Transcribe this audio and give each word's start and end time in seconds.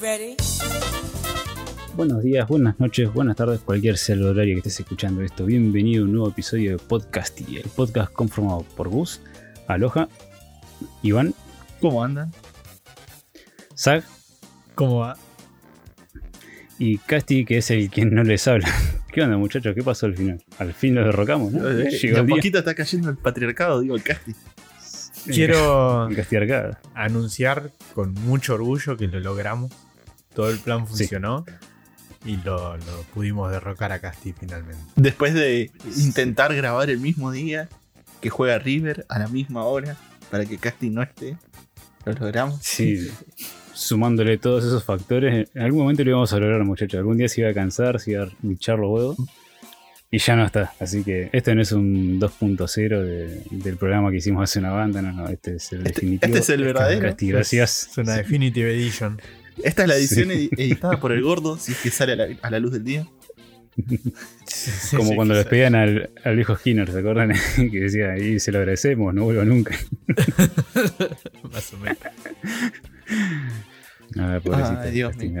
Ready? 0.00 0.36
Buenos 1.94 2.22
días, 2.22 2.48
buenas 2.48 2.78
noches, 2.80 3.12
buenas 3.12 3.36
tardes, 3.36 3.60
cualquier 3.60 3.98
sea 3.98 4.14
el 4.14 4.24
horario 4.24 4.54
que 4.54 4.58
estés 4.60 4.80
escuchando 4.80 5.22
esto. 5.22 5.44
Bienvenido 5.44 6.02
a 6.02 6.06
un 6.06 6.12
nuevo 6.12 6.28
episodio 6.30 6.72
de 6.72 6.78
Podcast 6.78 7.40
y 7.48 7.56
el 7.58 7.64
podcast 7.68 8.12
conformado 8.12 8.64
por 8.76 8.88
Gus, 8.88 9.20
Aloha, 9.66 10.08
Iván, 11.02 11.34
¿Cómo 11.80 12.04
andan? 12.04 12.32
Zag 13.76 14.04
¿Cómo 14.74 15.00
va? 15.00 15.16
y 16.78 16.96
Casti, 16.98 17.44
que 17.44 17.58
es 17.58 17.70
el 17.70 17.90
quien 17.90 18.14
no 18.14 18.22
les 18.24 18.46
habla. 18.48 18.68
¿Qué 19.12 19.22
onda, 19.22 19.36
muchachos? 19.36 19.74
¿Qué 19.74 19.82
pasó 19.82 20.06
al 20.06 20.16
final? 20.16 20.42
Al 20.58 20.72
fin 20.72 20.94
lo 20.94 21.04
derrocamos, 21.04 21.52
¿no? 21.52 21.68
Eh, 21.68 21.90
Llegó 21.90 22.14
de 22.14 22.16
a 22.16 22.20
el 22.20 22.26
día. 22.26 22.36
poquito 22.36 22.58
está 22.60 22.74
cayendo 22.74 23.10
el 23.10 23.16
patriarcado, 23.18 23.80
digo, 23.80 23.96
el. 23.96 24.02
Quiero 25.26 26.08
Casti 26.16 26.36
Arcada. 26.36 26.80
anunciar 26.94 27.70
con 27.94 28.14
mucho 28.14 28.54
orgullo 28.54 28.96
que 28.96 29.08
lo 29.08 29.20
logramos. 29.20 29.70
Todo 30.34 30.50
el 30.50 30.58
plan 30.58 30.86
Sí. 30.86 30.90
funcionó 31.04 31.44
y 32.24 32.36
lo, 32.38 32.76
lo 32.76 33.02
pudimos 33.14 33.50
derrocar 33.50 33.92
a 33.92 33.98
Casti 33.98 34.32
finalmente. 34.32 34.82
Después 34.96 35.34
de 35.34 35.70
intentar 35.96 36.54
grabar 36.54 36.90
el 36.90 36.98
mismo 36.98 37.32
día 37.32 37.68
que 38.20 38.30
juega 38.30 38.58
River 38.58 39.06
a 39.08 39.18
la 39.18 39.28
misma 39.28 39.64
hora 39.64 39.96
para 40.30 40.44
que 40.44 40.58
casting 40.58 40.92
no 40.92 41.02
esté, 41.02 41.36
lo 42.04 42.12
logramos. 42.12 42.58
Sí, 42.62 43.10
sumándole 43.72 44.36
todos 44.38 44.64
esos 44.64 44.84
factores, 44.84 45.48
en 45.54 45.62
algún 45.62 45.80
momento 45.82 46.04
lo 46.04 46.10
íbamos 46.10 46.32
a 46.32 46.38
lograr, 46.38 46.62
muchachos. 46.64 46.98
Algún 46.98 47.16
día 47.16 47.28
se 47.28 47.40
iba 47.40 47.50
a 47.50 47.54
cansar, 47.54 47.98
se 47.98 48.12
iba 48.12 48.24
a 48.24 48.28
hinchar 48.42 48.78
los 48.78 48.90
huevos. 48.90 49.16
Y 50.12 50.18
ya 50.18 50.34
no 50.34 50.44
está. 50.44 50.72
Así 50.80 51.04
que 51.04 51.30
este 51.32 51.54
no 51.54 51.62
es 51.62 51.70
un 51.70 52.18
2.0 52.18 53.00
de- 53.00 53.42
del 53.50 53.76
programa 53.76 54.10
que 54.10 54.16
hicimos 54.16 54.42
hace 54.42 54.58
una 54.58 54.70
banda, 54.72 55.00
no, 55.00 55.12
no. 55.12 55.28
Este 55.28 55.54
es 55.54 55.70
el 55.72 55.78
Este- 55.86 55.92
definitivo. 55.92 56.26
este 56.26 56.38
es 56.40 56.48
el 56.50 56.64
verdadero. 56.64 57.00
Casti, 57.02 57.28
gracias. 57.28 57.88
Es 57.92 57.98
una 57.98 58.16
Definitive 58.16 58.74
Edition. 58.74 59.20
Esta 59.64 59.82
es 59.82 59.88
la 59.88 59.96
edición 59.96 60.30
Sí. 60.30 60.50
editada 60.56 61.00
por 61.00 61.12
el 61.12 61.22
gordo, 61.22 61.58
si 61.58 61.72
es 61.72 61.78
que 61.78 61.90
sale 61.90 62.12
a 62.12 62.16
la, 62.16 62.28
a 62.42 62.50
la 62.50 62.58
luz 62.58 62.72
del 62.72 62.84
día. 62.84 63.06
Como 64.96 65.10
Sí, 65.10 65.14
cuando 65.14 65.34
les 65.34 65.46
pedían 65.46 65.74
al, 65.74 66.10
al 66.24 66.36
viejo 66.36 66.56
Skinner, 66.56 66.90
¿se 66.90 66.98
acuerdan? 66.98 67.32
que 67.56 67.80
decía, 67.80 68.18
y 68.18 68.40
se 68.40 68.52
lo 68.52 68.58
agradecemos, 68.58 69.14
no 69.14 69.24
vuelva 69.24 69.44
nunca. 69.44 69.74
Más 71.52 71.72
o 71.72 71.78
menos. 71.78 71.98
Ah, 74.18 74.40
pobrecito. 74.42 74.78
Ay, 74.80 74.90
Dios 74.90 75.16
Casti, 75.16 75.32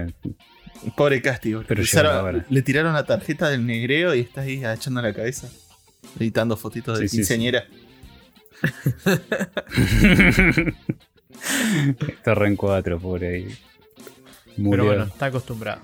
Pobre 0.96 1.20
Casti, 1.20 1.52
boludo. 1.54 1.66
Pero 1.68 2.32
Le 2.32 2.44
le 2.48 2.62
tiraron 2.62 2.94
la 2.94 3.04
tarjeta 3.04 3.50
del 3.50 3.66
negreo 3.66 4.14
y 4.14 4.20
está 4.20 4.42
ahí 4.42 4.64
agachando 4.64 5.02
la 5.02 5.12
cabeza, 5.12 5.48
editando 6.18 6.56
fotitos 6.56 6.98
de 6.98 7.08
Sí, 7.08 7.08
sí, 7.08 7.16
sí. 7.24 7.34
quinceañera. 7.34 7.64
Está 12.08 12.32
en 12.46 12.56
4, 12.56 12.98
pobre 13.00 13.34
ahí. 13.34 13.48
Pero 14.68 14.84
bueno, 14.84 15.04
está 15.04 15.26
acostumbrado. 15.26 15.82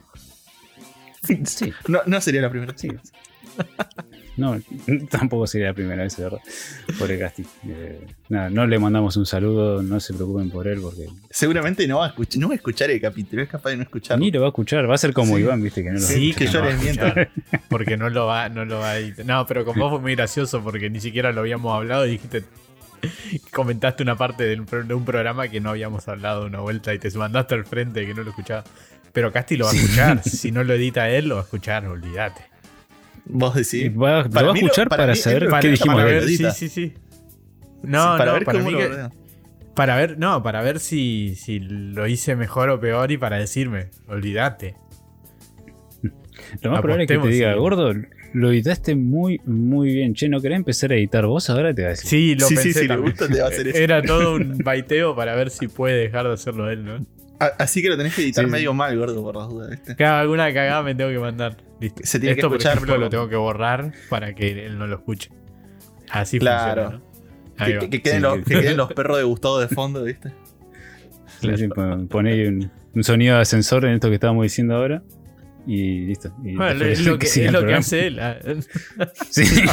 Sí, 1.45 1.73
No, 1.89 2.01
no 2.07 2.21
sería 2.21 2.41
la 2.43 2.51
primera. 2.51 2.73
sí. 2.77 2.89
No, 4.37 4.61
tampoco 5.11 5.47
sería 5.47 5.69
la 5.69 5.73
primera 5.73 6.03
vez, 6.03 6.15
de 6.19 6.25
verdad. 6.25 6.41
Pobre 6.99 7.19
Casti. 7.19 7.43
Eh, 7.67 8.07
nada, 8.29 8.51
no 8.51 8.67
le 8.67 8.79
mandamos 8.79 9.17
un 9.17 9.25
saludo, 9.25 9.83
no 9.83 9.99
se 9.99 10.13
preocupen 10.13 10.51
por 10.51 10.69
él, 10.69 10.79
porque 10.83 11.07
Seguramente 11.31 11.89
no 11.89 12.01
va, 12.01 12.05
a 12.05 12.09
escuchar, 12.09 12.41
no 12.43 12.49
va 12.49 12.53
a 12.53 12.57
escuchar 12.57 12.91
el 12.91 13.01
capítulo, 13.01 13.43
es 13.43 13.49
capaz 13.49 13.71
de 13.71 13.77
no 13.79 13.85
escucharlo. 13.85 14.23
ni 14.23 14.31
lo 14.31 14.41
va 14.41 14.49
a 14.49 14.51
escuchar. 14.51 14.91
Va 14.91 14.95
a 14.95 14.99
ser 14.99 15.15
como 15.15 15.37
Sí. 15.37 15.43
Iván, 15.43 15.63
viste, 15.63 15.83
que 15.83 15.89
no 15.89 15.95
lo 15.95 16.01
Sí, 16.01 16.35
que 16.35 16.49
yo 16.49 16.61
no 16.61 16.69
les 16.69 16.83
miento. 16.83 17.07
Porque 17.71 17.97
no 17.97 18.11
lo 18.11 18.27
va, 18.27 18.51
no 18.51 18.67
lo 18.67 18.81
va 18.81 18.91
a 18.91 18.99
editar. 18.99 19.25
No, 19.25 19.47
pero 19.47 19.65
con 19.65 19.79
vos 19.79 19.91
fue 19.91 20.01
muy 20.01 20.15
gracioso 20.15 20.63
porque 20.63 20.91
ni 20.91 21.01
siquiera 21.01 21.33
lo 21.33 21.41
habíamos 21.41 21.75
hablado 21.75 22.07
y 22.07 22.11
dijiste. 22.11 22.45
Comentaste 23.53 24.03
una 24.03 24.17
parte 24.17 24.45
de 24.45 24.61
un 24.95 25.05
programa 25.05 25.49
que 25.49 25.61
no 25.61 25.71
habíamos 25.71 26.07
hablado 26.09 26.47
una 26.47 26.61
vuelta 26.61 26.93
y 26.95 26.99
te 26.99 27.11
mandaste 27.17 27.55
al 27.55 27.65
frente 27.65 28.07
que 28.07 28.15
no 28.15 28.23
lo 28.23 28.31
escuchaba. 28.31 28.65
Pero 29.13 29.33
Casti 29.33 29.57
lo 29.57 29.65
va 29.67 29.71
a 29.71 29.75
escuchar. 29.75 30.23
Si 30.25 30.53
no 30.53 30.63
lo 30.65 30.75
edita 30.75 31.09
él, 31.09 31.29
lo 31.29 31.37
va 31.37 31.41
a 31.43 31.45
escuchar, 31.45 31.87
olvídate. 31.87 32.43
Vos 33.25 33.55
decís. 33.55 33.91
Va, 33.97 34.23
lo 34.23 34.31
Para 34.31 34.47
va 34.49 34.53
a 34.53 34.57
escuchar 34.57 34.89
para 34.89 35.03
para, 35.03 35.13
mí 35.13 35.19
él 35.19 35.23
saber 35.23 35.49
qué 35.61 35.69
dijimos 35.71 35.97
para 35.97 36.07
de 36.09 36.15
ver 36.15 36.25
sí, 36.29 36.35
edita. 36.35 36.51
sí, 36.53 36.69
sí. 36.69 36.95
No, 37.83 38.17
para 38.19 38.27
no, 38.27 38.33
ver 38.35 38.45
para 38.45 38.59
cómo 38.59 38.71
mí 38.71 38.73
lo 38.75 38.79
que- 38.79 38.87
ordena. 38.87 39.11
Para 39.75 39.97
ver, 39.97 40.19
no, 40.19 40.43
para 40.43 40.63
ver 40.63 40.81
si, 40.81 41.35
si 41.35 41.59
lo 41.61 42.07
hice 42.07 42.35
mejor 42.35 42.71
o 42.71 42.81
peor 42.81 43.11
y 43.13 43.19
para 43.19 43.37
decirme, 43.37 43.91
olvídate. 44.09 44.75
Lo 46.63 46.71
más 46.71 46.81
probable 46.81 47.05
es 47.05 47.09
que 47.09 47.19
te 47.19 47.29
diga, 47.29 47.53
sí. 47.53 47.59
gordo, 47.59 47.93
lo 48.37 48.51
editaste 48.53 48.95
muy, 48.95 49.41
muy 49.47 49.93
bien. 49.95 50.15
Che, 50.15 50.29
¿no 50.29 50.41
querés 50.41 50.57
empezar 50.57 50.93
a 50.93 50.97
editar 50.97 51.25
vos 51.27 51.49
ahora? 51.51 51.73
Te 51.75 51.83
va 51.83 51.89
a 51.89 51.91
decir. 51.93 52.09
Sí, 52.11 52.35
lo 52.35 52.47
Sí, 52.47 52.57
sí, 52.57 52.63
pensé 52.65 52.81
si 52.83 52.89
le 52.89 52.97
gusta, 52.99 53.29
te 53.29 53.39
va 53.41 53.47
a 53.47 53.49
hacer 53.49 53.69
eso. 53.69 53.79
Era 53.79 54.03
todo 54.03 54.35
un 54.37 54.59
baiteo 54.59 55.17
para 55.17 55.35
ver 55.35 55.51
si 55.51 55.69
puede 55.69 55.97
dejar 55.97 56.27
de 56.27 56.35
hacerlo 56.35 56.71
él, 56.71 56.85
¿no? 56.85 57.07
Así 57.59 57.83
que 57.83 57.89
lo 57.89 57.97
tenés 57.97 58.15
que 58.15 58.23
editar 58.23 58.45
Sí, 58.45 58.49
sí. 58.51 58.53
medio 58.53 58.73
mal, 58.75 58.97
gordo, 58.99 59.23
por 59.23 59.37
las 59.37 59.49
dudas, 59.49 59.71
¿viste? 59.71 59.95
Cada 59.97 60.21
alguna 60.21 60.47
cagada 60.55 60.83
me 60.83 60.95
tengo 60.95 61.11
que 61.11 61.19
mandar. 61.19 61.57
Listo. 61.81 62.01
Se 62.05 62.19
tiene 62.19 62.35
que 62.35 62.41
Esto, 62.41 62.47
escuchar 62.49 62.73
por 62.73 62.77
ejemplo, 62.89 62.95
por- 62.95 63.01
lo 63.01 63.11
tengo 63.11 63.29
que 63.29 63.37
borrar 63.37 63.93
para 64.09 64.35
que 64.35 64.67
él 64.67 64.79
no 64.79 64.87
lo 64.87 64.97
escuche. 64.97 65.31
Así 66.11 66.39
Claro. 66.39 66.83
funciona, 66.91 67.05
¿no? 67.59 67.65
Que, 67.67 67.79
que- 67.79 67.91
que 67.91 68.03
queden 68.03 68.17
Sí, 68.19 68.23
los, 68.23 68.35
que- 68.39 68.43
que 68.45 68.61
queden 68.61 68.77
los 68.77 68.93
perros 68.93 69.17
de 69.19 69.25
Gustavo 69.25 69.59
de 69.61 69.69
fondo, 69.69 70.05
¿viste? 70.05 70.31
Sí, 71.41 71.49
sí, 71.57 71.69
pon- 71.69 72.09
Poné 72.09 72.49
un, 72.49 72.71
un 72.95 73.05
sonido 73.05 73.37
de 73.37 73.43
ascensor 73.43 73.85
en 73.85 73.93
esto 73.95 74.09
que 74.09 74.15
estábamos 74.15 74.43
diciendo 74.45 74.75
ahora. 74.77 75.03
Y 75.67 76.07
listo. 76.07 76.33
Y 76.45 76.55
Bueno, 76.55 76.79
después 76.79 76.99
es 77.01 77.07
lo 77.07 77.19
que, 77.19 77.27
siga 77.27 77.47
es 77.47 77.53
lo 77.53 77.67
que 77.67 77.75
hace 77.75 78.07
él. 78.07 78.21
ah. 78.21 78.37
Sí. 79.31 79.45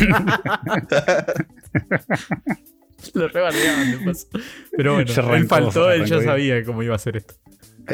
lo 3.14 3.28
rebardeaban 3.28 3.92
de 3.92 3.98
paso. 4.06 4.28
Pero 4.76 4.94
bueno, 4.96 5.08
Ya 5.12 5.22
él 5.22 5.28
arrancó, 5.28 5.48
faltó, 5.50 5.92
él 5.92 6.02
arrancó 6.02 6.10
ya 6.10 6.16
bien. 6.18 6.30
sabía 6.30 6.64
cómo 6.64 6.84
iba 6.84 6.94
a 6.94 6.96
hacer 6.96 7.18
esto. 7.18 7.36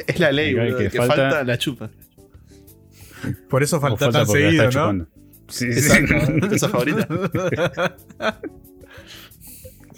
Es 0.07 0.19
la 0.19 0.31
ley, 0.31 0.53
boludo. 0.53 0.77
que 0.77 0.89
Que, 0.89 0.97
falta, 0.97 1.15
falta- 1.15 1.43
la 1.43 1.57
chupa. 1.57 1.89
Por 3.49 3.63
eso 3.63 3.81
falta, 3.81 4.05
falta 4.05 4.19
tan 4.19 4.27
seguido, 4.27 4.63
¿no? 4.65 4.69
chupando. 4.69 5.07
Sí, 5.49 5.73
sí. 5.73 5.79
Exacto, 5.79 6.55
esa 6.55 6.69
favorita. 6.69 7.07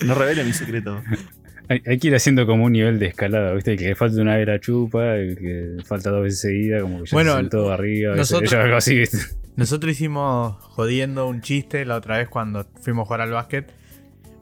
No 0.05 0.15
revele 0.15 0.43
mi 0.45 0.53
secreto. 0.53 1.03
Hay, 1.71 1.81
hay 1.85 1.97
que 1.99 2.07
ir 2.09 2.15
haciendo 2.15 2.45
como 2.45 2.65
un 2.65 2.73
nivel 2.73 2.99
de 2.99 3.07
escalada, 3.07 3.53
¿viste? 3.53 3.71
El 3.71 3.77
que 3.77 3.85
le 3.89 3.95
falta 3.95 4.21
una 4.21 4.35
vez 4.35 4.47
la 4.47 4.59
chupa, 4.59 5.15
el 5.15 5.37
que 5.37 5.77
falta 5.85 6.09
dos 6.09 6.23
veces 6.23 6.41
seguida, 6.41 6.81
como 6.81 6.99
que 7.03 7.05
ya 7.09 7.15
Bueno, 7.15 7.31
se 7.33 7.37
sentó 7.39 7.71
arriba, 7.71 8.15
nosotros- 8.15 8.53
algo 8.53 8.75
así, 8.75 8.97
¿viste? 8.97 9.17
Nosotros 9.55 9.91
hicimos 9.93 10.55
jodiendo 10.61 11.27
un 11.27 11.41
chiste 11.41 11.85
la 11.85 11.95
otra 11.97 12.17
vez 12.17 12.29
cuando 12.29 12.65
fuimos 12.81 13.03
a 13.03 13.05
jugar 13.05 13.21
al 13.21 13.31
básquet. 13.31 13.71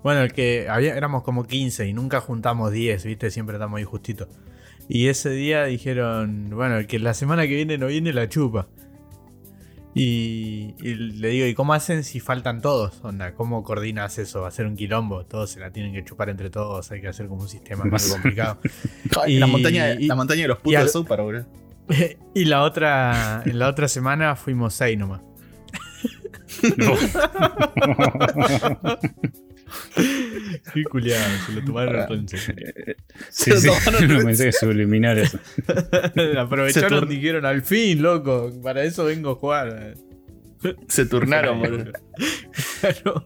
Bueno, 0.03 0.21
el 0.21 0.31
que 0.33 0.67
había, 0.69 0.95
éramos 0.95 1.23
como 1.23 1.43
15 1.45 1.87
y 1.87 1.93
nunca 1.93 2.19
juntamos 2.21 2.71
10, 2.71 3.03
¿viste? 3.05 3.29
Siempre 3.31 3.55
estamos 3.57 3.77
ahí 3.79 3.83
justitos. 3.83 4.27
Y 4.87 5.07
ese 5.07 5.29
día 5.31 5.65
dijeron, 5.65 6.49
bueno, 6.51 6.77
el 6.77 6.87
que 6.87 6.99
la 6.99 7.13
semana 7.13 7.43
que 7.47 7.55
viene 7.55 7.77
no 7.77 7.87
viene 7.87 8.11
la 8.13 8.27
chupa. 8.29 8.67
Y, 10.01 10.75
y 10.81 10.93
le 10.95 11.27
digo, 11.27 11.45
¿y 11.45 11.53
cómo 11.53 11.73
hacen 11.73 12.05
si 12.05 12.21
faltan 12.21 12.61
todos? 12.61 13.01
Onda, 13.03 13.33
¿cómo 13.33 13.63
coordinas 13.65 14.17
eso? 14.17 14.39
¿Va 14.41 14.47
a 14.47 14.51
ser 14.51 14.65
un 14.65 14.77
quilombo? 14.77 15.25
Todos 15.25 15.49
se 15.51 15.59
la 15.59 15.71
tienen 15.71 15.91
que 15.93 16.05
chupar 16.05 16.29
entre 16.29 16.49
todos, 16.49 16.89
hay 16.91 17.01
que 17.01 17.09
hacer 17.09 17.27
como 17.27 17.41
un 17.41 17.49
sistema 17.49 17.83
muy 17.83 17.91
Más- 17.91 18.07
complicado. 18.09 18.59
Y- 19.27 19.39
la, 19.39 19.47
montaña, 19.47 19.93
y- 19.95 20.07
la 20.07 20.15
montaña 20.15 20.43
de 20.43 20.47
los 20.47 20.59
putos 20.59 20.93
de 20.93 21.03
Park, 21.03 21.21
boludo. 21.21 21.45
y 22.33 22.45
la 22.45 22.63
otra, 22.63 23.43
en 23.45 23.59
la 23.59 23.67
otra 23.67 23.89
semana 23.89 24.37
fuimos 24.37 24.73
6 24.75 24.97
nomás. 24.97 25.19
Qué 30.73 30.83
culiado, 30.83 31.23
se 31.45 31.51
lo 31.53 31.63
tomaron 31.63 32.07
todo 32.07 32.17
en 32.17 32.27
serio. 32.27 32.67
Sí, 33.29 33.51
Se 33.51 33.57
sí, 33.61 33.67
tomaron 33.85 34.07
no 34.17 34.23
pensé 34.25 34.45
que 34.45 34.51
subliminar 34.51 35.17
eso. 35.19 35.39
Aprovecharon 36.39 37.07
dijeron, 37.07 37.45
al 37.45 37.61
fin, 37.61 38.01
loco, 38.01 38.51
para 38.63 38.83
eso 38.83 39.05
vengo 39.05 39.31
a 39.31 39.35
jugar. 39.35 39.95
Se 40.87 41.05
turnaron, 41.05 41.59
boludo. 41.59 41.91
Claro. 42.81 43.25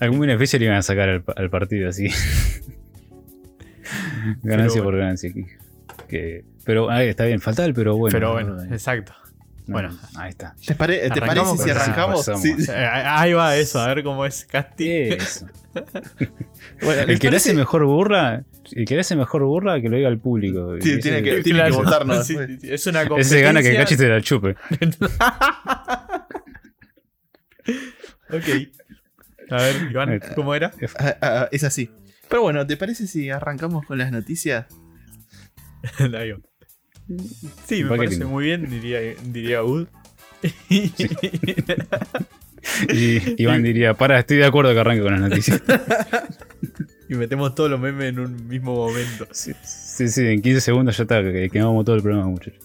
Algún 0.00 0.20
beneficio 0.20 0.58
le 0.58 0.66
iban 0.66 0.76
a 0.78 0.82
sacar 0.82 1.08
al, 1.08 1.24
al 1.36 1.50
partido, 1.50 1.88
así. 1.88 2.08
ganancia 4.42 4.80
bueno. 4.82 4.84
por 4.84 4.96
ganancia. 4.98 5.32
que- 5.32 5.46
que- 6.08 6.44
pero 6.64 6.90
ahí 6.90 7.08
está 7.08 7.24
bien, 7.24 7.40
falta 7.40 7.64
el 7.64 7.74
pero 7.74 7.96
bueno. 7.96 8.12
Pero 8.12 8.28
¿no? 8.28 8.32
bueno, 8.34 8.74
exacto. 8.74 9.12
No, 9.66 9.72
bueno. 9.72 9.98
ahí 10.16 10.30
está. 10.30 10.54
¿Te, 10.64 10.74
pare- 10.74 10.98
¿te 10.98 11.06
Arrancamos 11.20 11.58
parece 11.58 11.64
si 11.64 11.70
arrancamos? 11.70 12.30
Sí. 12.40 12.54
Eh, 12.68 12.72
Ahí 13.04 13.32
va 13.32 13.56
eso, 13.56 13.80
a 13.80 13.88
ver 13.88 14.04
cómo 14.04 14.24
es 14.24 14.44
Casti. 14.44 14.88
Eso. 14.90 15.46
Bueno, 16.82 17.02
El 17.02 17.08
¿les 17.08 17.20
que 17.20 17.30
le 17.30 17.36
hace 17.36 17.52
mejor 17.52 17.84
burla, 17.84 18.44
el 18.72 18.86
que 18.86 18.94
le 18.94 19.00
hace 19.00 19.14
mejor 19.14 19.42
burla, 19.44 19.78
que 19.80 19.90
lo 19.90 19.96
diga 19.96 20.08
al 20.08 20.18
público. 20.18 20.74
Sí, 20.80 20.98
tiene 21.00 21.18
ese- 21.18 21.22
que- 21.24 21.42
tiene 21.42 21.70
votarnos 21.70 22.30
es 22.30 22.86
una 22.86 23.02
Ese 23.18 23.42
gana 23.42 23.60
que 23.60 23.76
competencia. 23.76 23.78
Cachi 23.78 23.96
te 23.96 24.08
la 24.08 24.20
chupe. 24.22 24.56
Ok. 28.30 28.48
A 29.50 29.56
ver, 29.56 29.76
Iván, 29.90 30.20
¿cómo 30.34 30.54
era? 30.54 30.72
Ah, 30.98 31.16
ah, 31.20 31.48
es 31.52 31.64
así. 31.64 31.90
Pero 32.28 32.42
bueno, 32.42 32.66
¿te 32.66 32.76
parece 32.76 33.06
si 33.06 33.30
arrancamos 33.30 33.86
con 33.86 33.98
las 33.98 34.10
noticias? 34.10 34.66
Ahí 35.98 36.32
va. 36.32 36.38
Sí, 37.66 37.84
me 37.84 37.96
parece 37.96 38.24
muy 38.24 38.44
bien, 38.46 38.68
diría, 38.68 39.00
diría 39.24 39.62
Ud. 39.62 39.86
Y 42.92 43.42
Iván 43.42 43.62
diría, 43.62 43.94
para, 43.94 44.18
estoy 44.18 44.38
de 44.38 44.46
acuerdo 44.46 44.72
que 44.74 44.80
arranque 44.80 45.02
con 45.02 45.12
las 45.12 45.20
noticias. 45.30 45.62
Y 47.08 47.14
metemos 47.14 47.54
todos 47.54 47.70
los 47.70 47.78
memes 47.78 48.08
en 48.08 48.18
un 48.18 48.48
mismo 48.48 48.74
momento. 48.74 49.28
Sí, 49.30 49.52
sí, 49.62 50.08
sí, 50.08 50.26
en 50.26 50.42
15 50.42 50.60
segundos 50.60 50.96
ya 50.96 51.04
está, 51.04 51.22
que 51.22 51.48
quemamos 51.50 51.84
todo 51.84 51.94
el 51.94 52.02
programa, 52.02 52.26
muchachos. 52.28 52.64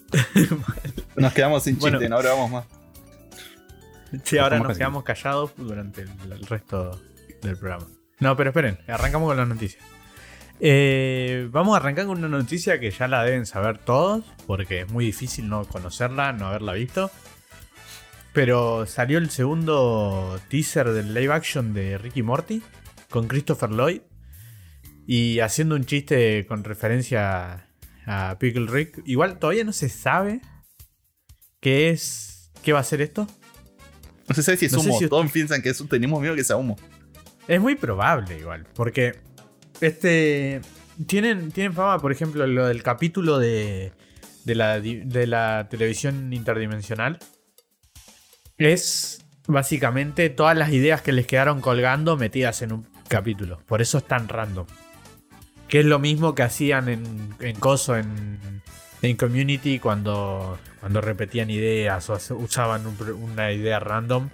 Nos 1.15 1.31
quedamos 1.33 1.61
sin 1.63 1.75
chiste, 1.75 1.91
Bueno. 1.91 2.09
no 2.09 2.17
grabamos 2.17 2.49
más. 2.49 2.65
Sí, 4.23 4.39
ahora 4.39 4.57
nos 4.57 4.69
casi. 4.69 4.79
quedamos 4.79 5.03
callados 5.03 5.51
durante 5.57 6.01
el, 6.01 6.09
el 6.31 6.45
resto 6.47 6.99
del 7.43 7.55
programa. 7.55 7.85
No, 8.19 8.35
pero 8.35 8.49
esperen, 8.49 8.79
arrancamos 8.87 9.27
con 9.29 9.37
las 9.37 9.47
noticias. 9.47 9.83
Eh, 10.63 11.47
vamos 11.51 11.73
a 11.73 11.77
arrancar 11.77 12.05
con 12.05 12.19
una 12.19 12.27
noticia 12.27 12.79
que 12.79 12.91
ya 12.91 13.07
la 13.07 13.23
deben 13.23 13.47
saber 13.47 13.79
todos, 13.79 14.23
porque 14.45 14.81
es 14.81 14.91
muy 14.91 15.05
difícil 15.05 15.49
no 15.49 15.65
conocerla, 15.65 16.33
no 16.33 16.47
haberla 16.47 16.73
visto. 16.73 17.09
Pero 18.31 18.85
salió 18.85 19.17
el 19.17 19.29
segundo 19.31 20.39
teaser 20.49 20.91
del 20.91 21.13
live 21.15 21.33
action 21.33 21.73
de 21.73 21.97
Ricky 21.97 22.21
Morty 22.21 22.61
con 23.09 23.27
Christopher 23.27 23.71
Lloyd 23.71 24.01
y 25.07 25.39
haciendo 25.39 25.75
un 25.75 25.83
chiste 25.85 26.45
con 26.45 26.63
referencia 26.63 27.67
a 28.05 28.37
Pickle 28.39 28.67
Rick. 28.67 29.01
Igual 29.05 29.39
todavía 29.39 29.63
no 29.63 29.73
se 29.73 29.89
sabe 29.89 30.41
qué 31.59 31.89
es, 31.89 32.51
qué 32.63 32.71
va 32.71 32.79
a 32.79 32.83
ser 32.83 33.01
esto. 33.01 33.27
No 34.29 34.35
se 34.35 34.43
sabe 34.43 34.57
si 34.57 34.67
es 34.67 34.73
No 34.73 34.79
humo. 34.81 34.97
si- 34.99 35.09
Todos 35.09 35.29
piensan 35.31 35.61
que 35.63 35.69
es 35.69 35.83
tenemos 35.89 36.21
miedo 36.21 36.35
que 36.35 36.43
sea 36.43 36.55
humo. 36.55 36.77
Es 37.47 37.59
muy 37.59 37.75
probable 37.75 38.37
igual, 38.37 38.65
porque 38.75 39.19
este 39.81 40.61
tienen, 41.05 41.51
tienen 41.51 41.73
fama, 41.73 41.99
por 41.99 42.11
ejemplo, 42.11 42.45
lo 42.47 42.67
del 42.67 42.83
capítulo 42.83 43.39
de, 43.39 43.91
de, 44.45 44.55
la, 44.55 44.79
de 44.79 45.27
la 45.27 45.67
televisión 45.69 46.31
interdimensional. 46.33 47.19
Es 48.57 49.25
básicamente 49.47 50.29
todas 50.29 50.57
las 50.57 50.71
ideas 50.71 51.01
que 51.01 51.11
les 51.11 51.25
quedaron 51.25 51.61
colgando 51.61 52.17
metidas 52.17 52.61
en 52.61 52.73
un 52.73 52.87
capítulo. 53.07 53.59
Por 53.65 53.81
eso 53.81 53.97
es 53.97 54.05
tan 54.05 54.27
random. 54.27 54.67
Que 55.67 55.79
es 55.79 55.85
lo 55.85 55.99
mismo 55.99 56.35
que 56.35 56.43
hacían 56.43 56.89
en, 56.89 57.35
en 57.39 57.55
Coso, 57.55 57.97
en, 57.97 58.61
en 59.01 59.15
Community, 59.15 59.79
cuando, 59.79 60.59
cuando 60.79 61.01
repetían 61.01 61.49
ideas 61.49 62.09
o 62.09 62.35
usaban 62.35 62.83
una 63.13 63.51
idea 63.51 63.79
random. 63.79 64.29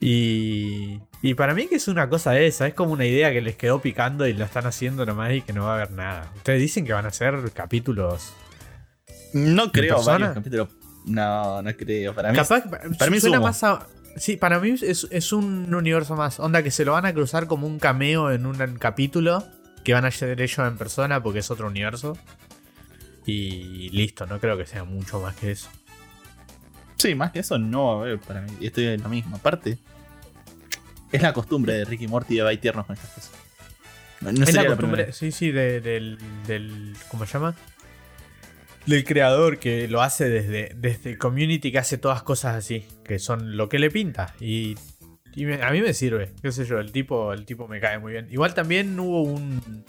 Y, 0.00 1.00
y 1.22 1.34
para 1.34 1.54
mí 1.54 1.68
que 1.68 1.76
es 1.76 1.88
una 1.88 2.08
cosa 2.08 2.38
esa, 2.38 2.66
es 2.66 2.74
como 2.74 2.92
una 2.92 3.06
idea 3.06 3.32
que 3.32 3.40
les 3.40 3.56
quedó 3.56 3.80
picando 3.80 4.26
y 4.26 4.32
lo 4.32 4.44
están 4.44 4.66
haciendo 4.66 5.06
nomás 5.06 5.32
y 5.32 5.42
que 5.42 5.52
no 5.52 5.64
va 5.64 5.72
a 5.72 5.74
haber 5.76 5.92
nada. 5.92 6.30
Ustedes 6.36 6.60
dicen 6.60 6.84
que 6.84 6.92
van 6.92 7.06
a 7.06 7.10
ser 7.12 7.50
capítulos. 7.52 8.32
No 9.32 9.70
creo 9.72 10.02
varios 10.02 10.34
capítulos. 10.34 10.68
No, 11.06 11.62
no 11.62 11.72
creo. 11.76 12.14
Para 12.14 12.30
mí. 12.30 12.36
Capaz, 12.36 12.64
para 12.68 13.10
mí 13.10 13.16
es 13.16 13.22
suena 13.22 13.38
humo. 13.38 13.46
más 13.46 13.62
a- 13.64 13.86
Sí, 14.16 14.36
para 14.36 14.60
mí 14.60 14.74
es, 14.82 15.06
es 15.10 15.32
un 15.32 15.74
universo 15.74 16.16
más. 16.16 16.38
Onda 16.38 16.62
que 16.62 16.70
se 16.70 16.84
lo 16.84 16.92
van 16.92 17.06
a 17.06 17.14
cruzar 17.14 17.46
como 17.46 17.66
un 17.66 17.78
cameo 17.78 18.30
en 18.30 18.44
un 18.44 18.56
capítulo 18.78 19.42
que 19.84 19.94
van 19.94 20.04
a 20.04 20.08
hacer 20.08 20.38
ellos 20.40 20.58
en 20.58 20.76
persona 20.76 21.22
porque 21.22 21.38
es 21.38 21.50
otro 21.50 21.66
universo. 21.68 22.18
Y 23.24 23.88
listo, 23.90 24.26
no 24.26 24.38
creo 24.38 24.58
que 24.58 24.66
sea 24.66 24.84
mucho 24.84 25.20
más 25.20 25.34
que 25.36 25.52
eso. 25.52 25.68
Sí, 26.96 27.14
más 27.14 27.32
que 27.32 27.38
eso 27.40 27.58
no 27.58 27.86
va 27.86 27.92
a 27.92 27.96
haber 28.02 28.20
para 28.20 28.42
mí. 28.42 28.50
Estoy 28.60 28.86
en 28.86 29.02
lo 29.02 29.08
mismo. 29.08 29.36
Aparte, 29.36 29.78
es 31.12 31.22
la 31.22 31.32
costumbre 31.32 31.74
de 31.74 31.84
Ricky 31.84 32.08
Morty 32.08 32.36
de 32.36 32.42
baitarnos 32.42 32.86
con 32.86 32.96
estas 32.96 33.10
cosas. 33.10 33.30
No, 34.20 34.32
no 34.32 34.42
es 34.44 34.46
sería 34.50 34.62
la 34.62 34.68
costumbre, 34.68 35.12
sí, 35.12 35.30
sí, 35.32 35.50
de- 35.50 35.80
del, 35.80 36.18
del. 36.46 36.94
¿Cómo 37.08 37.26
se 37.26 37.32
llama? 37.34 37.54
Del 38.86 39.04
creador 39.04 39.58
que 39.58 39.86
lo 39.88 40.02
hace 40.02 40.28
desde, 40.28 40.72
desde 40.76 41.16
Community, 41.18 41.70
que 41.70 41.78
hace 41.78 41.98
todas 41.98 42.22
cosas 42.22 42.56
así, 42.56 42.84
que 43.04 43.18
son 43.18 43.56
lo 43.56 43.68
que 43.68 43.78
le 43.78 43.90
pinta. 43.90 44.34
Y, 44.40 44.76
y 45.34 45.44
me- 45.44 45.62
a 45.62 45.70
mí 45.70 45.80
me 45.80 45.94
sirve, 45.94 46.32
qué 46.42 46.50
sé 46.52 46.64
yo, 46.64 46.78
el 46.78 46.90
tipo, 46.92 47.32
el 47.32 47.44
tipo 47.44 47.68
me 47.68 47.80
cae 47.80 47.98
muy 47.98 48.12
bien. 48.12 48.28
Igual 48.30 48.54
también 48.54 48.98
hubo 48.98 49.22
un, 49.22 49.84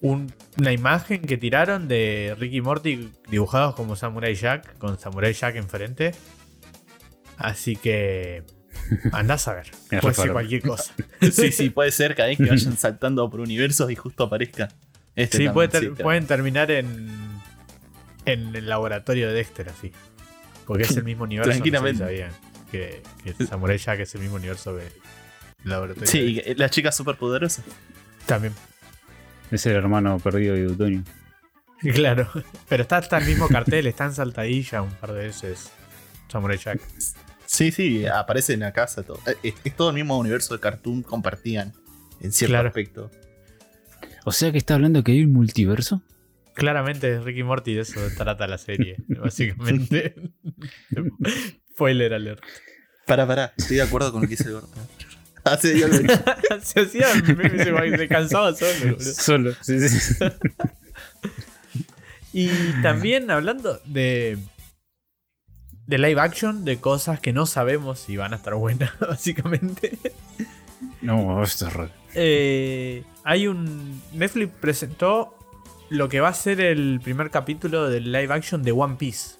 un- 0.00 0.32
una 0.58 0.72
imagen 0.72 1.20
que 1.22 1.36
tiraron 1.36 1.86
de 1.88 2.34
Ricky 2.38 2.60
Morty 2.60 3.10
dibujados 3.30 3.74
como 3.74 3.94
Samurai 3.96 4.34
Jack, 4.34 4.78
con 4.78 4.98
Samurai 4.98 5.32
Jack 5.34 5.56
enfrente. 5.56 6.12
Así 7.36 7.76
que. 7.76 8.42
Andás 9.12 9.48
a 9.48 9.54
ver. 9.54 9.70
Puede 10.00 10.14
ser 10.14 10.32
cualquier 10.32 10.62
cosa. 10.62 10.92
Sí, 11.32 11.52
sí, 11.52 11.70
puede 11.70 11.90
ser 11.90 12.14
cada 12.14 12.28
vez 12.28 12.38
que 12.38 12.44
vayan 12.46 12.76
saltando 12.76 13.28
por 13.30 13.40
universos 13.40 13.90
y 13.90 13.96
justo 13.96 14.24
aparezca. 14.24 14.68
Este 15.16 15.38
Sí, 15.38 15.48
puede 15.48 15.68
ter- 15.68 15.94
pueden 15.94 16.26
terminar 16.26 16.70
en, 16.70 17.08
en 18.26 18.54
el 18.54 18.68
laboratorio 18.68 19.28
de 19.28 19.34
Dexter, 19.34 19.68
así. 19.68 19.92
Porque 20.66 20.82
es 20.84 20.96
el 20.96 21.04
mismo 21.04 21.24
universo. 21.24 21.50
no 21.50 21.54
Tranquilamente. 21.54 22.02
sabían 22.04 22.30
que, 22.70 23.02
que 23.22 23.46
Samurai 23.46 23.78
Jack 23.78 24.00
es 24.00 24.14
el 24.14 24.22
mismo 24.22 24.36
universo 24.36 24.74
del 24.74 24.92
laboratorio. 25.64 26.08
Sí, 26.10 26.34
de 26.34 26.42
que- 26.42 26.54
la 26.56 26.68
chica 26.68 26.90
superpoderosa. 26.92 27.62
También. 28.26 28.54
Es 29.50 29.64
el 29.66 29.72
hermano 29.76 30.18
perdido 30.18 30.54
de 30.54 30.66
Utonio. 30.66 31.02
Claro. 31.94 32.30
Pero 32.68 32.82
está 32.82 32.96
hasta 32.96 33.18
el 33.18 33.26
mismo 33.26 33.46
cartel, 33.46 33.86
está 33.86 34.06
en 34.06 34.14
saltadilla 34.14 34.80
un 34.80 34.90
par 34.92 35.12
de 35.12 35.24
veces. 35.26 35.70
Samurai 36.28 36.56
Jack. 36.56 36.80
Sí, 37.46 37.70
sí, 37.72 38.06
aparece 38.06 38.54
en 38.54 38.60
la 38.60 38.72
casa. 38.72 39.02
Todo. 39.02 39.20
Eh, 39.26 39.36
Es, 39.42 39.54
es 39.64 39.76
todo 39.76 39.90
el 39.90 39.94
mismo 39.94 40.18
universo 40.18 40.54
de 40.54 40.60
cartoon 40.60 41.02
compartían 41.02 41.72
en 42.20 42.32
cierto 42.32 42.52
Claro. 42.52 42.68
aspecto. 42.68 43.10
O 44.24 44.32
sea 44.32 44.50
que 44.52 44.58
está 44.58 44.74
hablando 44.74 45.04
que 45.04 45.12
hay 45.12 45.22
un 45.24 45.32
multiverso. 45.32 46.02
Claramente 46.54 47.18
Ricky 47.20 47.42
Morty, 47.42 47.74
de 47.74 47.80
eso 47.82 48.00
trata 48.16 48.46
la 48.46 48.58
serie, 48.58 48.96
básicamente. 49.08 50.14
Spoiler 51.72 52.14
alert. 52.14 52.42
Para, 53.06 53.26
para, 53.26 53.52
estoy 53.56 53.76
de 53.76 53.82
acuerdo 53.82 54.12
con 54.12 54.22
lo 54.22 54.28
que 54.28 54.36
dice 54.36 54.48
el 54.48 54.54
gordo. 54.54 54.68
Hace 55.44 55.74
días 55.74 55.90
lo 55.90 55.98
dije. 55.98 56.14
se 56.62 56.80
hacía, 56.80 57.06
se, 57.12 57.96
se 57.98 58.08
cansaba 58.08 58.54
solo. 58.54 58.96
Solo. 59.00 59.52
Sí, 59.60 59.78
sí, 59.88 60.00
sí. 60.00 60.14
Y 62.32 62.48
también 62.82 63.30
hablando 63.30 63.80
de. 63.84 64.38
De 65.86 65.98
live 65.98 66.20
action, 66.20 66.64
de 66.64 66.78
cosas 66.78 67.20
que 67.20 67.32
no 67.32 67.44
sabemos 67.46 67.98
si 67.98 68.16
van 68.16 68.32
a 68.32 68.36
estar 68.36 68.54
buenas, 68.54 68.92
básicamente. 69.00 69.98
No, 71.02 71.42
esto 71.42 71.66
es 71.66 71.72
raro. 71.74 71.90
Eh, 72.14 73.04
hay 73.24 73.46
un. 73.48 74.00
Netflix 74.12 74.52
presentó 74.60 75.36
lo 75.90 76.08
que 76.08 76.20
va 76.20 76.28
a 76.28 76.34
ser 76.34 76.60
el 76.60 77.00
primer 77.02 77.30
capítulo 77.30 77.88
del 77.90 78.10
live 78.12 78.32
action 78.32 78.62
de 78.62 78.72
One 78.72 78.96
Piece. 78.96 79.36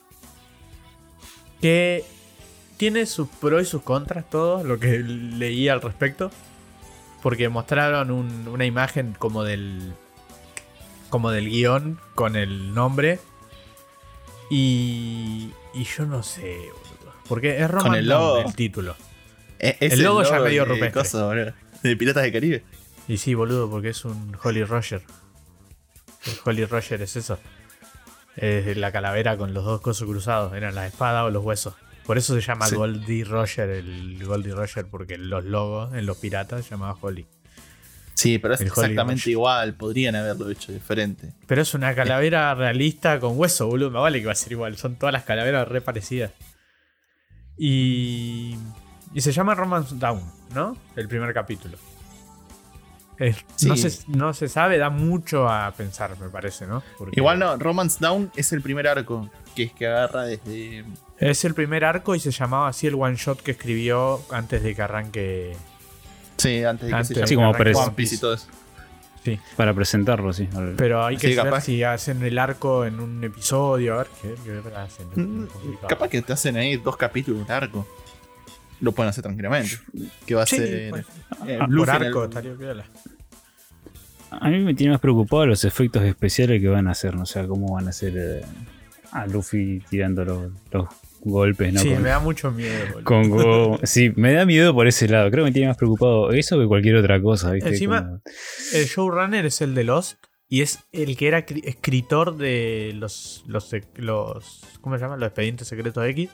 Que 1.63 2.05
tiene 2.77 3.07
sus 3.07 3.29
pros 3.29 3.63
y 3.63 3.65
sus 3.65 3.83
contras, 3.83 4.29
todo 4.29 4.63
lo 4.65 4.79
que 4.79 4.99
leí 5.03 5.69
al 5.69 5.81
respecto. 5.81 6.31
Porque 7.23 7.49
mostraron 7.49 8.11
un- 8.11 8.49
una 8.49 8.67
imagen 8.67 9.15
como 9.19 9.45
del. 9.45 9.95
como 11.09 11.31
del 11.31 11.49
guion 11.49 11.99
con 12.15 12.37
el 12.37 12.75
nombre. 12.75 13.19
Y. 14.51 15.51
y 15.75 15.85
yo 15.85 16.07
no 16.07 16.23
sé, 16.23 16.69
boludo. 16.73 17.15
Porque 17.29 17.59
es 17.61 17.71
Roman 17.71 17.95
el 17.97 18.07
Dawn 18.09 18.23
logo. 18.39 18.49
el 18.49 18.55
título. 18.55 18.97
Es 19.59 19.77
El 19.81 20.03
logo 20.03 20.23
ya 20.23 20.41
medio 20.41 20.65
rupestre. 20.65 20.93
coso, 20.93 21.31
de 21.31 21.97
Piratas 21.97 22.23
del 22.25 22.33
Caribe. 22.33 22.65
Y 23.09 23.17
sí, 23.19 23.35
boludo, 23.35 23.71
porque 23.71 23.91
es 23.91 24.05
un 24.05 24.37
Holly 24.43 24.65
Roger. 24.65 25.03
El 26.27 26.33
Holly 26.45 26.65
Roger 26.67 27.03
es 27.03 27.17
eso. 27.17 27.39
Es 28.37 28.77
la 28.77 28.91
calavera 28.93 29.37
con 29.37 29.55
los 29.55 29.65
dos 29.65 29.81
cosos 29.81 30.09
cruzados. 30.09 30.55
Eran 30.55 30.75
la 30.75 30.87
espada 30.87 31.25
o 31.25 31.31
los 31.31 31.45
huesos. 31.45 31.75
Por 32.07 32.19
eso 32.19 32.35
se 32.35 32.41
llama 32.41 32.67
Sí. 32.67 32.75
Goldie 32.77 33.25
Roger, 33.25 33.71
el 33.71 34.23
Goldie 34.27 34.53
Roger, 34.55 34.87
porque 34.87 35.17
los 35.17 35.45
logos 35.45 35.95
en 35.95 36.05
los 36.07 36.17
piratas 36.19 36.65
se 36.65 36.71
llamaba 36.73 36.97
Holly. 37.01 37.27
Sí, 38.15 38.39
pero 38.39 38.55
es 38.55 38.61
exactamente 38.61 39.31
igual. 39.31 39.75
Podrían 39.75 40.15
haberlo 40.17 40.49
hecho 40.51 40.73
diferente. 40.73 41.33
Pero 41.47 41.63
es 41.63 41.75
una 41.75 41.95
calavera 41.95 42.55
realista 42.55 43.19
con 43.21 43.39
hueso, 43.39 43.67
boludo. 43.67 43.91
Me 43.91 43.99
vale 43.99 44.21
que 44.21 44.27
va 44.27 44.33
a 44.33 44.37
ser 44.37 44.53
igual. 44.53 44.77
Son 44.77 44.97
todas 44.97 45.13
las 45.13 45.25
calaveras 45.25 45.69
re 45.69 45.81
parecidas. 45.81 46.33
Y. 47.57 48.57
Y 49.13 49.21
se 49.21 49.33
llama 49.33 49.55
Romance 49.55 49.95
Down, 49.97 50.23
¿no? 50.55 50.77
El 50.97 51.09
primer 51.09 51.33
capítulo. 51.33 51.77
No, 53.63 53.77
se, 53.77 54.01
no 54.09 54.35
se 54.35 54.49
sabe, 54.49 54.77
da 54.77 54.91
mucho 54.91 55.49
a 55.49 55.71
pensar, 55.73 56.19
me 56.19 56.29
parece, 56.29 56.67
¿no? 56.67 56.83
Porque 56.99 57.19
Igual 57.19 57.39
no, 57.39 57.57
Romance 57.57 57.99
Down 58.01 58.33
es 58.35 58.53
el 58.53 58.61
primer 58.61 58.89
arco 58.89 59.31
que 59.55 59.65
es 59.65 59.73
que 59.73 59.87
agarra 59.87 60.25
desde. 60.25 60.85
Es 61.19 61.45
el 61.45 61.55
primer 61.55 61.85
arco 61.85 62.15
y 62.15 62.21
se 62.21 62.31
llamaba 62.31 62.69
así 62.69 62.87
el 62.87 62.95
one 62.95 63.17
shot 63.17 63.41
que 63.41 63.53
escribió 63.53 64.21
antes 64.31 64.63
de 64.63 64.75
que 64.75 64.83
arranque. 64.83 65.57
Sí, 66.37 66.65
antes 66.65 66.87
de 66.87 66.91
que 66.91 66.95
Antes 66.97 67.17
se 67.19 67.27
Sí, 67.27 67.35
como 67.35 67.51
One 67.51 67.75
Piece 67.95 68.15
y 68.17 68.19
todo 68.19 68.35
eso. 68.35 68.47
Sí. 69.25 69.39
Para 69.57 69.73
presentarlo, 69.73 70.33
sí. 70.35 70.49
Pero 70.77 71.05
hay 71.05 71.17
que 71.17 71.29
Sí, 71.31 71.35
ver 71.35 71.45
capaz. 71.47 71.63
si 71.63 71.83
hacen 71.83 72.23
el 72.23 72.39
arco 72.39 72.85
en 72.85 73.01
un 73.01 73.25
episodio. 73.25 73.95
A 73.95 73.99
ver 73.99 74.07
qué, 74.21 74.35
qué 74.45 74.77
hacen. 74.77 75.07
Mm. 75.15 75.49
Capaz 75.89 76.09
que 76.09 76.21
te 76.21 76.33
hacen 76.35 76.57
ahí 76.59 76.77
dos 76.77 76.97
capítulos 76.97 77.47
de 77.49 77.55
arco. 77.55 77.87
Lo 78.81 78.93
pueden 78.93 79.09
hacer 79.11 79.23
tranquilamente. 79.23 79.79
Que 80.27 80.35
va 80.35 80.43
a 80.43 80.47
Sí, 80.47 80.57
ser. 80.57 80.91
pues. 80.91 81.07
eh, 81.47 81.59
Ah, 81.61 81.67
Por 81.75 81.89
arco, 81.89 82.25
estaría. 82.25 82.53
A 84.31 84.49
mí 84.51 84.59
me 84.59 84.75
tiene 84.75 84.93
más 84.93 85.01
preocupado 85.01 85.47
los 85.47 85.65
efectos 85.65 86.03
especiales 86.03 86.61
que 86.61 86.69
van 86.69 86.89
a 86.89 86.91
hacer, 86.91 87.15
no 87.15 87.25
sé 87.25 87.47
cómo 87.47 87.75
van 87.75 87.89
a 87.89 87.93
ser. 87.93 88.13
eh, 88.17 88.43
a 89.13 89.27
Luffy 89.27 89.81
tirando 89.89 90.25
los, 90.25 90.53
los 90.73 90.89
golpes, 91.25 91.73
¿no? 91.73 91.81
sí, 91.81 91.91
Con- 91.91 92.03
me 92.03 92.09
da 92.11 92.19
mucho 92.21 92.51
miedo. 92.51 92.79
boludo. 92.93 93.05
con 93.05 93.29
Go- 93.31 93.81
Sí, 93.83 94.13
me 94.17 94.33
da 94.33 94.45
miedo 94.47 94.73
por 94.75 94.87
ese 94.87 95.09
lado. 95.09 95.31
Creo 95.31 95.45
que 95.45 95.51
me 95.51 95.53
tiene 95.53 95.69
más 95.69 95.77
preocupado 95.77 96.31
eso 96.33 96.59
que 96.59 96.67
cualquier 96.67 96.97
otra 96.97 97.21
cosa, 97.21 97.53
¿viste? 97.53 97.71
Encima- 97.71 98.03
Como- 98.03 98.21
El 98.75 98.85
showrunner 98.87 99.47
es 99.47 99.61
el 99.61 99.75
de 99.75 99.85
Lost 99.85 100.19
y 100.49 100.63
es 100.63 100.79
el 100.93 101.17
que 101.17 101.29
era 101.29 101.47
cri- 101.47 101.63
escritor 101.65 102.37
de 102.37 102.93
los, 102.95 103.45
los, 103.47 103.71
los 103.97 104.61
¿cómo 104.81 104.97
se 104.97 105.03
llama? 105.03 105.17
Los 105.17 105.29
expedientes 105.29 105.67
secretos 105.69 106.07
X 106.07 106.31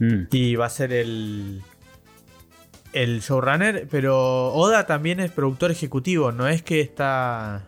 Mm. 0.00 0.22
y 0.32 0.56
va 0.56 0.66
a 0.66 0.70
ser 0.70 0.92
el 0.92 1.62
el 2.92 3.20
showrunner, 3.20 3.88
pero 3.90 4.52
Oda 4.52 4.86
también 4.86 5.18
es 5.20 5.30
productor 5.32 5.70
ejecutivo, 5.72 6.30
no 6.32 6.46
es 6.48 6.62
que 6.62 6.80
está 6.80 7.66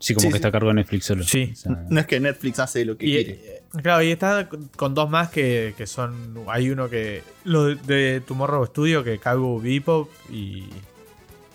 Sí, 0.00 0.14
como 0.14 0.22
Sí, 0.22 0.26
que 0.28 0.32
sí. 0.32 0.36
está 0.36 0.48
a 0.48 0.52
cargo 0.52 0.68
de 0.68 0.74
Netflix 0.74 1.04
solo. 1.06 1.24
Sí. 1.24 1.50
O 1.52 1.56
sea, 1.56 1.72
No 1.88 2.00
es 2.00 2.06
que 2.06 2.20
Netflix 2.20 2.58
hace 2.60 2.84
lo 2.84 2.96
que 2.96 3.06
y, 3.06 3.10
quiere. 3.12 3.30
eh, 3.32 3.62
claro, 3.82 4.02
y 4.02 4.10
está 4.12 4.48
con- 4.48 4.94
dos 4.94 5.10
más 5.10 5.30
que, 5.30 5.74
que 5.76 5.86
son 5.86 6.44
hay 6.48 6.70
uno 6.70 6.88
que 6.88 7.22
lo 7.44 7.74
de, 7.74 8.22
Tomorrow 8.26 8.64
Studio 8.66 9.02
que 9.02 9.18
Kagu 9.18 9.60
Bebop 9.60 10.08
y 10.30 10.64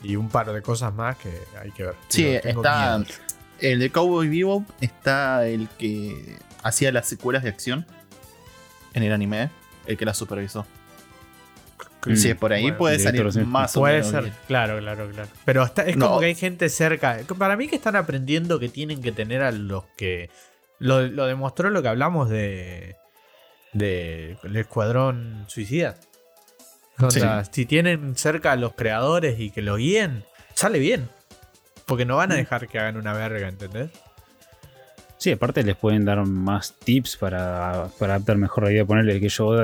y 0.03 0.17
un 0.17 0.27
par 0.27 0.51
de 0.51 0.61
cosas 0.61 0.93
más 0.93 1.15
que 1.17 1.29
hay 1.61 1.71
que 1.71 1.83
ver. 1.83 1.95
Sí, 2.09 2.25
está. 2.27 2.97
miedo. 2.97 3.09
El 3.61 3.79
de 3.79 3.89
Cowboy 3.89 4.27
Bebop 4.27 4.65
está 4.81 5.47
el 5.47 5.69
que 5.77 6.35
hacía 6.61 6.91
las 6.91 7.07
secuelas 7.07 7.43
de 7.43 7.49
acción 7.49 7.85
en 8.93 9.03
el 9.03 9.13
anime, 9.13 9.49
el 9.87 9.95
que 9.97 10.03
la 10.03 10.13
supervisó. 10.13 10.65
Mm. 12.11 12.15
Sí, 12.15 12.33
por 12.33 12.53
ahí 12.53 12.63
Bueno, 12.63 12.77
puede 12.77 12.99
salir 12.99 13.31
sí. 13.31 13.39
más 13.41 13.75
o 13.77 13.81
Puede 13.81 13.95
menos. 13.97 14.09
ser, 14.11 14.21
bien. 14.23 14.33
claro, 14.47 14.77
claro, 14.79 15.09
claro. 15.09 15.29
Pero 15.45 15.63
está- 15.63 15.83
es 15.87 15.95
No. 15.97 16.07
como 16.07 16.19
que 16.19 16.25
hay 16.27 16.35
gente 16.35 16.69
cerca. 16.69 17.19
Para 17.37 17.55
mí 17.55 17.67
que 17.67 17.75
están 17.75 17.95
aprendiendo 17.95 18.59
que 18.59 18.69
tienen 18.69 19.01
que 19.01 19.11
tener 19.11 19.41
a 19.41 19.51
los 19.51 19.85
que. 19.97 20.29
Lo, 20.79 21.01
lo 21.07 21.25
demostró 21.27 21.69
lo 21.69 21.81
que 21.81 21.87
hablamos 21.87 22.29
de. 22.29 22.95
de 23.73 24.37
el 24.43 24.55
escuadrón 24.55 25.45
suicida. 25.47 25.95
O 26.99 27.09
Sí. 27.09 27.19
sea, 27.21 27.43
si 27.45 27.65
tienen 27.65 28.15
cerca 28.15 28.51
a 28.51 28.55
los 28.55 28.73
creadores 28.73 29.39
y 29.39 29.49
que 29.49 29.61
lo 29.63 29.77
guíen, 29.77 30.23
sale 30.53 30.77
bien. 30.79 31.09
Porque 31.85 32.05
no 32.05 32.17
van 32.17 32.29
Mm. 32.29 32.33
a 32.33 32.35
dejar 32.35 32.67
que 32.67 32.79
hagan 32.79 32.97
una 32.97 33.13
verga, 33.13 33.47
¿entendés? 33.47 33.89
Sí, 35.17 35.31
aparte 35.31 35.63
les 35.63 35.75
pueden 35.77 36.05
dar 36.05 36.23
más 36.25 36.73
tips 36.83 37.17
para, 37.17 37.87
para 37.97 38.15
adaptar 38.15 38.37
mejor 38.37 38.65
la 38.65 38.71
idea. 38.71 38.85
Ponerle 38.85 39.19
que 39.19 39.29
yo 39.29 39.55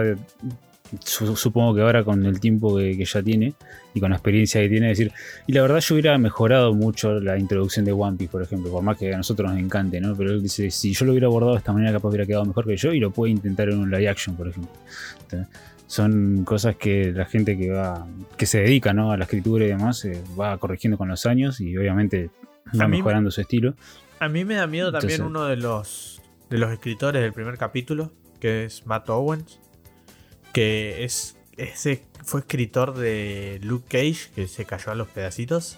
supongo 1.03 1.75
que 1.75 1.81
ahora 1.81 2.03
con 2.03 2.25
el 2.25 2.39
tiempo 2.39 2.75
que, 2.77 2.98
que 2.98 3.05
ya 3.05 3.22
tiene 3.22 3.53
y 3.93 4.00
con 4.00 4.10
la 4.12 4.15
experiencia 4.17 4.62
que 4.62 4.69
tiene, 4.69 4.88
decir, 4.89 5.12
y 5.48 5.53
la 5.53 5.62
verdad 5.62 5.79
yo 5.79 5.96
hubiera 5.96 6.17
mejorado 6.17 6.74
mucho 6.74 7.19
la 7.19 7.38
introducción 7.38 7.86
de 7.86 7.91
One 7.91 8.17
Piece, 8.17 8.31
por 8.31 8.41
ejemplo, 8.41 8.72
por 8.72 8.84
más 8.84 8.98
que 8.98 9.13
a 9.13 9.17
nosotros 9.17 9.51
nos 9.51 9.60
encante, 9.60 10.00
¿no? 10.01 10.15
Pero 10.15 10.31
él 10.31 10.41
dice, 10.41 10.69
si 10.72 10.93
yo 10.93 11.05
lo 11.05 11.12
hubiera 11.12 11.27
abordado 11.27 11.53
de 11.53 11.60
esta 11.60 11.74
manera, 11.74 11.91
capaz 11.91 12.10
hubiera 12.10 12.25
quedado 12.25 12.46
mejor 12.46 12.65
que 12.65 12.77
yo 12.77 12.93
y 12.93 13.00
lo 13.00 13.12
puede 13.12 13.31
intentar 13.31 13.69
en 13.69 13.79
un 13.79 13.89
live 13.91 14.10
action, 14.10 14.36
por 14.36 14.48
ejemplo. 14.48 14.72
Son 15.88 16.43
cosas 16.46 16.75
que 16.75 17.12
la 17.12 17.25
gente 17.25 17.58
que 17.58 17.72
va, 17.72 18.05
que 18.38 18.46
se 18.46 18.60
dedica 18.60 18.93
¿no? 18.93 19.12
a 19.12 19.17
la 19.17 19.24
escritura 19.24 19.65
y 19.65 19.69
demás, 19.69 20.05
eh, 20.05 20.22
va 20.39 20.55
corrigiendo 20.60 20.98
con 21.00 21.08
los 21.08 21.25
años 21.25 21.60
y 21.62 21.75
obviamente 21.77 22.29
va 22.79 22.86
A 22.86 22.88
mí 22.88 22.91
me- 22.91 22.98
mejorando 22.98 23.31
su 23.31 23.41
estilo. 23.41 23.74
A 24.19 24.29
mí 24.29 24.46
me 24.46 24.55
da 24.55 24.67
miedo 24.67 24.91
también 24.91 25.22
uno 25.24 25.46
de 25.46 25.55
los 25.55 26.22
de 26.50 26.58
los 26.58 26.72
escritores 26.72 27.22
del 27.22 27.31
primer 27.34 27.58
capítulo, 27.58 28.12
que 28.39 28.65
es 28.65 28.86
Matt 28.86 29.10
Owens, 29.10 29.60
que 30.53 31.03
es 31.03 31.35
ese 31.57 32.03
fue 32.23 32.41
escritor 32.41 32.95
de 32.95 33.59
Luke 33.63 33.85
Cage, 33.89 34.29
que 34.35 34.47
se 34.47 34.65
cayó 34.65 34.91
a 34.91 34.95
los 34.95 35.07
pedacitos. 35.07 35.77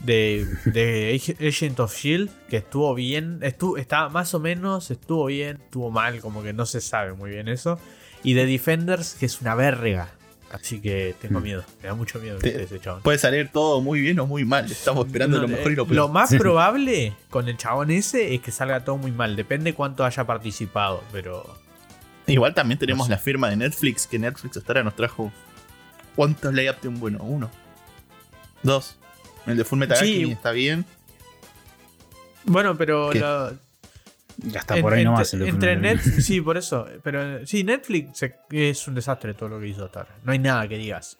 De, 0.00 0.48
de 0.64 1.14
Ag- 1.14 1.46
Agent 1.48 1.78
of 1.78 1.96
Shield, 1.96 2.28
que 2.48 2.56
estuvo 2.56 2.92
bien, 2.94 3.38
estuvo, 3.42 3.76
estaba 3.76 4.08
más 4.08 4.34
o 4.34 4.40
menos, 4.40 4.90
estuvo 4.90 5.26
bien, 5.26 5.58
estuvo 5.62 5.92
mal, 5.92 6.18
como 6.20 6.42
que 6.42 6.52
no 6.52 6.66
se 6.66 6.80
sabe 6.80 7.12
muy 7.12 7.30
bien 7.30 7.46
eso. 7.48 7.78
Y 8.24 8.34
de 8.34 8.46
Defenders, 8.46 9.14
que 9.14 9.26
es 9.26 9.40
una 9.40 9.54
verga. 9.54 10.08
Así 10.50 10.80
que 10.80 11.14
tengo 11.22 11.38
Mm. 11.38 11.42
miedo, 11.44 11.64
me 11.82 11.88
da 11.88 11.94
mucho 11.94 12.18
miedo 12.18 12.38
ese 12.42 12.80
chabón. 12.80 13.02
Puede 13.02 13.16
salir 13.18 13.48
todo 13.52 13.80
muy 13.80 14.00
bien 14.00 14.18
o 14.18 14.26
muy 14.26 14.44
mal. 14.44 14.70
Estamos 14.70 15.06
esperando 15.06 15.36
No, 15.36 15.42
lo 15.44 15.48
mejor 15.48 15.70
y 15.72 15.76
lo 15.76 15.84
eh, 15.84 15.86
peor. 15.86 16.10
más 16.10 16.28
Sí. 16.30 16.36
probable 16.38 17.12
con 17.30 17.48
el 17.48 17.56
chabón 17.56 17.90
ese 17.92 18.34
es 18.34 18.40
que 18.40 18.50
salga 18.50 18.84
todo 18.84 18.96
muy 18.96 19.12
mal. 19.12 19.36
Depende 19.36 19.72
cuánto 19.72 20.04
haya 20.04 20.24
participado, 20.26 21.02
pero. 21.12 21.56
Igual 22.26 22.54
también 22.54 22.78
tenemos 22.78 23.00
No 23.00 23.04
sé. 23.06 23.10
la 23.12 23.18
firma 23.18 23.50
de 23.50 23.56
Netflix, 23.56 24.06
que 24.06 24.18
Netflix 24.18 24.56
hasta 24.56 24.72
ahora 24.72 24.84
nos 24.84 24.96
trajo. 24.96 25.32
¿Cuántos 26.14 26.52
lay 26.54 26.68
de 26.80 26.88
un 26.88 27.00
bueno? 27.00 27.18
Uno. 27.22 27.50
Dos. 28.62 28.96
El 29.46 29.56
de 29.56 29.64
Full 29.64 29.78
Metal 29.78 29.96
Sí. 29.98 30.30
Está 30.30 30.52
bien. 30.52 30.84
Bueno, 32.44 32.76
pero. 32.76 33.12
Lo- 33.12 33.56
Ya 34.38 34.60
está 34.60 34.76
en- 34.76 34.82
por 34.82 34.92
ahí 34.94 35.00
entre, 35.00 35.12
nomás. 35.12 35.34
el 35.34 35.42
entre 35.42 35.74
Fullmetal. 35.74 35.82
Netflix. 35.96 36.26
Sí, 36.26 36.40
por 36.40 36.56
eso. 36.56 36.86
Pero 37.02 37.46
sí, 37.46 37.64
Netflix 37.64 38.24
es 38.50 38.88
un 38.88 38.94
desastre 38.94 39.34
todo 39.34 39.48
lo 39.50 39.60
que 39.60 39.68
hizo 39.68 39.84
hasta 39.84 40.00
ahora. 40.00 40.14
No 40.24 40.32
hay 40.32 40.38
nada 40.38 40.66
que 40.68 40.78
digas. 40.78 41.18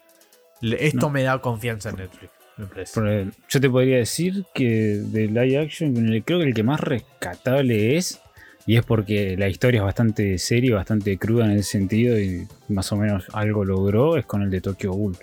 Esto 0.62 0.98
No. 1.06 1.10
me 1.10 1.22
da 1.22 1.40
confianza 1.40 1.90
en 1.90 1.96
Netflix, 1.96 2.32
me 2.56 2.66
parece. 2.66 3.28
Yo 3.48 3.60
te 3.60 3.68
podría 3.68 3.96
decir 3.96 4.44
que 4.54 4.68
de 5.04 5.26
live 5.26 5.58
action, 5.58 5.94
creo 6.24 6.38
que 6.38 6.46
el 6.46 6.54
que 6.54 6.62
más 6.62 6.80
rescatable 6.80 7.96
es, 7.96 8.20
y 8.66 8.76
es 8.76 8.84
porque 8.84 9.36
la 9.36 9.48
historia 9.48 9.78
es 9.78 9.84
bastante 9.84 10.38
seria, 10.38 10.76
bastante 10.76 11.18
cruda 11.18 11.46
en 11.46 11.52
ese 11.52 11.70
sentido, 11.70 12.18
y 12.18 12.46
más 12.68 12.92
o 12.92 12.96
menos 12.96 13.24
algo 13.32 13.64
logró, 13.64 14.16
es 14.16 14.24
con 14.24 14.42
el 14.42 14.50
de 14.50 14.60
Tokyo 14.60 14.92
Ghoul. 14.92 15.16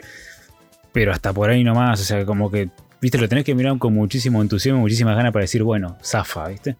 Pero 0.92 1.12
hasta 1.12 1.32
por 1.32 1.50
ahí 1.50 1.64
nomás, 1.64 2.02
o 2.02 2.04
sea, 2.04 2.26
como 2.26 2.52
que, 2.52 2.70
viste, 3.02 3.18
lo 3.18 3.30
tenés 3.30 3.46
que 3.46 3.56
mirar 3.56 3.78
con 3.78 3.94
muchísimo 3.94 4.42
entusiasmo, 4.42 4.82
muchísimas 4.82 5.16
ganas 5.16 5.32
para 5.32 5.44
decir, 5.44 5.64
bueno, 5.64 5.98
zafa, 6.04 6.48
viste. 6.50 6.76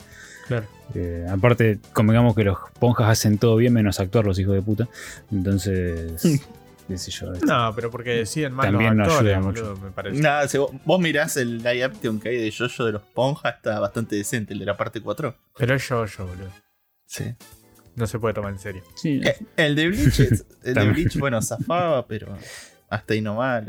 Claro. 0.48 0.66
Eh, 0.96 1.26
aparte, 1.30 1.80
convengamos 1.94 2.36
que 2.36 2.44
los 2.44 2.58
ponjas 2.80 3.08
hacen 3.08 3.38
todo 3.38 3.56
bien 3.56 3.72
menos 3.72 4.00
actuar 4.00 4.26
los 4.26 4.40
hijos 4.40 4.56
de 4.56 4.62
puta. 4.62 4.90
Entonces, 5.32 6.42
qué 6.90 6.98
sé 6.98 7.12
yo. 7.12 7.32
¿viste? 7.32 7.46
No, 7.46 7.72
pero 7.74 7.90
porque 7.90 8.10
deciden 8.10 8.52
mal 8.54 8.66
También 8.72 8.98
los 8.98 9.08
no 9.08 9.14
actores, 9.14 9.38
ayuda 9.38 9.48
boludo, 9.52 9.78
me 9.78 9.92
parece. 9.92 10.22
Nada, 10.22 10.48
si 10.50 10.58
vos, 10.58 10.72
vos 10.84 11.00
mirás 11.00 11.38
el 11.38 11.60
live 11.60 11.84
action 11.86 12.20
que 12.20 12.30
hay 12.30 12.38
de 12.38 12.52
Jojo 12.52 12.86
de 12.86 12.92
los 12.92 13.04
Ponja, 13.04 13.50
está 13.50 13.80
bastante 13.80 14.18
decente, 14.18 14.52
el 14.54 14.60
de 14.60 14.66
la 14.66 14.76
parte 14.76 15.00
4. 15.00 15.36
Pero 15.58 15.76
es 15.76 15.88
yo, 15.88 15.98
boludo. 16.18 16.52
Sí. 17.06 17.34
No 17.96 18.08
se 18.08 18.20
puede 18.20 18.34
tomar 18.34 18.52
en 18.54 18.60
serio. 18.60 18.84
Sí, 18.96 19.22
Eh, 19.24 19.38
el 19.58 19.76
de 19.76 19.88
Bleach, 19.90 20.20
es- 20.20 20.46
el 20.64 20.74
de. 20.74 20.90
Bleach, 20.90 21.18
bueno, 21.18 21.42
zafaba, 21.42 22.06
pero 22.08 22.38
hasta 22.90 23.14
ahí 23.14 23.22
nomás. 23.22 23.64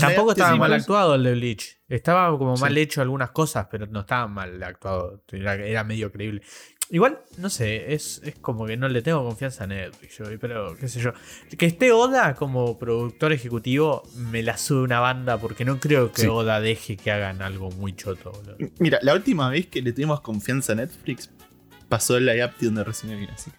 Tampoco 0.00 0.32
estaba 0.32 0.54
mal 0.56 0.72
actuado 0.72 1.14
el 1.14 1.22
de 1.24 1.32
Bleach. 1.32 1.78
Estaba 1.88 2.36
como 2.38 2.56
Sí. 2.56 2.62
mal 2.62 2.76
hecho 2.78 3.00
algunas 3.00 3.30
cosas, 3.30 3.66
pero 3.70 3.86
no 3.86 4.00
estaba 4.00 4.26
mal 4.28 4.62
actuado. 4.62 5.22
Era, 5.32 5.54
era 5.54 5.82
medio 5.84 6.12
creíble. 6.12 6.42
Igual, 6.92 7.20
no 7.38 7.50
sé, 7.50 7.94
es, 7.94 8.20
es 8.24 8.34
como 8.34 8.66
que 8.66 8.76
no 8.76 8.88
le 8.88 9.00
tengo 9.00 9.22
confianza 9.24 9.64
a 9.64 9.66
Netflix. 9.68 10.18
yo, 10.18 10.24
pero 10.40 10.76
qué 10.76 10.88
sé 10.88 11.00
yo. 11.00 11.12
Que 11.56 11.66
esté 11.66 11.92
Oda 11.92 12.34
como 12.34 12.78
productor 12.78 13.32
ejecutivo 13.32 14.02
me 14.16 14.42
la 14.42 14.58
sube 14.58 14.82
una 14.82 14.98
banda 14.98 15.38
porque 15.38 15.64
no 15.64 15.78
creo 15.78 16.10
que 16.12 16.22
Sí. 16.22 16.26
Oda 16.26 16.60
deje 16.60 16.96
que 16.96 17.12
hagan 17.12 17.42
algo 17.42 17.70
muy 17.70 17.94
choto. 17.94 18.32
boludo. 18.32 18.56
Mira, 18.80 18.98
la 19.02 19.14
última 19.14 19.48
vez 19.50 19.66
que 19.68 19.82
le 19.82 19.92
tuvimos 19.92 20.20
confianza 20.20 20.72
a 20.72 20.76
Netflix 20.76 21.30
pasó 21.88 22.16
el 22.16 22.26
live 22.26 22.42
action 22.42 22.74
de 22.74 22.82
Resident 22.84 23.18
Evil. 23.18 23.30
Así. 23.30 23.50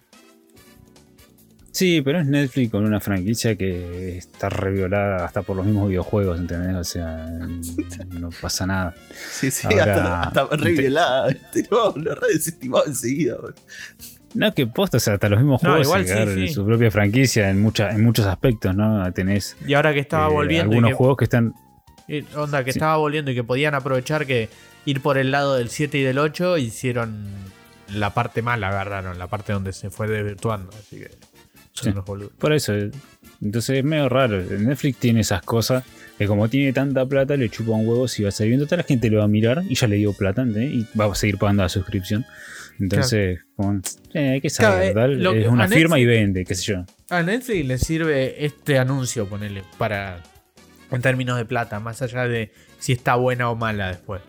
Sí, 1.72 2.02
pero 2.02 2.20
es 2.20 2.26
Netflix 2.26 2.70
con 2.70 2.84
una 2.84 3.00
franquicia 3.00 3.56
que 3.56 4.18
está 4.18 4.50
reviolada 4.50 5.24
hasta 5.24 5.40
por 5.42 5.56
los 5.56 5.64
mismos 5.64 5.88
videojuegos, 5.88 6.38
¿entendés? 6.38 6.76
O 6.76 6.84
sea, 6.84 7.26
no 8.10 8.28
pasa 8.40 8.66
nada. 8.66 8.94
Sí, 9.30 9.50
sí, 9.50 9.66
Ahora, 9.66 10.20
hasta, 10.22 10.42
hasta 10.44 10.56
re 10.56 10.74
te-. 10.76 10.90
No, 11.70 11.92
lo 11.96 12.14
re 12.14 12.28
desestimado 12.34 12.84
enseguida. 12.86 13.36
No, 14.34 14.52
que 14.54 14.66
posta, 14.66 14.98
o 14.98 15.00
sea, 15.00 15.14
hasta 15.14 15.28
los 15.30 15.38
mismos 15.40 15.62
No, 15.62 15.70
juegos 15.70 15.86
igual 15.86 16.06
se 16.06 16.14
sí, 16.14 16.20
en 16.40 16.48
sí. 16.48 16.54
su 16.54 16.64
propia 16.66 16.90
franquicia 16.90 17.48
en, 17.50 17.60
mucha, 17.62 17.90
en 17.90 18.04
muchos 18.04 18.26
aspectos, 18.26 18.74
¿no? 18.74 19.10
Tenés 19.12 19.56
Y 19.66 19.74
ahora 19.74 19.92
que 19.94 20.00
estaba 20.00 20.26
eh, 20.28 20.32
volviendo. 20.32 20.72
y 20.72 20.76
algunos 20.76 20.90
que- 20.90 20.94
juegos 20.96 21.16
que 21.16 21.24
están. 21.24 21.54
y 22.06 22.22
onda, 22.36 22.64
que 22.64 22.72
Sí. 22.72 22.78
estaba 22.78 22.96
volviendo 22.98 23.30
y 23.30 23.34
que 23.34 23.44
podían 23.44 23.74
aprovechar 23.74 24.26
que 24.26 24.48
ir 24.84 25.00
por 25.00 25.16
el 25.16 25.30
lado 25.30 25.56
del 25.56 25.70
7 25.70 25.96
y 25.98 26.02
del 26.02 26.18
8 26.18 26.58
hicieron 26.58 27.24
la 27.94 28.12
parte 28.14 28.42
mala, 28.42 28.68
agarraron, 28.68 29.18
la 29.18 29.26
parte 29.26 29.52
donde 29.52 29.72
se 29.72 29.90
fue 29.90 30.06
desvirtuando. 30.08 30.70
Así 30.78 30.96
que 30.98 31.10
son 31.72 31.84
Sí. 31.84 31.90
unos 31.90 32.04
boludos. 32.04 32.32
Por 32.38 32.52
eso, 32.52 32.74
eh, 32.74 32.90
entonces 33.40 33.78
es 33.78 33.84
medio 33.84 34.08
raro. 34.08 34.40
Netflix 34.42 34.98
tiene 34.98 35.20
esas 35.20 35.42
cosas 35.42 35.84
que 36.18 36.26
como 36.26 36.48
tiene 36.48 36.72
tanta 36.72 37.04
plata, 37.06 37.36
le 37.36 37.48
chupa 37.48 37.72
un 37.72 37.88
huevo 37.88 38.06
si 38.06 38.22
va 38.22 38.28
a 38.28 38.32
salir. 38.32 38.58
Total, 38.58 38.78
la 38.78 38.84
gente 38.84 39.10
lo 39.10 39.18
va 39.18 39.24
a 39.24 39.28
mirar 39.28 39.62
y 39.68 39.74
ya 39.74 39.86
le 39.88 39.96
dio 39.96 40.12
plata, 40.12 40.42
¿entendés? 40.42 40.72
Y 40.72 40.86
va 40.98 41.06
a 41.06 41.14
seguir 41.14 41.38
pagando 41.38 41.62
la 41.62 41.68
suscripción. 41.68 42.24
Entonces, 42.78 43.40
como, 43.56 43.80
eh, 44.14 44.30
hay 44.30 44.40
que 44.40 44.48
Claro, 44.48 44.74
saber, 44.92 45.10
eh, 45.12 45.16
lo 45.16 45.32
que- 45.32 45.42
es 45.42 45.48
una 45.48 45.68
firma 45.68 45.98
y 45.98 46.04
vende, 46.06 46.44
qué 46.44 46.54
sé 46.54 46.72
yo. 46.72 46.84
A 47.10 47.22
Netflix 47.22 47.66
le 47.66 47.78
sirve 47.78 48.44
este 48.44 48.78
anuncio, 48.78 49.26
ponele, 49.28 49.62
para. 49.78 50.22
En 50.90 51.00
términos 51.00 51.38
de 51.38 51.44
plata, 51.46 51.80
más 51.80 52.02
allá 52.02 52.28
de 52.28 52.52
si 52.78 52.92
está 52.92 53.14
buena 53.14 53.50
o 53.50 53.56
mala 53.56 53.88
después. 53.88 54.20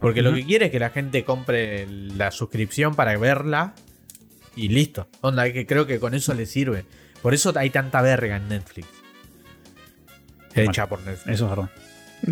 Porque 0.00 0.20
lo 0.22 0.34
que 0.34 0.44
quiere 0.44 0.66
es 0.66 0.70
que 0.72 0.78
la 0.78 0.90
gente 0.90 1.24
compre 1.24 1.86
la 1.88 2.30
suscripción 2.30 2.94
para 2.94 3.16
verla 3.16 3.74
y 4.56 4.68
listo. 4.68 5.08
Onda, 5.20 5.50
que 5.52 5.66
creo 5.66 5.86
que 5.86 5.98
con 5.98 6.14
eso 6.14 6.34
le 6.34 6.46
sirve. 6.46 6.84
Por 7.22 7.34
eso 7.34 7.52
hay 7.56 7.70
tanta 7.70 8.02
verga 8.02 8.36
en 8.36 8.48
Netflix. 8.48 8.86
Hecha 10.54 10.88
por 10.88 11.00
Netflix. 11.00 11.34
Eso 11.34 11.44
es 11.44 11.50
verdad. 11.50 11.70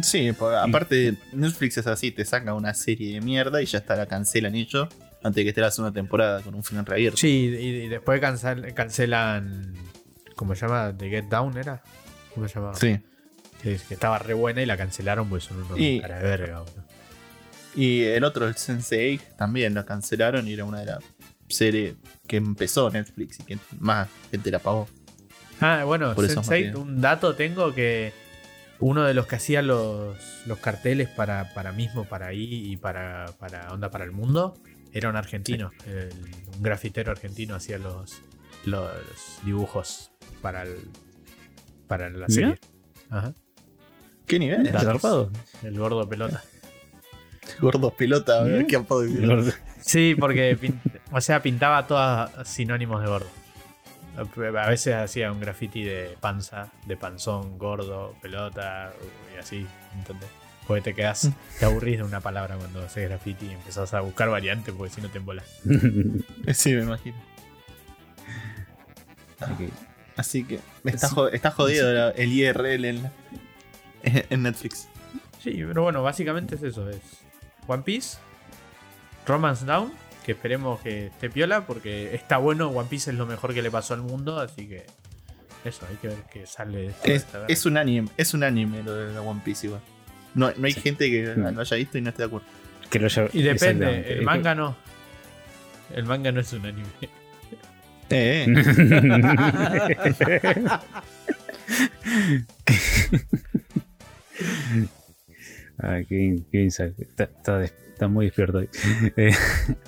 Sí, 0.03 0.29
aparte 0.63 1.15
Netflix 1.33 1.79
es 1.79 1.87
así, 1.87 2.13
te 2.13 2.25
saca 2.25 2.55
una 2.55 2.75
serie 2.75 3.15
de 3.15 3.21
mierda 3.21 3.61
y 3.61 3.67
ya 3.67 3.79
está, 3.79 3.97
la 3.97 4.07
cancelan 4.07 4.55
ellos. 4.55 4.89
antes 5.23 5.35
de 5.37 5.43
que 5.43 5.49
esté 5.49 5.61
la 5.61 5.71
segunda 5.71 5.93
temporada 5.93 6.43
con 6.43 6.55
un 6.55 6.63
final 6.63 6.87
reabierto. 6.87 7.17
Sí, 7.17 7.53
y, 7.59 7.67
y 7.85 7.89
después 7.89 8.21
cancel- 8.21 8.73
cancelan. 8.75 9.75
¿Cómo 10.37 10.55
se 10.55 10.67
llama? 10.67 10.95
¿The 10.97 11.09
Get 11.09 11.25
Down 11.25 11.57
era? 11.59 11.83
¿Cómo 12.35 12.47
se 12.49 12.55
llamaba? 12.55 12.75
Sí. 12.77 12.99
Que, 13.63 13.79
que 13.89 13.95
estaba 13.95 14.19
re 14.19 14.33
buena 14.35 14.63
y 14.63 14.67
la 14.67 14.77
cancelaron 14.77 15.29
porque 15.29 15.45
son 15.45 15.63
unos 15.63 15.79
Y- 15.79 16.01
cara 16.01 16.19
de 16.19 16.23
verga, 16.25 16.59
boludo. 16.61 16.85
Y 17.75 18.03
el 18.05 18.25
otro, 18.25 18.47
el 18.49 18.57
Sensei, 18.57 19.21
también 19.37 19.75
lo 19.75 19.85
cancelaron 19.87 20.47
y 20.49 20.53
era 20.55 20.65
una 20.65 20.81
de 20.81 20.87
las 20.87 20.99
series 21.51 21.97
que 22.27 22.37
empezó 22.37 22.91
Netflix 22.91 23.41
y 23.41 23.43
que 23.45 23.59
más 23.79 24.09
gente 24.31 24.51
la 24.51 24.59
pagó. 24.59 24.89
Ah, 25.61 25.85
bueno, 25.85 26.15
Por 26.15 26.25
esos 26.25 26.47
Sense8, 26.47 26.67
motivos. 26.69 26.83
un 26.89 27.01
dato 27.01 27.35
tengo 27.35 27.75
que 27.75 28.13
uno 28.79 29.05
de 29.05 29.13
los 29.13 29.27
que 29.27 29.37
hacía 29.37 29.61
los, 29.61 30.17
los 30.47 30.59
carteles 30.59 31.09
para, 31.09 31.53
para 31.53 31.73
mismo, 31.73 32.05
para 32.07 32.29
ahí 32.29 32.73
y 32.73 32.77
para, 32.79 33.27
para 33.39 33.71
Onda 33.73 33.91
para 33.91 34.05
el 34.05 34.13
Mundo, 34.13 34.55
era 34.93 35.11
un 35.11 35.17
argentino. 35.17 35.71
el- 35.87 36.11
un 36.57 36.63
grafitero 36.63 37.13
argentino 37.13 37.55
hacía 37.55 37.77
los, 37.79 38.23
los 38.65 38.91
dibujos 39.45 40.11
para, 40.41 40.63
el, 40.63 40.77
para 41.87 42.09
la 42.11 42.29
serie. 42.29 42.59
Ajá. 43.11 43.35
¿Qué 44.27 44.39
nivel? 44.39 44.67
El 45.63 45.79
gordo 45.79 46.09
pelota. 46.09 46.43
Gordos 47.61 47.93
pelota, 47.95 48.43
Bien. 48.45 48.67
qué 48.67 48.77
apodo. 48.77 49.05
Sí, 49.81 50.15
porque 50.19 50.57
o 51.11 51.21
sea, 51.21 51.43
pintaba 51.43 51.87
todas 51.87 52.31
sinónimos 52.49 53.01
de 53.03 53.09
gordo. 53.09 53.29
A 54.17 54.69
veces 54.69 54.95
hacía 54.95 55.33
un 55.33 55.41
graffiti 55.41 55.83
de 55.83 56.17
panza, 56.21 56.69
de 56.87 56.97
panzón, 56.97 57.57
gordo, 57.59 58.15
pelota 58.21 58.93
y 59.35 59.39
así, 59.39 59.67
¿entendés? 59.97 60.29
Porque 60.67 60.83
te 60.83 60.95
quedas, 60.95 61.31
te 61.59 61.65
aburrís 61.65 61.99
de 61.99 62.05
una 62.05 62.21
palabra 62.21 62.57
cuando 62.57 62.83
haces 62.83 63.09
graffiti 63.09 63.47
y 63.47 63.53
empezás 63.53 63.95
a 63.95 64.01
buscar 64.01 64.29
variantes 64.29 64.75
porque 64.77 64.93
si 64.95 65.01
no 65.01 65.09
te 65.09 65.19
embolas. 65.19 65.47
Sí, 66.53 66.75
me 66.75 66.83
imagino. 66.83 67.17
Así 70.17 70.45
que 70.45 70.61
está, 70.85 71.09
Sí. 71.09 71.15
jo- 71.15 71.29
está 71.29 71.51
jodido 71.51 71.91
la- 71.93 72.11
el 72.11 72.33
IRL 72.33 72.85
en, 72.85 73.11
en 74.03 74.43
Netflix. 74.43 74.89
Sí, 75.43 75.63
pero 75.67 75.83
bueno, 75.85 76.03
básicamente 76.03 76.57
es 76.57 76.63
eso, 76.63 76.89
es 76.91 76.99
One 77.71 77.83
Piece, 77.85 78.19
Romance 79.27 79.65
Down, 79.65 79.93
que 80.25 80.33
esperemos 80.33 80.81
que 80.81 81.07
esté 81.07 81.31
piola 81.31 81.67
porque 81.67 82.15
está 82.15 82.37
bueno, 82.39 82.69
One 82.69 82.89
Piece 82.89 83.11
es 83.11 83.17
lo 83.17 83.27
mejor 83.27 83.55
que 83.55 83.63
le 83.63 83.71
pasó 83.71 83.95
al 83.95 84.03
mundo, 84.03 84.39
así 84.41 84.67
que 84.69 84.87
eso, 85.65 85.87
hay 85.89 85.97
que 85.97 86.09
ver 86.09 86.19
qué 86.33 86.47
sale. 86.47 86.93
Es, 87.05 87.27
es 87.49 87.67
un 87.67 87.77
anime, 87.77 88.09
es 88.17 88.35
un 88.35 88.43
anime 88.45 88.83
lo 88.83 88.95
de 88.95 89.13
la 89.15 89.21
One 89.23 89.41
Piece 89.45 89.67
igual. 89.69 89.81
No, 90.35 90.53
no 90.57 90.67
hay 90.67 90.73
Sí. 90.73 90.81
gente 90.81 91.11
que 91.11 91.35
No. 91.37 91.51
lo 91.51 91.61
haya 91.61 91.77
visto 91.77 91.99
y 91.99 92.03
no 92.03 92.11
esté 92.11 92.23
de 92.23 92.27
acuerdo. 92.27 92.47
Que 92.91 92.99
lo 92.99 93.07
haya- 93.07 93.29
Y 93.33 93.43
depende, 93.43 94.13
el 94.15 94.23
manga 94.23 94.55
no. 94.55 94.77
El 95.95 96.05
manga 96.07 96.33
no 96.33 96.41
es 96.41 96.53
un 96.53 96.67
anime. 96.67 96.89
Eh, 98.13 98.45
eh. 98.49 98.51
Ah, 105.83 105.99
qué, 106.09 106.39
qué 106.51 106.63
insight. 106.63 106.95
Está, 107.01 108.09
muy 108.09 108.27
despierto 108.27 108.59
hoy. 108.59 108.69
Eh, 109.17 109.33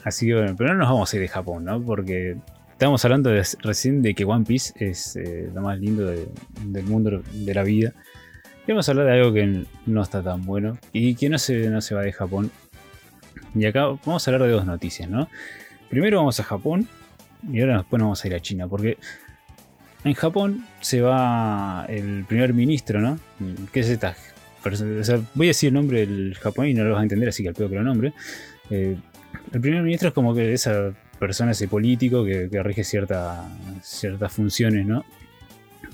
así 0.04 0.26
que 0.26 0.34
bueno, 0.34 0.54
pero 0.56 0.72
no 0.75 0.80
nos 0.80 0.88
vamos 0.88 1.12
a 1.12 1.16
ir 1.16 1.22
de 1.22 1.28
Japón, 1.28 1.64
¿no? 1.64 1.82
Porque 1.82 2.37
estábamos 2.72 3.04
hablando 3.04 3.30
recién 3.62 4.02
de 4.02 4.14
que 4.14 4.25
One 4.25 4.44
Piece 4.44 4.72
es 4.76 5.16
eh, 5.16 5.50
lo 5.54 5.62
más 5.62 5.78
lindo 5.78 6.06
de- 6.06 6.28
del 6.66 6.84
mundo 6.84 7.22
de 7.32 7.54
la 7.54 7.62
vida. 7.62 7.92
Y 8.66 8.70
vamos 8.72 8.88
a 8.88 8.92
hablar 8.92 9.06
de 9.06 9.12
algo 9.12 9.32
que 9.32 9.64
no 9.87 10.02
está 10.02 10.22
tan 10.22 10.42
bueno 10.42 10.78
y 10.92 11.14
que 11.14 11.28
no 11.28 11.38
se, 11.38 11.68
no 11.68 11.80
se 11.80 11.94
va 11.94 12.02
de 12.02 12.12
Japón. 12.12 12.50
Y 13.54 13.64
acá 13.66 13.87
vamos 14.04 14.26
a 14.26 14.30
hablar 14.30 14.46
de 14.49 14.54
dos 14.54 14.66
noticias, 14.66 15.08
¿no? 15.11 15.28
Primero 15.90 16.18
vamos 16.18 16.38
a 16.40 16.44
Japón 16.44 16.87
y 17.50 17.61
ahora 17.61 17.78
después 17.78 17.99
nos 17.99 18.06
vamos 18.06 18.25
a 18.25 18.28
ir 18.28 18.34
a 18.34 18.40
China, 18.40 18.68
porque 18.68 18.99
en 20.04 20.14
Japón 20.14 20.64
se 20.80 21.00
va 21.00 21.86
el 21.88 22.25
primer 22.26 22.54
ministro, 22.54 23.00
¿no? 23.00 23.19
¿Qué 23.73 23.80
es 23.80 23.88
esta? 23.88 24.14
Perso- 24.62 25.00
o 25.00 25.04
sea, 25.04 25.20
voy 25.34 25.46
a 25.46 25.50
decir 25.50 25.68
el 25.68 25.75
nombre 25.75 26.06
del 26.06 26.34
japonés 26.40 26.72
y 26.72 26.75
no 26.75 26.84
lo 26.84 26.92
vas 26.92 27.00
a 27.00 27.02
entender, 27.04 27.28
así 27.28 27.42
que 27.42 27.48
al 27.50 27.54
pedo 27.54 27.68
que 27.68 27.75
lo 27.76 27.82
nombre. 27.82 28.12
Eh, 28.70 28.96
el 29.52 29.60
primer 29.60 29.82
ministro 29.82 30.08
es 30.08 30.14
como 30.14 30.34
que 30.34 30.52
esa 30.52 30.92
persona, 31.18 31.52
ese 31.52 31.68
político 31.68 32.25
que, 32.25 32.48
que 32.50 32.62
rige 32.62 32.84
cierta, 32.84 33.44
ciertas 33.82 34.32
funciones, 34.32 34.86
¿no? 34.86 35.04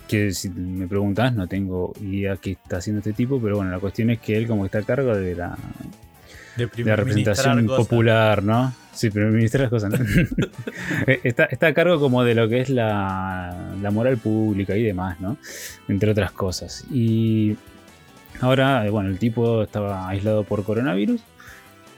Que 0.06 0.32
si 0.32 0.48
me 0.48 0.86
preguntas, 0.88 1.34
no 1.34 1.46
tengo 1.46 1.92
idea 2.00 2.36
qué 2.36 2.52
está 2.52 2.78
haciendo 2.78 3.00
este 3.00 3.12
tipo, 3.12 3.40
pero 3.40 3.56
bueno, 3.56 3.70
la 3.70 3.78
cuestión 3.78 4.10
es 4.10 4.20
que 4.20 4.36
él 4.36 4.46
como 4.46 4.62
que 4.62 4.66
está 4.66 4.78
a 4.78 4.82
cargo 4.82 5.14
de 5.14 5.34
la, 5.34 5.56
De, 6.56 6.66
de 6.66 6.84
la 6.84 6.96
representación 6.96 7.56
primer 7.58 7.76
popular, 7.76 8.42
¿no? 8.42 8.72
Sí, 8.92 9.10
pero 9.10 9.30
ministrar 9.30 9.62
las 9.62 9.70
cosas, 9.70 9.90
¿no? 9.92 9.98
Está, 11.22 11.44
está 11.44 11.68
a 11.68 11.74
cargo 11.74 12.00
como 12.00 12.24
de 12.24 12.34
lo 12.34 12.48
que 12.48 12.60
es 12.62 12.70
la, 12.70 13.74
la 13.80 13.90
moral 13.90 14.16
pública 14.16 14.76
y 14.76 14.82
demás, 14.82 15.20
¿no? 15.20 15.36
Entre 15.88 16.10
otras 16.10 16.32
cosas. 16.32 16.84
Y 16.90 17.56
ahora, 18.40 18.86
eh, 18.86 18.90
bueno, 18.90 19.08
el 19.10 19.18
tipo 19.18 19.62
estaba 19.62 20.08
aislado 20.08 20.44
por 20.44 20.64
coronavirus 20.64 21.20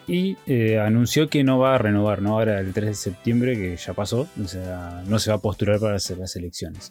y 0.06 0.36
eh, 0.46 0.78
anunció 0.78 1.28
que 1.28 1.44
no 1.44 1.58
va 1.58 1.74
a 1.74 1.78
renovar, 1.78 2.22
¿no? 2.22 2.38
Ahora 2.38 2.60
el 2.60 2.72
3 2.72 2.86
de 2.86 2.94
septiembre, 2.94 3.54
que 3.54 3.76
ya 3.76 3.92
pasó, 3.94 4.28
o 4.42 4.48
sea, 4.48 5.02
no 5.06 5.18
se 5.18 5.30
va 5.30 5.36
a 5.36 5.40
postular 5.40 5.78
para 5.78 5.96
hacer 5.96 6.18
las 6.18 6.34
elecciones. 6.36 6.90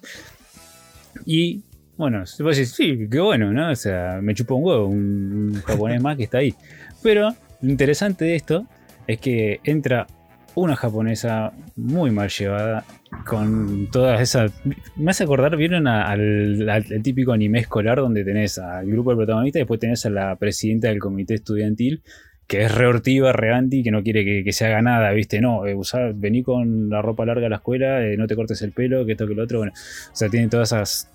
Y 1.26 1.62
bueno, 1.96 2.24
se 2.24 2.42
puede 2.42 2.56
decir, 2.56 2.74
sí, 2.74 3.08
qué 3.10 3.20
bueno, 3.20 3.52
¿no? 3.52 3.70
O 3.70 3.76
sea, 3.76 4.20
me 4.22 4.34
chupó 4.34 4.54
un 4.54 4.64
huevo, 4.64 4.86
un, 4.86 5.52
un 5.54 5.62
japonés 5.66 6.00
más 6.00 6.16
que 6.16 6.24
está 6.24 6.38
ahí. 6.38 6.54
Pero 7.02 7.34
lo 7.60 7.70
interesante 7.70 8.24
de 8.24 8.36
esto 8.36 8.66
es 9.06 9.20
que 9.20 9.60
entra 9.64 10.06
una 10.54 10.76
japonesa 10.76 11.52
muy 11.76 12.10
mal 12.10 12.28
llevada 12.30 12.84
con 13.26 13.88
todas 13.88 14.20
esas... 14.20 14.52
Me 14.96 15.10
hace 15.10 15.24
acordar, 15.24 15.56
¿vieron 15.56 15.86
al, 15.86 16.84
típico 17.02 17.32
anime 17.32 17.60
escolar 17.60 17.98
donde 17.98 18.24
tenés 18.24 18.58
al 18.58 18.86
grupo 18.86 19.10
de 19.10 19.16
protagonistas 19.16 19.60
y 19.60 19.62
después 19.62 19.80
tenés 19.80 20.06
a 20.06 20.10
la 20.10 20.36
presidenta 20.36 20.88
del 20.88 20.98
comité 20.98 21.34
estudiantil 21.34 22.02
que 22.46 22.64
es 22.64 22.74
reortiva, 22.74 23.32
re 23.32 23.54
anti, 23.54 23.84
que 23.84 23.92
no 23.92 24.02
quiere 24.02 24.24
que, 24.24 24.42
que 24.42 24.52
se 24.52 24.66
haga 24.66 24.82
nada, 24.82 25.12
¿viste? 25.12 25.40
No, 25.40 25.68
eh, 25.68 25.76
vení 26.16 26.42
con 26.42 26.90
la 26.90 27.00
ropa 27.00 27.24
larga 27.24 27.46
a 27.46 27.48
la 27.48 27.56
escuela, 27.56 28.04
eh, 28.04 28.16
no 28.16 28.26
te 28.26 28.34
cortes 28.34 28.60
el 28.62 28.72
pelo, 28.72 29.06
que 29.06 29.12
esto, 29.12 29.28
que 29.28 29.34
lo 29.36 29.44
otro, 29.44 29.58
bueno. 29.58 29.72
O 29.72 30.16
sea, 30.16 30.28
tiene 30.28 30.48
todas 30.48 30.72
esas... 30.72 31.08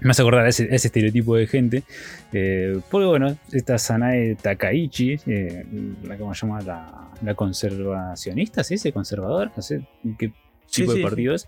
Me 0.00 0.10
hace 0.10 0.22
acordar 0.22 0.48
ese, 0.48 0.64
ese 0.64 0.88
estereotipo 0.88 1.36
de 1.36 1.46
gente. 1.46 1.84
Eh, 2.32 2.80
porque 2.90 3.06
bueno, 3.06 3.36
esta 3.52 3.78
Sanae 3.78 4.34
Takaichi, 4.34 5.20
eh, 5.26 5.64
la 6.02 6.16
¿cómo 6.16 6.34
se 6.34 6.44
llama? 6.44 6.60
La, 6.62 7.08
la 7.22 7.34
conservacionista, 7.36 8.64
¿sí? 8.64 8.74
¿Ese 8.74 8.92
conservador? 8.92 9.52
No 9.54 9.62
sé 9.62 9.82
qué 10.18 10.32
Sí, 10.32 10.47
tipo 10.70 10.92
sí, 10.92 10.98
de 10.98 11.04
partido 11.04 11.34
es. 11.34 11.46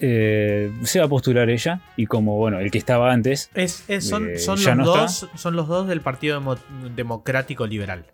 Eh, 0.00 0.72
se 0.82 0.98
va 0.98 1.04
a 1.04 1.08
postular 1.08 1.48
ella 1.50 1.80
y 1.96 2.06
como 2.06 2.36
bueno, 2.36 2.58
el 2.58 2.70
que 2.72 2.78
estaba 2.78 3.12
antes, 3.12 3.48
Es, 3.54 3.84
es- 3.88 4.08
son, 4.08 4.30
Eh, 4.30 4.38
son, 4.38 4.58
los 4.64 4.76
no 4.76 4.84
dos, 4.84 5.28
son 5.36 5.54
los 5.54 5.68
dos 5.68 5.86
del 5.86 6.00
Partido 6.00 6.40
Demo- 6.40 6.58
Democrático 6.96 7.64
Liberal. 7.66 8.04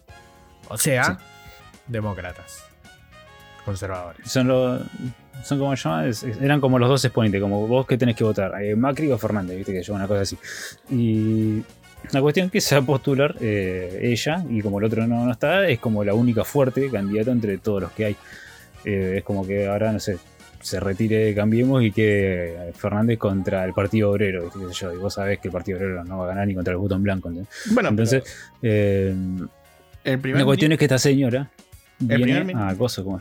O 0.68 0.76
sea, 0.76 1.04
Sí. 1.04 1.12
demócratas. 1.88 2.64
Conservadores. 3.64 4.30
son 4.30 4.48
los... 4.48 4.82
Son 5.42 5.58
como 5.58 5.74
se 5.76 5.82
llama, 5.88 6.06
Es- 6.06 6.22
es- 6.22 6.40
eran 6.40 6.60
como 6.60 6.78
los 6.78 6.88
dos 6.88 7.04
exponentes, 7.04 7.40
como 7.40 7.66
vos 7.66 7.86
que 7.86 7.96
tenés 7.98 8.14
que 8.16 8.24
votar, 8.24 8.62
eh, 8.62 8.76
Macri 8.76 9.10
o 9.10 9.18
Fernández, 9.18 9.56
viste 9.56 9.72
que 9.72 9.82
yo 9.82 9.94
una 9.94 10.06
cosa 10.06 10.20
así. 10.20 10.38
Y 10.90 11.62
la 12.12 12.20
cuestión 12.20 12.46
es 12.46 12.52
que 12.52 12.60
se 12.60 12.74
va 12.76 12.82
a 12.82 12.86
postular 12.86 13.34
eh, 13.40 14.00
ella, 14.02 14.44
y 14.50 14.60
como 14.60 14.78
el 14.78 14.84
otro 14.84 15.06
no, 15.06 15.24
no 15.24 15.32
está, 15.32 15.66
es 15.68 15.78
como 15.80 16.04
la 16.04 16.14
única 16.14 16.44
fuerte 16.44 16.90
candidata 16.90 17.30
entre 17.32 17.56
todos 17.58 17.82
los 17.82 17.92
que 17.92 18.04
hay. 18.04 18.16
Eh, 18.84 19.14
es 19.18 19.24
como 19.24 19.46
que 19.46 19.66
ahora, 19.66 19.92
no 19.92 19.98
sé, 20.00 20.18
se 20.60 20.80
retire 20.80 21.34
Cambiemos 21.34 21.82
y 21.82 21.92
que 21.92 22.72
Fernández 22.74 23.18
contra 23.18 23.64
el 23.64 23.72
Partido 23.74 24.10
Obrero, 24.10 24.50
qué 24.50 24.58
sé 24.72 24.80
yo, 24.80 24.94
y 24.94 24.96
vos 24.96 25.14
sabés 25.14 25.38
que 25.38 25.48
el 25.48 25.52
Partido 25.52 25.78
Obrero 25.78 26.04
no 26.04 26.18
va 26.18 26.24
a 26.24 26.28
ganar 26.28 26.46
ni 26.46 26.54
contra 26.54 26.72
el 26.72 26.78
botón 26.78 27.02
blanco. 27.02 27.28
¿entendés? 27.28 27.52
Bueno, 27.72 27.90
Entonces, 27.90 28.22
eh, 28.62 29.14
el 30.04 30.18
primer 30.18 30.40
la 30.40 30.44
cuestión 30.46 30.72
es 30.72 30.78
que 30.78 30.84
esta 30.86 30.98
señora 30.98 31.50
viene 31.98 32.52
a 32.54 32.74
como 32.76 33.20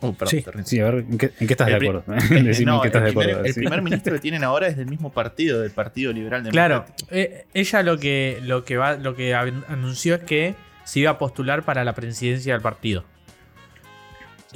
Oh, 0.00 0.12
perdón, 0.12 0.64
Sí. 0.66 0.78
a 0.80 0.84
ver, 0.84 0.94
¿en 1.10 1.16
qué, 1.16 1.30
en 1.40 1.46
qué 1.46 1.54
estás 1.54 1.68
El 1.68 1.80
de 1.80 1.88
acuerdo? 1.88 2.04
Decime 2.44 2.66
no, 2.70 2.74
en 2.76 2.80
qué 2.82 2.88
estás 2.88 3.00
el 3.02 3.06
de 3.06 3.10
primer, 3.12 3.30
acuerdo. 3.30 3.44
el 3.46 3.54
sí. 3.54 3.60
primer 3.60 3.82
ministro 3.82 4.12
que 4.12 4.20
tienen 4.20 4.44
ahora 4.44 4.66
es 4.68 4.76
del 4.76 4.86
mismo 4.88 5.10
partido, 5.10 5.60
del 5.62 5.70
Partido 5.70 6.12
Liberal 6.12 6.42
Claro, 6.50 6.74
Democrático. 6.80 7.08
eh, 7.12 7.46
ella 7.54 7.82
lo 7.82 7.98
que, 7.98 8.38
lo 8.42 8.62
que 8.64 8.76
va, 8.76 8.96
lo 8.96 9.14
que 9.16 9.34
an- 9.34 9.64
anunció 9.68 10.16
es 10.16 10.20
que 10.20 10.54
se 10.84 11.00
iba 11.00 11.12
a 11.12 11.18
postular 11.18 11.62
para 11.64 11.82
la 11.82 11.94
presidencia 11.94 12.52
del 12.52 12.60
partido. 12.62 13.04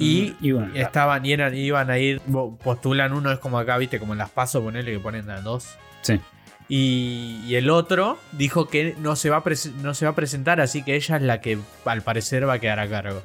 Y, 0.01 0.35
Y 0.41 0.51
bueno, 0.51 0.71
y 0.73 0.79
estaban, 0.79 1.25
y 1.25 1.33
eran, 1.33 1.55
iban 1.55 1.89
a 1.89 1.97
ir, 1.97 2.21
postulan 2.63 3.13
uno, 3.13 3.31
es 3.31 3.39
como 3.39 3.59
acá, 3.59 3.77
viste, 3.77 3.99
como 3.99 4.13
en 4.13 4.19
las 4.19 4.29
pasos, 4.29 4.63
ponele 4.63 4.91
que 4.91 4.99
ponen 4.99 5.29
a 5.29 5.41
dos. 5.41 5.75
Sí. 6.01 6.19
Y, 6.67 7.41
y 7.45 7.55
el 7.55 7.69
otro 7.69 8.17
dijo 8.31 8.67
que 8.67 8.95
no 8.99 9.15
se, 9.15 9.29
va 9.29 9.37
a 9.37 9.43
no 9.81 9.93
se 9.93 10.05
va 10.05 10.11
a 10.11 10.15
presentar, 10.15 10.61
así 10.61 10.83
que 10.83 10.95
ella 10.95 11.17
es 11.17 11.21
la 11.21 11.41
que 11.41 11.57
al 11.85 12.01
parecer 12.01 12.47
va 12.47 12.53
a 12.53 12.59
quedar 12.59 12.79
a 12.79 12.87
cargo. 12.87 13.21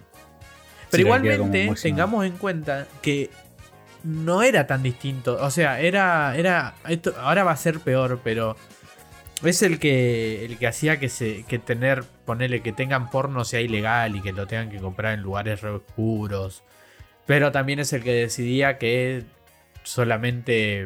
Pero 0.91 0.97
Sí, 0.97 1.01
igualmente, 1.03 1.73
tengamos 1.81 2.25
en 2.25 2.33
cuenta 2.39 2.87
que 3.03 3.31
no 4.03 4.43
era 4.43 4.67
tan 4.67 4.83
distinto. 4.83 5.37
O 5.41 5.51
sea, 5.51 5.81
era. 5.81 6.37
era 6.37 6.75
esto, 6.89 7.15
ahora 7.21 7.45
va 7.45 7.53
a 7.53 7.57
ser 7.57 7.81
peor, 7.81 8.21
pero 8.23 8.57
Es 9.45 9.63
el 9.63 9.79
que 9.79 10.45
el 10.47 10.57
que 10.59 10.67
hacía 10.67 10.99
que 10.99 11.09
se 11.09 11.45
que 11.45 11.59
tener 11.59 12.05
ponerle 12.25 12.63
que 12.63 12.73
tengan 12.73 13.11
porno 13.11 13.45
sea 13.45 13.61
ilegal 13.61 14.17
y 14.17 14.23
que 14.23 14.33
lo 14.33 14.47
tengan 14.47 14.71
que 14.71 14.79
comprar 14.79 15.13
en 15.15 15.21
lugares 15.23 15.61
re 15.61 15.71
oscuros. 15.71 16.63
Pero 17.27 17.53
también 17.53 17.79
es 17.79 17.93
el 17.93 18.03
que 18.03 18.13
decidía 18.13 18.79
que 18.79 19.25
solamente 19.83 20.85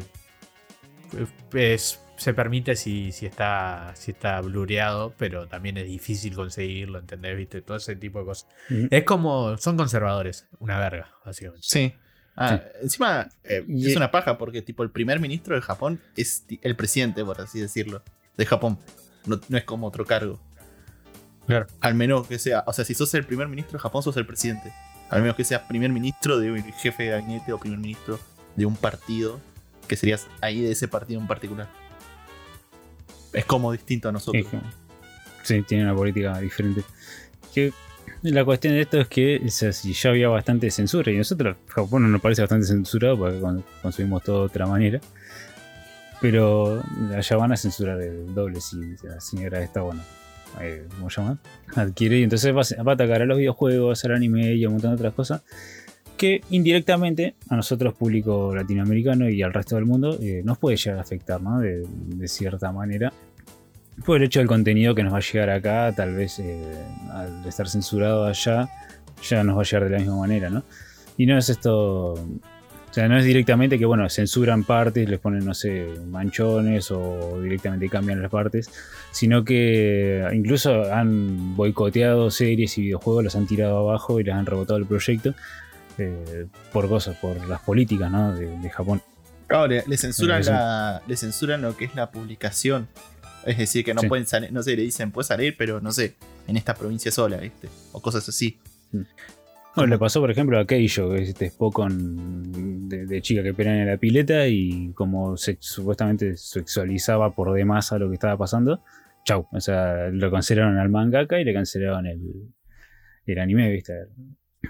es- 1.53 1.99
se 2.17 2.33
permite 2.35 2.75
si, 2.75 3.11
si 3.11 3.25
está 3.25 3.93
si 3.95 4.11
está 4.11 4.39
blureado, 4.41 5.15
pero 5.17 5.47
también 5.47 5.77
es 5.77 5.87
difícil 5.87 6.35
conseguirlo, 6.35 6.99
¿entendés? 6.99 7.35
¿Viste? 7.35 7.61
Todo 7.63 7.77
ese 7.77 7.95
tipo 7.95 8.19
de 8.19 8.25
cosas. 8.25 8.47
Es 8.91 9.03
como 9.05 9.57
son 9.57 9.75
conservadores, 9.75 10.47
una 10.59 10.77
verga, 10.77 11.09
básicamente. 11.25 11.65
Sí. 11.67 11.93
Ah, 12.35 12.61
Encima 12.81 13.27
eh, 13.43 13.65
es 13.67 13.95
una 13.95 14.11
paja 14.11 14.37
porque 14.37 14.61
tipo 14.61 14.83
el 14.83 14.91
primer 14.91 15.19
ministro 15.19 15.55
de 15.55 15.61
Japón 15.61 15.99
es 16.15 16.45
el 16.61 16.75
presidente, 16.75 17.25
por 17.25 17.41
así 17.41 17.59
decirlo, 17.59 18.03
de 18.37 18.45
Japón. 18.45 18.77
No, 19.25 19.39
no 19.49 19.57
es 19.57 19.63
como 19.63 19.87
otro 19.87 20.05
cargo. 20.05 20.39
Claro. 21.47 21.67
Al 21.79 21.95
menos 21.95 22.27
que 22.27 22.39
sea, 22.39 22.63
o 22.67 22.73
sea, 22.73 22.85
si 22.85 22.93
sos 22.93 23.13
el 23.13 23.25
primer 23.25 23.47
ministro 23.47 23.77
de 23.77 23.81
Japón, 23.81 24.03
sos 24.03 24.15
el 24.17 24.25
presidente. 24.25 24.71
Al 25.09 25.21
menos 25.21 25.35
que 25.35 25.43
seas 25.43 25.61
primer 25.67 25.91
ministro 25.91 26.39
de 26.39 26.51
un 26.51 26.63
jefe 26.73 27.03
de 27.03 27.09
gabinete 27.09 27.51
o 27.51 27.59
primer 27.59 27.79
ministro 27.79 28.19
de 28.55 28.65
un 28.65 28.75
partido, 28.75 29.39
que 29.87 29.95
serías 29.97 30.27
ahí 30.39 30.61
de 30.61 30.71
ese 30.71 30.87
partido 30.87 31.19
en 31.19 31.27
particular. 31.27 31.67
Es 33.33 33.45
como 33.45 33.71
distinto 33.71 34.09
a 34.09 34.11
nosotros. 34.11 34.45
Sí, 35.43 35.61
tiene 35.63 35.83
una 35.83 35.95
política 35.95 36.39
diferente. 36.39 36.83
Que 37.53 37.73
la 38.21 38.45
cuestión 38.45 38.73
de 38.73 38.81
esto 38.81 38.99
es 38.99 39.07
que 39.07 39.41
o 39.45 39.49
sea, 39.49 39.73
si 39.73 39.93
ya 39.93 40.11
había 40.11 40.29
bastante 40.29 40.69
censura, 40.71 41.11
y 41.11 41.17
nosotros, 41.17 41.57
Japón 41.67 42.03
no 42.03 42.07
nos 42.09 42.21
parece 42.21 42.41
bastante 42.41 42.67
censurado 42.67 43.17
porque 43.17 43.39
con- 43.39 43.63
consumimos 43.81 44.23
todo 44.23 44.39
de 44.41 44.45
otra 44.45 44.65
manera. 44.67 45.01
Pero 46.21 46.83
allá 47.15 47.37
van 47.37 47.51
a 47.51 47.57
censurar 47.57 47.99
el 48.01 48.33
doble 48.33 48.61
si 48.61 48.77
la 49.03 49.19
señora 49.19 49.61
está 49.61 49.81
bueno. 49.81 50.01
eh, 50.61 50.85
¿Cómo 50.95 51.09
se 51.09 51.21
llama? 51.21 51.39
Adquiere 51.75 52.19
y 52.19 52.23
entonces 52.23 52.55
va, 52.55 52.61
a- 52.61 52.91
atacar 52.93 53.21
a 53.23 53.25
los 53.25 53.37
videojuegos, 53.37 54.05
al 54.05 54.13
anime 54.13 54.53
y 54.53 54.63
a 54.63 54.67
un 54.67 54.73
montón 54.75 54.91
de 54.91 54.95
otras 54.95 55.13
cosas 55.13 55.41
que 56.17 56.41
indirectamente 56.51 57.33
a 57.49 57.55
nosotros, 57.55 57.95
público 57.95 58.53
latinoamericano 58.55 59.27
y 59.27 59.41
al 59.41 59.51
resto 59.53 59.75
del 59.75 59.85
mundo, 59.85 60.19
eh, 60.21 60.43
nos 60.45 60.59
puede 60.59 60.77
llegar 60.77 60.99
a 60.99 61.01
afectar, 61.01 61.41
¿no? 61.41 61.59
De, 61.59 61.83
de 61.87 62.27
cierta 62.27 62.71
manera. 62.71 63.11
Por 64.05 64.17
el 64.17 64.23
hecho 64.23 64.37
del 64.39 64.47
contenido 64.47 64.93
que 64.93 65.01
nos 65.03 65.13
va 65.13 65.17
a 65.17 65.21
llegar 65.21 65.49
acá, 65.49 65.91
tal 65.95 66.13
vez 66.13 66.37
eh, 66.37 66.61
al 67.11 67.43
estar 67.47 67.67
censurado 67.67 68.25
allá, 68.25 68.69
ya 69.27 69.43
nos 69.43 69.57
va 69.57 69.61
a 69.61 69.65
llegar 69.65 69.83
de 69.85 69.89
la 69.89 69.97
misma 69.97 70.17
manera, 70.17 70.49
¿no? 70.51 70.63
Y 71.17 71.25
no 71.25 71.37
es 71.39 71.49
esto. 71.49 72.13
O 72.91 72.93
sea, 72.93 73.07
no 73.07 73.17
es 73.17 73.23
directamente 73.23 73.79
que, 73.79 73.85
bueno, 73.85 74.09
censuran 74.09 74.65
partes, 74.65 75.09
les 75.09 75.17
ponen, 75.17 75.45
no 75.45 75.53
sé, 75.53 75.87
manchones 76.07 76.91
o 76.91 77.39
directamente 77.41 77.87
cambian 77.87 78.21
las 78.21 78.29
partes, 78.29 78.69
sino 79.11 79.45
que 79.45 80.27
incluso 80.33 80.93
han 80.93 81.55
boicoteado 81.55 82.29
series 82.29 82.77
y 82.77 82.81
videojuegos, 82.81 83.23
los 83.23 83.35
han 83.37 83.47
tirado 83.47 83.77
abajo 83.77 84.19
y 84.19 84.25
les 84.25 84.35
han 84.35 84.45
rebotado 84.45 84.77
el 84.77 84.85
proyecto 84.85 85.33
eh, 85.97 86.47
por 86.73 86.89
cosas, 86.89 87.15
por 87.15 87.47
las 87.47 87.61
políticas, 87.61 88.11
¿no? 88.11 88.35
De, 88.35 88.47
de 88.59 88.69
Japón. 88.69 89.01
Claro, 89.47 89.67
le, 89.67 89.83
le 89.87 89.97
censuran 89.97 90.43
la, 90.45 91.01
le 91.07 91.15
censuran 91.15 91.61
lo 91.61 91.77
que 91.77 91.85
es 91.85 91.95
la 91.95 92.11
publicación. 92.11 92.89
Es 93.45 93.57
decir, 93.57 93.83
que 93.85 93.93
no 93.93 94.01
Sí. 94.01 94.07
pueden 94.07 94.27
salir, 94.27 94.51
no 94.51 94.61
sé, 94.63 94.75
le 94.75 94.83
dicen, 94.83 95.11
puede 95.11 95.27
salir, 95.27 95.55
pero 95.57 95.79
no 95.81 95.91
sé, 95.93 96.15
en 96.47 96.57
esta 96.57 96.73
provincia 96.75 97.11
sola, 97.11 97.37
¿viste? 97.37 97.69
O 97.93 98.01
cosas 98.01 98.27
así. 98.27 98.59
Bueno, 99.75 99.89
le 99.91 99.97
pasó, 99.97 100.19
por 100.19 100.29
ejemplo, 100.29 100.59
a 100.59 100.65
Keijo, 100.65 101.11
que 101.11 101.21
es 101.23 101.29
este 101.29 101.49
Spokon 101.49 102.89
de, 102.89 103.05
de 103.05 103.21
chica 103.21 103.41
que 103.41 103.53
pelean 103.53 103.77
en 103.77 103.87
la 103.87 103.97
pileta 103.97 104.45
y 104.47 104.91
como 104.93 105.37
se, 105.37 105.57
supuestamente 105.61 106.35
sexualizaba 106.35 107.33
por 107.33 107.53
demás 107.53 107.93
a 107.93 107.97
lo 107.97 108.09
que 108.09 108.15
estaba 108.15 108.37
pasando, 108.37 108.83
chau. 109.23 109.47
O 109.51 109.61
sea, 109.61 110.09
lo 110.09 110.29
cancelaron 110.29 110.77
al 110.77 110.89
mangaka 110.89 111.39
y 111.39 111.45
le 111.45 111.53
cancelaron 111.53 112.05
el, 112.05 112.19
el 113.25 113.39
anime, 113.39 113.71
¿viste? 113.71 113.93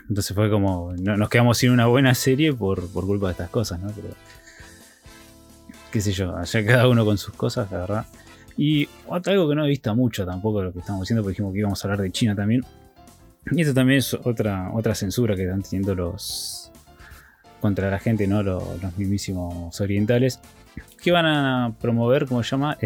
Entonces 0.08 0.36
fue 0.36 0.52
como, 0.52 0.94
no- 1.02 1.18
nos 1.18 1.30
quedamos 1.30 1.58
sin 1.58 1.72
una 1.72 1.88
buena 1.88 2.14
serie 2.14 2.54
por, 2.54 2.88
por 2.92 3.08
culpa 3.08 3.28
de 3.28 3.32
estas 3.32 3.50
cosas, 3.50 3.80
¿no? 3.80 3.88
Pero, 3.96 4.10
qué 5.92 6.00
sé 6.00 6.12
yo, 6.12 6.36
allá 6.38 6.66
cada 6.66 6.88
uno 6.88 7.04
con 7.06 7.18
sus 7.18 7.34
cosas, 7.34 7.72
la 7.72 7.80
verdad. 7.80 8.06
Y 8.56 8.88
algo 9.10 9.50
que 9.50 9.56
no 9.56 9.66
he 9.66 9.70
visto 9.70 9.96
mucho 9.96 10.28
tampoco 10.28 10.60
de 10.60 10.66
lo 10.66 10.74
que 10.74 10.80
estamos 10.80 11.02
diciendo, 11.02 11.24
porque 11.24 11.32
dijimos 11.34 11.54
que 11.54 11.60
íbamos 11.60 11.84
a 11.84 11.88
hablar 11.88 12.02
de 12.04 12.12
China 12.12 12.36
también. 12.36 12.62
Y 13.50 13.62
esto 13.62 13.74
también 13.74 14.00
es 14.00 14.14
otra, 14.14 14.72
otra 14.74 14.94
censura 14.94 15.36
que 15.36 15.44
están 15.44 15.64
teniendo 15.64 15.96
los 15.96 16.72
contra 17.60 17.90
la 17.90 18.00
gente, 18.00 18.28
¿no? 18.28 18.44
Los, 18.44 18.82
los 18.82 18.98
mismísimos 18.98 19.80
orientales. 19.82 20.40
Que 21.02 21.12
van 21.12 21.26
a 21.26 21.74
promover, 21.80 22.26
¿cómo 22.28 22.44
se 22.44 22.52
llama? 22.52 22.78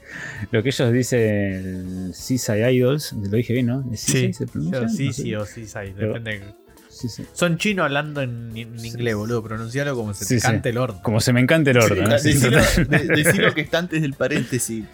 lo 0.50 0.62
que 0.62 0.68
ellos 0.68 0.92
dicen 0.92 2.12
Seaside 2.14 2.72
Idols. 2.72 3.12
Lo 3.14 3.36
dije 3.36 3.52
bien, 3.54 3.66
¿no? 3.66 3.82
¿Seaside 3.94 4.32
se 4.32 4.46
pronuncia? 4.46 4.88
sí, 4.88 5.06
No 5.06 5.12
sé. 5.12 5.22
sí 5.22 5.34
o 5.34 5.46
sí, 5.46 5.66
sí, 5.66 5.78
Pero- 5.96 6.14
depende. 6.14 6.54
Sí, 6.88 7.08
sí. 7.08 7.24
Son 7.32 7.56
chinos 7.56 7.84
hablando 7.84 8.20
en, 8.20 8.52
en 8.54 8.84
inglés, 8.84 9.14
boludo. 9.16 9.42
Pronuncialo 9.42 9.96
como 9.96 10.12
se 10.12 10.26
Sí, 10.26 10.34
te 10.34 10.40
sí. 10.40 10.46
cante 10.46 10.68
el 10.68 10.76
orto. 10.78 11.00
Como 11.02 11.20
se 11.20 11.32
me 11.32 11.40
encanta 11.40 11.70
el 11.70 11.78
orden. 11.78 12.04
¿no? 12.04 12.18
Sí, 12.18 12.34
decilo, 12.34 12.58
de- 12.86 13.06
decilo 13.06 13.54
que 13.54 13.62
está 13.62 13.78
antes 13.78 14.02
del 14.02 14.12
paréntesis. 14.12 14.84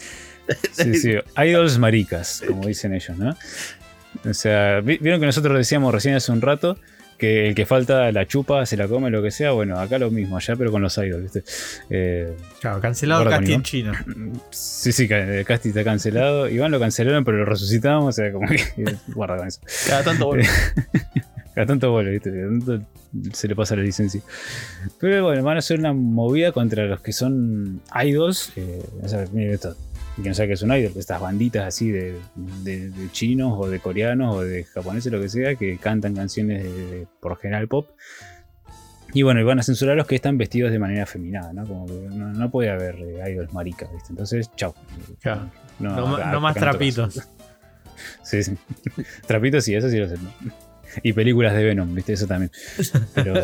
Sí, 0.72 0.94
sí, 0.94 1.10
idols 1.44 1.76
maricas, 1.78 2.42
como 2.46 2.66
dicen 2.68 2.94
ellos, 2.94 3.18
¿no? 3.18 3.36
O 4.28 4.34
sea, 4.34 4.80
vi- 4.80 4.98
vieron 4.98 5.20
que 5.20 5.26
nosotros 5.26 5.56
decíamos 5.56 5.92
recién 5.94 6.14
hace 6.14 6.32
un 6.32 6.40
rato 6.40 6.76
que 7.18 7.48
el 7.48 7.54
que 7.56 7.66
falta 7.66 8.12
la 8.12 8.26
chupa, 8.26 8.64
se 8.64 8.76
la 8.76 8.86
come, 8.86 9.10
lo 9.10 9.20
que 9.22 9.32
sea. 9.32 9.50
Bueno, 9.50 9.78
acá 9.80 9.98
lo 9.98 10.08
mismo, 10.10 10.36
allá, 10.36 10.54
pero 10.54 10.70
con 10.70 10.82
los 10.82 10.96
idols, 10.98 11.22
¿viste? 11.24 11.42
Eh, 11.90 12.32
Claro, 12.60 12.80
cancelado 12.80 13.22
con 13.24 13.30
casting 13.32 13.50
Iván. 13.50 13.62
chino. 13.64 13.92
sí, 14.50 14.92
sí, 14.92 15.08
el 15.10 15.44
casting 15.44 15.70
está 15.70 15.82
cancelado. 15.82 16.48
Iván 16.48 16.70
lo 16.70 16.78
cancelaron, 16.78 17.24
pero 17.24 17.38
lo 17.38 17.44
resucitamos. 17.44 18.06
O 18.06 18.12
sea, 18.12 18.32
como 18.32 18.46
que. 18.48 18.62
Guarda 19.08 19.36
con 19.38 19.48
eso. 19.48 19.60
Cada 19.88 20.04
tanto 20.04 20.26
bueno. 20.26 20.44
Cada 21.54 21.66
tanto 21.66 21.90
vuelo, 21.90 22.12
¿viste? 22.12 22.30
Cada 22.30 22.48
tanto 22.48 22.80
se 23.32 23.48
le 23.48 23.56
pasa 23.56 23.74
la 23.74 23.82
licencia. 23.82 24.20
Pero 25.00 25.24
bueno, 25.24 25.42
van 25.42 25.56
a 25.56 25.58
hacer 25.58 25.80
una 25.80 25.92
movida 25.92 26.52
contra 26.52 26.84
los 26.84 27.00
que 27.00 27.12
son 27.12 27.80
idols. 28.04 28.52
eh, 28.54 28.80
o 29.02 29.08
sea, 29.08 29.24
miren 29.32 29.54
esto. 29.54 29.74
Que 30.22 30.28
no 30.28 30.34
sabe 30.34 30.48
que 30.48 30.54
es 30.54 30.62
un 30.62 30.72
idol, 30.72 30.92
estas 30.96 31.20
banditas 31.20 31.64
así 31.64 31.90
de, 31.90 32.18
de- 32.64 32.90
de 32.90 33.12
chinos 33.12 33.54
o 33.56 33.68
de 33.68 33.78
coreanos 33.78 34.34
o 34.36 34.40
de 34.40 34.64
japoneses, 34.64 35.12
lo 35.12 35.20
que 35.20 35.28
sea, 35.28 35.54
que 35.54 35.78
cantan 35.78 36.14
canciones 36.14 36.64
de, 36.64 37.06
por 37.20 37.38
general 37.38 37.68
pop. 37.68 37.88
Y 39.14 39.22
bueno, 39.22 39.40
y 39.40 39.44
van 39.44 39.58
a 39.58 39.62
censurar 39.62 39.92
a 39.94 39.96
los 39.96 40.06
que 40.06 40.16
están 40.16 40.36
vestidos 40.36 40.70
de 40.72 40.78
manera 40.78 41.06
feminada, 41.06 41.52
¿no? 41.52 41.64
Como 41.66 41.86
que 41.86 41.94
no, 41.94 42.32
no 42.32 42.50
puede 42.50 42.68
haber 42.70 42.96
eh, 42.96 43.30
idols 43.32 43.52
maricas, 43.54 43.90
¿viste? 43.92 44.08
Entonces, 44.10 44.50
chau. 44.56 44.74
Claro. 45.22 45.50
No, 45.78 45.94
No, 45.96 46.06
ma- 46.08 46.16
acá- 46.18 46.32
no 46.32 46.40
más 46.40 46.56
no 46.56 46.60
trapitos. 46.60 47.28
Sí, 48.22 48.42
sí. 48.42 48.54
Trapitos 49.26 49.64
sí, 49.64 49.74
eso 49.74 49.88
sí 49.88 49.96
lo 49.98 50.08
sé. 50.08 50.16
Y 51.02 51.12
películas 51.12 51.54
de 51.54 51.64
Venom, 51.64 51.94
¿viste? 51.94 52.12
Eso 52.14 52.26
también. 52.26 52.50
Pero. 53.14 53.34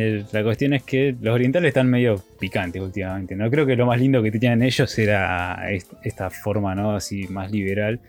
Eh, 0.00 0.24
La 0.32 0.42
cuestión 0.42 0.72
es 0.74 0.82
que 0.82 1.14
los 1.20 1.34
orientales 1.34 1.68
están 1.68 1.88
medio 1.88 2.22
picantes 2.38 2.80
últimamente. 2.82 3.36
No 3.36 3.50
creo 3.50 3.66
que 3.66 3.76
lo 3.76 3.86
más 3.86 3.98
lindo 4.00 4.22
que 4.22 4.30
tienen 4.32 4.62
ellos 4.62 4.98
era 4.98 5.70
est- 5.70 5.92
esta 6.02 6.30
forma, 6.30 6.74
¿no? 6.74 6.96
Así 6.96 7.26
más 7.28 7.50
liberal. 7.50 8.00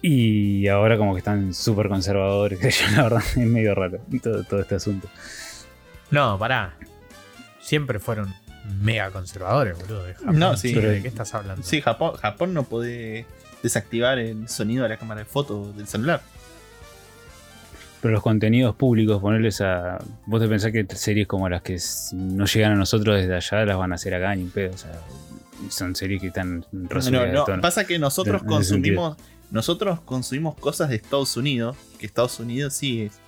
Y 0.00 0.68
ahora 0.68 0.96
como 0.96 1.14
que 1.14 1.18
están 1.18 1.52
súper 1.54 1.88
conservadores. 1.88 2.58
que 2.60 2.70
yo, 2.70 2.84
la 2.96 3.02
verdad, 3.04 3.22
es 3.36 3.36
medio 3.38 3.74
raro 3.74 3.98
todo, 4.22 4.44
todo 4.44 4.60
este 4.60 4.76
asunto. 4.76 5.08
No, 6.10 6.38
pará. 6.38 6.74
Siempre 7.60 7.98
fueron 7.98 8.32
mega 8.80 9.10
conservadores, 9.10 9.76
boludo. 9.78 10.04
de 10.04 10.14
Japón, 10.14 10.38
No, 10.38 10.56
sí. 10.56 10.68
Chile, 10.72 10.88
¿De 10.88 11.02
qué 11.02 11.08
estás 11.08 11.34
hablando? 11.34 11.62
Sí, 11.62 11.80
Japón, 11.80 12.14
Japón 12.16 12.54
no 12.54 12.62
puede 12.64 13.26
desactivar 13.62 14.18
el 14.18 14.48
sonido 14.48 14.84
de 14.84 14.90
la 14.90 14.96
cámara 14.96 15.20
de 15.20 15.24
fotos 15.26 15.76
del 15.76 15.86
celular. 15.86 16.20
Pero 18.00 18.14
los 18.14 18.22
contenidos 18.22 18.76
públicos, 18.76 19.20
ponerles 19.20 19.60
a. 19.60 19.98
Vos 20.26 20.40
te 20.40 20.48
pensás 20.48 20.70
que 20.72 20.86
series 20.94 21.26
como 21.26 21.48
las 21.48 21.62
que 21.62 21.76
no 22.12 22.44
llegan 22.46 22.72
a 22.72 22.76
nosotros 22.76 23.16
desde 23.16 23.34
allá 23.34 23.64
las 23.64 23.76
van 23.76 23.92
a 23.92 23.96
hacer 23.96 24.14
acá 24.14 24.34
ni 24.36 24.42
un 24.44 24.50
pedo. 24.50 24.72
O 24.74 24.78
sea, 24.78 24.92
son 25.68 25.96
series 25.96 26.20
que 26.20 26.28
están 26.28 26.64
No, 26.70 26.88
resueltas 26.88 27.32
no, 27.32 27.40
de 27.40 27.46
tono. 27.46 27.62
pasa 27.62 27.84
que 27.86 27.98
nosotros 27.98 28.42
consumimos 28.44 29.16
nosotros 29.50 30.00
consumimos 30.00 30.54
cosas 30.56 30.90
de 30.90 30.96
Estados 30.96 31.36
Unidos, 31.36 31.76
que 31.98 32.04
Estados 32.06 32.38
Unidos 32.38 32.74
sí 32.74 33.02
es 33.02 33.18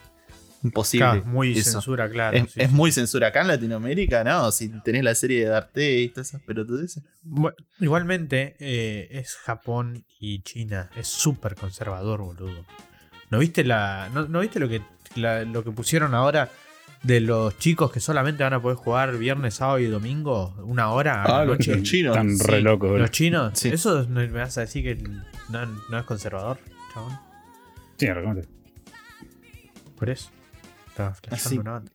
imposible. 0.62 1.06
Claro, 1.06 1.24
muy 1.24 1.52
eso. 1.58 1.70
censura, 1.72 2.10
claro. 2.10 2.36
Es, 2.36 2.52
sí, 2.52 2.60
es 2.60 2.68
sí. 2.68 2.74
muy 2.74 2.92
censura. 2.92 3.28
Acá 3.28 3.40
en 3.40 3.48
Latinoamérica, 3.48 4.22
no, 4.22 4.52
si 4.52 4.68
tenés 4.82 5.02
la 5.02 5.14
serie 5.14 5.40
de 5.44 5.46
Darte 5.46 5.98
y 6.00 6.08
todas 6.10 6.28
esas 6.28 6.42
pelotudeces. 6.42 7.02
Bu- 7.26 7.54
Igualmente, 7.80 8.54
eh, 8.60 9.08
es 9.10 9.34
Japón 9.36 10.04
y 10.20 10.42
China. 10.42 10.90
Es 10.94 11.08
súper 11.08 11.54
conservador, 11.56 12.20
boludo. 12.20 12.66
¿No 13.30 13.38
viste 13.38 13.64
la. 13.64 14.10
¿No, 14.12 14.26
no 14.26 14.40
viste 14.40 14.58
lo 14.60 14.68
que 14.68 14.82
la- 15.14 15.44
lo 15.44 15.62
que 15.64 15.70
pusieron 15.70 16.14
ahora 16.14 16.50
de 17.02 17.20
los 17.20 17.56
chicos 17.58 17.90
que 17.90 18.00
solamente 18.00 18.42
van 18.42 18.52
a 18.52 18.60
poder 18.60 18.76
jugar 18.76 19.16
viernes, 19.16 19.54
sábado 19.54 19.78
y 19.78 19.86
domingo? 19.86 20.54
Una 20.64 20.90
hora 20.90 21.22
a 21.22 21.28
la 21.28 21.38
Ah, 21.40 21.44
los 21.44 21.58
noche? 21.58 21.82
chinos. 21.82 22.16
Están 22.16 22.36
sí. 22.36 22.44
re 22.46 22.60
locos. 22.60 22.98
¿Los 22.98 23.10
chinos? 23.10 23.52
Sí. 23.58 23.68
¿Eso 23.70 24.02
no- 24.08 24.20
me 24.20 24.26
vas 24.28 24.58
a 24.58 24.62
decir 24.62 24.82
que 24.84 25.02
no, 25.48 25.66
no 25.90 25.98
es 25.98 26.04
conservador, 26.04 26.58
chabón? 26.92 27.18
Sí. 27.96 28.06
Por 29.98 30.10
eso. 30.10 30.30
Estaba 30.88 31.10
Así. 31.10 31.20
flasheando 31.28 31.60
una 31.62 31.70
banda. 31.72 31.92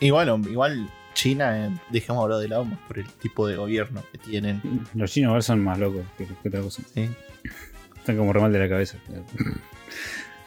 Y 0.00 0.10
bueno, 0.10 0.40
igual 0.50 0.90
China, 1.14 1.66
eh, 1.66 1.70
dejemos 1.90 2.22
hablar 2.24 2.40
de 2.40 2.48
lado 2.48 2.64
más 2.64 2.78
por 2.88 2.98
el 2.98 3.06
tipo 3.06 3.46
de 3.46 3.56
gobierno 3.56 4.02
que 4.12 4.18
tienen. 4.18 4.60
Los 4.94 5.12
chinos 5.12 5.28
igual 5.28 5.42
son 5.42 5.62
más 5.62 5.78
locos 5.78 6.02
que, 6.18 6.26
que 6.26 6.48
otra 6.48 6.60
cosa. 6.60 6.82
¿sí? 6.92 7.08
Están 7.96 8.16
como 8.16 8.32
re 8.32 8.40
mal 8.40 8.52
de 8.52 8.58
la 8.58 8.68
cabeza. 8.68 8.98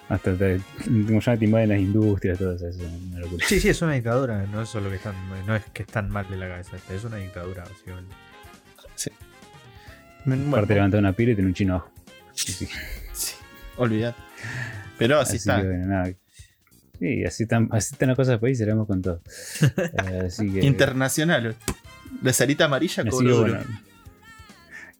Hasta 0.10 0.36
te, 0.38 0.62
como 0.86 1.20
ya 1.20 1.36
timba 1.36 1.64
en 1.64 1.70
las 1.70 1.80
industrias, 1.80 2.38
todo 2.40 2.56
eso. 2.56 2.68
Es 2.68 2.78
una 2.78 3.20
locura. 3.20 3.46
Sí, 3.48 3.60
sí, 3.60 3.70
es 3.70 3.82
una 3.82 3.94
dictadura. 3.94 4.46
No 4.48 4.62
es 4.62 4.70
solo 4.70 4.90
que 4.90 4.96
están, 4.96 5.16
no 5.46 5.56
es 5.56 5.64
que 5.74 5.84
están 5.84 6.10
mal 6.10 6.30
de 6.30 6.38
la 6.38 6.48
cabeza. 6.48 6.78
Es 6.90 7.04
una 7.04 7.18
dictadura, 7.18 7.64
básicamente. 7.64 8.16
Bueno, 10.26 10.50
Aparte 10.50 10.74
levantar 10.74 11.00
una 11.00 11.14
pila 11.14 11.32
y 11.32 11.36
tener 11.36 11.48
un 11.48 11.54
chino 11.54 11.76
abajo. 11.76 11.92
Sí, 12.34 12.52
sí. 12.52 12.68
sí, 13.14 13.36
olvidad. 13.78 14.16
Pero 14.98 15.20
así, 15.20 15.38
Así 15.38 15.38
está. 15.38 15.62
que 15.62 15.68
bueno, 15.68 15.86
nada. 15.88 16.14
Sí, 17.00 17.24
así 17.24 17.44
están, 17.44 17.70
así 17.72 17.94
están 17.94 18.10
las 18.10 18.16
cosas 18.18 18.32
del 18.32 18.40
país, 18.40 18.58
seremos 18.58 18.88
con 18.88 19.02
todo. 19.02 19.22
Eh, 19.62 20.24
así 20.26 20.52
que. 20.52 20.66
Internacional. 20.66 21.56
La 22.24 22.34
salita 22.34 22.66
amarilla 22.66 23.04
bueno. 23.04 23.60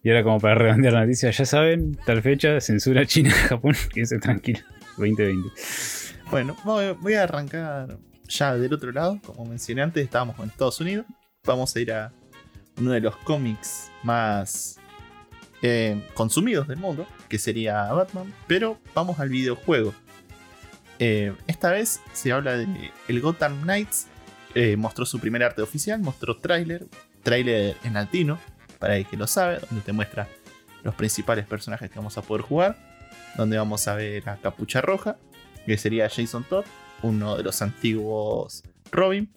Y 0.02 0.10
ahora, 0.10 0.22
como 0.22 0.40
para 0.40 0.54
redondear 0.54 0.94
la 0.94 1.00
noticia, 1.00 1.30
ya 1.30 1.44
saben, 1.44 1.98
tal 2.06 2.22
fecha, 2.22 2.60
censura 2.60 3.04
China 3.04 3.30
Japón, 3.48 3.74
quédense 3.92 4.18
tranquilo. 4.18 4.60
2020. 4.98 5.50
Bueno, 6.30 6.56
voy 6.64 7.14
a 7.14 7.22
arrancar 7.22 7.98
ya 8.28 8.54
del 8.54 8.72
otro 8.72 8.92
lado. 8.92 9.18
Como 9.24 9.46
mencioné 9.46 9.82
antes, 9.82 10.04
estábamos 10.04 10.38
en 10.38 10.50
Estados 10.50 10.80
Unidos. 10.80 11.06
Vamos 11.44 11.74
a 11.74 11.80
ir 11.80 11.92
a 11.92 12.12
uno 12.78 12.92
de 12.92 13.00
los 13.00 13.16
cómics 13.16 13.90
más 14.02 14.78
eh, 15.62 16.06
consumidos 16.14 16.68
del 16.68 16.78
mundo, 16.78 17.06
que 17.28 17.38
sería 17.38 17.90
Batman. 17.92 18.32
Pero 18.46 18.78
vamos 18.94 19.18
al 19.18 19.30
videojuego. 19.30 19.94
Eh, 20.98 21.32
esta 21.46 21.70
vez 21.70 22.00
se 22.12 22.32
habla 22.32 22.56
de 22.56 22.66
el 23.08 23.20
Gotham 23.20 23.62
Knights. 23.62 24.06
eh, 24.54 24.76
mostró 24.76 25.06
su 25.06 25.20
primer 25.20 25.42
arte 25.44 25.62
oficial, 25.62 26.00
mostró 26.00 26.38
tráiler 26.38 26.86
en 27.24 27.94
latino, 27.94 28.38
para 28.78 28.96
el 28.96 29.06
que 29.06 29.16
lo 29.16 29.26
sabe, 29.26 29.60
donde 29.68 29.84
te 29.84 29.92
muestra 29.92 30.26
los 30.82 30.94
principales 30.94 31.46
personajes 31.46 31.90
que 31.90 31.96
vamos 31.96 32.16
a 32.18 32.22
poder 32.22 32.42
jugar. 32.42 32.87
Donde 33.38 33.56
vamos 33.56 33.86
a 33.86 33.94
ver 33.94 34.28
a 34.28 34.36
Capucha 34.36 34.80
Roja, 34.80 35.16
que 35.64 35.78
sería 35.78 36.10
Jason 36.10 36.42
Todd, 36.42 36.64
uno 37.02 37.36
de 37.36 37.44
los 37.44 37.62
antiguos 37.62 38.64
Robin, 38.90 39.32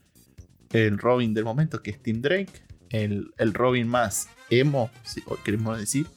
el 0.72 0.98
Robin 0.98 1.36
del 1.36 1.46
momento 1.46 1.84
que 1.84 1.92
es 1.92 2.02
Tim 2.02 2.20
Drake, 2.20 2.52
el, 2.90 3.32
el 3.38 3.54
Robin 3.54 3.88
más 3.88 4.28
emo, 4.50 4.90
si 5.04 5.22
queremos 5.46 5.78
decir, 5.78 6.08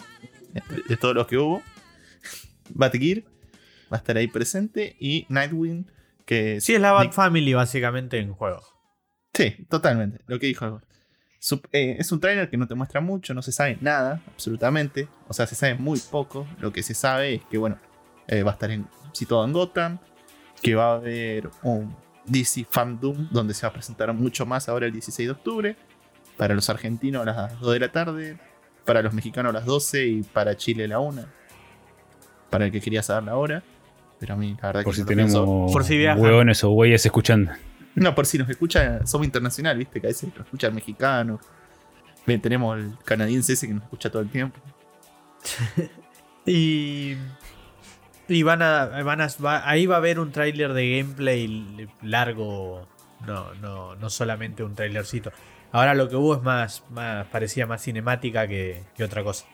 de, 0.88 0.97
todos 0.97 1.14
los 1.14 1.27
que 1.27 1.37
hubo, 1.37 1.62
Batgear 2.70 3.23
va 3.92 3.97
a 3.97 3.97
estar 3.97 4.16
ahí 4.16 4.29
presente 4.29 4.97
y 4.99 5.27
Nightwing, 5.29 5.87
que 6.25 6.62
Sí, 6.62 6.75
es 6.75 6.81
la 6.81 6.92
Bat 6.92 7.12
Family, 7.12 7.53
básicamente, 7.53 8.18
en 8.18 8.33
juego. 8.33 8.62
Sí, 9.35 9.66
totalmente, 9.68 10.20
lo 10.27 10.38
que 10.38 10.47
dijo. 10.47 10.81
Eh, 11.72 11.96
es 11.98 12.11
un 12.11 12.20
trailer 12.20 12.48
que 12.48 12.57
no 12.57 12.66
te 12.66 12.74
muestra 12.74 13.00
mucho, 13.00 13.35
no 13.35 13.42
se 13.42 13.52
sabe 13.52 13.76
nada, 13.80 14.20
absolutamente. 14.33 15.09
O 15.28 15.35
sea, 15.35 15.46
se 15.46 15.54
sabe 15.54 15.74
muy 15.74 16.00
poco. 16.11 16.46
Lo 16.61 16.72
que 16.72 16.83
se 16.83 16.94
sabe 16.94 17.35
es 17.35 17.42
que, 17.50 17.59
bueno, 17.59 17.76
eh, 18.26 18.42
va 18.42 18.52
a 18.52 18.54
estar 18.54 18.70
en- 18.70 18.87
situado 19.12 19.44
en 19.44 19.52
Gotham, 19.52 19.98
que 20.62 20.74
va 20.74 20.92
a 20.92 20.94
haber 20.94 21.50
un 21.62 21.94
DC 22.26 22.66
Fandom 22.70 23.28
donde 23.30 23.52
se 23.52 23.66
va 23.66 23.70
a 23.70 23.72
presentar 23.74 24.12
mucho 24.14 24.46
más 24.46 24.68
ahora 24.68 24.87
el 24.87 24.92
16 24.92 25.28
de 25.28 25.33
octubre. 25.33 25.76
Para 26.38 26.54
los 26.54 26.68
argentinos 26.70 27.22
a 27.22 27.24
las 27.26 27.61
2 27.61 27.72
de 27.74 27.78
la 27.80 27.92
tarde, 27.92 28.38
para 28.85 29.02
los 29.02 29.12
mexicanos 29.12 29.50
a 29.50 29.52
las 29.52 29.66
12 29.66 30.07
y 30.07 30.22
para 30.22 30.57
Chile 30.57 30.85
a 30.85 30.88
la 30.88 30.98
1. 31.00 31.24
Para 32.50 32.66
el 32.66 32.72
que 32.72 32.80
quería 32.80 33.02
saber 33.02 33.24
la 33.24 33.37
hora. 33.37 33.62
Pero 34.18 34.35
a 34.35 34.37
mí, 34.37 34.57
la 34.61 34.68
verdad 34.68 34.83
Por 34.85 34.92
que 34.92 34.96
si 34.96 35.02
no 35.02 35.07
tenemos 35.07 35.72
Por 35.72 35.85
si 35.85 36.07
o 36.64 36.70
güeyes 36.70 37.04
escuchando. 37.04 37.52
No, 38.02 38.14
por 38.14 38.26
si 38.26 38.38
nos 38.38 38.48
escucha, 38.48 39.07
somos 39.07 39.24
internacional, 39.26 39.76
viste, 39.78 40.00
que 40.00 40.07
a 40.07 40.11
veces 40.11 40.28
nos 40.37 40.44
escucha 40.46 40.66
el 40.66 40.74
mexicano. 40.74 41.38
Tenemos 42.26 42.78
el 42.78 42.96
canadiense 43.04 43.52
ese 43.52 43.68
que 43.68 43.74
nos 43.74 43.85
escucha 43.85 44.11
todo 44.11 44.22
el 44.22 44.30
tiempo. 44.30 44.59
Y. 46.46 47.16
Y 48.28 48.42
van 48.42 48.62
a. 48.62 48.87
Van 49.02 49.20
a 49.20 49.28
va- 49.44 49.68
ahí 49.68 49.87
va 49.87 49.96
a 49.96 49.98
haber 49.98 50.18
un 50.18 50.33
tráiler 50.33 50.72
de 50.72 50.98
gameplay 50.98 51.88
largo. 52.02 52.87
No, 53.26 53.54
no, 53.54 53.94
no 53.96 54.11
solamente 54.11 54.62
un 54.62 54.74
trailercito. 54.74 55.33
Ahora 55.72 55.94
lo 55.94 56.09
que 56.09 56.16
hubo 56.16 56.35
es 56.37 56.42
más. 56.42 56.85
más 56.90 57.26
parecía 57.26 57.66
más 57.66 57.83
cinemática 57.83 58.46
que, 58.46 58.83
que 58.94 59.04
otra 59.04 59.22
cosa. 59.24 59.46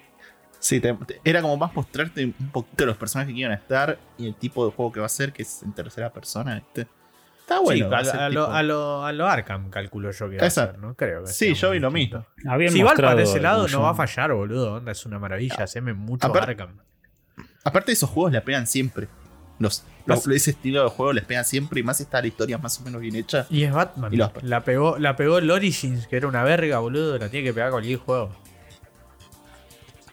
Sí, 0.59 0.81
te- 0.81 0.93
te- 0.95 1.21
era 1.25 1.41
como 1.43 1.57
más 1.57 1.75
mostrarte 1.75 2.25
un 2.25 2.51
poquito 2.51 2.85
los 2.87 2.97
personajes 2.97 3.33
que 3.35 3.41
iban 3.41 3.53
a 3.53 3.57
estar 3.57 3.99
y 4.19 4.27
el 4.27 4.35
tipo 4.35 4.67
de 4.67 4.73
juego 4.73 4.93
que 4.93 5.01
va 5.01 5.07
a 5.07 5.11
ser, 5.11 5.33
que 5.33 5.43
es 5.43 5.63
en 5.63 5.73
tercera 5.73 6.13
persona, 6.13 6.57
¿viste? 6.57 6.87
Está 7.51 7.61
bueno. 7.63 7.85
Sí, 7.87 7.91
va 7.91 7.99
a, 8.27 8.29
lo, 8.29 8.47
a 8.53 8.63
lo- 8.63 9.05
a 9.05 9.13
lo 9.13 9.27
Arkham, 9.27 9.71
calculo 9.71 10.13
yo 10.13 10.31
que 10.31 10.37
va 10.39 10.47
a 10.47 10.51
ser, 10.51 10.79
¿no? 10.79 10.95
Creo 10.95 11.25
que 11.25 11.33
Sí, 11.33 11.55
yo 11.55 11.73
vi 11.73 11.81
lo 11.81 11.91
mismo. 11.91 12.25
Habían 12.49 12.73
Si 12.73 12.79
igual 12.79 12.97
para 12.97 13.21
ese 13.21 13.41
lado 13.41 13.67
no 13.67 13.83
va 13.83 13.91
a 13.91 13.95
fallar, 13.95 14.33
boludo. 14.33 14.75
Onda, 14.75 14.93
es 14.93 15.05
una 15.05 15.19
maravilla. 15.19 15.57
Haceme 15.65 15.93
mucho 15.93 16.27
Aparte- 16.29 16.53
Arkham. 16.53 16.79
Aparte, 17.65 17.91
esos 17.93 18.09
juegos 18.09 18.33
la 18.33 18.43
pegan 18.43 18.67
siempre. 18.69 19.09
Los, 19.59 19.85
los- 20.07 20.27
Los- 20.27 20.37
ese 20.37 20.53
estilo 20.53 20.85
de 20.85 20.91
juego 20.91 21.13
les 21.13 21.25
pegan 21.25 21.45
siempre 21.45 21.81
y 21.81 21.83
más 21.83 22.01
está 22.01 22.21
la 22.21 22.29
historia 22.29 22.57
más 22.57 22.81
o 22.81 22.85
menos 22.85 23.01
bien 23.01 23.17
hecha. 23.17 23.47
Y 23.51 23.65
es 23.65 23.73
Batman. 23.73 24.15
Y 24.15 24.17
los- 24.17 24.31
La 24.43 24.63
pegó, 24.63 24.97
la 24.99 25.17
pegó 25.17 25.39
el 25.39 25.51
Origins, 25.51 26.07
que 26.07 26.17
era 26.17 26.29
una 26.29 26.45
verga, 26.45 26.79
boludo. 26.79 27.19
La 27.19 27.29
tiene 27.29 27.45
que 27.49 27.53
pegar 27.53 27.71
cualquier 27.73 27.99
juego. 27.99 28.31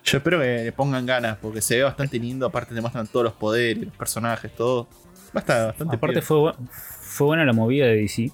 Yo 0.03 0.17
espero 0.17 0.39
que 0.39 0.63
le 0.63 0.71
pongan 0.71 1.05
ganas 1.05 1.37
porque 1.37 1.61
se 1.61 1.77
ve 1.77 1.83
bastante 1.83 2.17
lindo. 2.17 2.45
Aparte, 2.47 2.73
te 2.73 2.81
muestran 2.81 3.07
todos 3.07 3.25
los 3.25 3.33
poderes, 3.33 3.85
los 3.85 3.95
personajes, 3.95 4.53
todo. 4.55 4.87
Va 5.35 5.35
a 5.35 5.39
estar 5.39 5.67
bastante 5.67 5.95
Aparte 5.97 6.21
piola. 6.21 6.53
fue, 6.53 6.65
fue 7.07 7.27
buena 7.27 7.45
la 7.45 7.53
movida 7.53 7.85
de 7.87 7.95
DC. 7.95 8.31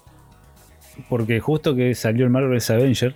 Porque 1.08 1.40
justo 1.40 1.74
que 1.74 1.94
salió 1.94 2.24
el 2.24 2.30
Marvel's 2.30 2.70
Avenger, 2.70 3.14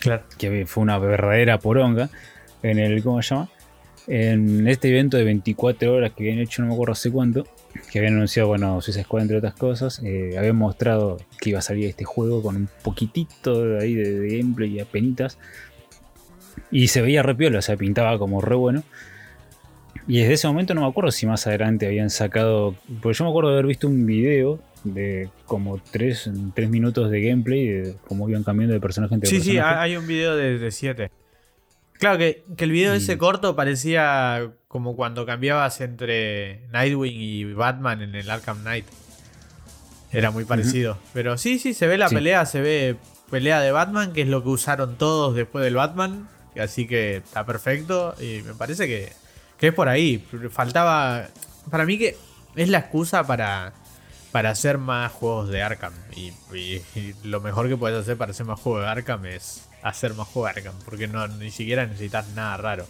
Claro. 0.00 0.22
que 0.38 0.66
fue 0.66 0.82
una 0.82 0.98
verdadera 0.98 1.58
poronga, 1.58 2.10
en 2.62 2.78
el, 2.78 3.02
¿cómo 3.02 3.20
se 3.22 3.34
llama? 3.34 3.48
En 4.06 4.68
este 4.68 4.88
evento 4.90 5.16
de 5.16 5.24
24 5.24 5.92
horas 5.94 6.12
que 6.12 6.24
habían 6.24 6.38
hecho, 6.38 6.60
no 6.62 6.68
me 6.68 6.74
acuerdo 6.74 6.92
hace 6.92 7.10
cuánto, 7.10 7.46
que 7.90 7.98
habían 7.98 8.14
anunciado, 8.14 8.48
bueno, 8.48 8.80
Suicide 8.80 9.04
Squad 9.04 9.22
entre 9.22 9.38
otras 9.38 9.54
cosas, 9.54 10.00
eh, 10.04 10.34
habían 10.38 10.56
mostrado 10.56 11.18
que 11.40 11.50
iba 11.50 11.58
a 11.58 11.62
salir 11.62 11.88
este 11.88 12.04
juego 12.04 12.42
con 12.42 12.56
un 12.56 12.68
poquitito 12.82 13.64
de 13.64 13.82
ahí 13.82 13.94
de, 13.94 14.20
de 14.20 14.38
gameplay 14.38 14.76
y 14.76 14.80
apenitas. 14.80 15.38
Y 16.70 16.88
se 16.88 17.02
veía 17.02 17.22
re 17.22 17.34
piola, 17.34 17.58
o 17.58 17.62
sea, 17.62 17.76
pintaba 17.76 18.18
como 18.18 18.40
re 18.40 18.56
bueno. 18.56 18.82
Y 20.06 20.18
desde 20.20 20.34
ese 20.34 20.46
momento 20.48 20.74
no 20.74 20.82
me 20.82 20.86
acuerdo 20.86 21.10
si 21.10 21.26
más 21.26 21.46
adelante 21.46 21.86
habían 21.86 22.10
sacado. 22.10 22.74
Porque 23.00 23.16
yo 23.18 23.24
me 23.24 23.30
acuerdo 23.30 23.50
de 23.50 23.54
haber 23.56 23.66
visto 23.66 23.86
un 23.88 24.04
video 24.04 24.60
de 24.84 25.30
como 25.46 25.78
3 25.78 26.28
minutos 26.68 27.10
de 27.10 27.22
gameplay 27.22 27.66
de 27.68 27.96
cómo 28.06 28.28
iban 28.28 28.44
cambiando 28.44 28.74
de 28.74 28.80
personaje 28.80 29.14
entre 29.14 29.30
Sí, 29.30 29.40
sí, 29.40 29.52
personaje. 29.54 29.78
hay 29.80 29.96
un 29.96 30.06
video 30.06 30.36
de 30.36 30.70
7. 30.70 31.10
Claro 31.98 32.18
que, 32.18 32.44
que 32.56 32.64
el 32.64 32.70
video 32.70 32.92
Y- 32.94 32.98
ese 32.98 33.16
corto 33.16 33.56
parecía 33.56 34.50
como 34.68 34.94
cuando 34.94 35.24
cambiabas 35.24 35.80
entre 35.80 36.66
Nightwing 36.68 37.14
y 37.18 37.44
Batman 37.54 38.02
en 38.02 38.14
el 38.14 38.28
Arkham 38.28 38.60
Knight. 38.60 38.84
Era 40.12 40.30
muy 40.30 40.44
parecido. 40.44 40.98
Pero 41.14 41.38
sí, 41.38 41.58
sí, 41.58 41.72
se 41.72 41.86
ve 41.86 41.96
la 41.96 42.08
Sí. 42.08 42.14
pelea, 42.16 42.44
se 42.46 42.60
ve 42.60 42.96
pelea 43.30 43.60
de 43.60 43.72
Batman, 43.72 44.12
que 44.12 44.22
es 44.22 44.28
lo 44.28 44.42
que 44.42 44.50
usaron 44.50 44.96
todos 44.96 45.34
después 45.34 45.64
del 45.64 45.74
Batman. 45.76 46.28
Así 46.60 46.86
que 46.86 47.16
está 47.16 47.46
perfecto. 47.46 48.14
Y 48.20 48.42
me 48.42 48.54
parece 48.54 48.86
que, 48.86 49.12
que 49.64 49.68
es 49.68 49.74
por 49.74 49.88
ahí. 49.88 50.24
Faltaba. 50.50 51.28
Para 51.70 51.84
mí 51.84 51.98
que 51.98 52.16
es 52.56 52.68
la 52.68 52.78
excusa 52.78 53.26
para, 53.26 53.72
para 54.32 54.50
hacer 54.50 54.78
más 54.78 55.10
juegos 55.12 55.48
de 55.48 55.62
Arkham. 55.62 55.92
Y, 56.16 56.32
y- 56.56 56.82
y 56.94 57.14
lo 57.24 57.40
mejor 57.40 57.68
que 57.68 57.76
puedes 57.76 57.98
hacer 58.00 58.16
para 58.16 58.32
hacer 58.32 58.46
más 58.46 58.60
juegos 58.60 58.82
de 58.82 58.88
Arkham 58.88 59.24
es 59.26 59.62
hacer 59.82 60.14
más 60.14 60.28
juegos 60.28 60.54
de 60.54 60.60
Arkham. 60.60 60.74
Porque 60.84 61.06
no 61.08 61.26
ni 61.28 61.50
siquiera 61.50 61.86
necesitas 61.86 62.28
nada 62.34 62.56
raro. 62.56 62.86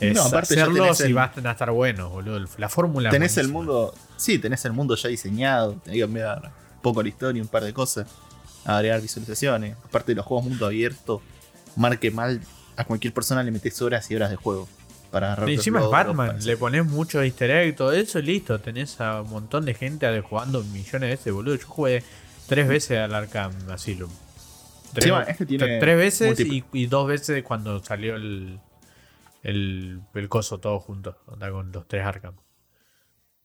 Es 0.00 0.14
No, 0.14 0.22
aparte 0.22 0.54
hacerlos 0.54 1.00
y 1.00 1.12
van 1.12 1.46
a 1.46 1.50
estar 1.52 1.70
buenos, 1.72 2.10
boludo. 2.12 2.46
La 2.56 2.68
fórmula 2.68 3.10
Tenés 3.10 3.36
el 3.36 3.48
mundo. 3.48 3.94
Sí, 4.16 4.38
tenés 4.38 4.64
el 4.64 4.72
mundo 4.72 4.94
ya 4.94 5.08
diseñado. 5.08 5.72
Tenés 5.84 5.96
que 5.96 6.00
cambiar 6.02 6.38
un 6.76 6.82
poco 6.82 7.02
la 7.02 7.08
historia, 7.08 7.42
un 7.42 7.48
par 7.48 7.64
de 7.64 7.72
cosas. 7.72 8.06
Agregar 8.64 9.00
visualizaciones. 9.00 9.76
Aparte 9.84 10.12
de 10.12 10.16
los 10.16 10.24
juegos 10.26 10.46
mundo 10.46 10.66
abierto, 10.66 11.20
marque 11.76 12.10
mal. 12.10 12.40
A 12.76 12.84
cualquier 12.84 13.12
persona 13.12 13.42
le 13.42 13.50
metes 13.50 13.82
horas 13.82 14.08
y 14.10 14.14
horas 14.14 14.30
de 14.30 14.36
juego. 14.36 14.68
Para 15.10 15.36
Y 15.48 15.54
encima 15.54 15.80
es 15.80 15.88
Batman, 15.90 16.38
le 16.44 16.56
pones 16.56 16.84
mucho 16.84 17.22
easter 17.22 17.50
egg, 17.50 17.76
todo 17.76 17.92
eso 17.92 18.18
y 18.18 18.22
listo. 18.22 18.60
Tenés 18.60 19.00
a 19.00 19.22
un 19.22 19.30
montón 19.30 19.64
de 19.64 19.72
gente 19.74 20.20
jugando 20.20 20.62
millones 20.64 21.00
de 21.00 21.06
veces, 21.08 21.32
boludo. 21.32 21.54
Yo 21.54 21.66
jugué 21.66 22.02
tres 22.46 22.68
veces 22.68 22.98
al 22.98 23.14
Arkham 23.14 23.52
Asylum. 23.70 24.10
Tres, 24.92 25.12
este 25.28 25.46
tiene 25.46 25.78
tres 25.78 25.96
veces 25.96 26.40
y, 26.40 26.86
dos 26.86 27.08
veces 27.08 27.42
cuando 27.42 27.82
salió 27.82 28.16
el, 28.16 28.58
el, 29.42 30.00
el 30.14 30.28
coso 30.28 30.58
todo 30.58 30.78
junto, 30.80 31.16
onda, 31.26 31.50
con 31.50 31.72
los 31.72 31.86
tres 31.88 32.04
Arkham. 32.04 32.34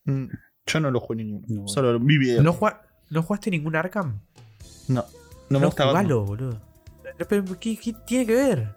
Mm, 0.06 0.26
Yo 0.65 0.80
no 0.80 0.91
lo 0.91 0.99
jugué 0.99 1.23
ninguno. 1.23 1.45
No. 1.49 1.67
Solo 1.67 1.99
vi 1.99 2.17
videos. 2.17 2.43
¿No, 2.43 2.54
jua- 2.54 2.82
¿No 3.10 3.23
jugaste 3.23 3.52
ningún 3.52 3.76
Arkham? 3.76 4.19
no. 4.88 5.06
No 5.49 5.60
me 5.60 5.65
gusta 5.67 5.86
jugalo, 5.86 6.23
boludo. 6.26 6.60
Pero, 7.30 7.45
¿qué, 7.60 7.78
qué 7.78 7.93
tiene 8.08 8.26
que 8.26 8.34
ver? 8.34 8.76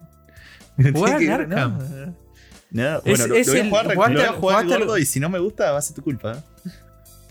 Que 0.77 0.89
al 0.89 1.19
ver, 1.19 1.31
Arkham. 1.31 1.79
No, 1.79 2.26
No, 2.71 2.97
Es- 2.99 3.03
bueno, 3.05 3.27
lo, 3.29 3.35
es 3.37 3.47
lo 3.47 3.53
voy 3.53 3.61
a 3.61 3.63
el- 3.65 3.69
jugar, 3.71 3.87
lo 3.87 3.95
voy 4.41 4.55
a 4.55 4.59
al- 4.59 4.67
gordo 4.69 4.99
y 4.99 5.07
si 5.07 5.21
no 5.21 5.29
me 5.29 5.39
gusta 5.39 5.71
va 5.73 5.79
a 5.79 5.83
ser 5.83 5.95
tu 5.97 6.03
culpa. 6.03 6.33
¿eh? 6.65 6.71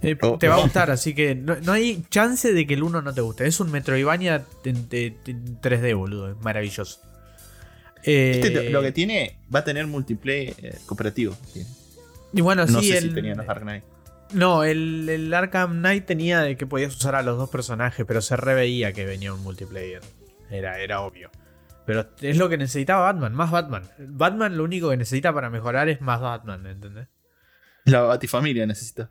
Eh, 0.01 0.17
Oh, 0.21 0.37
te 0.37 0.47
va 0.47 0.55
a 0.55 0.61
gustar, 0.61 0.91
así 0.91 1.15
que 1.15 1.33
no, 1.35 1.55
no 1.61 1.71
hay 1.71 2.03
chance 2.09 2.51
de 2.53 2.67
que 2.67 2.75
el 2.75 2.83
1 2.83 3.01
no 3.01 3.13
te 3.13 3.21
guste. 3.21 3.47
Es 3.47 3.59
un 3.59 3.71
Metroidvania 3.71 4.43
en, 4.63 4.87
en- 4.91 5.17
en 5.25 5.61
3D, 5.61 5.95
boludo. 5.95 6.31
Es 6.31 6.37
maravilloso. 6.41 6.99
Eh, 8.03 8.39
Este, 8.43 8.69
lo 8.69 8.81
que 8.83 8.91
tiene, 8.91 9.37
va 9.53 9.59
a 9.59 9.63
tener 9.63 9.87
multiplayer 9.87 10.53
eh, 10.61 10.77
cooperativo. 10.85 11.35
tiene. 11.53 11.67
y 12.33 12.41
bueno, 12.41 12.65
No 12.67 12.81
sí, 12.81 12.89
sé 12.91 12.97
el, 12.99 13.09
si 13.09 13.15
tenían 13.15 13.37
los 13.37 13.47
Dark 13.47 13.61
Knight. 13.61 13.83
No, 14.33 14.63
el, 14.63 15.07
el 15.09 15.33
Arkham 15.33 15.79
Knight 15.79 16.05
tenía 16.05 16.41
de 16.41 16.55
que 16.57 16.65
podías 16.67 16.95
usar 16.95 17.15
a 17.15 17.21
los 17.23 17.37
dos 17.37 17.49
personajes, 17.49 18.05
pero 18.07 18.21
se 18.21 18.35
reveía 18.35 18.91
que 18.93 19.05
venía 19.05 19.33
un 19.33 19.41
multiplayer. 19.43 20.01
Era, 20.51 20.79
era 20.79 21.01
obvio. 21.01 21.29
Pero 21.85 22.09
es 22.21 22.37
lo 22.37 22.49
que 22.49 22.57
necesitaba 22.57 23.03
Batman, 23.11 23.33
más 23.33 23.51
Batman. 23.51 23.83
Batman 23.99 24.57
lo 24.57 24.63
único 24.63 24.89
que 24.89 24.97
necesita 24.97 25.33
para 25.33 25.49
mejorar 25.49 25.87
es 25.89 26.01
más 26.01 26.19
Batman, 26.19 26.65
¿entendés? 26.65 27.07
La 27.85 28.01
Batifamilia 28.01 28.65
necesita. 28.65 29.09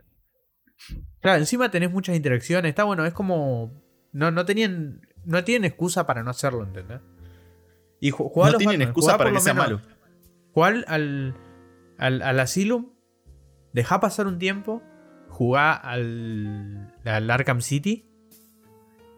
Claro, 1.21 1.39
encima 1.39 1.71
tenés 1.71 1.91
muchas 1.91 2.17
interacciones, 2.17 2.71
está 2.71 2.85
bueno, 2.85 3.05
es 3.07 3.13
como. 3.13 3.81
No, 4.13 4.31
no 4.31 4.45
tenían. 4.45 5.03
No 5.25 5.43
tienen 5.45 5.65
excusa 5.65 6.07
para 6.07 6.23
no 6.23 6.31
hacerlo, 6.31 6.65
¿entendés? 6.65 7.01
Y 8.01 8.11
No 8.11 8.19
tienen 8.35 8.67
Batman, 8.67 8.83
excusa 8.83 9.17
para 9.17 9.31
que 9.33 9.41
sea 9.41 9.55
menos- 9.55 9.81
malo. 9.83 9.95
Jugá 10.53 10.67
al, 10.69 11.35
al, 11.99 12.23
al, 12.23 12.41
Asylum, 12.41 12.91
dejá 13.73 14.01
pasar 14.01 14.27
un 14.27 14.39
tiempo, 14.39 14.83
jugá 15.29 15.73
al, 15.73 16.93
al 17.05 17.31
Arkham 17.31 17.61
City. 17.61 18.07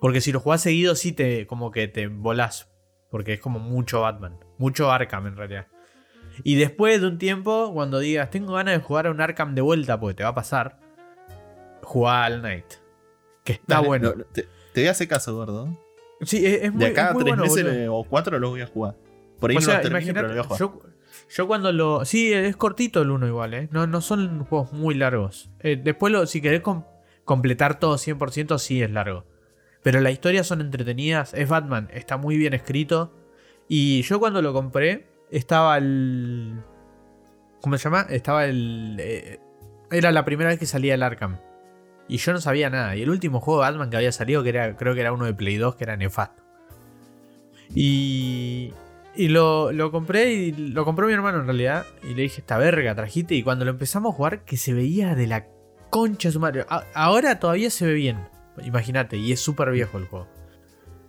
Porque 0.01 0.21
si 0.21 0.31
lo 0.31 0.41
jugás 0.41 0.61
seguido, 0.61 0.95
sí 0.95 1.13
te 1.13 1.47
como 1.47 1.71
que 1.73 1.89
te 1.89 2.07
volás. 2.07 2.71
Porque 3.11 3.35
es 3.35 3.41
como 3.41 3.59
mucho 3.59 4.01
Batman. 4.03 4.39
Mucho 4.59 4.91
Arkham 4.91 5.27
en 5.29 5.37
realidad. 5.37 5.67
Y 6.45 6.57
después 6.57 7.01
de 7.01 7.07
un 7.07 7.19
tiempo, 7.19 7.71
cuando 7.73 7.99
digas, 7.99 8.31
tengo 8.31 8.55
ganas 8.55 8.75
de 8.79 8.85
jugar 8.85 9.07
a 9.07 9.11
un 9.11 9.21
Arkham 9.21 9.55
de 9.55 9.63
vuelta, 9.63 9.99
porque 9.99 10.15
te 10.17 10.23
va 10.23 10.31
a 10.31 10.35
pasar, 10.35 10.79
jugá 11.83 12.25
al 12.25 12.41
Knight. 12.41 12.67
Que 13.45 13.53
está 13.55 13.77
Dale, 13.77 13.87
bueno. 13.87 14.13
lo- 14.17 14.25
te, 14.27 14.43
te 14.73 14.81
voy 14.81 14.89
a 14.89 14.91
hacer 14.91 15.09
caso, 15.09 15.35
gordo. 15.35 15.69
Sí, 16.23 16.45
es, 16.45 16.63
es 16.65 16.73
muy, 16.73 16.81
De 16.85 16.87
acá 16.91 17.11
a 17.11 17.13
tres 17.15 17.25
bueno, 17.25 17.43
meses 17.43 17.65
le- 17.65 17.89
o 17.89 18.05
cuatro 18.05 18.39
los 18.39 18.51
voy 18.51 18.61
a 18.63 18.67
jugar. 18.67 18.97
Por 19.39 19.51
ahí 19.51 19.57
O 19.57 19.61
no 19.61 19.67
sea, 19.67 19.81
pero 19.83 19.95
los 19.99 20.05
voy 20.33 20.39
a 20.39 20.43
jugar. 20.45 20.59
yo, 20.59 20.83
yo 21.31 21.47
cuando 21.47 21.73
lo. 21.73 22.05
Sí, 22.05 22.33
es 22.33 22.57
cortito 22.57 23.03
el 23.03 23.11
1 23.11 23.27
igual, 23.29 23.55
¿eh? 23.55 23.69
No, 23.71 23.87
no 23.87 24.01
son 24.01 24.45
juegos 24.45 24.73
muy 24.73 24.95
largos. 24.95 25.51
Eh, 25.61 25.77
después, 25.83 26.13
lo, 26.13 26.27
si 26.27 26.41
querés 26.41 26.61
com- 26.63 26.85
completar 27.25 27.79
todo 27.79 27.97
100%, 27.99 28.59
sí 28.59 28.83
es 28.83 28.91
largo. 28.91 29.25
Pero 29.87 30.01
las 30.01 30.13
historias 30.13 30.49
son 30.49 30.61
entretenidas. 30.61 31.33
Es 31.33 31.49
Batman, 31.49 31.89
está 31.93 32.17
muy 32.17 32.37
bien 32.37 32.55
escrito. 32.55 33.13
Y 33.69 34.03
yo 34.03 34.19
cuando 34.19 34.43
lo 34.43 34.53
compré, 34.53 35.07
estaba 35.31 35.79
el. 35.79 36.57
¿Cómo 37.61 37.79
se 37.79 37.85
llama? 37.85 38.05
Estaba 38.11 38.47
el. 38.47 38.97
eh, 38.99 39.39
era 39.93 40.11
la 40.11 40.25
primera 40.25 40.51
vez 40.51 40.59
que 40.59 40.67
salía 40.67 40.95
el 40.95 41.05
Arkham. 41.05 41.39
Y 42.09 42.17
yo 42.17 42.33
no 42.33 42.41
sabía 42.41 42.69
nada. 42.69 42.97
Y 42.97 43.03
el 43.03 43.11
último 43.11 43.39
juego 43.39 43.61
de 43.61 43.71
Batman 43.71 43.89
que 43.89 43.97
había 43.97 44.11
salido, 44.11 44.43
que 44.43 44.49
era, 44.49 44.77
creo 44.77 44.93
que 44.93 45.03
era 45.03 45.13
uno 45.13 45.25
de 45.25 45.35
Play 45.35 45.57
2, 45.57 45.77
que 45.77 45.85
era 45.85 45.97
nefasto. 45.97 46.43
Y, 47.73 48.73
y 49.15 49.29
lo, 49.29 49.71
lo 49.71 49.93
compré 49.93 50.33
y 50.33 50.51
lo 50.51 50.85
compró 50.85 51.07
mi 51.07 51.13
hermano 51.13 51.39
en 51.39 51.47
realidad. 51.47 51.87
Y 52.03 52.15
le 52.15 52.23
dije, 52.23 52.41
esta 52.41 52.59
verga, 52.59 52.97
trajiste. 52.97 53.37
Y 53.37 53.45
cuando 53.45 53.65
lo 53.65 53.71
empezamos 53.71 54.13
a 54.13 54.17
jugar, 54.17 54.45
que 54.45 54.57
se 54.57 54.75
veía 54.75 55.15
de 55.15 55.29
la 55.29 55.47
concha 55.91 56.31
de 56.31 56.33
su 56.33 56.41
madre. 56.41 56.67
Ahora 56.93 57.39
todavía 57.39 57.71
se 57.71 57.87
ve 57.87 57.95
bien. 57.95 58.36
Imagínate, 58.65 59.17
y 59.17 59.33
es 59.33 59.41
súper 59.41 59.71
viejo 59.71 59.99
el 59.99 60.07
juego. 60.07 60.27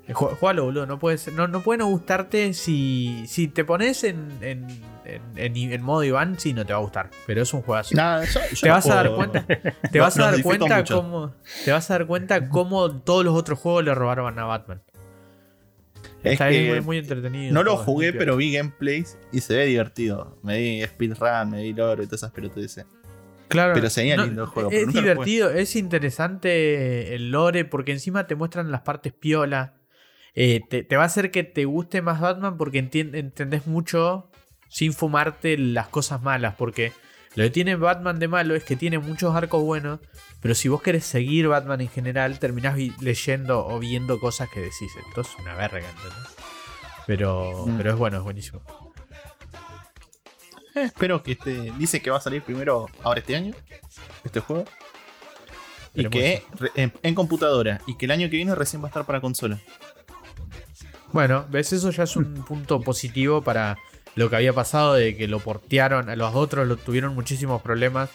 Eh, 0.07 0.13
ju- 0.13 0.35
Jugalo, 0.37 0.65
boludo. 0.65 0.85
No 0.85 0.99
puede, 0.99 1.17
ser- 1.17 1.33
no, 1.33 1.47
no 1.47 1.61
puede 1.61 1.79
no 1.79 1.87
gustarte 1.87 2.53
si, 2.53 3.25
si 3.27 3.47
te 3.47 3.65
pones 3.65 4.03
en, 4.05 4.29
en, 4.41 4.67
en, 5.05 5.21
en- 5.35 5.71
en 5.73 5.81
modo 5.81 6.03
Iván, 6.03 6.39
sí, 6.39 6.53
no 6.53 6.65
te 6.65 6.71
va 6.73 6.79
a 6.79 6.81
gustar. 6.81 7.09
Pero 7.25 7.41
es 7.41 7.53
un 7.53 7.61
juegazo. 7.61 7.95
Nah, 7.95 8.23
yo- 8.23 8.39
yo 8.51 8.59
te 8.61 8.67
no 8.69 8.73
vas 8.73 8.89
a 8.89 8.95
dar 8.95 9.15
cuenta. 9.15 9.45
Te 9.91 9.97
No- 9.97 10.03
vas 10.03 10.17
a 10.19 10.31
dar 10.31 10.41
cuenta 10.43 10.77
mucho. 10.77 10.95
cómo. 11.01 11.33
Te 11.65 11.71
vas 11.71 11.89
a 11.91 11.93
dar 11.95 12.07
cuenta 12.07 12.47
cómo 12.49 12.91
todos 13.01 13.25
los 13.25 13.35
otros 13.35 13.59
juegos 13.59 13.83
le 13.83 13.93
robaron 13.95 14.37
a 14.39 14.45
Batman. 14.45 14.81
Es 16.23 16.33
Está 16.33 16.45
ahí 16.45 16.65
que 16.65 16.69
muy, 16.71 16.81
muy 16.81 16.97
entretenido. 16.97 17.53
no 17.53 17.63
lo 17.63 17.77
jugué, 17.77 18.11
pero 18.13 18.35
vi 18.37 18.51
gameplays 18.53 19.17
y 19.31 19.41
se 19.41 19.55
ve 19.55 19.65
divertido. 19.65 20.37
Me 20.41 20.57
di 20.57 20.83
speedrun, 20.85 21.49
me 21.49 21.59
di 21.61 21.73
lore 21.73 22.03
y 22.03 22.07
todas 22.07 22.21
esas 22.21 22.31
pelotudeces. 22.31 22.85
Claro, 23.47 23.73
Pero 23.73 23.89
se 23.89 24.01
veía 24.01 24.17
lindo 24.17 24.43
el 24.43 24.47
juego, 24.49 24.69
Es 24.71 24.87
divertido, 24.93 25.49
es 25.51 25.75
interesante 25.75 27.15
el 27.15 27.31
lore 27.31 27.65
porque 27.65 27.91
encima 27.91 28.27
te 28.27 28.35
muestran 28.35 28.71
las 28.71 28.81
partes 28.81 29.13
piola. 29.13 29.75
Eh, 30.35 30.61
te, 30.69 30.83
te 30.83 30.95
va 30.97 31.03
a 31.03 31.05
hacer 31.07 31.31
que 31.31 31.43
te 31.43 31.65
guste 31.65 32.01
más 32.01 32.19
Batman 32.21 32.57
porque 32.57 32.79
entien- 32.83 33.15
entendés 33.15 33.65
mucho 33.67 34.29
sin 34.69 34.93
fumarte 34.93 35.57
las 35.57 35.87
cosas 35.87 36.21
malas. 36.21 36.55
Porque 36.57 36.91
lo 37.35 37.43
que 37.45 37.49
tiene 37.49 37.75
Batman 37.75 38.19
de 38.19 38.27
malo 38.27 38.53
es 38.55 38.63
que 38.63 38.75
tiene 38.75 38.99
muchos 38.99 39.35
arcos 39.35 39.63
buenos. 39.63 39.99
Pero 40.41 40.53
si 40.53 40.67
vos 40.69 40.81
querés 40.81 41.05
seguir 41.05 41.47
Batman 41.47 41.81
en 41.81 41.89
general, 41.89 42.37
terminás 42.39 42.77
leyendo 43.01 43.65
o 43.65 43.79
viendo 43.79 44.19
cosas 44.19 44.49
que 44.49 44.59
decís. 44.59 44.91
Esto 45.07 45.21
es 45.21 45.29
una 45.39 45.55
verga, 45.55 45.79
¿entendés? 45.79 46.35
Pero, 47.07 47.65
Mm. 47.65 47.77
pero 47.77 47.91
es 47.91 47.95
bueno, 47.97 48.17
es 48.17 48.23
buenísimo. 48.23 48.61
Espero 50.85 51.23
que 51.23 51.33
este. 51.33 51.71
Dice 51.77 52.01
que 52.01 52.09
va 52.09 52.17
a 52.17 52.21
salir 52.21 52.41
primero 52.43 52.87
ahora 53.03 53.19
este 53.19 53.35
año. 53.35 53.53
Este 54.23 54.39
juego. 54.39 54.65
Y 55.93 56.03
que 56.09 56.43
re- 56.59 56.71
en, 56.75 56.93
en 57.03 57.15
computadora. 57.15 57.81
Y 57.87 57.95
que 57.97 58.05
el 58.05 58.11
año 58.11 58.29
que 58.29 58.35
viene 58.37 58.53
recién 58.55 58.81
va 58.81 58.87
a 58.87 58.89
estar 58.89 59.05
para 59.05 59.19
consola. 59.21 59.59
Bueno, 61.11 61.45
ves, 61.49 61.73
eso 61.73 61.89
ya 61.91 62.03
es 62.03 62.15
un 62.15 62.43
punto 62.45 62.81
positivo 62.81 63.41
para 63.41 63.77
lo 64.15 64.29
que 64.29 64.35
había 64.35 64.53
pasado 64.53 64.93
de 64.93 65.15
que 65.15 65.27
lo 65.27 65.39
portearon. 65.39 66.09
A 66.09 66.15
los 66.15 66.35
otros 66.35 66.67
lo 66.67 66.77
tuvieron 66.77 67.15
muchísimos 67.15 67.61
problemas. 67.61 68.09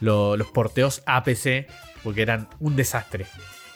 Lo- 0.00 0.36
los 0.36 0.46
porteos 0.48 1.02
a 1.06 1.24
PC, 1.24 1.66
porque 2.04 2.22
eran 2.22 2.48
un 2.60 2.76
desastre. 2.76 3.26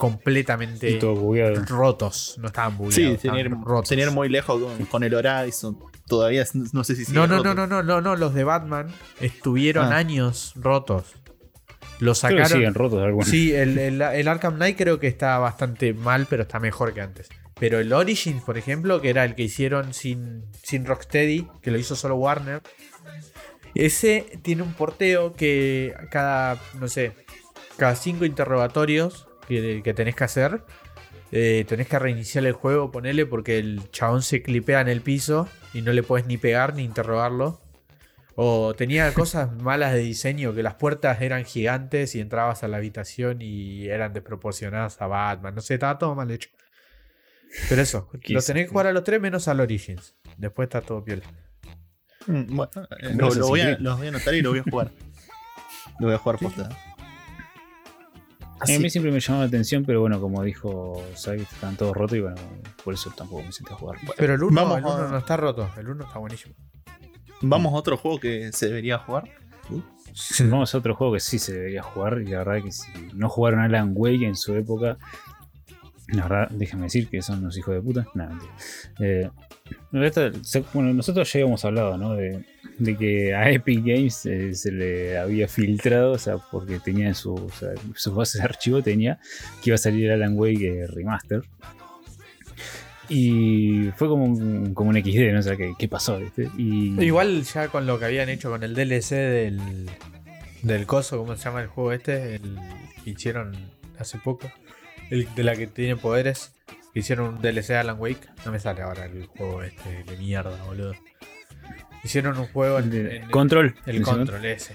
Completamente 0.02 0.90
Y 0.90 0.98
todo 0.98 1.14
bugueado. 1.14 1.64
rotos. 1.66 2.34
No 2.38 2.48
estaban 2.48 2.76
bugueados. 2.76 2.94
Sí, 2.96 3.04
estaban 3.04 3.36
tener, 3.42 3.52
rotos. 3.60 3.88
tener 3.88 4.10
muy 4.10 4.28
lejos 4.28 4.60
con, 4.60 4.84
con 4.86 5.04
el 5.04 5.14
Horizon. 5.14 5.78
Todavía 6.08 6.44
no 6.72 6.82
sé 6.82 6.96
si 6.96 7.12
No, 7.12 7.26
no, 7.28 7.42
no, 7.42 7.54
no, 7.54 7.66
no, 7.68 7.82
no, 7.84 8.00
no. 8.00 8.16
Los 8.16 8.34
de 8.34 8.42
Batman 8.42 8.88
estuvieron 9.20 9.92
Ah. 9.92 9.98
años 9.98 10.54
rotos. 10.56 11.04
Los 12.00 12.20
Creo 12.20 12.30
que 12.30 12.36
sacaron. 12.42 12.48
siguen 12.58 12.74
rotos 12.74 13.00
algunos. 13.00 13.28
Sí, 13.28 13.54
el, 13.54 13.78
el- 13.78 14.02
el 14.02 14.26
Arkham 14.28 14.56
Knight 14.56 14.76
creo 14.76 14.98
que 14.98 15.06
está 15.06 15.38
bastante 15.38 15.94
mal, 15.94 16.26
pero 16.28 16.42
está 16.42 16.58
mejor 16.58 16.92
que 16.92 17.00
antes. 17.00 17.28
Pero 17.60 17.78
el 17.78 17.92
Origins, 17.92 18.42
por 18.42 18.58
ejemplo, 18.58 19.00
que 19.00 19.10
era 19.10 19.24
el 19.24 19.36
que 19.36 19.44
hicieron 19.44 19.94
sin, 19.94 20.44
sin 20.64 20.84
Rocksteady, 20.84 21.46
que 21.62 21.70
lo 21.70 21.78
hizo 21.78 21.94
solo 21.94 22.16
Warner, 22.16 22.60
ese 23.74 24.26
tiene 24.42 24.62
un 24.62 24.72
porteo 24.74 25.32
que 25.32 25.94
cada, 26.10 26.58
no 26.80 26.88
sé, 26.88 27.12
cada 27.76 27.94
cinco 27.94 28.24
interrogatorios 28.24 29.28
que, 29.48 29.82
que 29.82 29.94
tenés 29.94 30.14
que 30.14 30.24
hacer, 30.24 30.62
eh, 31.34 31.64
tenés 31.66 31.88
que 31.88 31.98
reiniciar 31.98 32.44
el 32.44 32.52
juego, 32.52 32.90
ponele, 32.90 33.24
porque 33.24 33.58
el 33.58 33.90
chabón 33.90 34.22
se 34.22 34.42
clipea 34.42 34.82
en 34.82 34.88
el 34.88 35.00
piso 35.00 35.48
y 35.72 35.80
no 35.80 35.92
le 35.92 36.02
puedes 36.02 36.26
ni 36.26 36.36
pegar 36.36 36.74
ni 36.74 36.84
interrogarlo. 36.84 37.58
O 38.34 38.74
tenía 38.74 39.12
cosas 39.14 39.50
malas 39.52 39.94
de 39.94 40.00
diseño, 40.00 40.54
que 40.54 40.62
las 40.62 40.74
puertas 40.74 41.22
eran 41.22 41.44
gigantes 41.46 42.14
y 42.14 42.20
entrabas 42.20 42.62
a 42.64 42.68
la 42.68 42.76
habitación 42.76 43.40
y 43.40 43.86
eran 43.88 44.12
desproporcionadas 44.12 45.00
a 45.00 45.06
Batman. 45.06 45.54
No 45.54 45.62
sé, 45.62 45.74
estaba 45.74 45.98
todo 45.98 46.14
mal 46.14 46.30
hecho. 46.30 46.50
Pero 47.68 47.80
eso, 47.80 48.10
Qué 48.22 48.34
lo 48.34 48.42
tenés 48.42 48.66
que 48.66 48.70
jugar 48.70 48.88
a 48.88 48.92
los 48.92 49.02
tres 49.02 49.18
menos 49.18 49.48
al 49.48 49.60
Origins. 49.60 50.14
Después 50.36 50.66
está 50.66 50.82
todo 50.82 51.02
piel. 51.02 51.22
Mm, 52.26 52.56
Bueno, 52.56 52.72
eh, 53.00 53.14
lo, 53.14 53.48
voy 53.48 53.60
a, 53.60 53.78
los 53.78 53.96
voy 53.96 54.06
a 54.06 54.10
anotar 54.10 54.34
y 54.34 54.42
lo 54.42 54.50
voy 54.50 54.58
a 54.58 54.64
jugar. 54.64 54.90
lo 55.98 56.08
voy 56.08 56.14
a 56.14 56.18
jugar 56.18 56.38
posta. 56.38 56.68
A 58.62 58.78
mí 58.78 58.90
siempre 58.90 59.10
me 59.12 59.20
llamó 59.20 59.40
la 59.40 59.46
atención, 59.46 59.84
pero 59.84 60.00
bueno, 60.00 60.20
como 60.20 60.42
dijo 60.42 61.02
Sai, 61.14 61.40
están 61.40 61.76
todos 61.76 61.96
rotos 61.96 62.16
y 62.18 62.20
bueno, 62.20 62.36
por 62.84 62.94
eso 62.94 63.12
tampoco 63.16 63.42
me 63.42 63.52
senté 63.52 63.72
a 63.72 63.76
jugar. 63.76 63.98
Pero 64.16 64.34
el 64.34 64.42
1 64.42 64.54
Vamos 64.54 64.78
el 64.78 64.84
uno 64.84 64.94
a- 64.94 65.08
no 65.10 65.18
está 65.18 65.36
roto, 65.36 65.68
el 65.78 65.88
1 65.88 66.04
está 66.04 66.18
buenísimo. 66.18 66.54
Vamos 67.42 67.72
a 67.72 67.76
otro 67.76 67.96
juego 67.96 68.20
que 68.20 68.52
se 68.52 68.66
debería 68.68 68.98
jugar. 68.98 69.24
Vamos 70.48 70.74
a 70.74 70.78
otro 70.78 70.94
juego 70.94 71.14
que 71.14 71.20
sí 71.20 71.38
se 71.38 71.54
debería 71.54 71.82
jugar 71.82 72.20
y 72.20 72.26
la 72.26 72.38
verdad 72.44 72.62
que 72.62 72.70
si 72.72 72.90
no 73.14 73.28
jugaron 73.28 73.60
Alan 73.60 73.92
Wake 73.94 74.26
en 74.26 74.36
su 74.36 74.54
época, 74.54 74.98
la 76.08 76.22
verdad, 76.28 76.48
déjenme 76.50 76.84
decir 76.84 77.08
que 77.08 77.22
son 77.22 77.38
unos 77.38 77.56
hijos 77.56 77.74
de 77.74 77.80
puta. 77.80 78.06
Nada. 78.14 78.38
Eh, 79.00 79.28
bueno, 79.90 80.92
nosotros 80.92 81.32
ya 81.32 81.40
habíamos 81.40 81.64
hablado, 81.64 81.96
¿no? 81.96 82.12
De, 82.14 82.44
de 82.78 82.96
que 82.96 83.34
a 83.34 83.50
Epic 83.50 83.84
Games 83.84 84.26
eh, 84.26 84.54
se 84.54 84.72
le 84.72 85.18
había 85.18 85.48
filtrado, 85.48 86.12
o 86.12 86.18
sea, 86.18 86.38
porque 86.38 86.78
tenía 86.78 87.08
en 87.08 87.14
su, 87.14 87.34
o 87.34 87.50
sus 87.94 88.14
bases 88.14 88.40
de 88.40 88.44
archivo 88.44 88.82
tenía 88.82 89.18
que 89.62 89.70
iba 89.70 89.74
a 89.74 89.78
salir 89.78 90.10
Alan 90.10 90.38
Wake 90.38 90.82
eh, 90.82 90.86
Remaster. 90.86 91.42
Y 93.08 93.90
fue 93.96 94.08
como 94.08 94.24
un, 94.24 94.72
como 94.74 94.90
un 94.90 94.96
XD, 94.96 95.32
¿no? 95.32 95.40
O 95.40 95.42
sea, 95.42 95.56
¿qué, 95.56 95.74
qué 95.78 95.88
pasó? 95.88 96.18
¿viste? 96.18 96.48
Y, 96.56 96.98
Igual 97.02 97.42
ya 97.42 97.68
con 97.68 97.86
lo 97.86 97.98
que 97.98 98.06
habían 98.06 98.28
hecho 98.28 98.50
con 98.50 98.62
el 98.62 98.74
DLC 98.74 99.10
del, 99.10 99.90
del 100.62 100.86
coso, 100.86 101.18
¿cómo 101.18 101.36
se 101.36 101.44
llama 101.44 101.62
el 101.62 101.68
juego 101.68 101.92
este? 101.92 102.36
El 102.36 102.58
que 103.04 103.10
hicieron 103.10 103.54
hace 103.98 104.18
poco. 104.18 104.50
El 105.10 105.28
de 105.34 105.44
la 105.44 105.56
que 105.56 105.66
tiene 105.66 105.96
poderes. 105.96 106.54
Hicieron 106.94 107.34
un 107.34 107.42
DLC 107.42 107.68
de 107.68 107.76
Alan 107.76 107.96
Wake. 107.98 108.28
No 108.46 108.52
me 108.52 108.58
sale 108.58 108.82
ahora 108.82 109.06
el 109.06 109.26
juego 109.26 109.62
este 109.62 110.04
de 110.04 110.16
mierda, 110.16 110.62
boludo. 110.64 110.94
Hicieron 112.04 112.36
un 112.38 112.46
juego 112.48 112.78
en, 112.78 112.90
de- 112.90 113.16
en- 113.18 113.30
Control. 113.30 113.74
el 113.86 114.02
control 114.02 114.44
ese. 114.44 114.72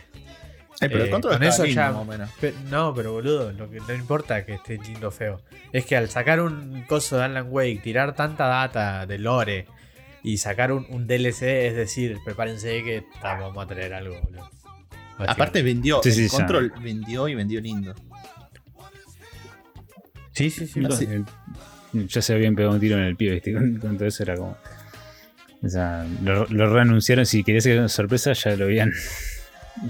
Eh, 0.80 0.90
pero 0.90 1.02
el 1.04 1.08
Eh, 1.08 1.12
control 1.12 1.34
con 1.34 1.44
está 1.44 1.56
eso 1.56 1.66
lindo, 1.66 1.82
ya- 1.82 1.92
más 1.92 2.02
o 2.02 2.06
menos. 2.06 2.30
Pe- 2.40 2.54
No, 2.70 2.94
pero 2.94 3.12
boludo, 3.14 3.52
lo 3.52 3.70
que 3.70 3.80
no 3.80 3.94
importa 3.94 4.46
que 4.46 4.54
esté 4.54 4.78
lindo 4.78 5.08
o 5.08 5.12
feo. 5.12 5.42
Es 5.74 5.86
que 5.86 5.98
al 5.98 6.10
sacar 6.10 6.40
un 6.40 6.84
coso 6.88 7.18
de 7.18 7.24
Alan 7.24 7.48
Wake, 7.50 7.80
tirar 7.84 8.16
tanta 8.16 8.46
data 8.46 9.06
de 9.06 9.18
lore 9.18 9.66
y 10.24 10.38
sacar 10.38 10.72
un, 10.72 10.86
un 10.90 11.08
DLC, 11.08 11.68
es 11.68 11.76
decir, 11.76 12.18
prepárense 12.24 12.84
que 12.84 13.04
vamos 13.22 13.64
a 13.64 13.68
traer 13.68 13.94
algo, 13.94 14.22
boludo. 14.22 14.50
Aparte 15.18 15.64
vendió, 15.64 16.00
Sí, 16.04 16.12
sí, 16.12 16.24
el 16.26 16.30
ya. 16.30 16.38
control 16.38 16.74
vendió 16.82 17.28
y 17.28 17.34
vendió 17.36 17.60
lindo. 17.60 17.96
sí, 20.32 20.50
sí, 20.50 20.68
sí. 20.68 20.80
El- 20.80 21.26
ya 22.08 22.22
se 22.22 22.34
habían 22.34 22.54
pegado 22.56 22.76
un 22.76 22.80
tiro 22.80 22.98
en 22.98 23.04
el 23.06 23.16
pie, 23.16 23.32
¿viste? 23.32 23.54
Con, 23.54 23.78
con 23.78 23.98
todo 23.98 24.08
eso 24.08 24.22
era 24.24 24.36
como. 24.36 24.56
O 25.64 25.70
sea, 25.70 26.06
lo, 26.24 26.46
lo 26.46 26.74
reanunciaron. 26.74 27.26
Si 27.26 27.44
querías 27.44 27.64
que 27.64 27.78
una 27.78 27.90
sorpresa, 27.90 28.34
ya 28.34 28.56
lo 28.56 28.66
habían. 28.66 28.94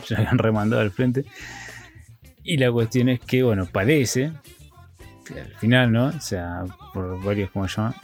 Ya 0.10 0.18
habían 0.18 0.38
remandado 0.38 0.82
al 0.82 0.92
frente. 0.92 1.24
Y 2.44 2.58
la 2.58 2.70
cuestión 2.74 3.08
es 3.08 3.22
que, 3.22 3.42
bueno, 3.42 3.66
parece. 3.72 4.34
que 5.26 5.40
al 5.40 5.56
final, 5.60 5.94
¿no? 5.94 6.08
O 6.08 6.20
sea, 6.20 6.66
por 6.94 7.24
varios, 7.24 7.52
¿cómo 7.52 7.70
se 7.70 7.78
llama? 7.78 7.96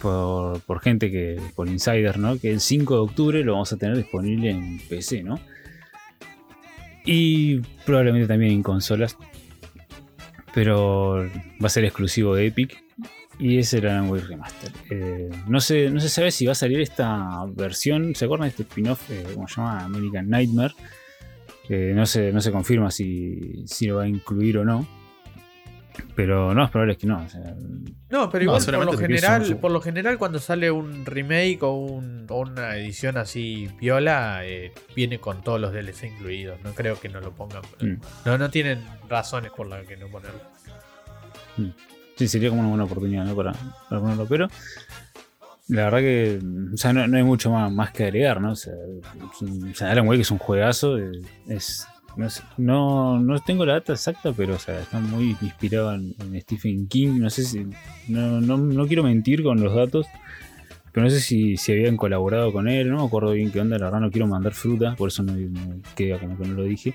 Por, 0.00 0.60
por 0.62 0.80
gente 0.80 1.12
que. 1.12 1.40
Por 1.54 1.68
insiders, 1.68 2.18
¿no? 2.18 2.40
Que 2.40 2.50
el 2.50 2.58
5 2.58 2.92
de 2.92 3.00
octubre 3.00 3.44
lo 3.44 3.52
vamos 3.52 3.72
a 3.72 3.76
tener 3.76 3.96
disponible 3.96 4.50
en 4.50 4.80
PC, 4.88 5.22
¿no? 5.22 5.38
Y 7.04 7.60
probablemente 7.84 8.26
también 8.26 8.50
en 8.50 8.64
consolas 8.64 9.16
pero 10.54 11.28
va 11.62 11.66
a 11.66 11.68
ser 11.68 11.84
exclusivo 11.84 12.34
de 12.34 12.46
Epic 12.46 12.81
y 13.38 13.58
es 13.58 13.72
el 13.74 13.86
Alan 13.86 14.08
Wake 14.10 14.26
Remaster. 14.26 14.70
Eh, 14.90 15.30
no, 15.48 15.60
se, 15.60 15.90
no 15.90 16.00
se 16.00 16.08
sabe 16.08 16.30
si 16.30 16.46
va 16.46 16.52
a 16.52 16.54
salir 16.56 16.80
esta 16.80 17.44
versión, 17.54 18.14
¿se 18.14 18.24
acuerdan 18.26 18.46
de 18.46 18.50
este 18.50 18.62
spin-off? 18.62 19.10
eh, 19.10 19.24
¿Cómo 19.34 19.48
se 19.48 19.56
llama? 19.56 19.84
American 19.84 20.28
Nightmare. 20.28 20.74
Eh, 21.68 21.92
no, 21.94 22.04
se, 22.06 22.32
no 22.32 22.40
se 22.40 22.50
confirma 22.52 22.90
si, 22.90 23.62
si 23.66 23.86
lo 23.86 23.96
va 23.96 24.02
a 24.04 24.08
incluir 24.08 24.58
o 24.58 24.64
no. 24.64 24.86
Pero 26.16 26.54
no, 26.54 26.64
es 26.64 26.70
probable 26.70 26.96
que 26.96 27.06
no. 27.06 27.22
o 27.22 27.28
sea, 27.28 27.40
No, 28.10 28.30
pero 28.30 28.44
No, 28.44 28.56
igual 28.58 28.64
por 28.64 28.84
lo 28.86 28.98
general, 28.98 29.42
un- 29.42 29.58
por 29.58 29.70
lo 29.70 29.80
general 29.80 30.18
cuando 30.18 30.38
sale 30.38 30.70
un 30.70 31.04
remake 31.04 31.58
o, 31.62 31.74
un- 31.74 32.26
o 32.28 32.40
una 32.40 32.76
edición 32.76 33.18
así 33.18 33.68
viola, 33.78 34.40
eh, 34.44 34.72
viene 34.96 35.18
con 35.18 35.42
todos 35.42 35.60
los 35.60 35.72
DLC 35.72 36.04
incluidos. 36.08 36.58
No 36.64 36.72
creo 36.72 36.98
que 36.98 37.08
no 37.10 37.20
lo 37.20 37.32
pongan. 37.34 37.62
Mm. 37.80 37.96
No, 38.24 38.38
no 38.38 38.50
tienen 38.50 38.80
razones 39.08 39.52
por 39.52 39.66
las 39.66 39.86
que 39.86 39.96
no 39.98 40.08
ponerlo. 40.08 40.40
Sería 42.28 42.48
como 42.50 42.60
una 42.60 42.68
buena 42.70 42.84
oportunidad 42.84 43.24
¿no? 43.24 43.34
para, 43.36 43.52
para 43.88 44.00
ponerlo. 44.00 44.26
Pero 44.26 44.48
la 45.68 45.84
verdad 45.84 45.98
que 46.00 46.38
o 46.72 46.76
sea, 46.76 46.92
no, 46.92 47.06
no 47.06 47.16
hay 47.16 47.22
mucho 47.22 47.50
más, 47.50 47.70
más 47.72 47.90
que 47.92 48.04
agregar. 48.04 48.40
¿no? 48.40 48.52
O 48.52 48.56
sea, 48.56 48.74
Alan 49.90 50.06
Wake 50.08 50.22
es 50.22 50.30
un 50.30 50.38
juegazo. 50.38 50.98
eh, 50.98 51.12
Es, 51.48 51.86
no, 52.16 52.28
sé, 52.28 52.42
no, 52.58 53.20
tengo 53.46 53.64
la 53.64 53.74
data 53.74 53.92
exacta, 53.94 54.32
pero 54.32 54.54
o 54.56 54.58
sea, 54.58 54.80
está 54.80 54.98
muy 55.00 55.36
inspirado 55.40 55.94
en, 55.94 56.14
en 56.20 56.40
Stephen 56.42 56.86
King. 56.88 57.18
No 57.20 57.30
sé 57.30 57.44
si. 57.44 57.66
No, 58.08 58.40
no, 58.40 58.58
no 58.58 58.86
quiero 58.86 59.02
mentir 59.02 59.42
con 59.42 59.62
los 59.62 59.74
datos. 59.74 60.06
Pero 60.92 61.04
no 61.04 61.10
sé 61.10 61.20
si, 61.20 61.56
si 61.56 61.72
habían 61.72 61.96
colaborado 61.96 62.52
con 62.52 62.68
él, 62.68 62.90
no 62.90 62.98
me 62.98 63.06
acuerdo 63.06 63.30
bien 63.30 63.50
qué 63.50 63.62
onda, 63.62 63.78
la 63.78 63.86
verdad 63.86 64.00
no 64.00 64.10
quiero 64.10 64.26
mandar 64.26 64.52
fruta, 64.52 64.94
por 64.94 65.08
eso 65.08 65.22
no- 65.22 65.32
queda 65.96 66.18
como 66.18 66.36
que 66.36 66.46
no 66.46 66.52
lo 66.52 66.64
dije. 66.64 66.94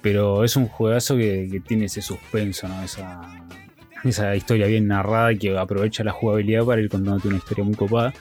Pero 0.00 0.44
es 0.44 0.54
un 0.54 0.68
juegazo 0.68 1.16
que, 1.16 1.48
que 1.50 1.58
tiene 1.58 1.86
ese 1.86 2.02
suspenso, 2.02 2.68
¿no? 2.68 2.80
Esa, 2.84 3.20
esa 4.04 4.34
historia 4.36 4.66
bien 4.66 4.88
narrada 4.88 5.34
que 5.34 5.56
aprovecha 5.56 6.04
la 6.04 6.12
jugabilidad 6.12 6.64
para 6.64 6.80
ir 6.80 6.88
contándote 6.88 7.28
una 7.28 7.38
historia 7.38 7.64
muy 7.64 7.74
copada. 7.74 8.12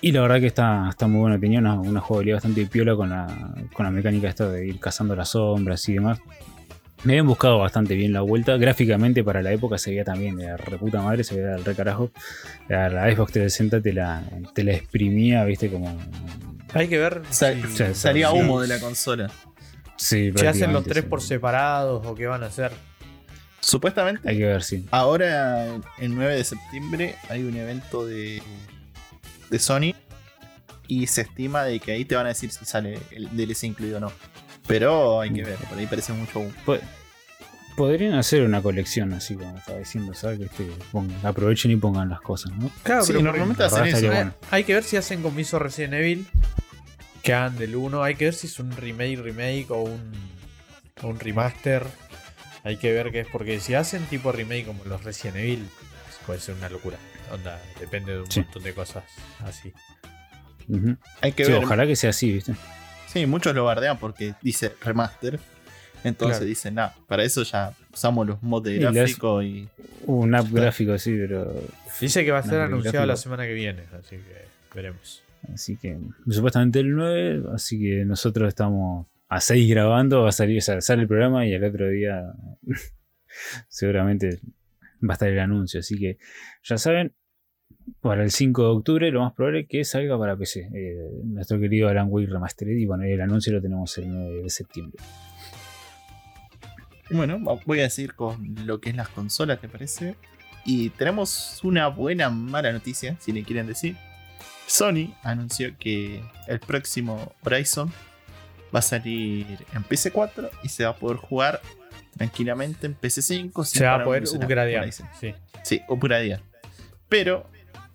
Y 0.00 0.10
la 0.10 0.22
verdad 0.22 0.40
que 0.40 0.46
está, 0.46 0.88
está 0.88 1.06
muy 1.06 1.20
bueno, 1.20 1.38
tenía 1.38 1.60
una, 1.60 1.74
una 1.74 2.00
jugabilidad 2.00 2.36
bastante 2.36 2.66
piola 2.66 2.96
con 2.96 3.10
la, 3.10 3.54
con 3.72 3.84
la 3.84 3.92
mecánica 3.92 4.28
esta 4.28 4.48
de 4.48 4.66
ir 4.66 4.80
cazando 4.80 5.14
las 5.14 5.28
sombras 5.30 5.88
y 5.88 5.94
demás. 5.94 6.18
Me 7.04 7.14
habían 7.14 7.26
buscado 7.26 7.58
bastante 7.58 7.94
bien 7.94 8.12
la 8.12 8.20
vuelta. 8.20 8.56
Gráficamente 8.56 9.24
para 9.24 9.42
la 9.42 9.52
época 9.52 9.78
se 9.78 9.90
veía 9.90 10.04
también 10.04 10.36
de 10.36 10.46
la 10.46 10.56
reputa 10.56 11.02
madre, 11.02 11.24
se 11.24 11.34
veía 11.34 11.48
del 11.50 11.64
re 11.64 11.74
carajo. 11.74 12.10
La, 12.68 12.88
la 12.88 13.12
Xbox 13.12 13.32
360 13.32 13.80
te 13.80 13.92
la, 13.92 14.22
te 14.54 14.64
la 14.64 14.72
exprimía, 14.72 15.44
viste, 15.44 15.68
como. 15.68 15.96
Hay 16.74 16.88
que 16.88 16.98
ver 16.98 17.22
Sí, 17.30 17.46
Salía 17.92 18.30
humo 18.30 18.60
de 18.60 18.68
la 18.68 18.78
consola. 18.78 19.30
Sí, 19.96 20.32
si 20.34 20.46
hacen 20.46 20.72
los 20.72 20.84
tres 20.84 21.04
por 21.04 21.20
separados 21.22 22.04
o 22.06 22.14
qué 22.14 22.26
van 22.26 22.42
a 22.42 22.46
hacer. 22.46 22.72
Supuestamente, 23.64 24.28
Hay 24.28 24.36
que 24.38 24.44
ver, 24.44 24.62
sí. 24.62 24.84
ahora 24.90 25.66
el 25.98 26.14
9 26.14 26.34
de 26.34 26.44
septiembre 26.44 27.14
hay 27.28 27.44
un 27.44 27.56
evento 27.56 28.04
de, 28.04 28.42
de 29.50 29.58
Sony 29.58 29.94
y 30.88 31.06
se 31.06 31.22
estima 31.22 31.62
de 31.64 31.78
que 31.80 31.92
ahí 31.92 32.04
te 32.04 32.16
van 32.16 32.26
a 32.26 32.30
decir 32.30 32.50
si 32.50 32.64
sale 32.64 32.98
el 33.12 33.28
DLC 33.34 33.62
incluido 33.64 33.98
o 33.98 34.00
no. 34.00 34.12
Pero 34.66 35.20
hay 35.20 35.32
que 35.32 35.42
ver, 35.44 35.56
por 35.58 35.78
ahí 35.78 35.86
parece 35.86 36.12
mucho. 36.12 36.44
Po- 36.66 36.76
Podrían 37.76 38.14
hacer 38.14 38.42
una 38.42 38.60
colección 38.60 39.14
así 39.14 39.34
como 39.34 39.56
estaba 39.56 39.78
diciendo, 39.78 40.12
¿sabes? 40.12 40.38
Que 40.40 40.44
este, 40.44 40.68
pongan- 40.92 41.24
aprovechen 41.24 41.70
y 41.70 41.76
pongan 41.76 42.10
las 42.10 42.20
cosas, 42.20 42.52
¿no? 42.52 42.70
Claro, 42.82 43.02
Sí, 43.02 43.12
pero 43.12 43.22
normalmente 43.24 43.62
hacen 43.64 43.86
eso. 43.86 43.96
hay, 43.96 44.06
bueno. 44.08 44.34
hay 44.50 44.64
que 44.64 44.74
ver 44.74 44.84
si 44.84 44.96
hacen 44.98 45.22
como 45.22 45.40
hizo 45.40 45.58
Resident 45.58 45.94
Evil. 45.94 46.26
Que 47.22 47.32
hagan 47.32 47.56
del 47.56 47.76
1. 47.76 48.02
Hay 48.02 48.16
que 48.16 48.24
ver 48.26 48.34
si 48.34 48.46
es 48.48 48.58
un 48.58 48.72
remake, 48.72 49.16
remake 49.22 49.66
o 49.70 49.82
un, 49.84 50.12
o 51.02 51.06
un 51.08 51.18
remaster. 51.18 51.86
Hay 52.64 52.76
que 52.76 52.92
ver 52.92 53.10
qué 53.12 53.20
es. 53.20 53.26
Porque 53.28 53.58
si 53.60 53.74
hacen 53.74 54.04
tipo 54.06 54.30
remake 54.32 54.66
como 54.66 54.84
los 54.84 55.02
Resident 55.04 55.36
Evil, 55.38 55.66
puede 56.26 56.40
ser 56.40 56.54
una 56.54 56.68
locura. 56.68 56.96
Onda, 57.32 57.60
depende 57.80 58.12
de 58.12 58.20
un 58.20 58.30
Sí. 58.30 58.40
montón 58.40 58.62
de 58.62 58.74
cosas 58.74 59.04
así. 59.44 59.72
Hay 61.20 61.32
que 61.32 61.44
Sí, 61.44 61.52
ver. 61.52 61.64
ojalá 61.64 61.86
que 61.86 61.96
sea 61.96 62.10
así, 62.10 62.32
¿viste? 62.32 62.54
Sí, 63.08 63.26
muchos 63.26 63.54
lo 63.54 63.64
bardean 63.64 63.98
porque 63.98 64.34
dice 64.42 64.72
remaster. 64.80 65.38
Entonces 66.04 66.38
Claro. 66.38 66.46
dicen, 66.48 66.74
nada, 66.74 66.94
para 67.06 67.22
eso 67.22 67.42
ya 67.44 67.72
usamos 67.92 68.26
los 68.26 68.42
mods 68.42 68.64
de 68.64 68.76
Y 68.76 68.80
las- 68.80 68.92
gráfico 68.94 69.42
y. 69.42 69.68
Un 70.06 70.34
app 70.34 70.48
gráfico 70.50 70.92
así, 70.92 71.12
pero. 71.16 71.52
Dice 72.00 72.24
que 72.24 72.32
va 72.32 72.38
a 72.38 72.42
ser 72.42 72.60
anunciado 72.60 72.92
gráfico. 72.92 73.06
la 73.06 73.16
semana 73.16 73.44
que 73.46 73.52
viene. 73.54 73.82
Así 73.92 74.16
que 74.16 74.46
veremos. 74.74 75.22
Así 75.52 75.76
que. 75.76 75.98
Supuestamente 76.28 76.80
el 76.80 76.94
9, 76.94 77.42
así 77.54 77.78
que 77.78 78.04
nosotros 78.04 78.48
estamos 78.48 79.06
a 79.32 79.40
6 79.40 79.70
grabando, 79.70 80.22
va 80.22 80.28
a 80.28 80.32
salir, 80.32 80.60
sale 80.60 81.02
el 81.02 81.08
programa 81.08 81.46
y 81.46 81.54
al 81.54 81.64
otro 81.64 81.88
día. 81.88 82.22
seguramente 83.68 84.40
va 85.02 85.10
a 85.10 85.14
estar 85.14 85.28
el 85.28 85.38
anuncio. 85.38 85.80
Así 85.80 85.98
que 85.98 86.18
ya 86.62 86.76
saben, 86.76 87.14
para 88.00 88.22
el 88.22 88.30
5 88.30 88.62
de 88.62 88.68
octubre 88.68 89.10
lo 89.10 89.20
más 89.22 89.32
probable 89.32 89.60
es 89.60 89.68
que 89.68 89.84
salga 89.84 90.18
para 90.18 90.36
PC. 90.36 90.68
eh, 90.74 90.96
nuestro 91.24 91.58
querido 91.58 91.88
Alan 91.88 92.08
Wake 92.10 92.28
Remastered. 92.30 92.76
Y 92.76 92.84
bueno, 92.84 93.04
el 93.04 93.20
anuncio 93.22 93.54
lo 93.54 93.62
tenemos 93.62 93.96
el 93.96 94.10
9 94.10 94.42
de 94.42 94.50
septiembre. 94.50 95.02
Bueno, 97.10 97.38
voy 97.66 97.80
a 97.80 97.84
decir 97.84 98.14
con 98.14 98.54
lo 98.66 98.80
que 98.80 98.90
es 98.90 98.96
las 98.96 99.08
consolas, 99.08 99.60
¿te 99.60 99.68
parece? 99.68 100.14
Y 100.64 100.90
tenemos 100.90 101.60
una 101.64 101.88
buena, 101.88 102.28
mala 102.28 102.70
noticia, 102.70 103.16
si 103.18 103.32
le 103.32 103.44
quieren 103.44 103.66
decir. 103.66 103.96
Sony 104.66 105.14
anunció 105.22 105.76
que 105.78 106.22
el 106.48 106.60
próximo 106.60 107.34
Horizon 107.42 107.92
va 108.74 108.78
a 108.78 108.82
salir 108.82 109.46
en 109.74 109.84
PC4 109.84 110.50
y 110.62 110.68
se 110.68 110.84
va 110.84 110.90
a 110.90 110.96
poder 110.96 111.18
jugar 111.18 111.60
tranquilamente 112.16 112.86
en 112.86 112.98
PC5. 112.98 113.64
sin 113.64 113.64
Se 113.64 113.84
va 113.84 113.96
a 113.96 114.04
poder 114.04 114.24
upgradear. 114.28 114.90
Sí. 114.92 115.34
Sí, 115.62 115.82
upgradear. 115.88 116.42
Pero, 117.08 117.46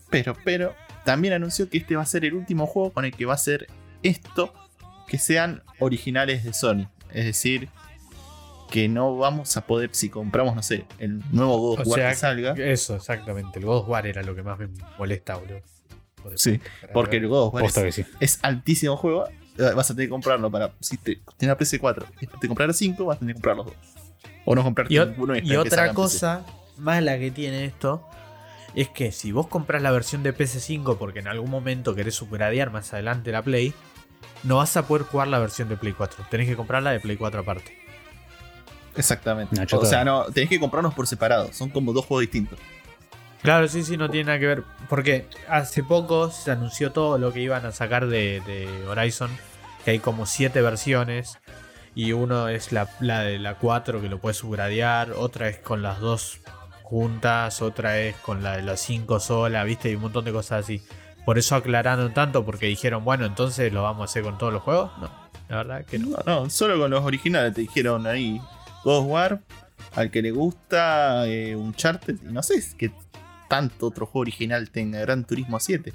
pero, 0.09 0.35
pero, 0.43 0.75
también 1.03 1.33
anunció 1.33 1.69
que 1.69 1.77
este 1.77 1.95
va 1.95 2.03
a 2.03 2.05
ser 2.05 2.25
el 2.25 2.33
último 2.33 2.67
juego 2.67 2.91
con 2.91 3.05
el 3.05 3.13
que 3.13 3.25
va 3.25 3.33
a 3.33 3.37
ser 3.37 3.67
esto 4.03 4.53
que 5.07 5.17
sean 5.17 5.63
originales 5.79 6.43
de 6.43 6.53
Sony. 6.53 6.87
Es 7.13 7.25
decir, 7.25 7.69
que 8.69 8.87
no 8.89 9.17
vamos 9.17 9.55
a 9.57 9.65
poder, 9.65 9.89
si 9.93 10.09
compramos, 10.09 10.55
no 10.55 10.61
sé, 10.61 10.85
el 10.99 11.21
nuevo 11.31 11.57
God 11.57 11.79
of 11.79 11.87
War 11.87 11.99
sea, 11.99 12.09
que 12.09 12.15
salga. 12.15 12.53
Eso, 12.57 12.95
exactamente. 12.95 13.59
El 13.59 13.65
God 13.65 13.77
of 13.77 13.89
War 13.89 14.05
era 14.05 14.21
lo 14.23 14.35
que 14.35 14.43
más 14.43 14.59
me 14.59 14.67
molesta, 14.97 15.35
boludo. 15.35 15.61
Sí, 16.35 16.59
Porque 16.93 17.17
el. 17.17 17.27
God 17.27 17.47
of 17.47 17.53
War 17.53 17.91
sí. 17.91 18.05
es 18.19 18.39
altísimo 18.41 18.97
juego. 18.97 19.27
Eh, 19.57 19.73
Vas 19.75 19.89
a 19.89 19.93
tener 19.93 20.07
que 20.07 20.11
comprarlo 20.11 20.49
para. 20.51 20.71
Si 20.79 20.97
te 20.97 21.21
tienes 21.37 21.57
la 21.57 21.57
PC4 21.57 22.05
y 22.17 22.21
después 22.21 22.39
te 22.39 22.47
comprar 22.47 22.73
5, 22.73 23.05
vas 23.05 23.17
a 23.17 23.19
tener 23.19 23.35
que 23.35 23.41
comprar 23.41 23.57
los 23.57 23.65
dos. 23.67 23.75
O 24.45 24.55
no 24.55 24.63
comprar 24.63 24.91
Y, 24.91 24.97
ninguno 24.99 25.35
y 25.35 25.45
salga 25.45 25.61
otra 25.61 25.83
PC. 25.83 25.93
cosa 25.95 26.45
mala 26.77 27.17
que 27.17 27.31
tiene 27.31 27.65
esto 27.65 28.07
es 28.75 28.89
que 28.89 29.11
si 29.11 29.31
vos 29.31 29.47
compras 29.47 29.81
la 29.81 29.91
versión 29.91 30.23
de 30.23 30.35
PS5 30.35 30.97
porque 30.97 31.19
en 31.19 31.27
algún 31.27 31.49
momento 31.49 31.95
querés 31.95 32.15
subgradear 32.15 32.71
más 32.71 32.93
adelante 32.93 33.31
la 33.31 33.41
Play, 33.41 33.73
no 34.43 34.57
vas 34.57 34.77
a 34.77 34.87
poder 34.87 35.03
jugar 35.03 35.27
la 35.27 35.39
versión 35.39 35.67
de 35.69 35.77
Play 35.77 35.93
4. 35.93 36.25
Tenés 36.29 36.47
que 36.47 36.55
comprarla 36.55 36.91
de 36.91 36.99
Play 36.99 37.17
4 37.17 37.41
aparte. 37.41 37.75
Exactamente. 38.95 39.55
O 39.75 39.85
sea, 39.85 40.03
no, 40.03 40.25
tenés 40.25 40.49
que 40.49 40.59
comprarnos 40.59 40.93
por 40.93 41.07
separado. 41.07 41.51
Son 41.53 41.69
como 41.69 41.93
dos 41.93 42.05
juegos 42.05 42.21
distintos. 42.21 42.59
Claro, 43.47 43.69
sí, 43.69 43.85
sí, 43.85 43.95
no 43.95 44.09
tiene 44.09 44.25
nada 44.25 44.39
que 44.39 44.45
ver. 44.45 44.63
Porque 44.89 45.25
hace 45.47 45.81
poco 45.81 46.29
se 46.31 46.51
anunció 46.51 46.91
todo 46.91 47.17
lo 47.17 47.31
que 47.31 47.39
iban 47.39 47.65
a 47.65 47.71
sacar 47.71 48.07
de, 48.07 48.67
Horizon. 48.89 49.31
Que 49.85 49.91
hay 49.91 49.99
como 49.99 50.25
siete 50.25 50.61
versiones. 50.61 51.39
Y 51.95 52.11
uno 52.11 52.49
es 52.49 52.73
la, 52.73 52.89
la 52.99 53.21
de 53.21 53.39
la 53.39 53.55
4 53.55 54.01
que 54.01 54.09
lo 54.09 54.19
puedes 54.19 54.35
subgradear. 54.35 55.13
Otra 55.13 55.47
es 55.47 55.59
con 55.59 55.81
las 55.81 56.01
dos 56.01 56.41
juntas. 56.83 57.61
Otra 57.61 57.97
es 57.99 58.17
con 58.17 58.43
la 58.43 58.57
de 58.57 58.63
las 58.63 58.81
5 58.81 59.17
sola. 59.21 59.63
¿Viste? 59.63 59.91
Y 59.91 59.95
un 59.95 60.01
montón 60.01 60.25
de 60.25 60.33
cosas 60.33 60.65
así. 60.65 60.81
Por 61.25 61.37
eso 61.37 61.55
aclararon 61.55 62.13
tanto. 62.13 62.43
Porque 62.43 62.65
dijeron, 62.65 63.05
bueno, 63.05 63.25
entonces 63.25 63.71
lo 63.71 63.81
vamos 63.81 64.01
a 64.01 64.05
hacer 64.11 64.23
con 64.23 64.37
todos 64.37 64.51
los 64.51 64.61
juegos. 64.61 64.91
No. 64.99 65.09
La 65.47 65.55
verdad 65.55 65.85
que 65.85 65.99
no. 65.99 66.17
No, 66.25 66.49
solo 66.49 66.77
con 66.77 66.91
los 66.91 67.05
originales 67.05 67.53
te 67.53 67.61
dijeron 67.61 68.07
ahí 68.07 68.41
God 68.83 69.05
War, 69.05 69.39
al 69.95 70.11
que 70.11 70.21
le 70.21 70.31
gusta 70.31 71.25
eh, 71.27 71.55
Uncharted, 71.55 72.17
y 72.29 72.33
no 72.33 72.43
sé 72.43 72.61
qué 72.77 72.91
tanto 73.47 73.87
otro 73.87 74.05
juego 74.05 74.21
original 74.21 74.69
tenga 74.69 74.99
Gran 74.99 75.25
Turismo 75.25 75.59
7. 75.59 75.93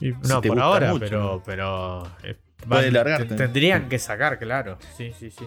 Y- 0.00 0.12
Si 0.12 0.28
no, 0.28 0.40
por 0.42 0.60
ahora, 0.60 0.90
mucho. 0.90 1.04
pero. 1.04 1.42
pero 1.44 2.06
eh, 2.22 2.36
Puede 2.68 2.84
van- 2.86 2.92
largarte. 2.94 3.26
te- 3.26 3.36
Tendrían 3.36 3.88
que 3.88 3.98
sacar, 3.98 4.38
claro. 4.38 4.78
Sí, 4.96 5.12
sí, 5.18 5.30
sí. 5.30 5.44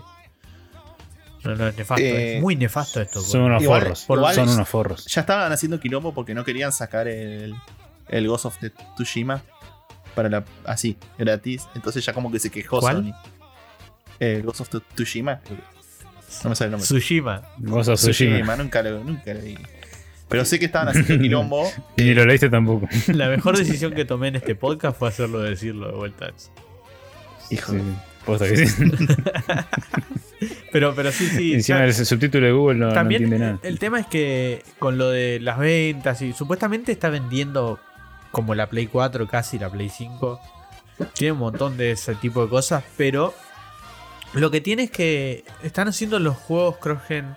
No, 1.44 1.56
no, 1.56 1.68
es 1.68 1.78
nefasto. 1.78 2.04
Eh, 2.04 2.36
es 2.38 2.42
muy 2.42 2.56
nefasto 2.56 3.02
esto. 3.02 3.22
Son 3.22 3.42
unos 3.42 3.62
Igual- 3.62 3.82
forros. 3.82 4.06
igual 4.10 4.36
son 4.36 4.50
unos 4.50 4.68
forros. 4.68 5.06
Ya 5.06 5.22
estaban 5.22 5.52
haciendo 5.52 5.80
quilombo 5.80 6.14
porque 6.14 6.34
no 6.34 6.44
querían 6.44 6.72
sacar 6.72 7.08
el, 7.08 7.56
el 8.10 8.28
Ghost 8.28 8.46
of 8.46 8.58
the 8.60 8.72
Tsushima 8.96 9.42
para 10.16 10.30
la 10.30 10.44
así, 10.66 10.98
gratis. 11.18 11.68
Entonces 11.76 12.04
ya 12.06 12.14
como 12.14 12.32
que 12.32 12.40
se 12.40 12.50
quejó 12.50 12.80
¿Cuál? 12.80 12.98
Sony. 12.98 13.14
El 14.20 14.42
Ghost 14.44 14.62
of 14.62 14.70
the 14.70 14.80
Tsushima. 14.96 15.40
No 16.44 16.50
me 16.50 16.56
sale 16.56 16.66
el 16.68 16.72
nombre. 16.72 16.86
Tsushima. 16.86 17.44
Ghost 17.60 17.90
of 17.90 18.00
Tsushima. 18.00 18.56
nunca 18.58 18.82
lo, 18.82 19.04
nunca 19.04 19.34
lo 19.34 19.40
vi. 19.42 19.58
Pero 20.30 20.44
sé 20.46 20.60
que 20.60 20.66
estaban 20.66 20.90
haciendo 20.90 21.22
quilombo. 21.22 21.70
Y 21.98 22.04
ni 22.04 22.14
lo 22.14 22.26
leíste 22.26 22.50
tampoco. 22.50 22.88
La 23.08 23.30
mejor 23.30 23.58
decisión 23.58 23.94
que 23.94 24.06
tomé 24.06 24.28
en 24.30 24.36
este 24.38 24.56
podcast 24.56 24.98
fue 24.98 25.08
hacerlo 25.10 25.40
de 25.40 25.52
decirlo 25.52 25.88
de 25.88 25.94
vuelta. 25.94 26.32
Hijo 27.50 27.74
Sí, 28.40 28.46
que 28.56 28.68
sí. 28.68 28.84
Pero, 30.72 30.94
pero 30.94 31.12
sí, 31.12 31.28
sí. 31.28 31.54
Encima 31.54 31.84
el 31.84 31.94
subtítulo 31.94 32.46
de 32.46 32.52
Google 32.52 32.78
no, 32.78 32.88
no 32.88 32.94
También 32.94 33.24
entiende 33.24 33.46
nada. 33.46 33.60
el 33.64 33.80
tema 33.80 34.00
es 34.00 34.06
que 34.06 34.62
con 34.78 34.98
lo 34.98 35.10
de 35.10 35.40
las 35.40 35.58
ventas 35.58 36.22
y 36.22 36.34
supuestamente 36.34 36.92
está 36.92 37.10
vendiendo 37.10 37.80
como 38.32 38.54
la 38.54 38.68
Play 38.70 38.86
4 38.88 39.28
casi 39.28 39.58
la 39.58 39.70
Play 39.72 39.90
5. 39.90 40.40
Tiene 41.14 41.32
un 41.32 41.40
montón 41.40 41.78
de 41.78 41.92
ese 41.92 42.14
tipo 42.16 42.44
de 42.44 42.50
cosas, 42.50 42.84
pero 42.98 43.34
lo 44.34 44.52
que 44.52 44.62
tiene 44.62 44.84
es 44.84 44.92
que 44.92 45.44
están 45.64 45.88
haciendo 45.88 46.20
los 46.20 46.36
juegos 46.36 46.78
cross-gen 46.78 47.36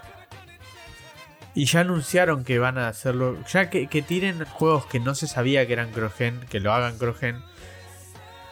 y 1.54 1.64
ya 1.64 1.80
anunciaron 1.80 2.44
que 2.44 2.58
van 2.58 2.78
a 2.78 2.88
hacerlo. 2.88 3.36
Ya 3.52 3.70
que, 3.70 3.86
que 3.88 4.02
tiren 4.02 4.44
juegos 4.44 4.86
que 4.86 5.00
no 5.00 5.14
se 5.14 5.26
sabía 5.26 5.66
que 5.66 5.72
eran 5.72 5.90
cross-gen, 5.90 6.40
que 6.48 6.60
lo 6.60 6.72
hagan 6.72 6.98
cross-gen, 6.98 7.42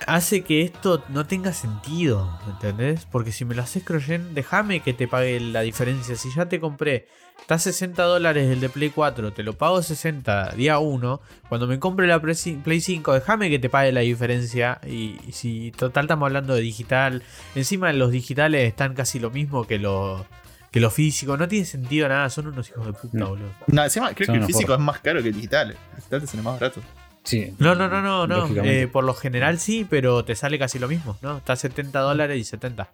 hace 0.07 0.42
que 0.42 0.62
esto 0.62 1.05
no 1.09 1.26
tenga 1.26 1.53
sentido, 1.53 2.38
¿entendés? 2.46 3.07
Porque 3.07 3.32
si 3.32 3.44
me 3.44 3.55
lo 3.55 3.62
haces 3.62 3.84
cross-gen, 3.84 4.34
déjame 4.34 4.80
que 4.80 4.94
te 4.94 5.07
pague 5.07 5.38
la 5.40 5.61
diferencia. 5.62 6.16
Si 6.16 6.32
ya 6.34 6.46
te 6.46 6.61
compré, 6.61 7.07
está 7.40 7.55
a 7.55 7.59
60 7.59 8.03
dólares 8.03 8.51
el 8.51 8.61
de 8.61 8.68
Play 8.68 8.90
4, 8.90 9.32
te 9.32 9.42
lo 9.42 9.53
pago 9.55 9.82
60 9.82 10.53
día 10.53 10.78
1. 10.78 11.20
Cuando 11.49 11.66
me 11.66 11.78
compre 11.78 12.07
la 12.07 12.20
Play 12.20 12.80
5, 12.80 13.12
déjame 13.12 13.51
que 13.51 13.59
te 13.59 13.68
pague 13.68 13.92
la 13.92 14.01
diferencia. 14.01 14.80
Y, 14.86 15.16
y 15.26 15.32
si 15.32 15.72
total 15.72 16.05
estamos 16.05 16.26
hablando 16.26 16.55
de 16.55 16.62
digital, 16.62 17.22
encima 17.55 17.92
los 17.92 18.11
digitales 18.11 18.66
están 18.66 18.94
casi 18.94 19.18
lo 19.18 19.30
mismo 19.30 19.66
que 19.66 19.78
lo, 19.78 20.26
que 20.71 20.81
lo 20.81 20.91
físico. 20.91 21.37
No 21.37 21.49
tiene 21.49 21.64
sentido 21.64 22.09
nada, 22.09 22.29
son 22.31 22.49
unos 22.49 22.69
hijos 22.71 22.87
de 22.87 22.93
puta, 22.93 23.16
No. 23.19 23.29
boludo. 23.31 23.51
No, 23.69 23.85
encima 23.85 24.12
creo 24.14 24.27
Son 24.27 24.35
que 24.37 24.41
el 24.41 24.47
físico 24.47 24.75
es 24.75 24.81
más 24.81 25.01
caro 25.01 25.23
que 25.23 25.29
el 25.29 25.35
digital. 25.35 25.71
El 25.71 25.97
digital 25.97 26.21
te 26.21 26.27
sale 26.27 26.43
más 26.43 26.61
barato. 26.61 26.81
Sí. 27.25 27.55
No, 27.59 27.75
no, 27.75 27.89
no, 27.89 28.01
no, 28.01 28.27
no. 28.27 28.64
Eh, 28.64 28.89
por 28.89 29.05
lo 29.05 29.12
general 29.14 29.59
sí, 29.59 29.87
pero 29.89 30.25
te 30.25 30.35
sale 30.35 30.59
casi 30.59 30.79
lo 30.79 30.89
mismo, 30.89 31.16
¿no? 31.21 31.39
Está 31.39 31.55
a 31.55 31.57
70 31.57 32.01
dólares 32.01 32.39
y 32.39 32.45
70. 32.45 32.89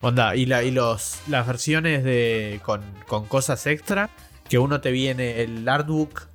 Onda, 0.00 0.36
y, 0.36 0.44
la, 0.46 0.62
y 0.62 0.70
los, 0.70 1.20
las 1.28 1.46
versiones 1.46 2.04
de 2.04 2.60
con, 2.62 2.82
con 3.06 3.24
cosas 3.26 3.66
extra, 3.66 4.10
que 4.48 4.58
uno 4.58 4.82
te 4.82 4.90
viene 4.90 5.40
el 5.42 5.66
artbook 5.66 6.26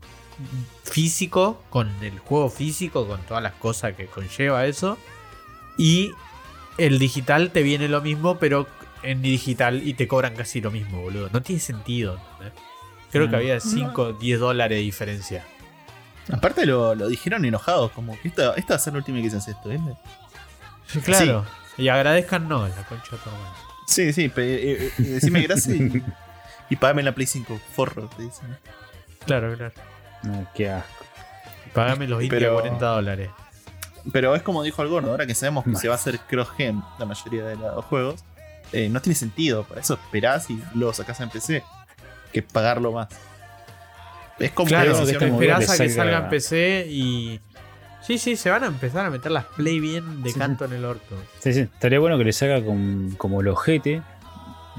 físico, 0.83 1.61
con 1.69 1.89
el 2.03 2.17
juego 2.19 2.49
físico, 2.49 3.07
con 3.07 3.21
todas 3.21 3.43
las 3.43 3.53
cosas 3.53 3.93
que 3.95 4.07
conlleva 4.07 4.65
eso. 4.65 4.97
Y 5.77 6.11
el 6.77 6.97
digital 6.97 7.51
te 7.51 7.61
viene 7.61 7.87
lo 7.87 8.01
mismo, 8.01 8.39
pero 8.39 8.67
en 9.03 9.21
digital 9.21 9.85
y 9.87 9.93
te 9.93 10.07
cobran 10.07 10.35
casi 10.35 10.61
lo 10.61 10.71
mismo, 10.71 11.01
boludo. 11.01 11.29
No 11.31 11.41
tiene 11.41 11.59
sentido. 11.61 12.19
¿entendés? 12.33 12.53
Creo 13.11 13.25
que 13.25 13.31
No. 13.31 13.37
había 13.37 13.59
5, 13.59 14.13
10 14.13 14.39
dólares 14.39 14.77
de 14.77 14.81
diferencia. 14.83 15.45
Aparte 16.31 16.65
lo, 16.65 16.93
lo 16.95 17.07
dijeron 17.07 17.43
enojados, 17.45 17.91
como 17.91 18.19
que 18.19 18.27
esta, 18.27 18.53
esta 18.55 18.73
va 18.73 18.75
a 18.75 18.79
ser 18.79 18.93
la 18.93 18.99
última 18.99 19.21
que 19.21 19.29
se 19.31 19.37
hace 19.37 19.51
esto, 19.51 19.69
¿viste? 19.69 19.93
Sí, 20.87 20.99
claro. 21.01 21.45
Y 21.77 21.87
agradezcan 21.87 22.47
no, 22.47 22.67
la 22.67 22.83
concha 22.87 23.11
de 23.11 23.17
tu 23.17 23.29
madre. 23.31 23.49
Sí, 23.87 24.13
sí, 24.13 24.29
pe- 24.29 24.71
eh, 24.73 24.91
eh, 24.99 25.01
decime 25.01 25.41
gracias 25.41 25.75
y, 25.75 26.03
y 26.69 26.75
pagame 26.75 27.01
la 27.01 27.13
Play 27.15 27.25
5, 27.25 27.59
forro, 27.75 28.07
te 28.15 28.23
dicen. 28.23 28.55
Claro, 29.25 29.55
claro. 29.55 29.73
No, 30.23 30.45
qué 30.53 30.69
asco. 30.69 31.05
Pagame 31.73 32.07
los 32.07 32.19
20 32.19 32.35
Pero- 32.35 32.57
o 32.57 32.61
40 32.61 32.85
dólares. 32.85 33.29
Pero 34.11 34.35
es 34.35 34.41
como 34.43 34.63
dijo 34.63 34.81
el 34.81 34.87
gordo, 34.89 35.11
ahora 35.11 35.25
que 35.27 35.35
sabemos 35.35 35.63
que 35.65 35.75
se 35.75 35.87
va 35.87 35.95
a 35.95 35.97
hacer 35.97 36.19
cross-gen 36.19 36.81
la 36.99 37.05
mayoría 37.05 37.43
de 37.45 37.55
los 37.55 37.83
juegos, 37.85 38.23
eh, 38.73 38.89
no 38.89 39.01
tiene 39.01 39.15
sentido. 39.15 39.63
Para 39.63 39.81
eso 39.81 39.95
esperás 39.95 40.49
y 40.49 40.61
lo 40.75 40.93
sacás 40.93 41.19
en 41.21 41.29
PC, 41.29 41.63
que 42.31 42.41
pagarlo 42.41 42.91
más. 42.91 43.07
Es 44.39 44.51
como 44.51 44.67
Claro, 44.69 44.93
que 45.05 45.11
esperás 45.11 45.69
a 45.69 45.77
que 45.77 45.89
salga- 45.89 45.95
salga 45.95 46.17
en 46.19 46.29
PC 46.29 46.85
y. 46.89 47.39
Sí, 48.01 48.17
sí, 48.17 48.37
se 48.37 48.49
van 48.49 48.63
a 48.63 48.67
empezar 48.67 49.05
a 49.05 49.09
meter 49.09 49.31
las 49.31 49.43
play 49.45 49.79
bien 49.79 50.23
de 50.23 50.31
Sí, 50.31 50.39
canto 50.39 50.63
en 50.65 50.73
el 50.73 50.85
orto. 50.85 51.15
Sí, 51.39 51.53
sí. 51.53 51.59
Estaría 51.61 51.99
bueno 51.99 52.17
que 52.17 52.23
le 52.23 52.31
saca 52.33 52.63
con- 52.63 53.13
como 53.17 53.41
el 53.41 53.47
ojete. 53.49 54.01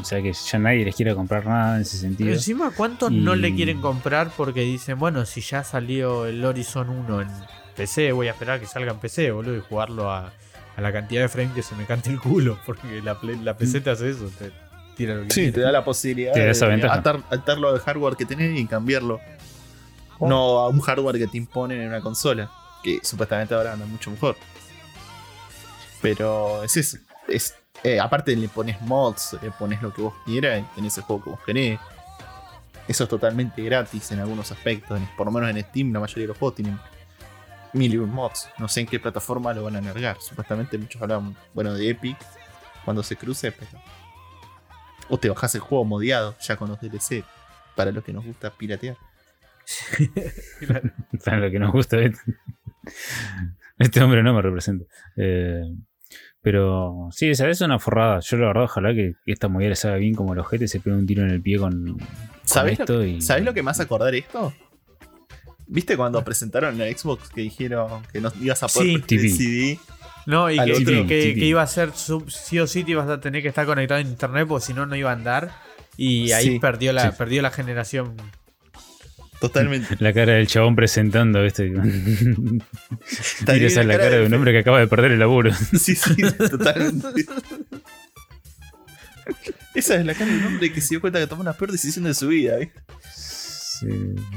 O 0.01 0.05
sea, 0.05 0.22
que 0.22 0.32
ya 0.32 0.59
nadie 0.59 0.84
les 0.86 0.97
quiera 0.97 1.14
comprar 1.14 1.45
nada 1.45 1.76
en 1.76 1.82
ese 1.82 1.99
sentido. 1.99 2.32
Encima, 2.32 2.70
¿cuántos 2.74 3.12
Y- 3.12 3.16
no 3.16 3.34
le 3.34 3.55
quieren 3.55 3.82
comprar 3.82 4.30
porque 4.34 4.62
dicen, 4.62 4.99
bueno, 4.99 5.26
si 5.26 5.43
ya 5.43 5.62
salió 5.62 6.24
el 6.24 6.43
Horizon 6.43 6.88
1 6.88 7.20
en 7.20 7.28
PC, 7.76 8.12
voy 8.12 8.28
a 8.28 8.30
esperar 8.30 8.57
a 8.57 8.61
que 8.61 8.66
salga 8.66 8.93
en 8.93 8.99
PC, 8.99 9.30
boludo, 9.30 9.57
y 9.57 9.61
jugarlo 9.61 10.11
a, 10.11 10.32
a 10.81 10.83
la 10.83 10.93
cantidad 10.93 11.22
de 11.22 11.28
frames 11.28 11.53
que 11.55 11.62
se 11.62 11.74
me 11.74 11.85
cante 11.87 12.11
el 12.11 12.20
culo? 12.20 12.59
Porque 12.66 13.01
la, 13.03 13.16
la 13.43 13.57
PC 13.57 13.81
te 13.81 13.91
hace 13.91 14.11
eso, 14.11 14.31
te 14.39 14.51
tira 14.97 15.14
lo 15.14 15.22
que 15.24 15.31
Sí, 15.31 15.41
quiere. 15.43 15.53
te 15.53 15.61
da 15.61 15.72
la 15.72 15.85
posibilidad 15.85 16.33
Te 16.33 16.41
da 16.41 16.45
de 16.47 16.51
esa 16.53 16.66
ventaja. 16.66 16.95
atar- 17.03 17.22
atarlo 17.31 17.68
al 17.68 17.78
hardware 17.81 18.16
que 18.16 18.26
tenés 18.26 18.59
y 18.59 18.66
cambiarlo. 18.66 19.20
Oh. 20.18 20.28
No 20.28 20.59
a 20.59 20.68
un 20.68 20.81
hardware 20.81 21.18
que 21.18 21.26
te 21.26 21.39
imponen 21.39 21.81
en 21.81 21.89
una 21.89 22.01
consola, 22.01 22.51
que 22.83 22.99
supuestamente 23.03 23.55
ahora 23.55 23.72
anda 23.74 23.87
mucho 23.87 24.11
mejor. 24.11 24.37
Pero 26.03 26.62
es 26.64 26.76
eso. 26.76 26.99
Es, 27.28 27.55
eh, 27.85 28.01
aparte 28.01 28.35
le 28.37 28.49
pones 28.49 28.81
mods, 28.83 29.37
le 29.43 29.51
pones 29.51 29.81
lo 29.83 29.93
que 29.93 30.03
vos 30.03 30.14
quieras 30.24 30.61
y 30.61 30.74
tenés 30.76 30.97
el 30.99 31.05
juego 31.05 31.24
que 31.24 31.31
vos 31.31 31.41
querés. 31.45 31.78
Eso 32.89 33.05
es 33.05 33.11
totalmente 33.11 33.62
gratis 33.62 34.11
en 34.12 34.20
algunos 34.20 34.51
aspectos. 34.51 34.99
por 35.16 35.26
lo 35.26 35.33
menos 35.33 35.51
en 35.51 35.62
Steam 35.62 35.93
la 35.93 36.01
mayoría 36.01 36.24
de 36.24 36.28
los 36.28 36.39
juegos 36.39 36.57
tienen 36.57 36.78
mil 37.73 37.95
y 37.95 37.99
un 37.99 38.11
mods. 38.11 38.49
No 38.59 38.68
sé 38.68 38.81
en 38.81 38.87
qué 38.87 38.99
plataforma 38.99 39.53
lo 39.55 39.64
van 39.64 39.77
a 39.77 39.81
largar. 39.81 40.16
Supuestamente 40.21 40.79
muchos 40.79 41.01
hablan, 41.01 41.37
bueno, 41.55 41.75
de 41.75 41.91
Epic 41.91 42.16
cuando 42.85 43.03
se 43.03 43.16
cruce, 43.16 43.53
pero... 43.53 43.71
O 45.09 45.18
te 45.18 45.29
bajás 45.29 45.55
el 45.57 45.61
juego 45.61 45.85
modiado 45.85 46.37
ya 46.41 46.57
con 46.57 46.68
los 46.68 46.81
DLC. 46.81 47.25
Para 47.75 47.91
los 47.93 48.05
que 48.05 48.12
nos 48.12 48.25
gusta 48.25 48.51
piratear. 48.51 48.97
Claro. 50.61 50.91
Para 51.25 51.39
lo 51.39 51.51
que 51.51 51.59
nos 51.59 51.73
gusta. 51.73 51.97
Este, 53.79 54.03
hombre 54.03 54.23
no 54.23 54.35
me 54.35 54.43
representa. 54.43 54.85
Eh, 55.16 55.62
pero 56.43 57.09
sí, 57.12 57.31
esa 57.31 57.49
es 57.49 57.62
una 57.62 57.79
forrada. 57.79 58.21
Yo 58.21 58.37
la 58.37 58.49
verdad, 58.49 58.64
ojalá 58.64 58.93
que, 58.93 59.14
esta 59.25 59.49
movida 59.49 59.71
le 59.71 59.77
salga 59.77 59.97
bien 59.97 60.14
como 60.14 60.35
el 60.35 60.39
ojete, 60.39 60.68
se 60.68 60.81
pegue 60.81 60.97
un 60.97 61.07
tiro 61.07 61.23
en 61.23 61.31
el 61.31 61.41
pie 61.41 61.59
con, 61.59 61.97
con 61.97 62.07
¿Sabés 62.45 62.79
lo, 62.79 62.85
esto. 62.85 63.01
que, 63.01 63.09
y, 63.09 63.23
¿Sabés 63.23 63.45
lo 63.45 63.55
que 63.55 63.61
hace 63.61 63.83
acordar 63.83 64.14
esto? 64.14 64.53
¿Viste 65.73 65.97
cuando 65.97 66.23
presentaron 66.25 66.77
la 66.77 66.87
Xbox 66.87 67.29
que 67.31 67.43
dijeron 67.43 68.03
que 68.12 68.21
no 68.21 68.33
ibas 68.41 68.62
a 68.64 68.66
poder 68.68 69.05
Sí. 69.09 69.31
CD? 69.31 69.79
No, 70.27 70.51
y 70.51 70.57
que, 70.57 70.73
otro. 70.73 70.85
que- 70.85 71.07
que- 71.07 71.23
TV. 71.23 71.35
que 71.35 71.45
iba 71.47 71.62
a 71.62 71.66
ser 71.66 71.93
sub- 71.95 72.29
sí 72.31 72.59
o 72.59 72.66
sí 72.66 72.83
te 72.85 72.91
ibas 72.91 73.09
a 73.09 73.21
tener 73.21 73.41
que 73.41 73.49
estar 73.49 73.64
conectado 73.66 73.99
a 73.99 74.03
internet 74.03 74.47
porque 74.49 74.66
si 74.66 74.75
no 74.75 74.85
no 74.87 74.97
iba 74.97 75.11
a 75.11 75.14
andar. 75.14 75.53
Y 75.97 76.33
ahí 76.33 76.47
Sí, 76.47 76.59
perdió 76.59 76.93
la 76.93 77.11
sí. 77.12 77.16
perdió 77.16 77.41
la 77.43 77.51
generación. 77.51 78.14
Totalmente. 79.41 79.97
La 80.01 80.12
cara 80.12 80.35
del 80.35 80.47
chabón 80.49 80.75
presentando, 80.77 81.43
¿viste? 81.43 81.73
Está 83.41 83.57
y 83.57 83.64
esa 83.64 83.81
es 83.83 83.87
la 83.87 83.97
cara 83.97 84.16
de 84.18 84.27
un 84.27 84.35
hombre 84.35 84.53
que 84.53 84.59
acaba 84.59 84.81
de 84.81 84.87
perder 84.89 85.12
el 85.12 85.18
laburo. 85.21 85.51
Sí, 85.79 85.95
sí, 85.95 86.14
totalmente. 86.51 87.25
Esa 89.75 89.95
es 89.97 90.05
la 90.05 90.14
cara 90.14 90.31
de 90.33 90.39
un 90.39 90.45
hombre 90.47 90.73
que 90.73 90.81
se 90.81 90.89
dio 90.91 91.01
cuenta 91.01 91.18
que 91.21 91.27
tomó 91.27 91.43
una 91.43 91.53
peor 91.53 91.71
decisión 91.73 92.05
de 92.05 92.14
su 92.14 92.29
vida. 92.29 92.57
¿viste? 92.57 92.81
Sí, 93.14 93.87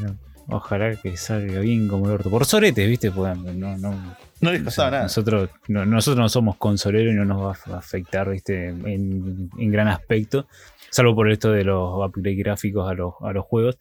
no. 0.01 0.17
Ojalá 0.47 0.95
que 0.95 1.15
salga 1.17 1.59
bien 1.59 1.87
como 1.87 2.05
el 2.07 2.13
orto. 2.13 2.29
Por 2.29 2.45
soretes, 2.45 2.87
¿viste? 2.87 3.11
Porque 3.11 3.35
no, 3.53 3.77
no, 3.77 4.15
No 4.41 4.51
les 4.51 4.65
o 4.65 4.71
sea, 4.71 4.91
nada. 4.91 5.03
Nosotros 5.03 5.49
no, 5.67 5.85
nosotros 5.85 6.19
no 6.19 6.29
somos 6.29 6.57
consoleros 6.57 7.13
y 7.13 7.17
no 7.17 7.25
nos 7.25 7.41
va 7.41 7.75
a 7.75 7.77
afectar, 7.77 8.29
¿viste? 8.29 8.67
En, 8.67 9.49
en 9.57 9.71
gran 9.71 9.87
aspecto. 9.87 10.47
Salvo 10.89 11.15
por 11.15 11.31
esto 11.31 11.51
de 11.51 11.63
los 11.63 11.93
upgrades 11.95 12.37
gráficos 12.37 12.89
a 12.89 12.93
los, 12.93 13.13
a 13.21 13.31
los 13.31 13.45
juegos. 13.45 13.77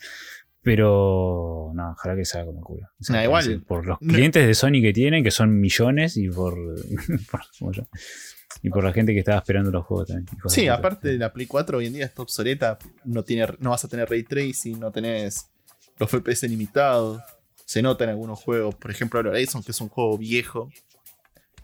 Pero 0.63 1.73
no, 1.75 1.91
ojalá 1.91 2.15
que 2.15 2.25
salga 2.25 2.47
como 2.47 2.61
el 2.61 2.65
culo. 2.65 2.89
O 3.01 3.05
sea, 3.05 3.17
Nah, 3.17 3.25
igual, 3.25 3.63
Por 3.67 3.85
los 3.85 3.99
clientes 3.99 4.47
de 4.47 4.55
Sony 4.55 4.81
que 4.81 4.93
tienen, 4.93 5.25
que 5.25 5.33
son 5.33 5.61
millones, 5.61 6.17
y 6.17 6.29
por, 6.29 6.55
y 8.63 8.71
por 8.71 8.85
la 8.85 8.93
gente 8.93 9.13
que 9.13 9.19
estaba 9.19 9.39
esperando 9.39 9.73
los 9.73 9.85
juegos 9.85 10.09
también. 10.09 10.27
de 10.27 10.49
Sí, 10.49 10.69
aparte 10.69 11.19
la 11.19 11.33
Play 11.33 11.47
4 11.47 11.79
hoy 11.79 11.87
en 11.87 11.95
día 11.95 12.05
está 12.05 12.23
obsoleta. 12.23 12.79
No, 13.05 13.25
tiene, 13.25 13.49
no 13.59 13.71
vas 13.71 13.85
a 13.85 13.89
tener 13.89 14.09
ray 14.09 14.23
tracing, 14.23 14.79
no 14.79 14.93
tenés 14.93 15.51
los 15.99 16.11
FPS 16.11 16.45
limitados. 16.49 17.21
Se 17.65 17.81
nota 17.83 18.05
en 18.05 18.11
algunos 18.11 18.39
juegos. 18.41 18.75
Por 18.75 18.91
ejemplo, 18.91 19.21
el 19.21 19.27
Horizon, 19.29 19.63
que 19.63 19.71
es 19.73 19.81
un 19.81 19.89
juego 19.89 20.19
viejo. 20.19 20.71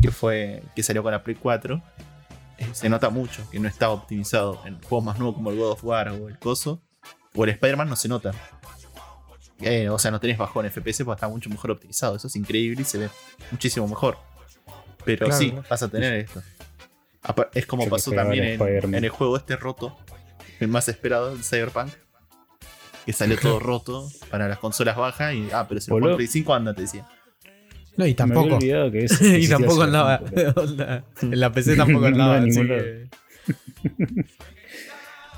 Que 0.01 0.11
fue. 0.11 0.63
que 0.77 0.83
salió 0.83 1.03
con 1.03 1.13
la 1.13 1.23
Play 1.25 1.37
4. 1.37 1.83
eh, 2.59 2.69
se 2.73 2.89
nota 2.89 3.11
mucho 3.11 3.49
que 3.51 3.59
no 3.59 3.69
está 3.69 3.91
optimizado. 3.91 4.61
En 4.65 4.81
juegos 4.83 5.05
más 5.05 5.19
nuevos 5.19 5.35
como 5.37 5.51
el 5.51 5.57
God 5.59 5.73
of 5.73 5.85
War 5.85 6.09
o 6.11 6.29
el 6.29 6.39
Coso, 6.39 6.81
o 7.35 7.45
el 7.45 7.51
Spider-Man 7.51 7.89
no 7.89 7.97
se 7.97 8.09
nota. 8.09 8.33
Eh, 9.61 9.89
o 9.89 9.99
sea, 9.99 10.11
no 10.13 10.21
tenés 10.21 10.39
bajón 10.39 10.71
FPS 10.71 11.03
porque 11.05 11.17
está 11.19 11.29
mucho 11.29 11.51
mejor 11.51 11.73
optimizado. 11.73 12.15
Eso 12.17 12.29
es 12.29 12.37
increíble 12.37 12.83
y 12.83 12.85
se 12.85 12.99
ve 12.99 13.11
muchísimo 13.51 13.89
mejor. 13.89 14.17
Pero 15.05 15.27
Claro. 15.27 15.39
sí, 15.41 15.53
vas 15.69 15.83
a 15.83 15.89
tener 15.89 16.13
esto. 16.15 16.43
Es 17.55 17.67
como 17.67 17.85
Yo 17.85 17.91
pasó 17.91 18.13
también 18.13 18.45
en, 18.61 18.95
en 18.95 19.05
el 19.05 19.11
juego 19.11 19.37
este 19.37 19.57
roto, 19.57 19.97
el 20.61 20.69
más 20.69 20.89
esperado, 20.89 21.33
el 21.33 21.43
Cyberpunk. 21.43 21.93
Que 23.09 23.15
salió 23.15 23.39
todo 23.39 23.59
roto 23.59 24.07
para 24.31 24.49
las 24.49 24.59
consolas 24.59 24.95
bajas 24.95 25.33
y. 25.33 25.49
Ah, 25.51 25.65
pero 25.67 25.81
si 25.81 25.91
lo 25.91 26.15
Play 26.15 26.27
5 26.27 26.53
anda, 26.53 26.75
te 26.75 26.83
decía. 26.83 27.07
No, 27.97 28.05
y 28.07 28.15
Me 28.15 28.23
había 28.23 28.35
tampoco. 28.35 28.59
que 28.59 29.07
y 29.41 29.49
tampoco 29.49 29.83
andaba. 29.83 30.21
onda, 30.57 31.05
en 31.23 31.41
la 31.41 31.51
PC 31.51 31.75
tampoco 31.75 32.01
No 32.11 32.23
andaba. 32.25 32.41
ningún 32.41 32.67
que- 32.67 33.09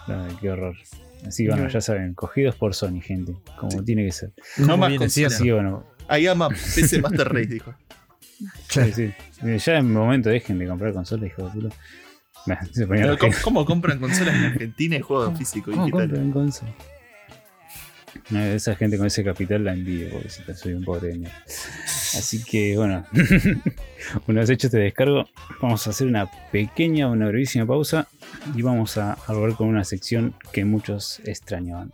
Ay, 0.08 0.36
qué 0.40 0.50
horror. 0.50 0.74
Así 1.24 1.44
que 1.44 1.50
bueno, 1.52 1.68
ya 1.68 1.80
saben, 1.80 2.14
cogidos 2.14 2.56
por 2.56 2.74
Sony, 2.74 3.00
gente. 3.00 3.36
Como 3.56 3.84
tiene 3.84 4.04
que 4.04 4.10
ser. 4.10 4.32
No 4.58 4.66
¿Cómo 4.66 4.78
más 4.78 4.94
consolas. 4.98 5.40
que 5.40 5.52
bueno, 5.52 5.86
Ahí 6.08 6.26
ama 6.26 6.48
PC 6.48 7.00
Master 7.00 7.28
Race, 7.32 7.46
dijo. 7.46 7.72
sí, 8.68 8.92
sí. 8.92 9.12
Eh, 9.44 9.58
Ya 9.64 9.78
en 9.78 9.86
un 9.86 9.92
momento 9.92 10.28
dejen 10.28 10.58
de 10.58 10.66
comprar 10.66 10.92
consolas, 10.92 11.26
hijo 11.28 11.44
de 11.44 11.50
puta. 11.52 11.76
Nah, 12.46 12.56
se 12.72 12.84
ponía 12.86 13.02
Pero 13.02 13.12
la 13.12 13.18
¿cómo, 13.20 13.32
cómo 13.44 13.64
compran 13.64 14.00
consolas 14.00 14.34
en 14.34 14.44
Argentina 14.46 14.96
y 14.96 15.00
juegos 15.02 15.38
físicos 15.38 15.72
¿Cómo 15.74 15.84
digitales? 15.86 16.10
compran 16.18 16.32
consolas? 16.32 16.74
No, 18.30 18.40
esa 18.40 18.76
gente 18.76 18.96
con 18.96 19.06
ese 19.06 19.24
capital 19.24 19.64
la 19.64 19.72
envidio, 19.72 20.10
pobrecita, 20.10 20.54
soy 20.54 20.74
un 20.74 20.84
pobre 20.84 21.14
mierda. 21.14 21.34
Así 21.46 22.42
que 22.44 22.76
bueno, 22.76 23.04
una 24.28 24.40
vez 24.40 24.50
hecho 24.50 24.68
este 24.68 24.78
descargo, 24.78 25.24
vamos 25.60 25.86
a 25.86 25.90
hacer 25.90 26.06
una 26.06 26.30
pequeña, 26.52 27.08
una 27.08 27.28
brevísima 27.28 27.66
pausa 27.66 28.08
y 28.54 28.62
vamos 28.62 28.98
a, 28.98 29.16
volver 29.26 29.54
con 29.54 29.68
una 29.68 29.84
sección 29.84 30.34
que 30.52 30.64
muchos 30.64 31.20
extrañaban. 31.24 31.92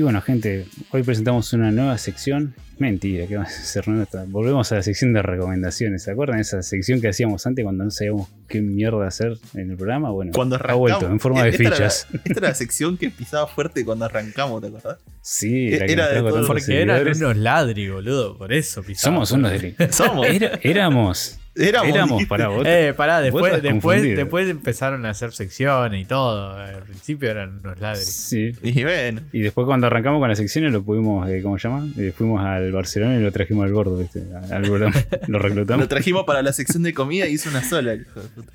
Y 0.00 0.02
bueno, 0.02 0.22
gente, 0.22 0.64
hoy 0.92 1.02
presentamos 1.02 1.52
una 1.52 1.70
nueva 1.70 1.98
sección. 1.98 2.54
Mentira, 2.78 3.26
que 3.26 3.36
vamos 3.36 3.52
a 3.52 3.60
hacer 3.60 3.86
nuestra. 3.86 4.24
Volvemos 4.26 4.72
a 4.72 4.76
la 4.76 4.82
sección 4.82 5.12
de 5.12 5.20
recomendaciones. 5.20 6.04
¿Se 6.04 6.10
acuerdan 6.10 6.36
de 6.38 6.40
esa 6.40 6.62
sección 6.62 7.02
que 7.02 7.08
hacíamos 7.08 7.46
antes 7.46 7.62
cuando 7.62 7.84
no 7.84 7.90
sabíamos 7.90 8.30
qué 8.48 8.62
mierda 8.62 9.06
hacer 9.06 9.36
en 9.52 9.68
el 9.72 9.76
programa? 9.76 10.10
Bueno, 10.10 10.32
Cuando 10.34 10.56
ha 10.56 10.72
vuelto 10.72 11.06
en 11.06 11.20
forma 11.20 11.42
de 11.44 11.50
esta 11.50 11.62
era 11.64 11.70
la- 11.72 11.76
fichas. 11.76 12.06
Esta 12.14 12.32
era 12.32 12.48
la 12.48 12.54
sección 12.54 12.96
que 12.96 13.10
pisaba 13.10 13.46
fuerte 13.46 13.84
cuando 13.84 14.06
arrancamos, 14.06 14.62
¿te 14.62 14.68
acordás? 14.68 14.96
Sí, 15.20 15.68
la 15.72 15.84
que 15.84 15.92
Era 15.92 16.08
de 16.08 16.20
todo- 16.20 16.46
Porque 16.46 16.80
eran 16.80 17.06
unos 17.06 17.36
ladri, 17.36 17.90
boludo. 17.90 18.38
Por 18.38 18.54
eso 18.54 18.82
pisaba. 18.82 19.14
Somos 19.16 19.32
unos 19.32 19.50
delincuentes. 19.52 19.96
Somos. 19.96 20.26
Era- 20.26 20.58
éramos. 20.62 21.38
Éramos, 21.60 22.24
para 22.26 22.48
vos. 22.48 22.64
Eh, 22.66 22.94
pará, 22.96 23.20
después, 23.20 24.48
empezaron 24.48 25.04
a 25.06 25.10
hacer 25.10 25.32
secciones 25.32 26.02
y 26.02 26.04
todo. 26.04 26.54
Al 26.56 26.82
principio 26.82 27.30
eran 27.30 27.60
unos 27.62 27.78
ladri. 27.80 28.00
Sí. 28.02 28.52
Y 28.62 28.82
bueno, 28.82 29.20
Y 29.32 29.40
después 29.40 29.66
cuando 29.66 29.86
arrancamos 29.86 30.20
con 30.20 30.28
las 30.28 30.38
secciones 30.38 30.72
lo 30.72 30.82
pudimos, 30.82 31.28
eh, 31.28 31.40
¿cómo 31.42 31.58
se 31.58 31.68
llama? 31.68 31.86
Eh, 31.98 32.12
fuimos 32.16 32.44
al 32.44 32.72
Barcelona 32.72 33.16
y 33.16 33.20
lo 33.22 33.30
trajimos 33.32 33.64
al 33.66 33.72
gordo, 33.72 33.96
¿viste? 33.98 34.22
Al 34.50 34.62
programa. 34.62 34.94
Lo 35.28 35.38
reclutamos. 35.38 35.80
lo 35.84 35.88
trajimos 35.88 36.24
para 36.24 36.42
la 36.42 36.52
sección 36.52 36.82
de 36.82 36.92
comida 36.94 37.26
y 37.28 37.32
hizo 37.34 37.50
una 37.50 37.62
sola, 37.62 37.92
el 37.92 38.02
hijo 38.02 38.20
de 38.20 38.28
puta. 38.28 38.52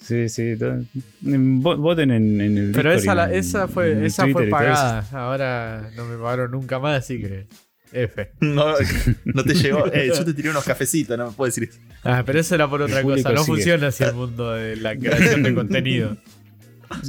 Sí, 0.00 0.28
sí. 0.30 0.56
todo. 0.58 0.82
Voten 1.20 2.10
en, 2.10 2.40
en 2.40 2.56
el 2.58 2.72
Pero 2.72 2.92
Discord 2.94 3.02
esa, 3.04 3.12
y 3.12 3.16
la- 3.16 3.24
en- 3.34 3.34
esa 3.40 3.68
fue, 3.68 4.06
esa 4.06 4.22
Twitter 4.24 4.48
pagada. 4.48 5.04
Ahora 5.12 5.90
no 5.96 6.04
me 6.06 6.16
pagaron 6.16 6.50
nunca 6.52 6.78
más, 6.78 6.98
así 7.04 7.20
que. 7.20 7.46
F. 7.92 8.30
No, 8.40 8.74
no 9.24 9.44
te 9.44 9.54
llegó. 9.54 9.86
Eh, 9.92 10.12
yo 10.14 10.24
te 10.24 10.34
tiré 10.34 10.50
unos 10.50 10.64
cafecitos, 10.64 11.16
no 11.16 11.28
me 11.28 11.32
puedo 11.32 11.48
decir 11.48 11.64
eso. 11.64 11.78
Ah, 12.04 12.22
pero 12.24 12.40
eso 12.40 12.54
era 12.54 12.68
por 12.68 12.82
otra 12.82 12.98
El 13.00 13.04
cosa. 13.04 13.32
No 13.32 13.42
sigue. 13.44 13.46
funciona 13.56 13.86
así 13.88 14.04
el 14.04 14.14
mundo 14.14 14.52
de 14.52 14.76
la 14.76 14.96
creación 14.96 15.42
de 15.42 15.54
contenido. 15.54 16.16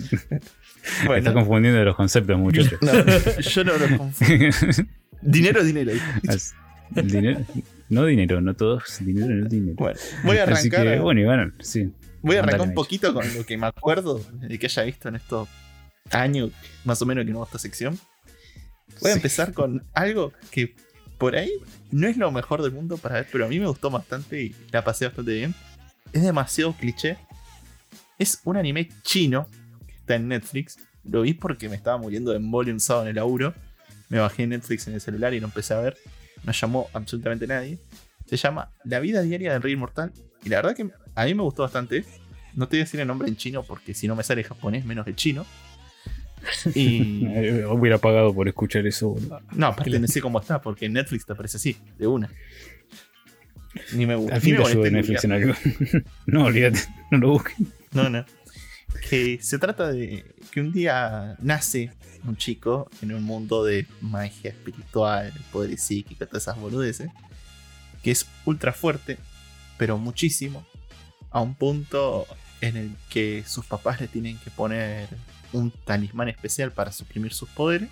Está 0.02 1.06
Bueno, 1.06 1.34
confundiendo 1.34 1.84
los 1.84 1.96
conceptos, 1.96 2.38
muchachos. 2.38 2.80
no, 2.82 2.92
yo 3.40 3.64
no 3.64 3.78
lo 3.78 3.98
confundo. 3.98 4.46
Dinero 5.22 5.60
es 5.60 5.66
dinero. 5.68 5.92
dinero, 6.92 7.46
no 7.90 8.06
dinero, 8.06 8.40
no 8.40 8.54
todos 8.54 8.84
dinero, 9.02 9.36
no 9.36 9.50
dinero. 9.50 9.76
Bueno, 9.78 10.00
voy 10.24 10.38
a 10.38 10.44
arrancar. 10.44 10.88
que, 10.88 11.00
bueno, 11.00 11.20
y 11.20 11.26
bueno, 11.26 11.52
sí. 11.60 11.92
Voy 12.22 12.38
a 12.38 12.40
arrancar 12.40 12.62
un 12.62 12.74
poquito 12.74 13.14
con 13.14 13.26
lo 13.36 13.46
que 13.46 13.58
me 13.58 13.68
acuerdo 13.68 14.22
de 14.32 14.58
que 14.58 14.68
haya 14.68 14.84
visto 14.84 15.10
en 15.10 15.16
estos 15.16 15.50
años, 16.12 16.52
más 16.86 17.02
o 17.02 17.06
menos, 17.06 17.26
que 17.26 17.32
no 17.32 17.40
hago 17.40 17.46
esta 17.48 17.60
sección. 17.60 18.00
Voy 19.02 19.12
a 19.12 19.14
Sí. 19.14 19.18
empezar 19.20 19.54
con 19.54 19.84
algo 19.94 20.34
que 20.52 20.76
por 21.18 21.36
ahí 21.36 21.52
no 21.92 22.08
es 22.08 22.18
lo 22.18 22.32
mejor 22.32 22.62
del 22.62 22.72
mundo 22.72 22.98
para 22.98 23.16
ver, 23.16 23.28
pero 23.32 23.46
a 23.46 23.48
mí 23.48 23.60
me 23.60 23.68
gustó 23.68 23.90
bastante 23.90 24.42
y 24.42 24.56
la 24.72 24.84
pasé 24.84 25.06
bastante 25.06 25.34
bien. 25.34 25.54
Es 26.14 26.22
demasiado 26.24 26.74
cliché. 26.74 27.18
Es 28.18 28.42
un 28.46 28.58
anime 28.58 28.90
chino 29.04 29.48
que 29.88 29.94
está 29.94 30.16
en 30.16 30.28
Netflix. 30.28 30.78
Lo 31.04 31.22
vi 31.22 31.34
porque 31.34 31.70
me 31.70 31.76
estaba 31.76 31.98
muriendo 31.98 32.32
de 32.32 32.38
embolia 32.38 32.74
un 32.74 32.80
sábado 32.80 33.06
en 33.06 33.10
el 33.10 33.16
laburo. 33.16 33.54
Me 34.10 34.20
bajé 34.20 34.48
Netflix 34.48 34.88
en 34.88 34.94
el 34.96 35.02
celular 35.02 35.34
y 35.34 35.40
lo 35.40 35.48
empecé 35.48 35.74
a 35.74 35.80
ver. 35.80 35.98
No 36.44 36.52
llamó 36.52 36.88
absolutamente 36.94 37.48
nadie. 37.48 37.78
Se 38.26 38.38
llama 38.38 38.72
La 38.84 39.00
vida 39.00 39.22
diaria 39.22 39.54
del 39.54 39.62
rey 39.62 39.74
inmortal. 39.74 40.12
Y 40.44 40.50
la 40.50 40.58
verdad 40.58 40.76
que 40.76 40.90
a 41.16 41.26
mí 41.26 41.34
me 41.34 41.44
gustó 41.44 41.64
bastante. 41.64 42.06
No 42.56 42.68
te 42.68 42.78
voy 42.78 42.82
a 42.82 42.84
decir 42.86 43.00
el 43.00 43.08
nombre 43.08 43.28
en 43.28 43.38
chino 43.38 43.64
porque 43.64 43.94
si 43.94 44.08
no 44.08 44.16
me 44.16 44.24
sale 44.24 44.44
japonés 44.44 44.86
menos 44.86 45.06
el 45.08 45.16
chino. 45.16 45.46
Y 46.76 47.26
Hubiera 47.66 47.98
pagado 47.98 48.34
por 48.34 48.48
escuchar 48.48 48.86
eso. 48.88 49.10
boludo. 49.10 49.42
no, 49.54 49.68
aparte 49.68 50.00
no 50.00 50.08
sé 50.08 50.22
cómo 50.22 50.40
está 50.40 50.62
porque 50.62 50.86
en 50.86 50.94
Netflix 50.94 51.26
te 51.26 51.34
aparece 51.34 51.58
así, 51.58 51.78
de 51.98 52.08
una. 52.08 52.30
Ni 53.94 54.06
me 54.06 54.16
gusta. 54.16 54.36
Al 54.36 54.42
fin 54.42 54.56
te 54.56 54.64
ayudo 54.64 54.84
de 54.84 54.92
Netflix 54.92 55.24
en 55.24 55.32
algo. 55.32 55.54
no, 56.26 56.46
olvídate, 56.46 56.80
no 57.12 57.18
lo 57.18 57.30
busques. 57.30 57.56
No, 57.92 58.10
no. 58.10 58.26
Que 59.10 59.40
se 59.42 59.60
trata 59.60 59.92
de 59.92 60.26
que 60.52 60.62
un 60.62 60.72
día 60.72 61.36
nace 61.40 61.92
un 62.26 62.36
chico 62.36 62.90
en 63.02 63.14
un 63.14 63.24
mundo 63.24 63.64
de 63.64 63.86
magia 64.02 64.50
espiritual, 64.52 65.32
poderes 65.52 65.84
psíquicos, 65.84 66.28
todas 66.28 66.44
esas 66.44 66.60
boludeces. 66.60 67.10
Que 68.04 68.12
es 68.12 68.26
ultra 68.46 68.74
fuerte, 68.74 69.18
pero 69.78 69.98
muchísimo. 69.98 70.66
A 71.32 71.42
un 71.42 71.54
punto 71.54 72.26
en 72.62 72.78
el 72.78 72.92
que 73.10 73.44
sus 73.48 73.66
papás 73.66 74.02
le 74.02 74.08
tienen 74.08 74.38
que 74.40 74.52
poner 74.52 75.08
un 75.54 75.72
talismán 75.72 76.30
especial 76.30 76.72
para 76.72 76.92
suprimir 76.92 77.34
sus 77.34 77.50
poderes. 77.50 77.90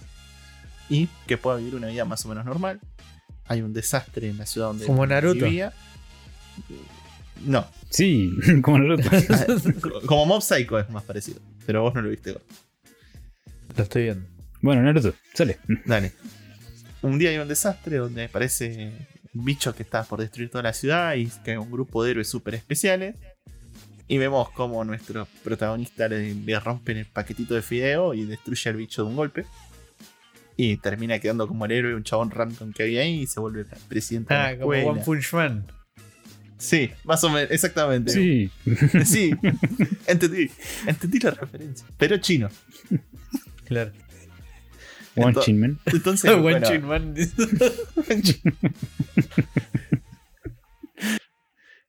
Y 0.89 1.07
que 1.25 1.37
pueda 1.37 1.57
vivir 1.57 1.75
una 1.75 1.87
vida 1.87 2.05
más 2.05 2.25
o 2.25 2.29
menos 2.29 2.45
normal. 2.45 2.79
Hay 3.45 3.61
un 3.61 3.73
desastre 3.73 4.29
en 4.29 4.37
la 4.37 4.45
ciudad 4.45 4.67
donde 4.67 4.85
Como 4.85 5.05
Naruto. 5.05 5.45
vivía. 5.45 5.73
No, 7.45 7.67
Sí, 7.89 8.31
como 8.61 8.79
Naruto. 8.79 9.09
Como 10.05 10.25
Mob 10.25 10.41
Psycho 10.41 10.79
es 10.79 10.89
más 10.89 11.03
parecido. 11.03 11.39
Pero 11.65 11.81
vos 11.81 11.93
no 11.93 12.01
lo 12.01 12.09
viste. 12.09 12.35
Lo 13.75 13.83
estoy 13.83 14.03
viendo. 14.03 14.27
Bueno, 14.61 14.81
Naruto, 14.81 15.13
sale. 15.33 15.59
Dale. 15.85 16.13
Un 17.01 17.19
día 17.19 17.29
hay 17.29 17.37
un 17.37 17.47
desastre 17.47 17.97
donde 17.97 18.25
aparece 18.25 18.91
un 19.33 19.45
bicho 19.45 19.73
que 19.75 19.83
está 19.83 20.03
por 20.03 20.19
destruir 20.19 20.49
toda 20.49 20.63
la 20.63 20.73
ciudad 20.73 21.15
y 21.15 21.27
que 21.43 21.51
hay 21.51 21.57
un 21.57 21.71
grupo 21.71 22.03
de 22.03 22.11
héroes 22.11 22.29
súper 22.29 22.55
especiales. 22.55 23.15
Y 24.07 24.17
vemos 24.17 24.49
como 24.51 24.83
nuestro 24.85 25.27
protagonista 25.43 26.07
le, 26.07 26.33
le 26.33 26.59
rompen 26.59 26.97
el 26.97 27.05
paquetito 27.05 27.55
de 27.55 27.61
fideo 27.61 28.13
y 28.13 28.25
destruye 28.25 28.69
al 28.69 28.77
bicho 28.77 29.03
de 29.03 29.09
un 29.09 29.15
golpe. 29.15 29.45
Y 30.55 30.77
termina 30.77 31.19
quedando 31.19 31.47
como 31.47 31.65
el 31.65 31.71
héroe, 31.71 31.93
un 31.93 32.03
chabón 32.03 32.31
random 32.31 32.73
que 32.73 32.83
había 32.83 33.01
ahí 33.01 33.21
y 33.21 33.27
se 33.27 33.39
vuelve 33.39 33.65
presidente 33.87 34.33
de 34.33 34.39
la 34.39 34.47
Ah, 34.47 34.57
como. 34.57 34.69
One 34.71 35.01
Punch 35.03 35.33
Man. 35.33 35.65
Sí, 36.57 36.89
más 37.03 37.23
o 37.23 37.29
menos, 37.29 37.51
exactamente. 37.51 38.11
Sí, 38.11 38.49
Sí, 39.05 39.31
entendí, 40.07 40.49
entendí 40.87 41.19
la 41.19 41.31
referencia. 41.31 41.85
Pero 41.97 42.17
chino. 42.17 42.49
Claro. 43.65 43.91
One 45.15 45.35
Chin 45.41 45.59
Man. 45.59 45.79
Entonces, 45.85 46.29
One 46.31 46.41
bueno, 46.41 46.67
Punch 46.67 46.81
Man. 46.83 47.13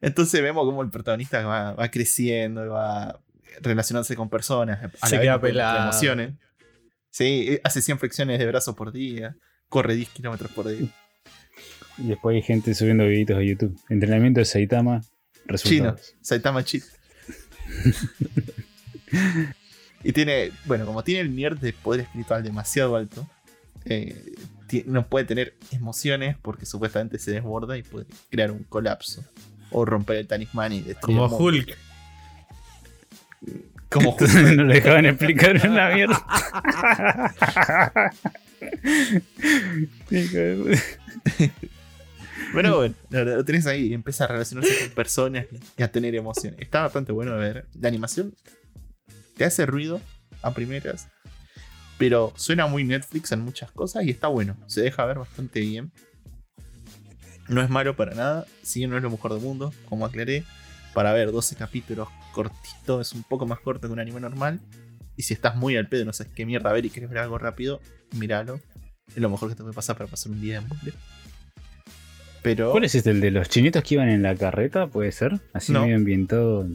Entonces 0.00 0.42
vemos 0.42 0.64
cómo 0.64 0.82
el 0.82 0.90
protagonista 0.90 1.42
va, 1.44 1.72
va 1.72 1.90
creciendo 1.90 2.64
y 2.64 2.68
va 2.68 3.20
relacionándose 3.60 4.16
con 4.16 4.28
personas. 4.28 4.92
a 5.00 5.08
Se 5.08 5.20
queda 5.20 5.40
pelado. 5.40 5.84
Emociones. 5.84 6.34
Sí, 7.10 7.58
hace 7.64 7.82
100 7.82 7.98
flexiones 7.98 8.38
de 8.38 8.46
brazos 8.46 8.74
por 8.74 8.92
día. 8.92 9.36
Corre 9.68 9.94
10 9.94 10.08
kilómetros 10.10 10.50
por 10.52 10.68
día. 10.68 10.88
Y 11.98 12.08
después 12.08 12.36
hay 12.36 12.42
gente 12.42 12.74
subiendo 12.74 13.04
videitos 13.06 13.36
a 13.36 13.42
YouTube. 13.42 13.78
Entrenamiento 13.88 14.40
de 14.40 14.44
Saitama, 14.44 15.00
Chino. 15.00 15.10
resultados. 15.46 16.14
Saitama 16.20 16.64
Chino. 16.64 16.84
y 20.04 20.12
tiene, 20.12 20.52
bueno, 20.66 20.86
como 20.86 21.02
tiene 21.02 21.22
el 21.22 21.34
nivel 21.34 21.58
de 21.58 21.72
poder 21.72 22.02
espiritual 22.02 22.42
demasiado 22.42 22.94
alto, 22.96 23.28
eh, 23.84 24.34
no 24.86 25.08
puede 25.08 25.24
tener 25.24 25.56
emociones 25.72 26.36
porque 26.40 26.66
supuestamente 26.66 27.18
se 27.18 27.32
desborda 27.32 27.76
y 27.76 27.82
puede 27.82 28.06
crear 28.30 28.52
un 28.52 28.62
colapso. 28.64 29.24
O 29.70 29.84
romper 29.84 30.16
el 30.16 30.26
talismán 30.26 30.72
y 30.72 30.80
destruir 30.80 31.18
Como. 31.18 31.36
Hulk. 31.36 31.76
Como 33.88 34.10
Hulk. 34.20 34.34
No 34.56 34.64
lo 34.64 34.72
dejaban 34.72 35.06
explicar 35.06 35.54
mierda. 35.94 36.26
De 40.10 40.56
puta. 40.56 40.82
Pero 42.52 42.76
bueno, 42.76 42.94
lo, 43.10 43.24
lo 43.24 43.44
tenés 43.44 43.66
ahí 43.66 43.88
y 43.88 43.94
empieza 43.94 44.24
a 44.24 44.28
relacionarse 44.28 44.86
con 44.86 44.94
personas 44.94 45.46
y 45.76 45.82
a 45.82 45.92
tener 45.92 46.14
emociones. 46.14 46.60
Está 46.60 46.82
bastante 46.82 47.12
bueno 47.12 47.32
de 47.32 47.38
ver. 47.38 47.66
La 47.78 47.88
animación 47.88 48.34
te 49.36 49.44
hace 49.44 49.66
ruido 49.66 50.00
a 50.42 50.54
primeras, 50.54 51.08
pero 51.98 52.32
suena 52.36 52.66
muy 52.66 52.84
Netflix 52.84 53.32
en 53.32 53.40
muchas 53.40 53.70
cosas 53.70 54.04
y 54.04 54.10
está 54.10 54.28
bueno. 54.28 54.56
Se 54.66 54.82
deja 54.82 55.04
ver 55.04 55.18
bastante 55.18 55.60
bien. 55.60 55.92
No 57.48 57.62
es 57.62 57.70
malo 57.70 57.96
para 57.96 58.14
nada, 58.14 58.46
si 58.62 58.80
bien 58.80 58.90
no 58.90 58.96
es 58.96 59.02
lo 59.02 59.10
mejor 59.10 59.32
del 59.32 59.42
mundo, 59.42 59.72
como 59.88 60.04
aclaré. 60.06 60.44
Para 60.94 61.12
ver 61.12 61.30
12 61.32 61.54
capítulos 61.56 62.08
cortito, 62.32 63.00
es 63.00 63.12
un 63.12 63.22
poco 63.22 63.46
más 63.46 63.60
corto 63.60 63.86
que 63.88 63.92
un 63.92 64.00
anime 64.00 64.20
normal. 64.20 64.60
Y 65.16 65.22
si 65.22 65.34
estás 65.34 65.56
muy 65.56 65.76
al 65.76 65.88
pedo 65.88 66.04
no 66.04 66.12
sabes 66.12 66.32
qué 66.34 66.46
mierda 66.46 66.72
ver 66.72 66.84
y 66.86 66.90
quieres 66.90 67.10
ver 67.10 67.18
algo 67.20 67.38
rápido, 67.38 67.80
míralo. 68.16 68.60
Es 69.08 69.18
lo 69.18 69.30
mejor 69.30 69.48
que 69.48 69.54
te 69.54 69.62
puede 69.62 69.74
pasar 69.74 69.96
para 69.96 70.08
pasar 70.10 70.32
un 70.32 70.40
día 70.40 70.58
en 70.58 70.68
bucle. 70.68 70.92
Pero. 72.42 72.70
¿Cuál 72.70 72.84
es 72.84 72.94
este? 72.94 73.10
¿El 73.10 73.20
de 73.20 73.30
los 73.30 73.48
chinitos 73.48 73.82
que 73.82 73.94
iban 73.94 74.08
en 74.08 74.22
la 74.22 74.34
carreta? 74.36 74.86
¿Puede 74.86 75.12
ser? 75.12 75.40
Así 75.52 75.72
No. 75.72 75.82
medio 75.82 75.96
ambientado. 75.96 76.66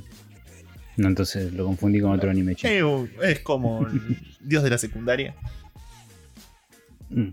No, 0.98 1.08
entonces 1.08 1.54
lo 1.54 1.66
confundí 1.66 2.00
con 2.02 2.12
otro 2.12 2.30
anime 2.30 2.56
chino. 2.56 3.06
Eh, 3.06 3.32
es 3.32 3.40
como 3.40 3.88
el 3.88 4.18
dios 4.42 4.64
de 4.64 4.70
la 4.70 4.78
secundaria. 4.78 5.36
Mm, 7.10 7.30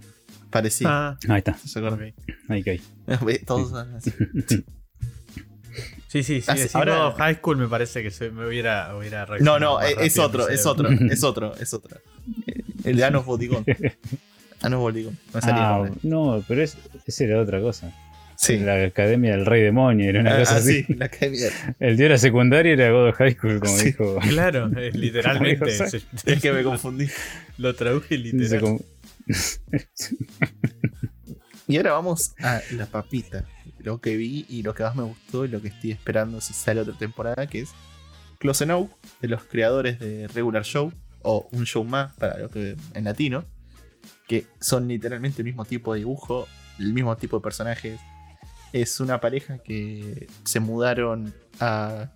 Parecido. 0.50 0.90
Ah, 0.90 1.18
Ahí 1.28 1.38
está, 1.38 1.56
¿Se 1.56 1.78
acuerdan? 1.78 2.12
ok. 2.18 2.34
ahí 2.48 2.62
caí. 2.62 2.80
Ve, 3.24 3.38
Todos 3.46 3.70
son 3.70 3.94
así. 3.96 4.10
Sí, 6.08 6.24
sí, 6.24 6.40
sí. 6.40 6.44
Ah, 6.48 6.56
sí, 6.56 6.62
decirlo 6.62 6.92
ahora- 6.92 7.16
High 7.18 7.36
School 7.36 7.56
me 7.56 7.68
parece 7.68 8.02
que 8.02 8.10
se, 8.10 8.30
me 8.30 8.46
hubiera, 8.46 8.96
hubiera 8.96 9.20
No, 9.20 9.26
reaccionado 9.26 9.58
no, 9.60 9.74
más 9.76 9.90
es, 10.00 10.18
otro, 10.18 10.48
es 10.48 10.66
otro, 10.66 10.88
es 10.90 11.22
otro, 11.24 11.54
es 11.56 11.72
otro. 11.72 11.98
Eh, 12.48 12.62
El 12.84 12.96
de 12.96 13.04
Anos 13.04 13.24
Bodigón. 13.24 13.64
Anos 14.62 14.80
Bodigón. 14.80 15.16
Salía 15.40 15.70
Ah, 15.76 15.90
no, 16.02 16.44
pero 16.48 16.62
es, 16.62 16.76
ese 17.06 17.24
era 17.24 17.40
otra 17.40 17.60
cosa. 17.60 17.92
Sí. 18.36 18.56
La 18.58 18.82
Academia 18.84 19.32
del 19.36 19.44
Rey 19.46 19.62
Demonio, 19.62 20.08
era 20.08 20.20
una 20.20 20.34
Ah, 20.34 20.38
cosa 20.40 20.54
ah, 20.54 20.58
así. 20.58 20.82
sí, 20.84 20.94
la 20.94 21.04
academia. 21.06 21.50
El 21.78 21.96
día 21.98 22.06
de 22.06 22.10
la 22.14 22.18
secundaria 22.18 22.72
era 22.72 22.90
God 22.90 23.08
of 23.10 23.16
High 23.16 23.34
School, 23.34 23.60
como 23.60 23.76
Sí. 23.76 23.84
dijo. 23.84 24.18
Claro, 24.30 24.70
es 24.78 24.96
literalmente. 24.96 25.70
Es 25.70 26.40
que 26.42 26.52
me 26.52 26.62
confundí. 26.64 27.06
lo 27.58 27.74
traduje 27.74 28.16
Dice 28.16 28.36
literal. 28.36 28.60
como- 28.60 28.80
Y 31.66 31.76
ahora 31.76 31.92
vamos 31.92 32.34
a 32.42 32.60
la 32.72 32.86
papita. 32.86 33.44
Lo 33.78 34.00
que 34.00 34.16
vi 34.16 34.44
y 34.48 34.62
lo 34.62 34.74
que 34.74 34.82
más 34.82 34.96
me 34.96 35.04
gustó 35.04 35.44
y 35.44 35.48
lo 35.48 35.62
que 35.62 35.68
estoy 35.68 35.92
esperando 35.92 36.40
si 36.40 36.52
sale 36.52 36.80
otra 36.80 36.98
temporada, 36.98 37.46
que 37.46 37.60
es 37.60 37.70
Close 38.38 38.64
Enough, 38.64 38.90
de 39.20 39.28
los 39.28 39.44
creadores 39.44 40.00
de 40.00 40.26
Regular 40.28 40.64
Show, 40.64 40.92
o 41.22 41.48
Un 41.52 41.64
Show 41.64 41.84
Más 41.84 42.12
para 42.14 42.38
lo 42.38 42.50
que 42.50 42.76
en 42.94 43.04
latino, 43.04 43.44
que 44.26 44.46
son 44.60 44.88
literalmente 44.88 45.42
el 45.42 45.46
mismo 45.46 45.64
tipo 45.64 45.92
de 45.92 46.00
dibujo, 46.00 46.48
el 46.78 46.92
mismo 46.92 47.16
tipo 47.16 47.38
de 47.38 47.42
personajes. 47.42 48.00
Es 48.72 49.00
una 49.00 49.20
pareja 49.20 49.58
que 49.58 50.28
se 50.44 50.60
mudaron 50.60 51.34
a 51.60 52.10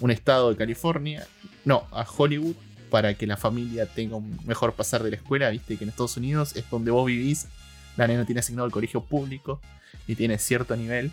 un 0.00 0.10
estado 0.10 0.50
de 0.50 0.56
California, 0.56 1.26
no, 1.64 1.86
a 1.90 2.04
Hollywood, 2.04 2.56
para 2.94 3.14
que 3.14 3.26
la 3.26 3.36
familia 3.36 3.86
tenga 3.86 4.14
un 4.14 4.38
mejor 4.44 4.74
pasar 4.74 5.02
de 5.02 5.10
la 5.10 5.16
escuela. 5.16 5.50
Viste 5.50 5.76
que 5.76 5.82
en 5.82 5.90
Estados 5.90 6.16
Unidos 6.16 6.54
es 6.54 6.64
donde 6.70 6.92
vos 6.92 7.04
vivís 7.04 7.48
la 7.96 8.06
nena 8.06 8.24
tiene 8.24 8.38
asignado 8.38 8.66
el 8.66 8.72
colegio 8.72 9.00
público 9.02 9.60
y 10.06 10.14
tiene 10.14 10.38
cierto 10.38 10.76
nivel 10.76 11.10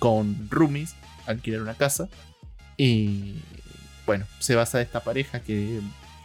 con 0.00 0.48
roomies, 0.50 0.96
alquilar 1.26 1.62
una 1.62 1.74
casa. 1.74 2.08
Y 2.76 3.36
bueno, 4.04 4.26
se 4.40 4.56
basa 4.56 4.78
de 4.78 4.84
esta 4.84 4.98
pareja 4.98 5.38
que 5.38 5.78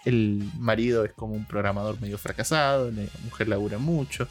el 0.03 0.49
marido 0.57 1.05
es 1.05 1.13
como 1.13 1.35
un 1.35 1.45
programador 1.45 2.01
medio 2.01 2.17
fracasado, 2.17 2.89
la 2.89 3.03
mujer 3.23 3.47
labura 3.47 3.77
mucho. 3.77 4.27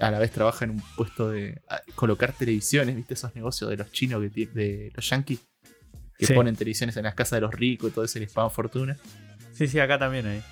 A 0.00 0.10
la 0.10 0.18
vez 0.18 0.32
trabaja 0.32 0.66
en 0.66 0.72
un 0.72 0.82
puesto 0.98 1.30
de 1.30 1.62
colocar 1.94 2.34
televisiones, 2.34 2.94
¿viste? 2.94 3.14
Esos 3.14 3.34
negocios 3.34 3.70
de 3.70 3.78
los 3.78 3.90
chinos, 3.90 4.20
que 4.20 4.46
de 4.48 4.92
los 4.94 5.08
yankees, 5.08 5.40
que 6.18 6.26
Sí. 6.26 6.34
ponen 6.34 6.56
televisiones 6.56 6.94
en 6.98 7.04
las 7.04 7.14
casas 7.14 7.38
de 7.38 7.40
los 7.40 7.54
ricos 7.54 7.88
y 7.90 7.94
todo 7.94 8.04
eso 8.04 8.18
y 8.18 8.20
les 8.20 8.32
pagan 8.34 8.50
fortuna. 8.50 8.98
Sí, 9.56 9.68
sí, 9.68 9.78
acá 9.80 9.98
también 9.98 10.26
hay. 10.26 10.42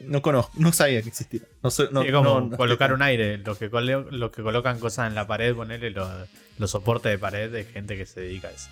No 0.00 0.22
conozco, 0.22 0.52
no 0.58 0.72
sabía 0.72 1.02
que 1.02 1.08
existía. 1.08 1.40
No, 1.62 1.70
sé- 1.70 1.88
no- 1.90 2.02
Sí, 2.02 2.10
como 2.12 2.40
no- 2.40 2.56
colocar 2.56 2.92
un 2.92 3.02
aire. 3.02 3.38
Los 3.38 3.58
que, 3.58 3.68
los 3.68 4.30
que 4.30 4.42
colocan 4.42 4.78
cosas 4.78 5.08
en 5.08 5.14
la 5.14 5.26
pared, 5.26 5.54
ponerle 5.54 5.90
los, 5.90 6.08
los 6.58 6.70
soportes 6.70 7.12
de 7.12 7.18
pared 7.18 7.50
de 7.50 7.64
gente 7.64 7.96
que 7.96 8.06
se 8.06 8.20
dedica 8.20 8.48
a 8.48 8.50
eso. 8.52 8.68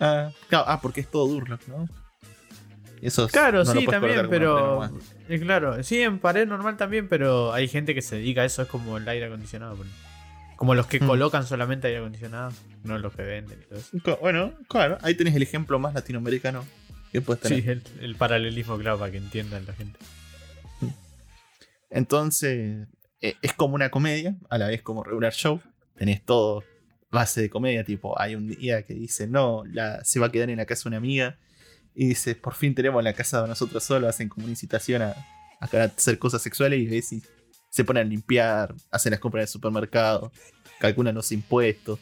Ah, 0.00 0.30
claro, 0.48 0.64
ah, 0.68 0.80
porque 0.80 1.00
es 1.00 1.10
todo 1.10 1.28
Durlock, 1.28 1.66
¿no? 1.68 1.88
Eso 3.00 3.26
es- 3.26 3.32
Claro, 3.32 3.64
sí, 3.64 3.84
también, 3.86 4.26
pero. 4.30 4.84
eh, 5.28 5.40
claro, 5.40 5.82
sí, 5.82 6.00
en 6.02 6.18
pared 6.18 6.46
normal 6.46 6.76
también, 6.76 7.08
pero 7.08 7.52
hay 7.52 7.68
gente 7.68 7.94
que 7.94 8.02
se 8.02 8.16
dedica 8.16 8.42
a 8.42 8.44
eso, 8.44 8.62
es 8.62 8.68
como 8.68 8.96
el 8.96 9.08
aire 9.08 9.26
acondicionado. 9.26 9.76
Como 10.56 10.74
los 10.76 10.86
que 10.86 11.00
Hmm. 11.00 11.06
colocan 11.08 11.44
solamente 11.46 11.88
aire 11.88 11.98
acondicionado, 11.98 12.52
no 12.84 12.98
los 12.98 13.12
que 13.14 13.22
venden 13.22 13.58
y 13.60 13.64
todo 13.66 13.78
eso. 13.78 14.18
Bueno, 14.20 14.52
claro, 14.68 14.98
ahí 15.02 15.14
tenés 15.14 15.34
el 15.34 15.42
ejemplo 15.42 15.78
más 15.80 15.94
latinoamericano 15.94 16.64
que 17.12 17.20
puedes 17.20 17.42
tener. 17.42 17.62
Sí, 17.62 17.68
el, 17.68 17.82
el 18.00 18.16
paralelismo, 18.16 18.78
claro, 18.78 18.98
para 18.98 19.12
que 19.12 19.18
entiendan 19.18 19.64
la 19.66 19.74
gente. 19.74 19.98
Entonces, 21.90 22.88
eh, 23.20 23.34
es 23.42 23.52
como 23.52 23.74
una 23.74 23.90
comedia, 23.90 24.36
a 24.48 24.58
la 24.58 24.68
vez 24.68 24.82
como 24.82 25.04
regular 25.04 25.32
show. 25.32 25.60
Tenés 25.94 26.24
todo 26.24 26.64
base 27.10 27.42
de 27.42 27.50
comedia, 27.50 27.84
tipo, 27.84 28.18
hay 28.18 28.34
un 28.34 28.48
día 28.48 28.82
que 28.82 28.94
dice, 28.94 29.26
no, 29.26 29.62
la, 29.66 30.02
se 30.02 30.18
va 30.18 30.26
a 30.26 30.32
quedar 30.32 30.48
en 30.48 30.56
la 30.56 30.64
casa 30.64 30.88
una 30.88 30.96
amiga. 30.96 31.38
Y 31.94 32.08
dice, 32.08 32.34
por 32.34 32.54
fin 32.54 32.74
tenemos 32.74 33.04
la 33.04 33.12
casa 33.12 33.42
de 33.42 33.48
nosotros 33.48 33.84
solos, 33.84 34.08
hacen 34.08 34.30
como 34.30 34.44
una 34.44 34.52
incitación 34.52 35.02
a, 35.02 35.14
a 35.60 35.66
hacer 35.66 36.18
cosas 36.18 36.40
sexuales 36.40 36.80
y 36.80 36.86
ves 36.86 37.12
y 37.12 37.22
se 37.68 37.84
ponen 37.84 38.06
a 38.06 38.08
limpiar, 38.08 38.74
hacen 38.90 39.10
las 39.10 39.20
compras 39.20 39.42
del 39.42 39.48
supermercado, 39.48 40.32
calculan 40.80 41.14
los 41.14 41.30
impuestos, 41.32 41.98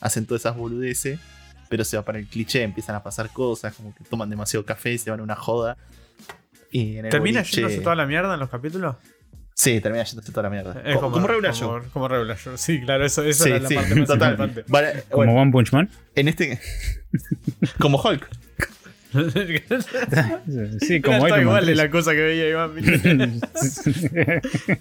hacen 0.00 0.24
todas 0.24 0.42
esas 0.42 0.56
boludeces, 0.56 1.20
pero 1.68 1.84
se 1.84 1.96
va 1.96 2.04
para 2.04 2.18
el 2.18 2.26
cliché, 2.26 2.62
empiezan 2.62 2.94
a 2.96 3.02
pasar 3.02 3.30
cosas, 3.30 3.74
como 3.74 3.94
que 3.94 4.04
toman 4.04 4.28
demasiado 4.30 4.64
café, 4.64 4.96
se 4.98 5.10
van 5.10 5.20
a 5.20 5.22
una 5.22 5.36
joda. 5.36 5.76
Y 6.70 6.96
en 6.98 7.06
el 7.06 7.10
¿Termina 7.10 7.40
boliche- 7.40 7.56
yéndose 7.56 7.78
toda 7.80 7.94
la 7.96 8.06
mierda 8.06 8.34
en 8.34 8.40
los 8.40 8.48
capítulos? 8.50 8.96
Sí, 9.54 9.80
termina 9.80 10.04
yéndose 10.04 10.30
toda 10.32 10.42
la 10.44 10.50
mierda. 10.50 10.74
Como, 11.00 11.26
regular 11.26 11.52
como, 11.54 11.78
show. 11.80 11.90
como 11.92 12.08
regular 12.08 12.36
show. 12.36 12.52
Sí, 12.58 12.80
claro, 12.82 13.06
eso, 13.06 13.22
eso 13.22 13.44
Sí, 13.44 13.50
era 13.50 13.60
la 13.60 13.68
sí, 13.68 13.74
parte 13.74 13.94
más 13.94 14.06
total. 14.08 14.30
importante. 14.32 14.64
Vale, 14.68 15.04
Como 15.10 15.40
One 15.40 15.50
Punch 15.52 15.72
Man. 15.72 15.88
en 16.14 16.28
este. 16.28 16.60
como 17.78 17.98
Hulk. 18.02 18.28
Sí, 20.80 21.00
como 21.00 21.26
Iron 21.26 21.40
igual 21.40 21.64
de 21.64 21.74
la 21.74 21.88
cosa 21.90 22.10
que 22.12 22.20
veía 22.20 22.48
Iván. 22.50 22.72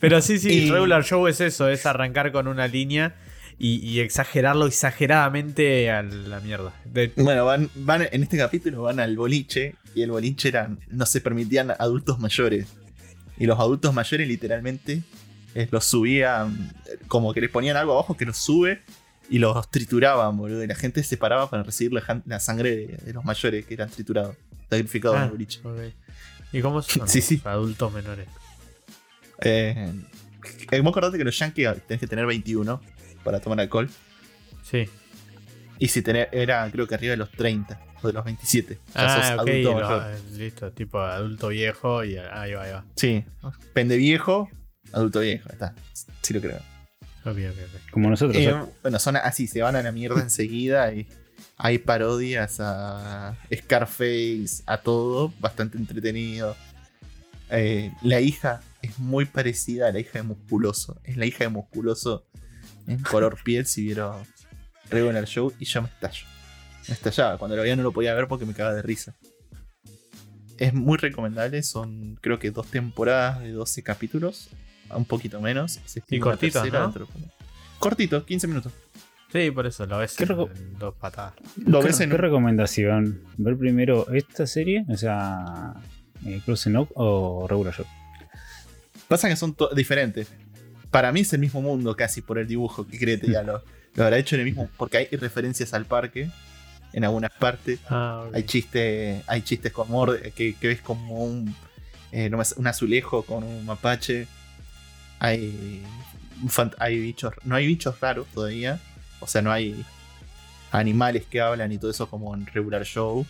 Pero 0.02 0.22
sí, 0.22 0.40
sí, 0.40 0.66
Y- 0.66 0.72
regular 0.72 1.04
show 1.06 1.28
es 1.28 1.40
eso, 1.42 1.70
es 1.70 1.86
arrancar 1.86 2.32
con 2.34 2.48
una 2.48 2.68
línea 2.68 3.14
y, 3.58 3.78
y 3.88 4.00
exagerarlo 4.02 4.66
exageradamente 4.68 5.90
a 5.92 6.04
la 6.04 6.40
mierda. 6.40 6.74
De- 6.86 7.12
Bueno, 7.16 7.46
van, 7.46 7.70
van 7.76 8.08
en 8.12 8.24
este 8.24 8.38
capítulo 8.38 8.84
van 8.84 9.00
al 9.00 9.16
boliche 9.16 9.76
y 9.94 10.02
el 10.02 10.12
boliche 10.12 10.50
eran, 10.50 10.80
no 10.90 11.06
se 11.06 11.22
permitían 11.22 11.72
adultos 11.78 12.20
mayores. 12.20 12.68
Y 13.38 13.46
los 13.46 13.60
adultos 13.60 13.94
mayores 13.94 14.28
literalmente 14.28 15.04
eh, 15.56 15.68
los 15.72 15.86
subían, 15.86 16.74
eh, 16.86 16.98
como 17.08 17.34
que 17.34 17.42
les 17.42 17.50
ponían 17.50 17.78
algo 17.78 17.94
abajo 17.94 18.16
que 18.18 18.26
los 18.26 18.38
sube 18.38 18.82
y 19.30 19.40
los 19.40 19.70
trituraban, 19.72 20.38
boludo. 20.38 20.64
Y 20.64 20.68
la 20.68 20.76
gente 20.76 21.04
se 21.04 21.18
paraba 21.18 21.50
para 21.50 21.64
recibir 21.64 21.94
la, 22.26 22.40
sangre 22.40 22.76
de, 22.76 22.88
de 22.98 23.14
los 23.14 23.24
mayores 23.26 23.66
que 23.66 23.74
eran 23.74 23.90
triturados, 23.90 24.36
sacrificados 24.70 25.18
en 25.18 25.22
Ah, 25.24 25.26
el 25.26 25.32
boliche. 25.32 25.60
ok. 25.64 25.80
¿Y 26.54 26.62
cómo 26.62 26.82
son 26.82 27.08
Sí, 27.10 27.22
sí. 27.22 27.42
adultos 27.46 27.92
menores? 27.92 28.28
Eh, 29.42 29.92
eh, 30.72 30.80
vos 30.82 30.92
acordate 30.92 31.18
que 31.18 31.24
los 31.24 31.38
yankees 31.38 31.70
tenés 31.88 32.00
que 32.00 32.08
tener 32.08 32.26
21 32.26 32.80
para 33.26 33.42
tomar 33.42 33.60
alcohol. 33.60 33.90
Sí. 34.64 34.88
Y 35.80 35.90
si 35.90 36.02
tenés, 36.02 36.30
era 36.32 36.70
creo 36.72 36.88
que 36.88 36.96
arriba 36.96 37.12
de 37.12 37.18
los 37.18 37.32
30 37.32 37.82
o 38.02 38.08
de 38.08 38.14
los 38.14 38.24
27. 38.24 38.78
O 38.88 38.92
sea, 38.94 39.10
sos 39.10 39.26
Ah, 39.26 39.34
ok, 39.42 39.50
adulto 39.50 39.74
mayor. 39.74 40.02
ah, 40.04 40.16
listo, 40.38 40.72
tipo 40.72 41.00
adulto 41.00 41.48
viejo 41.50 42.06
y 42.06 42.18
ahí 42.18 42.54
va, 42.54 42.64
ahí 42.64 42.72
va. 42.72 42.86
Sí, 42.96 43.26
pende 43.74 43.98
viejo, 43.98 44.50
adulto 44.94 45.20
viejo, 45.20 45.50
está. 45.50 45.76
Sí 46.22 46.34
lo 46.34 46.40
creo. 46.40 46.60
Ok, 47.26 47.38
ok, 47.38 47.38
ok. 47.38 47.92
Como 47.92 48.10
nosotros. 48.10 48.38
Eh, 48.38 48.50
¿eh? 48.50 48.64
bueno, 48.84 49.00
son 49.00 49.18
así, 49.18 49.48
se 49.48 49.62
van 49.62 49.76
a 49.76 49.82
la 49.82 49.92
mierda 49.92 50.22
enseguida 50.22 50.94
y 50.94 51.08
hay 51.58 51.80
parodias 51.80 52.60
a 52.60 53.36
Scarface, 53.54 54.64
a 54.68 54.78
todo, 54.78 55.34
bastante 55.40 55.78
entretenido. 55.78 56.56
Eh, 57.50 57.92
la 58.02 58.22
hija 58.22 58.62
es 58.82 58.98
muy 59.00 59.26
parecida 59.26 59.88
a 59.88 59.92
la 59.92 60.00
hija 60.00 60.20
de 60.20 60.24
Musculoso. 60.24 61.00
Es 61.04 61.18
la 61.18 61.26
hija 61.26 61.44
de 61.44 61.50
Musculoso 61.50 62.26
en 62.88 63.02
color 63.02 63.38
piel, 63.44 63.66
si 63.66 63.84
vieron 63.84 64.24
Regular 64.90 65.26
Show, 65.26 65.54
y 65.60 65.66
yo 65.66 65.82
me 65.82 65.88
estallo. 65.90 66.26
Me 66.88 66.94
estallaba. 66.94 67.38
Cuando 67.38 67.56
lo 67.56 67.64
veía 67.64 67.76
no 67.76 67.84
lo 67.84 67.92
podía 67.92 68.14
ver 68.14 68.28
porque 68.28 68.46
me 68.46 68.54
cagaba 68.54 68.76
de 68.76 68.82
risa. 68.82 69.16
Es 70.58 70.74
muy 70.74 70.98
recomendable, 70.98 71.62
son 71.64 72.16
creo 72.22 72.40
que 72.40 72.52
dos 72.52 72.68
temporadas 72.68 73.42
de 73.42 73.52
12 73.52 73.84
capítulos. 73.84 74.50
un 74.90 75.04
poquito 75.06 75.42
menos. 75.42 75.80
Se 75.86 76.02
Y 76.10 76.20
cortitos, 76.20 76.62
tercera 76.62 76.80
¿no? 76.80 76.86
dentro 76.92 77.06
de 77.06 77.12
poco. 77.12 77.34
Cortito, 77.80 78.26
15 78.26 78.48
minutos. 78.48 78.72
Sí, 79.34 79.52
por 79.52 79.66
eso 79.66 79.86
lo 79.86 79.98
ves 79.98 80.16
¿Qué 80.16 80.26
reco- 80.26 80.50
en 80.56 80.78
dos 80.80 80.96
patadas. 80.96 81.34
Lo 81.66 81.82
¿Qué, 81.82 81.88
ves 81.88 82.00
en 82.00 82.12
qué 82.12 82.18
recomendación? 82.18 83.22
¿Ver 83.38 83.58
primero 83.58 84.08
esta 84.14 84.48
serie? 84.48 84.86
O 84.88 84.96
sea, 84.96 85.74
eh, 86.26 86.40
Close 86.46 86.70
Enough 86.70 86.90
o 86.94 87.46
Regular 87.50 87.74
Show. 87.74 87.86
Pasa 89.10 89.28
que 89.28 89.36
son 89.36 89.56
diferentes. 89.76 90.32
Para 90.96 91.12
mí 91.12 91.20
es 91.20 91.34
el 91.34 91.40
mismo 91.40 91.62
mundo 91.62 91.94
casi 91.98 92.22
por 92.22 92.40
el 92.40 92.48
dibujo. 92.48 92.88
Que 92.88 92.98
creete 92.98 93.30
ya 93.30 93.44
lo, 93.44 93.62
lo 93.96 94.04
habrá 94.06 94.18
hecho 94.18 94.36
en 94.36 94.40
el 94.40 94.46
mismo. 94.46 94.70
Porque 94.78 94.96
hay 94.98 95.08
referencias 95.08 95.74
al 95.74 95.84
parque 95.84 96.30
en 96.94 97.04
algunas 97.04 97.32
partes. 97.32 97.82
Ah, 97.90 98.26
Hay 98.34 98.44
chistes, 98.44 99.22
hay 99.28 99.42
chistes 99.42 99.74
con 99.74 99.90
amor 99.90 100.22
que, 100.32 100.56
que 100.56 100.68
ves 100.70 100.80
como 100.80 101.26
un, 101.26 101.54
eh, 102.14 102.32
un 102.56 102.68
azulejo 102.68 103.24
con 103.24 103.44
un 103.44 103.66
mapache. 103.66 104.30
Hay, 105.20 105.84
hay 106.78 106.98
bichos, 106.98 107.34
no 107.44 107.56
hay 107.56 107.68
bichos 107.68 108.00
raros 108.00 108.28
todavía. 108.34 108.80
O 109.20 109.28
sea, 109.28 109.42
no 109.42 109.52
hay 109.52 109.84
animales 110.72 111.26
que 111.26 111.42
hablan 111.42 111.74
y 111.74 111.78
todo 111.78 111.92
eso 111.92 112.10
como 112.10 112.34
en 112.34 112.46
regular 112.46 112.86
show. 112.86 113.26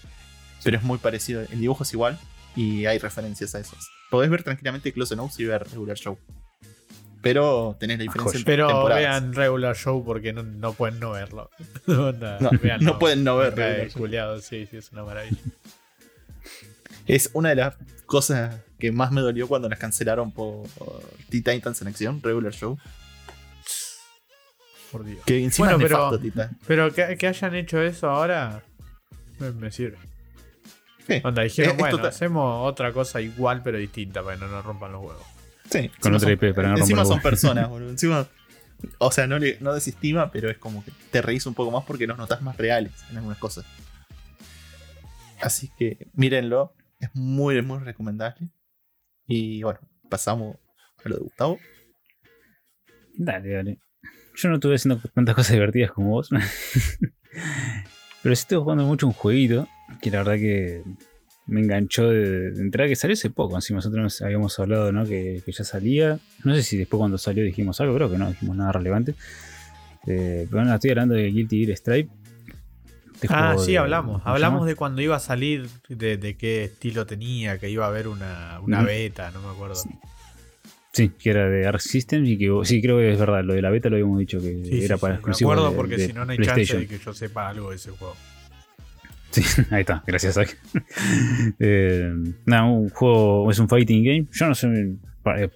Pero 0.63 0.77
es 0.77 0.83
muy 0.83 0.99
parecido. 0.99 1.41
El 1.41 1.61
dibujo 1.61 1.81
es 1.81 1.91
igual 1.93 2.19
y 2.55 2.85
hay 2.85 2.99
referencias 2.99 3.55
a 3.55 3.59
esos. 3.59 3.89
Podés 4.11 4.29
ver 4.29 4.43
tranquilamente 4.43 4.93
Close 4.93 5.15
Enough 5.15 5.31
y 5.39 5.45
ver 5.45 5.63
regular 5.63 5.97
show. 5.97 6.15
Pero 7.21 7.75
tenés 7.79 7.97
la 7.97 8.03
diferencia 8.03 8.37
en 8.39 8.45
Pero 8.45 8.67
temporadas. 8.67 8.99
vean 9.03 9.33
regular 9.33 9.75
show 9.75 10.03
porque 10.05 10.31
no, 10.33 10.43
no 10.43 10.73
pueden 10.73 10.99
no 10.99 11.11
verlo. 11.11 11.49
No, 11.87 12.11
véanlo. 12.61 12.91
no 12.93 12.99
pueden 12.99 13.23
no 13.23 13.37
ver 13.37 13.51
Me 13.51 13.55
cae 13.57 13.69
regular 13.71 13.89
show. 13.91 14.01
culiado, 14.01 14.39
sí, 14.41 14.67
sí, 14.69 14.77
es 14.77 14.91
una 14.91 15.03
maravilla. 15.03 15.37
Es 17.07 17.29
una 17.33 17.49
de 17.49 17.55
las 17.55 17.75
cosas 18.05 18.61
que 18.79 18.91
más 18.91 19.11
me 19.11 19.21
dolió 19.21 19.47
cuando 19.47 19.69
las 19.69 19.79
cancelaron 19.79 20.31
por 20.31 20.67
Teen 21.29 21.43
Titans 21.43 21.81
en 21.81 21.87
acción, 21.87 22.21
regular 22.21 22.53
show. 22.53 22.77
Por 24.91 25.03
Dios. 25.05 25.19
Que 25.25 25.43
encima 25.43 25.69
Bueno, 25.73 25.83
es 25.85 25.91
pero- 25.91 26.19
nefasto. 26.21 26.55
Pero 26.67 26.93
que, 26.93 27.17
que 27.17 27.27
hayan 27.27 27.55
hecho 27.55 27.81
eso 27.81 28.09
ahora 28.09 28.63
me, 29.39 29.51
me 29.51 29.71
sirve. 29.71 29.97
Sí, 31.07 31.21
Onda, 31.23 31.43
dijeron, 31.43 31.69
Es- 31.71 31.75
es 31.75 31.79
bueno, 31.79 31.97
total- 31.97 32.09
hacemos 32.09 32.67
otra 32.71 32.91
cosa 32.93 33.21
igual 33.21 33.61
pero 33.63 33.77
distinta 33.77 34.23
para 34.23 34.37
que 34.37 34.45
no 34.45 34.51
nos 34.51 34.65
rompan 34.65 34.91
los 34.91 35.01
huevos. 35.03 35.23
Sí, 35.69 35.89
Con 35.99 36.15
otra 36.15 36.31
IP, 36.31 36.53
para 36.53 36.69
no 36.69 36.77
Encima 36.77 37.05
son 37.05 37.21
personas, 37.21 37.69
boludo. 37.69 37.89
Encima, 37.89 38.27
o 38.99 39.11
sea, 39.11 39.27
no, 39.27 39.39
le, 39.39 39.57
no 39.61 39.73
desestima, 39.73 40.31
pero 40.31 40.49
es 40.49 40.57
como 40.57 40.83
que 40.83 40.91
te 41.11 41.21
reís 41.21 41.45
un 41.45 41.53
poco 41.53 41.71
más 41.71 41.83
porque 41.85 42.07
los 42.07 42.17
notas 42.17 42.41
más 42.41 42.57
reales 42.57 42.91
en 43.09 43.17
algunas 43.17 43.37
cosas. 43.37 43.65
Así 45.41 45.71
que 45.77 46.07
mírenlo, 46.13 46.73
es 46.99 47.09
muy, 47.13 47.61
muy 47.61 47.79
recomendable. 47.79 48.49
Y 49.27 49.63
bueno, 49.63 49.79
pasamos 50.09 50.57
a 51.03 51.09
lo 51.09 51.17
de 51.17 51.23
Gustavo. 51.23 51.59
Dale, 53.17 53.51
dale. 53.51 53.79
Yo 54.35 54.49
no 54.49 54.55
estuve 54.55 54.75
haciendo 54.75 55.01
tantas 55.13 55.35
cosas 55.35 55.53
divertidas 55.53 55.91
como 55.91 56.11
vos. 56.11 56.29
Pero 58.23 58.35
sí 58.35 58.41
estuve 58.41 58.59
jugando 58.59 58.85
mucho 58.85 59.07
un 59.07 59.13
jueguito 59.13 59.67
que 60.01 60.11
la 60.11 60.17
verdad 60.19 60.35
que 60.35 60.83
me 61.47 61.61
enganchó 61.61 62.09
de, 62.09 62.51
de 62.51 62.61
entrada 62.61 62.87
que 62.89 62.95
salió 62.95 63.13
hace 63.13 63.29
poco. 63.29 63.55
Encima 63.55 63.77
nosotros 63.77 64.21
habíamos 64.21 64.57
hablado 64.59 64.91
¿no? 64.91 65.05
que, 65.05 65.41
que 65.45 65.51
ya 65.51 65.63
salía. 65.63 66.19
No 66.43 66.55
sé 66.55 66.63
si 66.63 66.77
después 66.77 66.97
cuando 66.99 67.17
salió 67.17 67.43
dijimos 67.43 67.79
algo, 67.81 67.95
creo 67.95 68.09
que 68.11 68.17
no 68.17 68.29
dijimos 68.29 68.55
nada 68.57 68.71
relevante. 68.71 69.15
Eh, 70.07 70.45
pero 70.49 70.61
bueno, 70.61 70.73
estoy 70.73 70.91
hablando 70.91 71.15
de 71.15 71.25
Guilty 71.31 71.65
Gear 71.65 71.77
Stripe. 71.77 72.09
Este 73.15 73.27
Ah, 73.29 73.55
sí, 73.57 73.71
de- 73.73 73.77
hablamos. 73.77 74.21
¿cómo 74.21 74.23
se 74.23 74.29
Hablamos 74.29 74.59
llama? 74.61 74.67
de 74.67 74.75
cuando 74.75 75.01
iba 75.01 75.15
a 75.15 75.19
salir, 75.19 75.67
de, 75.89 76.17
de 76.17 76.35
qué 76.35 76.65
estilo 76.65 77.05
tenía, 77.05 77.57
que 77.59 77.69
iba 77.69 77.85
a 77.85 77.89
haber 77.89 78.07
una, 78.07 78.59
una 78.61 78.83
beta, 78.83 79.31
no 79.31 79.41
me 79.41 79.49
acuerdo. 79.49 79.75
Sí, 80.91 81.09
que 81.09 81.29
era 81.29 81.49
de 81.49 81.67
Arc 81.67 81.79
Systems 81.79 82.27
y 82.29 82.37
que 82.37 82.49
sí, 82.63 82.81
creo 82.81 82.97
que 82.97 83.11
es 83.11 83.19
verdad. 83.19 83.43
Lo 83.43 83.53
de 83.53 83.61
la 83.61 83.69
beta 83.69 83.89
lo 83.89 83.95
habíamos 83.95 84.17
dicho 84.19 84.39
que 84.39 84.63
Sí, 84.63 84.83
era 84.83 84.97
para 84.97 85.15
sí, 85.15 85.17
me 85.25 85.31
exclusivo 85.31 85.51
acuerdo 85.51 85.75
porque 85.75 85.99
si 85.99 86.13
no, 86.13 86.23
no 86.25 86.31
hay 86.31 86.37
chance 86.39 86.77
de 86.77 86.87
que 86.87 86.97
yo 86.99 87.13
sepa 87.13 87.49
algo 87.49 87.69
de 87.71 87.75
ese 87.77 87.91
juego. 87.91 88.15
Sí, 89.41 89.61
ahí 89.71 89.81
está, 89.81 90.03
gracias 90.07 90.35
Zack. 90.35 90.57
eh, 91.59 92.11
nada, 92.45 92.65
un 92.65 92.89
juego, 92.89 93.49
es 93.51 93.59
un 93.59 93.67
fighting 93.67 94.03
game. 94.03 94.25
Yo 94.31 94.47
no 94.47 94.55
soy, 94.55 94.97
eh, 95.37 95.49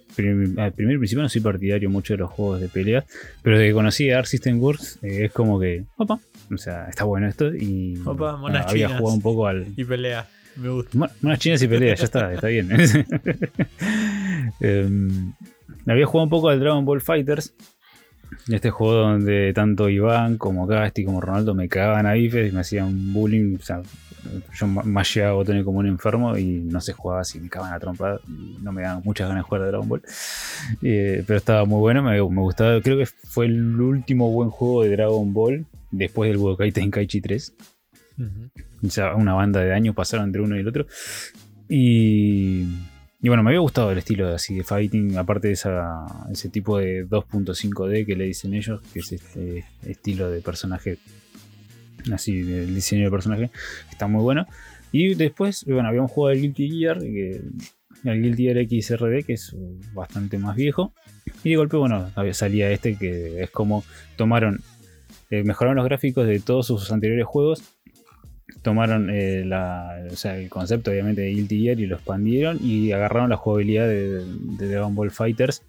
al 0.58 0.72
primer 0.72 0.98
principio 0.98 1.22
no 1.22 1.28
soy 1.28 1.40
partidario 1.40 1.88
mucho 1.90 2.14
de 2.14 2.18
los 2.18 2.30
juegos 2.30 2.60
de 2.60 2.68
pelea, 2.68 3.04
pero 3.42 3.56
desde 3.56 3.70
que 3.70 3.74
conocí 3.74 4.10
a 4.10 4.18
Arc 4.18 4.26
System 4.26 4.60
Works 4.60 4.98
eh, 5.02 5.26
es 5.26 5.32
como 5.32 5.58
que, 5.60 5.84
opa, 5.96 6.18
o 6.52 6.58
sea, 6.58 6.86
está 6.88 7.04
bueno 7.04 7.28
esto 7.28 7.54
y 7.54 7.96
Opa, 8.04 8.36
monas 8.36 8.66
había 8.66 8.86
chinas. 8.88 9.00
jugado 9.00 9.16
un 9.16 9.22
poco 9.22 9.46
al... 9.46 9.66
Y 9.76 9.84
pelea, 9.84 10.26
me 10.56 10.68
gusta. 10.68 10.98
Mo- 10.98 11.08
Monas 11.22 11.38
chinas 11.38 11.62
y 11.62 11.68
pelea, 11.68 11.94
ya 11.94 12.04
está, 12.04 12.32
está 12.34 12.48
bien. 12.48 12.68
Em, 14.60 15.32
había 15.86 16.06
jugado 16.06 16.24
un 16.24 16.30
poco 16.30 16.48
al 16.48 16.60
Dragon 16.60 16.84
Ball 16.84 17.00
Fighters. 17.00 17.54
Este 18.48 18.70
juego 18.70 18.94
donde 18.94 19.52
tanto 19.52 19.88
Iván 19.88 20.38
como 20.38 20.66
Gasti 20.66 21.04
como 21.04 21.20
Ronaldo 21.20 21.54
me 21.54 21.68
cagaban 21.68 22.06
a 22.06 22.12
bifes 22.12 22.50
y 22.50 22.54
me 22.54 22.60
hacían 22.60 23.12
bullying. 23.12 23.56
O 23.60 23.62
sea, 23.62 23.82
yo 24.54 24.66
ma- 24.66 24.82
masheaba 24.82 25.32
botones 25.32 25.64
como 25.64 25.78
un 25.78 25.86
enfermo 25.86 26.36
y 26.36 26.44
no 26.60 26.80
se 26.80 26.92
jugaba 26.92 27.22
así, 27.22 27.40
me 27.40 27.48
cagaban 27.48 27.74
a 27.74 27.80
trompada. 27.80 28.20
Y 28.28 28.58
no 28.62 28.72
me 28.72 28.82
daban 28.82 29.02
muchas 29.04 29.28
ganas 29.28 29.42
de 29.44 29.48
jugar 29.48 29.62
a 29.62 29.66
Dragon 29.66 29.88
Ball. 29.88 30.02
Eh, 30.82 31.24
pero 31.26 31.38
estaba 31.38 31.64
muy 31.64 31.78
bueno, 31.80 32.02
me, 32.02 32.12
me 32.12 32.40
gustaba. 32.42 32.80
Creo 32.80 32.98
que 32.98 33.06
fue 33.06 33.46
el 33.46 33.80
último 33.80 34.30
buen 34.30 34.50
juego 34.50 34.82
de 34.84 34.90
Dragon 34.90 35.32
Ball 35.32 35.66
después 35.90 36.28
del 36.30 36.38
Budokai 36.38 36.72
Tenkaichi 36.72 37.20
3. 37.20 37.54
Ujú. 38.18 38.86
O 38.86 38.90
sea, 38.90 39.14
una 39.14 39.34
banda 39.34 39.60
de 39.60 39.72
años 39.74 39.94
pasaron 39.94 40.26
entre 40.26 40.40
uno 40.42 40.56
y 40.56 40.60
el 40.60 40.68
otro. 40.68 40.86
Y, 41.68 42.66
y 43.22 43.28
bueno, 43.28 43.42
me 43.42 43.50
había 43.50 43.60
gustado 43.60 43.90
el 43.92 43.98
estilo 43.98 44.28
de, 44.28 44.34
así 44.34 44.54
de 44.54 44.64
fighting, 44.64 45.16
aparte 45.18 45.48
de 45.48 45.54
esa, 45.54 46.06
ese 46.32 46.48
tipo 46.48 46.78
de 46.78 47.06
2.5D 47.06 48.06
que 48.06 48.16
le 48.16 48.24
dicen 48.24 48.54
ellos, 48.54 48.80
que 48.92 49.00
es 49.00 49.12
este 49.12 49.64
estilo 49.86 50.30
de 50.30 50.40
personaje, 50.40 50.98
así, 52.12 52.40
del 52.42 52.74
diseño 52.74 53.04
de 53.04 53.10
personaje, 53.10 53.50
está 53.90 54.06
muy 54.06 54.22
bueno. 54.22 54.46
Y 54.92 55.14
después, 55.14 55.64
bueno, 55.66 55.88
habíamos 55.88 56.10
jugado 56.10 56.32
el 56.34 56.40
Guilty 56.40 56.70
Gear, 56.70 56.98
que, 57.00 57.40
el 58.04 58.22
Guilty 58.22 58.44
Gear 58.44 58.66
XRD, 58.66 59.24
que 59.26 59.34
es 59.34 59.54
bastante 59.92 60.38
más 60.38 60.56
viejo. 60.56 60.94
Y 61.44 61.50
de 61.50 61.56
golpe, 61.56 61.76
bueno, 61.76 62.10
había- 62.14 62.34
salía 62.34 62.70
este 62.70 62.96
que 62.96 63.42
es 63.42 63.50
como 63.50 63.84
tomaron, 64.16 64.60
eh, 65.30 65.44
mejoraron 65.44 65.76
los 65.76 65.84
gráficos 65.84 66.26
de 66.26 66.40
todos 66.40 66.66
sus 66.66 66.90
anteriores 66.90 67.26
juegos 67.26 67.62
tomaron 68.62 69.10
eh, 69.10 69.42
el 69.42 70.48
concepto 70.48 70.90
obviamente 70.90 71.22
de 71.22 71.30
Guilty 71.30 71.62
Gear 71.62 71.80
y 71.80 71.86
lo 71.86 71.96
expandieron 71.96 72.58
y 72.62 72.92
agarraron 72.92 73.30
la 73.30 73.36
jugabilidad 73.36 73.86
de, 73.86 74.24
de 74.24 74.68
Dragon 74.68 74.94
Ball 74.94 75.10
Fighters 75.10 75.62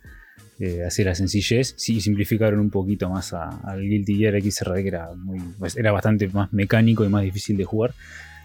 eh, 0.61 0.83
así 0.85 1.03
la 1.03 1.15
sencillez 1.15 1.73
sí 1.75 1.99
simplificaron 2.01 2.59
un 2.59 2.69
poquito 2.69 3.09
más 3.09 3.33
al 3.33 3.81
Guilty 3.81 4.15
Gear 4.15 4.39
XRD 4.39 4.83
que 4.83 4.87
era 4.89 5.11
muy 5.15 5.39
pues, 5.57 5.75
era 5.75 5.91
bastante 5.91 6.27
más 6.27 6.53
mecánico 6.53 7.03
y 7.03 7.09
más 7.09 7.23
difícil 7.23 7.57
de 7.57 7.65
jugar. 7.65 7.95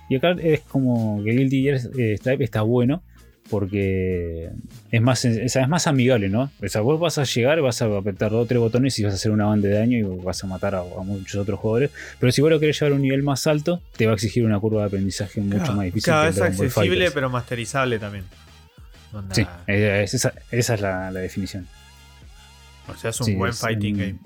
Y 0.08 0.16
acá 0.16 0.34
es 0.42 0.60
como 0.60 1.22
que 1.22 1.32
Guilty 1.32 1.62
Gear 1.62 1.80
eh, 1.98 2.18
está 2.40 2.62
bueno 2.62 3.02
porque 3.50 4.50
es 4.90 5.00
más, 5.02 5.24
es, 5.24 5.56
es 5.56 5.68
más 5.68 5.86
amigable, 5.86 6.28
¿no? 6.28 6.50
O 6.62 6.68
sea, 6.68 6.80
vos 6.80 6.98
vas 7.00 7.18
a 7.18 7.24
llegar, 7.24 7.60
vas 7.60 7.80
a 7.82 7.86
apretar 7.96 8.30
dos 8.30 8.44
o 8.44 8.46
tres 8.46 8.58
botones 8.60 8.98
y 8.98 9.04
vas 9.04 9.12
a 9.12 9.16
hacer 9.16 9.30
una 9.30 9.46
banda 9.46 9.68
de 9.68 9.74
daño 9.74 9.98
y 9.98 10.02
vas 10.24 10.42
a 10.42 10.46
matar 10.46 10.74
a, 10.74 10.80
a 10.80 11.02
muchos 11.04 11.36
otros 11.40 11.58
jugadores. 11.60 11.90
Pero 12.18 12.32
si 12.32 12.40
vos 12.42 12.50
lo 12.50 12.58
querés 12.60 12.78
llevar 12.80 12.92
a 12.92 12.96
un 12.96 13.02
nivel 13.02 13.22
más 13.22 13.46
alto, 13.46 13.80
te 13.96 14.06
va 14.06 14.12
a 14.12 14.14
exigir 14.14 14.44
una 14.44 14.58
curva 14.60 14.80
de 14.82 14.86
aprendizaje 14.88 15.40
mucho 15.40 15.58
Claro, 15.58 15.74
más 15.74 15.84
difícil. 15.86 16.04
claro, 16.12 16.28
es 16.30 16.40
accesible 16.40 17.10
pero 17.12 17.30
masterizable 17.30 17.98
también. 17.98 18.24
Onda, 19.12 19.34
Sí, 19.34 19.46
es- 19.66 20.14
esa, 20.14 20.32
esa 20.50 20.74
es 20.74 20.80
la, 20.80 21.10
la 21.10 21.20
definición. 21.20 21.66
O 22.88 22.96
sea, 22.96 23.10
es 23.10 23.20
un 23.20 23.26
sí, 23.26 23.34
buen 23.34 23.52
fighting 23.52 23.94
un- 23.94 24.00
game. 24.00 24.18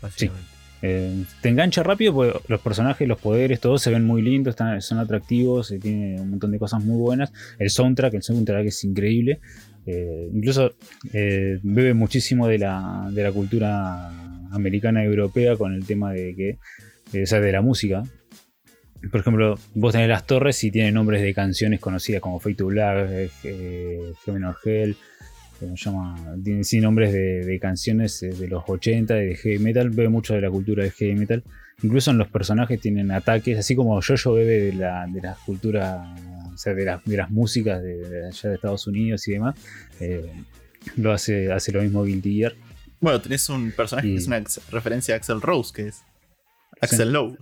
Básicamente. 0.00 0.48
Eh, 0.84 1.24
te 1.40 1.48
engancha 1.48 1.84
rápido 1.84 2.12
porque 2.12 2.40
los 2.48 2.60
personajes, 2.60 3.06
los 3.06 3.20
poderes, 3.20 3.60
todos 3.60 3.80
se 3.80 3.90
ven 3.90 4.04
muy 4.04 4.20
lindos, 4.20 4.52
están, 4.52 4.82
son 4.82 4.98
atractivos, 4.98 5.70
eh, 5.70 5.78
tiene 5.78 6.20
un 6.20 6.30
montón 6.30 6.50
de 6.50 6.58
cosas 6.58 6.84
muy 6.84 6.98
buenas. 6.98 7.32
El 7.58 7.70
soundtrack, 7.70 8.14
el 8.14 8.22
soundtrack 8.22 8.66
es 8.66 8.82
increíble. 8.84 9.40
Eh, 9.86 10.28
incluso 10.32 10.74
bebe 11.12 11.94
muchísimo 11.94 12.46
de 12.46 12.58
la, 12.58 13.08
de 13.12 13.22
la 13.22 13.32
cultura 13.32 14.08
americana 14.50 15.02
y 15.02 15.06
europea 15.06 15.56
con 15.56 15.72
el 15.72 15.86
tema 15.86 16.12
de 16.12 16.34
que, 16.34 16.58
o 17.14 17.40
de 17.40 17.52
la 17.52 17.62
música. 17.62 18.02
Por 19.10 19.20
ejemplo, 19.20 19.58
vos 19.74 19.92
tenés 19.92 20.08
las 20.08 20.26
torres 20.26 20.62
y 20.62 20.70
tienen 20.70 20.94
nombres 20.94 21.22
de 21.22 21.34
canciones 21.34 21.80
conocidas 21.80 22.20
como 22.20 22.38
Fate 22.38 22.54
to 22.54 22.66
Black, 22.66 23.30
Heaven 23.42 24.44
or 24.44 24.56
Hell, 24.64 24.96
¿cómo 25.62 25.76
se 25.76 25.84
llama? 25.90 26.36
Tiene 26.44 26.64
sí, 26.64 26.80
nombres 26.80 27.12
de, 27.12 27.44
de 27.44 27.58
canciones 27.58 28.22
eh, 28.22 28.30
de 28.30 28.48
los 28.48 28.64
80 28.66 29.22
y 29.22 29.26
de 29.28 29.34
heavy 29.36 29.58
metal, 29.58 29.90
bebe 29.90 30.08
mucho 30.08 30.34
de 30.34 30.40
la 30.42 30.50
cultura 30.50 30.82
del 30.84 30.92
heavy 30.92 31.14
metal. 31.14 31.42
Incluso 31.82 32.10
en 32.10 32.18
los 32.18 32.28
personajes 32.28 32.80
tienen 32.80 33.10
ataques, 33.10 33.58
así 33.58 33.74
como 33.74 34.00
Jojo 34.00 34.34
bebe 34.34 34.60
de 34.60 34.72
la, 34.74 35.06
de 35.08 35.20
la 35.20 35.36
cultura, 35.46 36.14
o 36.52 36.56
sea, 36.56 36.74
de, 36.74 36.84
las- 36.84 37.04
de 37.04 37.16
las 37.16 37.30
músicas 37.30 37.82
de, 37.82 37.96
de 37.96 38.26
allá 38.28 38.48
de 38.50 38.54
Estados 38.54 38.86
Unidos 38.86 39.26
y 39.28 39.32
demás. 39.32 39.54
eh, 40.00 40.30
lo 40.96 41.12
hace, 41.12 41.50
hace 41.52 41.72
lo 41.72 41.80
mismo 41.82 42.02
Guilty 42.04 42.38
Gear. 42.38 42.54
Bueno, 43.00 43.20
tenés 43.20 43.48
un 43.48 43.72
personaje 43.72 44.08
Y- 44.08 44.12
que 44.12 44.18
es 44.18 44.26
una 44.26 44.42
referencia 44.70 45.14
a 45.14 45.16
Axel 45.18 45.40
Rose, 45.40 45.72
que 45.74 45.88
es 45.88 46.02
Axel 46.80 47.12
Lowe. 47.12 47.36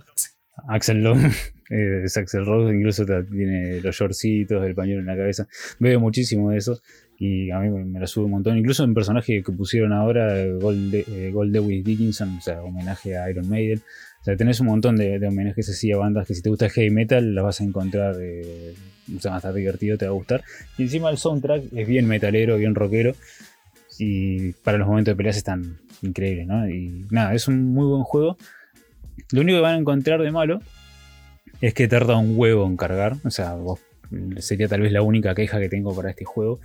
Axel 0.67 1.01
Lowe, 1.03 1.19
eh, 1.69 2.01
es 2.05 2.17
Axel 2.17 2.45
Rose, 2.45 2.75
incluso 2.75 3.03
tiene 3.05 3.79
los 3.81 3.95
shortcitos, 3.95 4.63
el 4.65 4.75
pañuelo 4.75 5.01
en 5.01 5.07
la 5.07 5.15
cabeza. 5.15 5.47
Bebe 5.79 5.97
muchísimo 5.97 6.51
de 6.51 6.57
eso. 6.57 6.79
Y 7.23 7.51
a 7.51 7.59
mí 7.59 7.69
me 7.69 7.99
la 7.99 8.07
sube 8.07 8.25
un 8.25 8.31
montón. 8.31 8.57
Incluso 8.57 8.83
un 8.83 8.95
personaje 8.95 9.43
que 9.43 9.51
pusieron 9.51 9.93
ahora, 9.93 10.43
Gold, 10.59 10.91
eh, 10.95 11.29
Gold 11.31 11.53
Lewis 11.53 11.83
Dickinson, 11.83 12.39
o 12.39 12.41
sea, 12.41 12.63
homenaje 12.63 13.15
a 13.15 13.29
Iron 13.29 13.47
Maiden. 13.47 13.79
O 14.21 14.23
sea, 14.23 14.35
tenés 14.35 14.59
un 14.59 14.65
montón 14.65 14.95
de, 14.95 15.23
homenajes 15.27 15.69
así 15.69 15.91
a 15.91 15.97
bandas 15.97 16.25
que 16.25 16.33
si 16.33 16.41
te 16.41 16.49
gusta 16.49 16.67
heavy 16.67 16.89
metal 16.89 17.35
las 17.35 17.43
vas 17.43 17.61
a 17.61 17.63
encontrar. 17.63 18.15
Eh, 18.19 18.73
o 19.15 19.19
sea, 19.19 19.29
va 19.29 19.37
a 19.37 19.37
estar 19.37 19.53
divertido, 19.53 19.99
te 19.99 20.05
va 20.05 20.13
a 20.13 20.15
gustar. 20.15 20.43
Y 20.79 20.81
encima 20.81 21.11
el 21.11 21.19
soundtrack 21.19 21.65
es 21.71 21.87
bien 21.87 22.07
metalero, 22.07 22.57
bien 22.57 22.73
rockero. 22.73 23.13
Y 23.99 24.53
para 24.53 24.79
los 24.79 24.87
momentos 24.87 25.11
de 25.11 25.15
peleas 25.15 25.37
están 25.37 25.77
increíbles, 26.01 26.47
¿no? 26.47 26.67
Y 26.67 27.05
nada, 27.11 27.35
es 27.35 27.47
un 27.47 27.65
muy 27.65 27.85
buen 27.85 28.01
juego. 28.01 28.35
Lo 29.31 29.41
único 29.41 29.59
que 29.59 29.61
van 29.61 29.75
a 29.75 29.77
encontrar 29.77 30.23
de 30.23 30.31
malo 30.31 30.59
es 31.61 31.75
que 31.75 31.87
tarda 31.87 32.17
un 32.17 32.33
huevo 32.35 32.65
en 32.65 32.77
cargar. 32.77 33.17
O 33.23 33.29
sea, 33.29 33.53
vos 33.53 33.79
sería 34.39 34.67
tal 34.67 34.81
vez 34.81 34.91
la 34.91 35.03
única 35.03 35.35
queja 35.35 35.59
que 35.59 35.69
tengo 35.69 35.95
para 35.95 36.09
este 36.09 36.25
juego. 36.25 36.59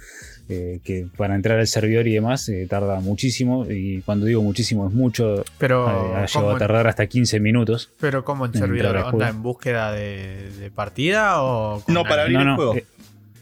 Eh, 0.48 0.78
que 0.84 1.08
para 1.16 1.34
entrar 1.34 1.58
al 1.58 1.66
servidor 1.66 2.06
y 2.06 2.12
demás 2.14 2.48
eh, 2.48 2.66
tarda 2.70 3.00
muchísimo. 3.00 3.66
Y 3.68 4.02
cuando 4.02 4.26
digo 4.26 4.42
muchísimo 4.42 4.86
es 4.86 4.94
mucho. 4.94 5.44
Pero, 5.58 5.86
eh, 5.88 5.90
ha 5.90 6.26
llegado 6.26 6.28
¿cómo 6.32 6.50
a 6.50 6.58
tardar 6.58 6.86
hasta 6.86 7.06
15 7.08 7.40
minutos. 7.40 7.90
pero 7.98 8.24
¿cómo 8.24 8.46
en 8.46 8.52
en 8.54 8.60
servidor? 8.60 8.96
¿Onda 8.96 9.10
juego. 9.10 9.26
en 9.30 9.42
búsqueda 9.42 9.90
de, 9.92 10.50
de 10.60 10.70
partida 10.70 11.42
o.? 11.42 11.82
No, 11.88 12.04
para 12.04 12.22
abrir 12.22 12.36
no, 12.36 12.40
el 12.42 12.46
no, 12.46 12.56
juego. 12.56 12.76
eh, 12.76 12.84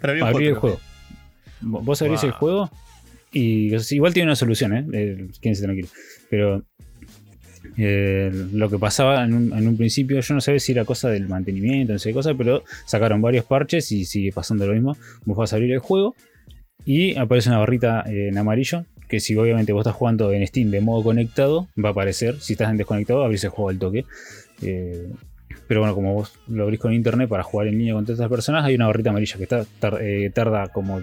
Para 0.01 0.13
abrir, 0.13 0.25
abrir 0.25 0.49
el 0.49 0.55
juego. 0.55 0.81
Vo- 1.61 1.85
Vos 1.85 2.01
abrís 2.01 2.25
el 2.25 2.31
juego 2.33 2.71
y 3.33 3.75
igual 3.91 4.15
tiene 4.15 4.29
una 4.29 4.37
solución, 4.37 4.75
¿eh? 4.75 4.87
Eh, 4.95 5.27
quédense 5.43 5.63
tranquilos. 5.63 5.93
Pero 6.31 6.63
eh, 7.77 8.31
lo 8.53 8.69
que 8.71 8.79
pasaba 8.79 9.25
en 9.25 9.35
un, 9.35 9.53
en 9.59 9.67
un 9.69 9.77
principio, 9.77 10.21
yo 10.21 10.35
no 10.35 10.41
sabía 10.41 10.61
si 10.61 10.73
era 10.73 10.85
cosa 10.85 11.09
del 11.09 11.29
mantenimiento, 11.29 11.93
no 11.93 11.99
sé 11.99 12.11
qué 12.11 12.15
cosa, 12.15 12.35
pero 12.35 12.65
sacaron 12.87 13.21
varios 13.21 13.45
parches 13.45 13.91
y 13.93 14.05
sigue 14.05 14.33
pasando 14.33 14.67
lo 14.67 14.73
mismo. 14.75 14.97
Vos 15.25 15.37
vas 15.37 15.53
a 15.53 15.57
abrir 15.57 15.73
el 15.73 15.79
juego 15.81 16.15
y 16.85 17.17
aparece 17.17 17.49
una 17.49 17.59
barrita 17.59 18.05
en 18.07 18.37
amarillo. 18.37 18.85
Que 19.09 19.21
si 19.21 19.37
obviamente 19.37 19.73
vos 19.73 19.83
estás 19.83 19.95
jugando 19.95 20.33
en 20.33 20.47
Steam 20.47 20.71
de 20.71 20.81
modo 20.81 21.05
conectado, 21.05 21.69
va 21.83 21.91
a 21.91 21.93
aparecer. 21.93 22.41
Si 22.41 22.55
estás 22.55 22.71
en 22.71 22.79
desconectado, 22.79 23.23
abrís 23.23 23.45
el 23.45 23.51
juego 23.51 23.69
al 23.69 23.79
toque. 23.79 24.07
Eh, 24.63 25.09
pero 25.69 25.81
bueno, 25.81 25.95
como 25.95 26.15
vos 26.15 26.33
lo 26.49 26.65
abrís 26.65 26.81
con 26.81 26.93
internet 26.93 27.29
para 27.29 27.43
jugar 27.43 27.69
en 27.69 27.79
línea 27.79 27.95
con 27.95 28.05
todas 28.05 28.19
estas 28.19 28.31
personas, 28.31 28.65
hay 28.65 28.75
una 28.75 28.87
barrita 28.87 29.11
amarilla 29.11 29.37
que 29.37 29.49
eh, 30.01 30.31
tarda 30.31 30.69
como 30.69 31.03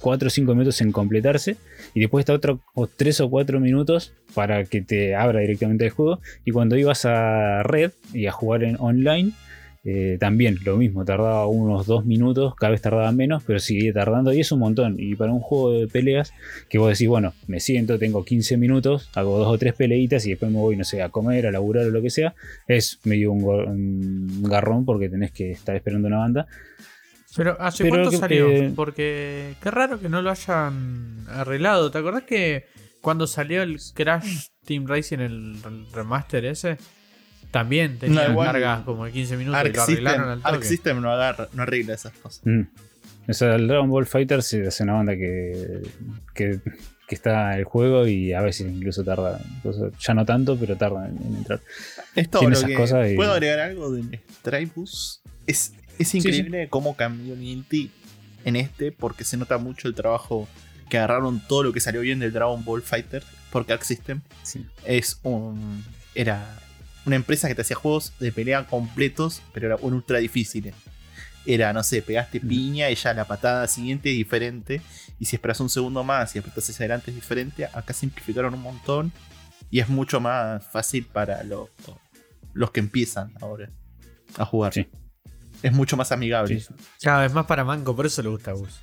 4 0.00 0.26
o 0.26 0.30
5 0.30 0.54
minutos 0.54 0.80
en 0.80 0.92
completarse. 0.92 1.56
Y 1.94 2.00
después 2.00 2.22
está 2.22 2.32
otro 2.32 2.60
3 2.96 3.20
o 3.20 3.30
4 3.30 3.60
minutos 3.60 4.14
para 4.34 4.64
que 4.64 4.80
te 4.80 5.14
abra 5.14 5.40
directamente 5.40 5.84
el 5.84 5.90
juego. 5.90 6.20
Y 6.44 6.52
cuando 6.52 6.76
ibas 6.76 7.04
a 7.04 7.62
red 7.62 7.92
y 8.12 8.26
a 8.26 8.32
jugar 8.32 8.64
en 8.64 8.76
online, 8.78 9.32
eh, 9.82 10.18
también 10.20 10.58
lo 10.64 10.76
mismo, 10.76 11.04
tardaba 11.06 11.46
unos 11.46 11.86
2 11.86 12.04
minutos, 12.04 12.54
cada 12.54 12.72
vez 12.72 12.82
tardaba 12.82 13.10
menos, 13.12 13.42
pero 13.46 13.58
seguía 13.58 13.92
tardando 13.94 14.32
y 14.32 14.40
es 14.40 14.52
un 14.52 14.58
montón. 14.60 14.96
Y 14.98 15.14
para 15.16 15.32
un 15.32 15.40
juego 15.40 15.72
de 15.72 15.86
peleas, 15.88 16.32
que 16.68 16.76
vos 16.78 16.90
decís, 16.90 17.08
bueno, 17.08 17.32
me 17.46 17.60
siento, 17.60 17.98
tengo 17.98 18.24
15 18.24 18.56
minutos, 18.58 19.08
hago 19.14 19.38
dos 19.38 19.48
o 19.48 19.56
tres 19.58 19.72
peleitas 19.74 20.26
y 20.26 20.30
después 20.30 20.52
me 20.52 20.58
voy, 20.58 20.76
no 20.76 20.84
sé, 20.84 21.02
a 21.02 21.08
comer, 21.08 21.46
a 21.46 21.50
laburar 21.50 21.86
o 21.86 21.90
lo 21.90 22.02
que 22.02 22.10
sea, 22.10 22.34
es 22.68 22.98
medio 23.04 23.32
un, 23.32 23.42
un 23.44 24.42
garrón 24.42 24.84
porque 24.84 25.08
tenés 25.08 25.32
que 25.32 25.50
estar 25.52 25.74
esperando 25.74 26.08
una 26.08 26.18
banda. 26.18 26.46
Pero 27.36 27.56
¿hace 27.60 27.84
Pero 27.84 27.94
cuánto 27.94 28.10
que- 28.10 28.16
salió? 28.16 28.48
eh, 28.50 28.72
Porque 28.76 29.54
qué 29.62 29.70
raro 29.70 30.00
que 30.00 30.08
no 30.08 30.20
lo 30.20 30.30
hayan 30.30 31.24
arreglado. 31.28 31.90
¿Te 31.90 31.98
acordás 31.98 32.24
que 32.24 32.64
cuando 33.00 33.26
salió 33.26 33.62
el 33.62 33.78
Crash 33.94 34.48
Team 34.66 34.86
Racing, 34.86 35.18
el 35.20 35.56
remaster 35.94 36.44
ese? 36.44 36.76
También 37.50 37.98
tenía 37.98 38.28
No, 38.28 38.38
cargas 38.38 38.82
como 38.84 39.04
de 39.06 39.12
15 39.12 39.36
minutos 39.36 39.58
Arc 39.60 39.74
y 39.74 39.76
lo 39.76 39.86
System, 39.86 40.06
arreglaron 40.06 40.30
al 40.32 40.40
Arc 40.44 40.54
toque. 40.54 40.66
System 40.66 41.00
no, 41.02 41.10
agarra, 41.12 41.48
no 41.52 41.62
arregla 41.62 41.94
esas 41.94 42.12
cosas. 42.14 42.40
Mm. 42.44 42.62
O 43.28 43.32
sea, 43.32 43.54
el 43.56 43.66
Dragon 43.68 43.88
Ball 43.90 44.06
Fighters 44.06 44.52
es 44.54 44.80
una 44.80 44.94
banda 44.94 45.14
que, 45.16 45.82
que, 46.34 46.60
que 47.06 47.14
está 47.14 47.56
el 47.56 47.64
juego 47.64 48.06
y 48.06 48.32
a 48.32 48.40
veces 48.40 48.66
incluso 48.72 49.04
tarda, 49.04 49.40
ya 50.00 50.14
no 50.14 50.24
tanto, 50.24 50.56
pero 50.58 50.76
tarda 50.76 51.06
en, 51.08 51.16
en 51.26 51.36
entrar. 51.36 51.60
Esto 52.16 52.38
Tiene 52.40 52.52
lo 52.54 52.58
esas 52.58 52.70
que- 52.70 52.76
cosas 52.76 53.10
y- 53.10 53.16
¿Puedo 53.16 53.32
agregar 53.32 53.60
algo 53.60 53.90
de 53.92 54.20
Stripebus? 54.40 55.20
Es, 55.46 55.72
es 55.98 56.14
increíble 56.14 56.68
cómo 56.68 56.96
cambió 56.96 57.36
Guilty 57.36 57.90
en 58.44 58.56
este, 58.56 58.90
porque 58.92 59.24
se 59.24 59.36
nota 59.36 59.58
mucho 59.58 59.86
el 59.88 59.94
trabajo 59.94 60.48
que 60.88 60.98
agarraron 60.98 61.40
todo 61.46 61.62
lo 61.62 61.72
que 61.72 61.80
salió 61.80 62.00
bien 62.00 62.18
del 62.18 62.32
Dragon 62.32 62.64
Ball 62.64 62.82
Fighter, 62.82 63.22
porque 63.52 63.72
Arc 63.72 63.82
System 63.82 64.22
Sí. 64.42 64.64
es 64.86 65.20
un. 65.22 65.84
Era 66.16 66.58
una 67.06 67.16
empresa 67.16 67.48
que 67.48 67.54
te 67.54 67.62
hacía 67.62 67.76
juegos 67.76 68.12
de 68.18 68.32
pelea 68.32 68.66
completos, 68.66 69.42
pero 69.52 69.66
era 69.66 69.76
un 69.76 69.94
ultra 69.94 70.18
difíciles. 70.18 70.74
Era, 71.46 71.72
no 71.72 71.82
sé, 71.82 72.02
pegaste 72.02 72.38
piña 72.40 72.90
y 72.90 72.94
ya 72.94 73.14
la 73.14 73.24
patada 73.24 73.66
siguiente 73.66 74.10
es 74.10 74.16
diferente. 74.16 74.82
Y 75.18 75.24
si 75.24 75.36
esperas 75.36 75.60
un 75.60 75.70
segundo 75.70 76.04
más 76.04 76.36
y 76.36 76.38
apretas 76.38 76.68
hacia 76.68 76.84
adelante 76.84 77.10
es 77.10 77.14
diferente. 77.14 77.66
Acá 77.72 77.94
simplificaron 77.94 78.54
un 78.54 78.62
montón. 78.62 79.12
Y 79.70 79.80
es 79.80 79.88
mucho 79.88 80.20
más 80.20 80.66
fácil 80.66 81.06
para 81.06 81.42
los, 81.44 81.68
los 82.52 82.70
que 82.70 82.80
empiezan 82.80 83.32
ahora 83.40 83.70
a 84.36 84.44
jugar. 84.44 84.72
Sí. 84.74 84.88
Es 85.62 85.72
mucho 85.72 85.96
más 85.96 86.12
amigable. 86.12 86.60
Sí. 86.60 86.74
Cada 87.02 87.22
vez 87.22 87.32
más 87.32 87.46
para 87.46 87.64
Manco, 87.64 87.94
por 87.94 88.06
eso 88.06 88.22
le 88.22 88.28
gusta 88.28 88.50
a 88.50 88.54
Gus. 88.54 88.80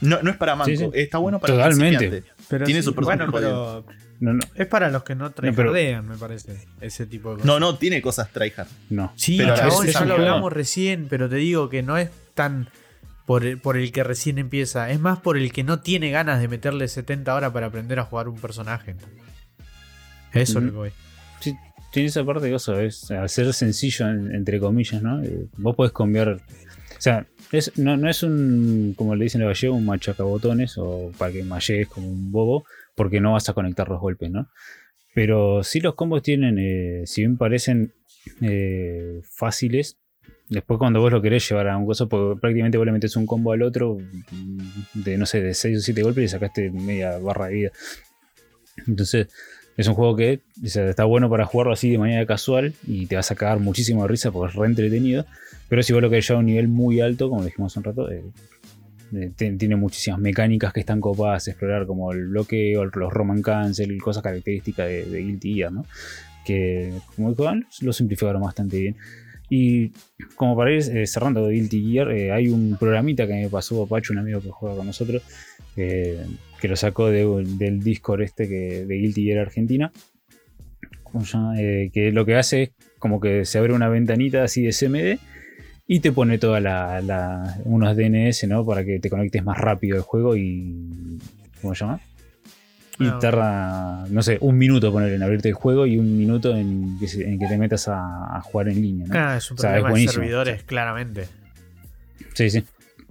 No, 0.00 0.22
no 0.22 0.30
es 0.30 0.36
para 0.36 0.56
manco, 0.56 0.70
Sí, 0.70 0.76
sí. 0.76 0.90
está 0.94 1.18
bueno 1.18 1.38
para 1.40 1.54
Totalmente. 1.54 2.24
Pero 2.48 2.64
Tiene 2.64 2.80
sí, 2.80 2.86
su 2.86 2.94
personaje 2.94 3.30
Bueno, 3.30 3.32
pero 3.32 3.84
No, 4.20 4.32
no, 4.34 4.40
es 4.54 4.66
para 4.66 4.90
los 4.90 5.02
que 5.04 5.14
no 5.14 5.30
tryhardean, 5.30 6.06
me 6.08 6.16
parece. 6.16 6.66
Ese 6.80 7.06
tipo 7.06 7.30
de 7.30 7.34
cosas. 7.36 7.46
No, 7.46 7.60
no, 7.60 7.76
tiene 7.78 8.00
cosas 8.02 8.30
tryhard. 8.32 8.68
no. 8.90 9.12
Sí, 9.16 9.36
Pero 9.38 9.54
chabón, 9.56 9.86
ya 9.86 10.04
lo 10.04 10.14
hablamos 10.14 10.52
recién, 10.52 11.06
pero 11.08 11.28
te 11.28 11.36
digo 11.36 11.68
que 11.68 11.82
no 11.82 11.96
es 11.98 12.10
tan 12.34 12.68
por 13.26 13.44
el, 13.44 13.58
por 13.58 13.76
el 13.76 13.92
que 13.92 14.02
recién 14.04 14.38
empieza. 14.38 14.90
Es 14.90 14.98
más 15.00 15.18
por 15.20 15.36
el 15.36 15.52
que 15.52 15.62
no 15.64 15.80
tiene 15.80 16.10
ganas 16.10 16.40
de 16.40 16.48
meterle 16.48 16.88
70 16.88 17.34
horas 17.34 17.52
para 17.52 17.66
aprender 17.66 17.98
a 18.00 18.04
jugar 18.04 18.28
un 18.28 18.38
personaje. 18.40 18.96
Eso 20.32 20.58
es 20.58 20.64
lo 20.64 20.70
que 20.70 20.76
voy. 20.76 20.90
Sí, 21.40 21.54
tiene 21.92 22.08
esa 22.08 22.24
parte 22.24 22.46
de 22.46 22.54
eso, 22.54 22.78
es 22.80 23.10
hacer 23.10 23.52
sencillo, 23.52 24.08
en- 24.08 24.34
entre 24.34 24.60
comillas, 24.60 25.02
¿no? 25.02 25.22
Eh, 25.22 25.46
vos 25.56 25.74
podés 25.76 25.92
cambiar. 25.92 26.28
O 26.30 26.40
sea, 27.00 27.26
no, 27.76 28.08
es 28.08 28.22
un, 28.22 28.94
como 28.96 29.14
le 29.16 29.24
dicen 29.24 29.42
en 29.42 29.48
gallego, 29.48 29.74
un 29.74 29.86
machacabotones 29.86 30.78
o 30.78 31.10
para 31.18 31.32
que 31.32 31.42
mallegues 31.42 31.88
como 31.88 32.08
un 32.08 32.30
bobo, 32.30 32.64
porque 32.94 33.20
no 33.20 33.32
vas 33.32 33.48
a 33.48 33.52
conectar 33.52 33.88
los 33.88 34.00
golpes, 34.00 34.30
¿no? 34.30 34.48
Pero 35.14 35.64
sí 35.64 35.80
los 35.80 35.94
combos 35.94 36.22
tienen, 36.22 36.58
eh, 36.58 37.02
si 37.06 37.22
bien 37.22 37.36
parecen 37.36 37.92
eh, 38.40 39.20
fáciles, 39.24 39.96
después 40.48 40.78
cuando 40.78 41.00
vos 41.00 41.10
lo 41.10 41.20
querés 41.20 41.48
llevar 41.48 41.68
a 41.68 41.76
un 41.76 41.86
coso, 41.86 42.08
prácticamente 42.08 42.78
vos 42.78 42.86
le 42.86 42.92
metes 42.92 43.16
un 43.16 43.26
combo 43.26 43.52
al 43.52 43.62
otro 43.62 43.98
mm, 43.98 45.02
de, 45.02 45.18
no 45.18 45.26
sé, 45.26 45.40
de 45.42 45.54
6 45.54 45.78
o 45.78 45.80
7 45.80 46.02
golpes 46.02 46.24
y 46.24 46.28
sacaste 46.28 46.70
media 46.70 47.18
barra 47.18 47.46
de 47.46 47.54
vida. 47.54 47.70
Entonces, 48.86 49.28
es 49.76 49.88
un 49.88 49.94
juego 49.94 50.14
que 50.14 50.40
está 50.62 51.04
bueno 51.04 51.30
para 51.30 51.46
jugarlo 51.46 51.72
así 51.72 51.90
de 51.90 51.98
manera 51.98 52.26
casual 52.26 52.74
y 52.86 53.06
te 53.06 53.16
vas 53.16 53.30
a 53.30 53.34
cagar 53.34 53.60
muchísimo 53.60 54.02
de 54.02 54.08
risa 54.08 54.30
porque 54.30 54.52
es 54.52 54.56
re 54.56 54.66
entretenido. 54.66 55.24
Pero 55.70 55.82
si 55.82 55.92
vos 55.94 56.02
lo 56.02 56.10
querés 56.10 56.28
llevar 56.28 56.38
a 56.38 56.40
un 56.40 56.46
nivel 56.46 56.68
muy 56.68 57.00
alto, 57.00 57.30
como 57.30 57.42
dijimos 57.44 57.72
hace 57.72 57.78
un 57.78 57.84
rato, 57.84 58.10
eh, 58.10 58.22
eh, 59.14 59.30
tiene 59.56 59.76
muchísimas 59.76 60.20
mecánicas 60.20 60.72
que 60.72 60.80
están 60.80 61.00
copadas 61.00 61.48
explorar, 61.48 61.86
como 61.86 62.12
el 62.12 62.26
bloqueo, 62.26 62.84
los 62.84 63.12
Roman 63.12 63.40
Cancel, 63.40 63.96
cosas 64.02 64.22
características 64.22 64.86
de, 64.86 65.06
de 65.06 65.18
Guilty 65.22 65.54
Gear, 65.54 65.72
¿no? 65.72 65.86
Que, 66.44 66.92
como 67.16 67.30
dijo 67.30 67.50
lo 67.82 67.92
simplificaron 67.92 68.42
bastante 68.42 68.78
bien. 68.78 68.96
Y 69.48 69.92
como 70.36 70.56
para 70.56 70.72
ir 70.72 70.82
eh, 70.96 71.06
cerrando 71.06 71.46
de 71.46 71.54
Guilty 71.54 71.92
Gear, 71.92 72.10
eh, 72.12 72.30
hay 72.32 72.48
un 72.48 72.76
programita 72.78 73.26
que 73.26 73.32
me 73.34 73.48
pasó 73.48 73.86
Pacho, 73.86 74.12
un 74.12 74.18
amigo 74.18 74.40
que 74.40 74.50
juega 74.50 74.76
con 74.76 74.86
nosotros, 74.86 75.22
que 75.74 76.18
lo 76.68 76.76
sacó 76.76 77.08
de- 77.10 77.44
del 77.58 77.80
Discord 77.80 78.22
este 78.22 78.48
que, 78.48 78.84
de 78.84 78.94
Guilty 78.96 79.24
Gear 79.24 79.38
Argentina. 79.38 79.90
Que 81.92 82.10
lo 82.12 82.24
que 82.24 82.36
hace 82.36 82.62
es 82.62 82.70
como 82.98 83.20
que 83.20 83.44
se 83.44 83.58
abre 83.58 83.72
una 83.72 83.88
ventanita 83.88 84.44
así 84.44 84.62
de 84.62 84.72
CMD 84.72 85.18
y 85.92 85.98
te 85.98 86.12
pone 86.12 86.38
toda 86.38 86.60
la, 86.60 87.00
la- 87.02 87.56
unos 87.64 87.96
DNS, 87.96 88.46
¿no? 88.46 88.64
Para 88.64 88.84
que 88.84 89.00
te 89.00 89.10
conectes 89.10 89.42
más 89.42 89.58
rápido 89.58 89.96
al 89.96 90.02
juego 90.02 90.36
y. 90.36 91.18
¿Cómo 91.60 91.74
se 91.74 91.84
llama? 91.84 92.00
Y 93.00 93.10
tarda, 93.18 94.06
no 94.08 94.22
sé, 94.22 94.38
un 94.40 94.56
minuto 94.56 94.92
poner 94.92 95.12
en 95.12 95.22
abrirte 95.22 95.48
el 95.48 95.54
juego 95.54 95.86
y 95.86 95.98
un 95.98 96.16
minuto 96.16 96.56
en 96.56 96.96
que, 97.00 97.08
se- 97.08 97.28
en 97.28 97.38
que 97.40 97.46
te 97.48 97.58
metas 97.58 97.88
a, 97.88 98.36
a 98.36 98.40
jugar 98.42 98.68
en 98.68 98.80
línea, 98.80 99.06
¿no? 99.08 99.14
Ah, 99.18 99.36
es 99.38 99.50
un 99.50 99.56
O 99.58 99.60
sea, 99.60 99.70
es 99.70 99.72
problema 99.74 99.88
de 99.88 99.90
buenísimo. 99.92 100.12
servidores, 100.22 100.62
claramente. 100.62 101.26
Sí, 102.34 102.50
sí. 102.50 102.60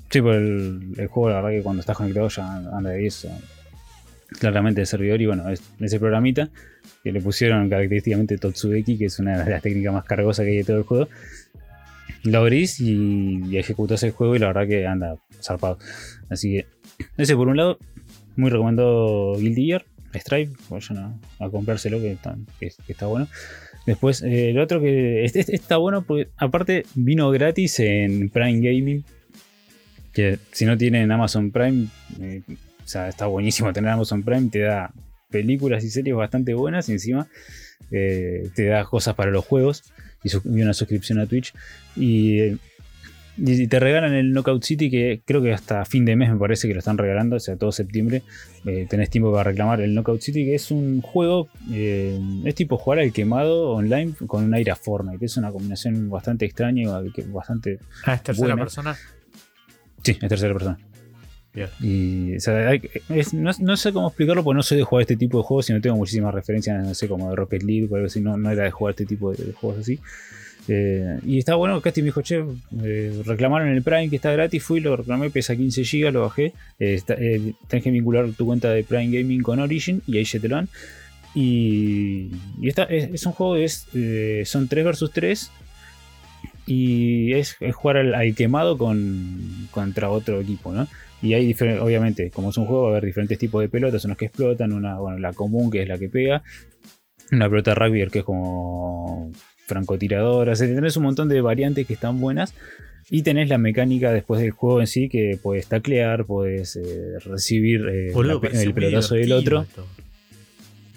Sí, 0.09 0.21
pero 0.21 0.35
el, 0.35 0.93
el 0.97 1.07
juego, 1.07 1.29
la 1.31 1.35
verdad 1.41 1.49
que 1.57 1.63
cuando 1.63 1.81
estás 1.81 1.97
conectado 1.97 2.29
ya 2.29 2.55
anda 2.55 2.91
de 2.91 3.05
eso. 3.05 3.29
Claramente 4.39 4.81
de 4.81 4.85
servidor 4.85 5.19
y 5.21 5.25
bueno, 5.25 5.49
es 5.49 5.61
ese 5.79 5.99
programita 5.99 6.49
que 7.03 7.11
le 7.11 7.19
pusieron 7.19 7.67
característicamente 7.69 8.37
Totsudeki, 8.37 8.97
que 8.97 9.05
es 9.05 9.19
una 9.19 9.43
de 9.43 9.49
las 9.51 9.61
técnicas 9.61 9.91
más 9.93 10.05
cargosas 10.05 10.45
que 10.45 10.51
hay 10.51 10.57
de 10.57 10.63
todo 10.63 10.77
el 10.77 10.83
juego. 10.83 11.09
Lo 12.23 12.39
abrís 12.39 12.79
y, 12.79 13.41
y 13.49 13.57
ejecutás 13.57 14.03
el 14.03 14.11
juego 14.11 14.35
y 14.35 14.39
la 14.39 14.47
verdad 14.47 14.67
que 14.67 14.85
anda 14.85 15.15
zarpado. 15.41 15.77
Así 16.29 16.51
que, 16.51 16.65
ese 17.17 17.35
por 17.35 17.47
un 17.47 17.57
lado, 17.57 17.77
muy 18.35 18.49
recomendado 18.49 19.35
Guilty 19.37 19.65
Gear, 19.65 19.85
Stripe, 20.13 20.53
vayan 20.69 21.19
a, 21.39 21.49
comprárselo 21.49 21.99
que 21.99 22.17
está, 22.87 23.05
bueno. 23.05 23.27
Después, 23.85 24.21
eh, 24.21 24.49
el 24.49 24.59
otro 24.59 24.81
que 24.81 25.23
este- 25.23 25.39
este 25.39 25.55
está 25.55 25.77
bueno 25.77 26.01
porque 26.01 26.29
aparte 26.37 26.85
vino 26.95 27.29
gratis 27.31 27.79
en 27.79 28.29
Prime 28.29 28.59
Gaming. 28.59 29.03
Que 30.13 30.39
si 30.51 30.65
no 30.65 30.77
tienen 30.77 31.11
Amazon 31.11 31.51
Prime, 31.51 31.87
eh, 32.19 32.41
sea, 32.89 33.07
está 33.07 33.27
buenísimo 33.27 33.71
tener 33.71 33.91
Amazon 33.91 34.23
Prime, 34.23 34.49
te 34.49 34.59
da 34.61 34.91
películas 35.29 35.83
y 35.83 35.89
series 35.89 36.15
bastante 36.15 36.55
buenas 36.55 36.89
y 36.89 36.93
encima 36.93 37.27
eh, 37.91 38.49
te 38.55 38.65
da 38.65 38.83
cosas 38.83 39.13
para 39.13 39.29
los 39.29 39.45
juegos 39.45 39.83
y, 40.23 40.61
una 40.61 40.73
suscripción 40.73 41.19
a 41.19 41.25
Twitch. 41.25 41.53
Y, 41.95 42.57
y, 43.37 43.67
te 43.67 43.79
regalan 43.79 44.13
el 44.13 44.33
Knockout 44.33 44.63
City 44.63 44.89
que 44.89 45.21
creo 45.25 45.41
que 45.41 45.53
hasta 45.53 45.85
fin 45.85 46.05
de 46.05 46.15
mes 46.15 46.29
me 46.29 46.37
parece 46.37 46.67
que 46.67 46.73
lo 46.73 46.79
están 46.79 46.97
regalando, 46.97 47.37
o 47.37 47.39
sea, 47.39 47.55
todo 47.55 47.71
septiembre 47.71 48.23
eh, 48.65 48.85
tenés 48.89 49.09
tiempo 49.09 49.31
para 49.31 49.43
reclamar 49.43 49.79
el 49.81 49.93
Knockout 49.93 50.21
City 50.21 50.45
que 50.45 50.55
es 50.55 50.71
un 50.71 51.01
juego, 51.01 51.47
eh, 51.71 52.19
es 52.43 52.55
tipo 52.55 52.77
jugar 52.77 52.99
al 52.99 53.13
quemado 53.13 53.71
online 53.71 54.13
con 54.27 54.43
un 54.43 54.53
aire 54.53 54.71
a 54.71 54.75
Fortnite, 54.75 55.25
es 55.25 55.37
una 55.37 55.51
combinación 55.51 56.09
bastante 56.09 56.45
extraña 56.45 56.83
y 56.83 57.21
bastante... 57.31 57.79
Ah, 58.05 58.15
es 58.15 58.23
tercera 58.23 58.57
persona. 58.57 58.97
Sí, 60.03 60.11
es 60.11 60.19
tercera 60.19 60.53
persona. 60.53 60.77
No, 63.59 63.77
sé 63.77 63.93
cómo 63.93 64.07
explicarlo 64.07 64.43
porque 64.43 64.55
no 64.55 64.63
soy 64.63 64.77
de 64.77 64.83
jugar 64.83 65.01
este 65.01 65.15
tipo 65.15 65.37
de 65.37 65.43
juegos 65.43 65.69
y 65.69 65.73
no 65.73 65.81
tengo 65.81 65.95
muchísimas 65.97 66.33
referencias, 66.33 66.85
no 66.85 66.93
sé, 66.93 67.07
como 67.07 67.29
de 67.29 67.35
Rocket 67.35 67.63
League 67.63 67.87
o 67.89 67.95
algo 67.95 68.07
así, 68.07 68.21
no, 68.21 68.35
era 68.49 68.63
de 68.63 68.71
jugar 68.71 68.91
este 68.91 69.05
tipo 69.05 69.31
de, 69.31 69.53
juegos 69.53 69.79
así. 69.79 69.99
Eh, 70.67 71.19
y 71.25 71.39
está 71.39 71.55
bueno, 71.55 71.81
Casti 71.81 72.01
me 72.01 72.05
dijo, 72.05 72.21
che, 72.21 72.43
eh, 72.83 73.21
reclamaron 73.25 73.69
el 73.69 73.81
Prime 73.81 74.09
que 74.09 74.17
está 74.17 74.31
gratis, 74.31 74.61
fui, 74.61 74.79
lo 74.79 74.95
reclamé, 74.95 75.31
pesa 75.31 75.55
15 75.55 75.83
GB, 75.83 76.11
lo 76.11 76.21
bajé. 76.21 76.53
Eh, 76.79 77.01
tenés 77.67 77.83
que 77.83 77.91
vincular 77.91 78.29
tu 78.37 78.45
cuenta 78.45 78.69
de 78.69 78.83
Prime 78.83 79.17
Gaming 79.17 79.41
con 79.41 79.59
Origin 79.59 80.01
y 80.05 80.17
ahí 80.17 80.25
se 80.25 80.39
te 80.39 80.47
lo 80.47 80.57
dan. 80.57 80.69
Y, 81.33 82.31
y 82.61 82.69
es, 82.69 83.25
un 83.25 83.31
juego, 83.33 83.55
es, 83.55 83.87
son 84.45 84.67
3 84.67 84.85
versus 84.85 85.11
3 85.11 85.51
y 86.69 87.33
es, 87.33 87.57
jugar 87.73 87.97
al, 87.97 88.35
quemado 88.35 88.77
con, 88.77 89.67
contra 89.71 90.11
otro 90.11 90.39
equipo, 90.39 90.71
¿no? 90.71 90.87
Y 91.21 91.33
hay 91.33 91.45
diferentes, 91.45 91.83
obviamente, 91.83 92.31
como 92.31 92.49
es 92.49 92.57
un 92.57 92.65
juego, 92.65 92.83
va 92.83 92.87
a 92.89 92.91
haber 92.91 93.05
diferentes 93.05 93.37
tipos 93.37 93.61
de 93.61 93.69
pelotas, 93.69 94.05
unas 94.05 94.17
que 94.17 94.25
explotan, 94.25 94.71
una, 94.71 94.97
bueno, 94.97 95.17
la 95.17 95.33
común 95.33 95.69
que 95.69 95.81
es 95.81 95.87
la 95.87 95.97
que 95.97 96.09
pega, 96.09 96.43
una 97.31 97.49
pelota 97.49 97.75
rugby 97.75 98.07
que 98.07 98.19
es 98.19 98.25
como 98.25 99.31
francotiradora, 99.67 100.53
o 100.53 100.55
sea, 100.55 100.67
tenés 100.67 100.97
un 100.97 101.03
montón 101.03 101.29
de 101.29 101.41
variantes 101.41 101.85
que 101.85 101.93
están 101.93 102.19
buenas. 102.19 102.53
Y 103.11 103.23
tenés 103.23 103.49
la 103.49 103.57
mecánica 103.57 104.13
después 104.13 104.39
del 104.39 104.51
juego 104.51 104.81
en 104.81 104.87
sí 104.87 105.09
que 105.09 105.39
puedes 105.41 105.65
taclear, 105.65 106.25
puedes 106.25 106.75
eh, 106.75 107.17
recibir 107.25 107.81
eh, 107.87 108.13
el 108.53 108.73
pelotazo 108.73 109.15
del 109.15 109.31
otro. 109.31 109.65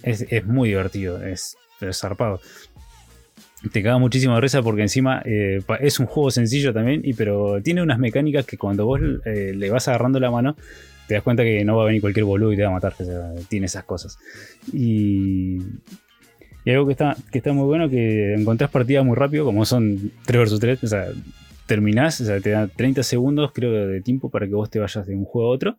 Es, 0.02 0.44
muy 0.44 0.68
divertido, 0.68 1.22
es, 1.24 1.56
es 1.80 1.98
zarpado 1.98 2.40
te 3.70 3.82
caga 3.82 3.98
muchísimo 3.98 4.34
de 4.34 4.40
risa 4.40 4.62
porque 4.62 4.82
encima 4.82 5.22
eh, 5.24 5.62
es 5.80 6.00
un 6.00 6.06
juego 6.06 6.30
sencillo 6.30 6.72
también, 6.72 7.02
y, 7.04 7.14
pero 7.14 7.62
tiene 7.62 7.82
unas 7.82 7.98
mecánicas 7.98 8.44
que 8.46 8.58
cuando 8.58 8.86
vos 8.86 9.00
eh, 9.24 9.52
le 9.54 9.70
vas 9.70 9.88
agarrando 9.88 10.18
la 10.18 10.30
mano, 10.30 10.56
te 11.06 11.14
das 11.14 11.22
cuenta 11.22 11.42
que 11.42 11.64
no 11.64 11.76
va 11.76 11.84
a 11.84 11.86
venir 11.86 12.00
cualquier 12.00 12.24
boludo 12.24 12.52
y 12.52 12.56
te 12.56 12.62
va 12.62 12.68
a 12.68 12.72
matar. 12.72 12.94
tiene 13.48 13.66
esas 13.66 13.84
cosas. 13.84 14.18
Y, 14.72 15.58
y 16.64 16.70
algo 16.70 16.86
que 16.86 16.92
está, 16.92 17.16
que 17.30 17.38
está 17.38 17.52
muy 17.52 17.66
bueno, 17.66 17.88
que 17.88 18.34
encontrás 18.34 18.70
partidas 18.70 19.04
muy 19.04 19.16
rápido, 19.16 19.44
como 19.44 19.64
son 19.64 20.12
3 20.26 20.50
vs 20.50 20.60
3, 20.60 20.84
o 20.84 20.86
sea, 20.86 21.06
terminás, 21.66 22.20
o 22.20 22.24
sea, 22.24 22.40
te 22.40 22.50
da 22.50 22.66
30 22.68 23.02
segundos 23.02 23.52
creo 23.52 23.86
de 23.86 24.00
tiempo 24.00 24.30
para 24.30 24.46
que 24.46 24.54
vos 24.54 24.70
te 24.70 24.78
vayas 24.78 25.06
de 25.06 25.14
un 25.14 25.24
juego 25.24 25.48
a 25.48 25.54
otro. 25.54 25.76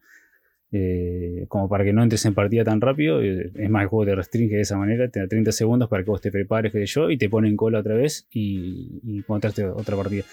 Eh, 0.75 1.45
como 1.49 1.69
para 1.69 1.83
que 1.83 1.93
no 1.93 2.01
entres 2.01 2.25
en 2.25 2.33
partida 2.33 2.63
tan 2.63 2.81
rápido. 2.81 3.21
Eh, 3.21 3.51
es 3.53 3.69
más, 3.69 3.83
el 3.83 3.89
juego 3.89 4.05
te 4.05 4.15
restringe 4.15 4.55
de 4.55 4.61
esa 4.61 4.75
manera, 4.75 5.07
te 5.07 5.19
da 5.19 5.27
30 5.27 5.51
segundos 5.51 5.87
para 5.87 6.03
que 6.03 6.09
vos 6.09 6.19
te 6.19 6.31
prepares, 6.31 6.71
que 6.71 6.83
yo, 6.87 7.11
y 7.11 7.17
te 7.17 7.29
pone 7.29 7.47
en 7.47 7.55
cola 7.55 7.79
otra 7.79 7.93
vez 7.93 8.27
y, 8.31 8.99
y 9.03 9.23
otra 9.27 9.95
partida. 9.95 10.23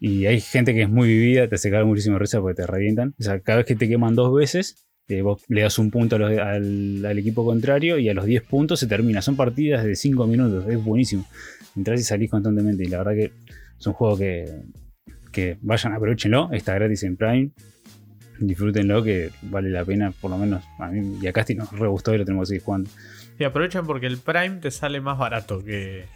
Y 0.00 0.24
hay 0.24 0.40
gente 0.40 0.72
que 0.72 0.82
es 0.82 0.88
muy 0.88 1.08
vivida, 1.08 1.46
te 1.46 1.56
hace 1.56 1.70
caer 1.70 1.84
muchísimo 1.84 2.18
risa 2.18 2.40
porque 2.40 2.54
te 2.62 2.66
revientan. 2.66 3.14
O 3.20 3.22
sea, 3.22 3.38
cada 3.40 3.58
vez 3.58 3.66
que 3.66 3.76
te 3.76 3.86
queman 3.86 4.14
dos 4.14 4.34
veces, 4.34 4.86
eh, 5.08 5.20
vos 5.20 5.42
le 5.48 5.60
das 5.60 5.78
un 5.78 5.90
punto 5.90 6.16
al, 6.16 7.18
equipo 7.18 7.44
contrario 7.44 7.98
y 7.98 8.08
a 8.08 8.14
los 8.14 8.24
10 8.24 8.44
puntos 8.44 8.80
se 8.80 8.86
termina. 8.86 9.20
Son 9.20 9.36
partidas 9.36 9.84
de 9.84 9.94
5 9.94 10.26
minutos, 10.26 10.66
es 10.70 10.82
buenísimo. 10.82 11.26
Entrás 11.76 12.00
y 12.00 12.04
salís 12.04 12.30
constantemente. 12.30 12.82
Y 12.82 12.86
la 12.86 12.98
verdad 12.98 13.12
que 13.12 13.30
es 13.78 13.86
un 13.86 13.92
juego 13.92 14.16
que 14.16 15.58
vayan, 15.60 15.92
aprovechenlo. 15.92 16.48
Está 16.50 16.74
gratis 16.74 17.02
en 17.02 17.18
Prime 17.18 17.50
disfrútenlo 18.38 19.02
que 19.02 19.30
vale 19.42 19.70
la 19.70 19.84
pena, 19.84 20.12
por 20.12 20.30
lo 20.30 20.38
menos 20.38 20.64
a 20.78 20.88
mí 20.88 21.18
y 21.20 21.26
a 21.26 21.32
Casti 21.32 21.54
nos 21.54 21.70
re 21.72 21.88
gustó 21.88 22.14
y 22.14 22.18
lo 22.18 22.24
tenemos 22.24 22.48
que 22.48 22.54
seguir 22.54 22.62
jugando. 22.62 22.90
Y 23.38 23.44
aprovechan 23.44 23.86
porque 23.86 24.06
el 24.06 24.18
Prime 24.18 24.56
te 24.60 24.70
sale 24.70 25.00
más 25.00 25.18
barato 25.18 25.62
que. 25.62 26.06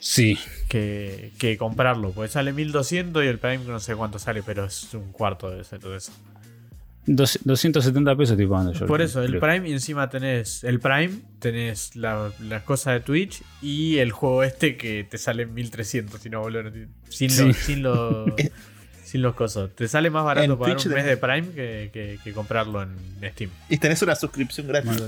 Sí. 0.00 0.38
Que, 0.68 1.32
que 1.38 1.56
comprarlo, 1.56 2.12
porque 2.12 2.30
sale 2.30 2.52
1200 2.52 3.24
y 3.24 3.26
el 3.26 3.38
Prime 3.38 3.64
no 3.64 3.80
sé 3.80 3.94
cuánto 3.94 4.18
sale, 4.18 4.42
pero 4.42 4.64
es 4.64 4.92
un 4.94 5.12
cuarto 5.12 5.50
de 5.50 5.62
todo 5.78 5.96
eso. 5.96 6.12
270 7.08 8.16
pesos 8.16 8.32
estoy 8.32 8.46
pagando 8.46 8.72
yo. 8.72 8.86
Por 8.86 9.00
eso, 9.00 9.22
el 9.22 9.38
Prime 9.38 9.68
y 9.68 9.72
encima 9.72 10.10
tenés 10.10 10.62
el 10.62 10.78
Prime, 10.78 11.10
tenés 11.38 11.96
las 11.96 12.38
la 12.40 12.64
cosas 12.64 12.94
de 12.94 13.00
Twitch 13.00 13.42
y 13.62 13.96
el 13.98 14.12
juego 14.12 14.42
este 14.42 14.76
que 14.76 15.04
te 15.04 15.16
sale 15.16 15.46
1300, 15.46 16.20
si 16.20 16.28
no, 16.28 16.40
boludo. 16.40 16.70
Sin, 17.08 17.30
sin 17.30 17.82
lo 17.82 18.26
sin 19.08 19.22
los 19.22 19.34
cosos. 19.34 19.74
Te 19.74 19.88
sale 19.88 20.10
más 20.10 20.22
barato 20.22 20.58
pagar 20.58 20.76
un 20.76 20.92
mes 20.92 21.04
de 21.06 21.16
Prime 21.16 21.48
que, 21.54 22.18
que, 22.22 22.32
comprarlo 22.32 22.82
en 22.82 22.90
Steam. 23.32 23.50
Y 23.70 23.78
tenés 23.78 24.02
una 24.02 24.14
suscripción 24.14 24.68
gratis. 24.68 24.90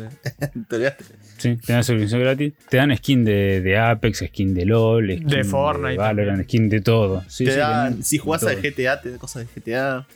sí, 1.37 1.57
tenés 1.57 1.87
suscripción 1.87 2.21
gratis. 2.21 2.55
Te 2.71 2.79
dan 2.79 2.97
skin 2.97 3.27
de, 3.27 3.61
de 3.61 3.77
Apex, 3.77 4.25
skin 4.29 4.55
de 4.55 4.65
LOL, 4.65 5.13
skin 5.17 5.27
de 5.27 5.45
Fortnite. 5.45 5.93
De 5.93 5.99
Valorant, 5.99 6.43
skin 6.45 6.71
de 6.71 6.81
todo. 6.81 7.23
te 7.37 7.57
dan, 7.57 8.03
si 8.03 8.17
jugás 8.17 8.43
a 8.45 8.55
GTA, 8.55 9.03
te 9.03 9.11
da 9.11 9.19
cosas 9.19 9.47
de 9.47 9.61
GTA. 9.61 10.07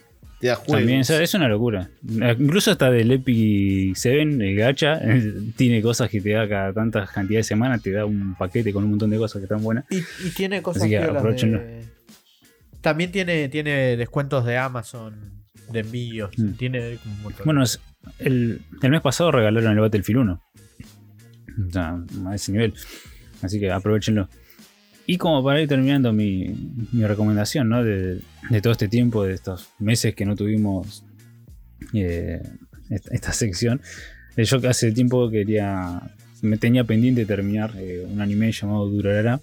Te 0.41 0.47
da 0.47 0.55
juegos. 0.55 0.79
También, 0.79 1.01
es 1.01 1.35
una 1.35 1.49
locura. 1.49 1.91
Incluso 2.39 2.71
hasta 2.71 2.91
del 2.91 3.11
Epic 3.13 3.97
7, 3.97 4.23
el 4.23 4.57
gacha, 4.57 4.99
tiene 5.57 5.83
cosas 5.83 6.09
que 6.09 6.23
te 6.23 6.31
da 6.31 6.49
cada 6.49 6.73
tantas 6.73 7.11
cantidades 7.11 7.47
de 7.47 7.49
semanas. 7.49 7.83
Te 7.83 7.91
da 7.91 8.07
un 8.07 8.35
paquete 8.35 8.73
con 8.73 8.85
un 8.85 8.91
montón 8.91 9.11
de 9.11 9.19
cosas 9.19 9.41
que 9.41 9.45
están 9.45 9.63
buenas. 9.63 9.85
Y, 9.91 10.01
tiene 10.31 10.63
cosas 10.63 10.85
Así 10.85 10.91
que 10.91 10.99
aprovechenlo. 10.99 11.61
También 12.85 13.11
tiene, 13.11 13.49
tiene 13.49 13.97
descuentos 13.97 14.45
de 14.45 14.59
Amazon, 14.59 15.15
de 15.73 15.81
envíos. 15.81 16.31
Mm. 16.37 16.53
Tiene 16.53 16.99
Bueno, 17.47 17.65
el, 18.19 18.61
mes 18.83 19.01
pasado 19.01 19.33
regalaron 19.33 19.73
el 19.73 19.81
Battlefield 19.81 20.21
1. 20.21 20.43
O 21.67 21.73
sea, 21.73 21.99
a 22.27 22.35
ese 22.35 22.53
nivel. 22.53 22.75
Así 23.41 23.59
que 23.59 23.73
aprovechenlo. 23.73 24.29
Y 25.07 25.17
como 25.17 25.43
para 25.43 25.63
ir 25.63 25.69
terminando 25.69 26.13
mi, 26.13 26.55
recomendación, 26.93 27.71
¿no? 27.71 27.83
De, 27.83 28.21
todo 28.63 28.73
este 28.75 28.89
tiempo, 28.89 29.25
de 29.25 29.33
estos 29.33 29.71
meses 29.79 30.15
que 30.15 30.27
no 30.27 30.37
tuvimos 30.37 31.07
eh, 31.95 32.43
esta, 32.91 33.33
sección. 33.33 33.81
Eh, 34.37 34.45
yo 34.45 34.61
que 34.61 34.69
hace 34.69 34.93
tiempo 34.93 35.31
quería. 35.31 36.03
Me 36.43 36.59
tenía 36.59 36.85
pendiente 36.85 37.25
terminar 37.25 37.73
eh, 37.79 38.07
un 38.07 38.21
anime 38.21 38.53
llamado 38.53 38.91
Durarara 38.91 39.41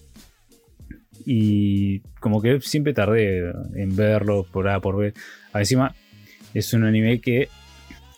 y 1.26 2.00
como 2.20 2.42
que 2.42 2.60
siempre 2.62 2.94
tardé 2.94 3.52
en 3.76 3.96
verlo 3.96 4.46
por 4.52 4.68
A 4.70 4.80
por 4.80 4.98
B. 4.98 5.14
Encima 5.54 5.96
es 6.54 6.74
un 6.74 6.84
anime 6.84 7.20
que 7.22 7.50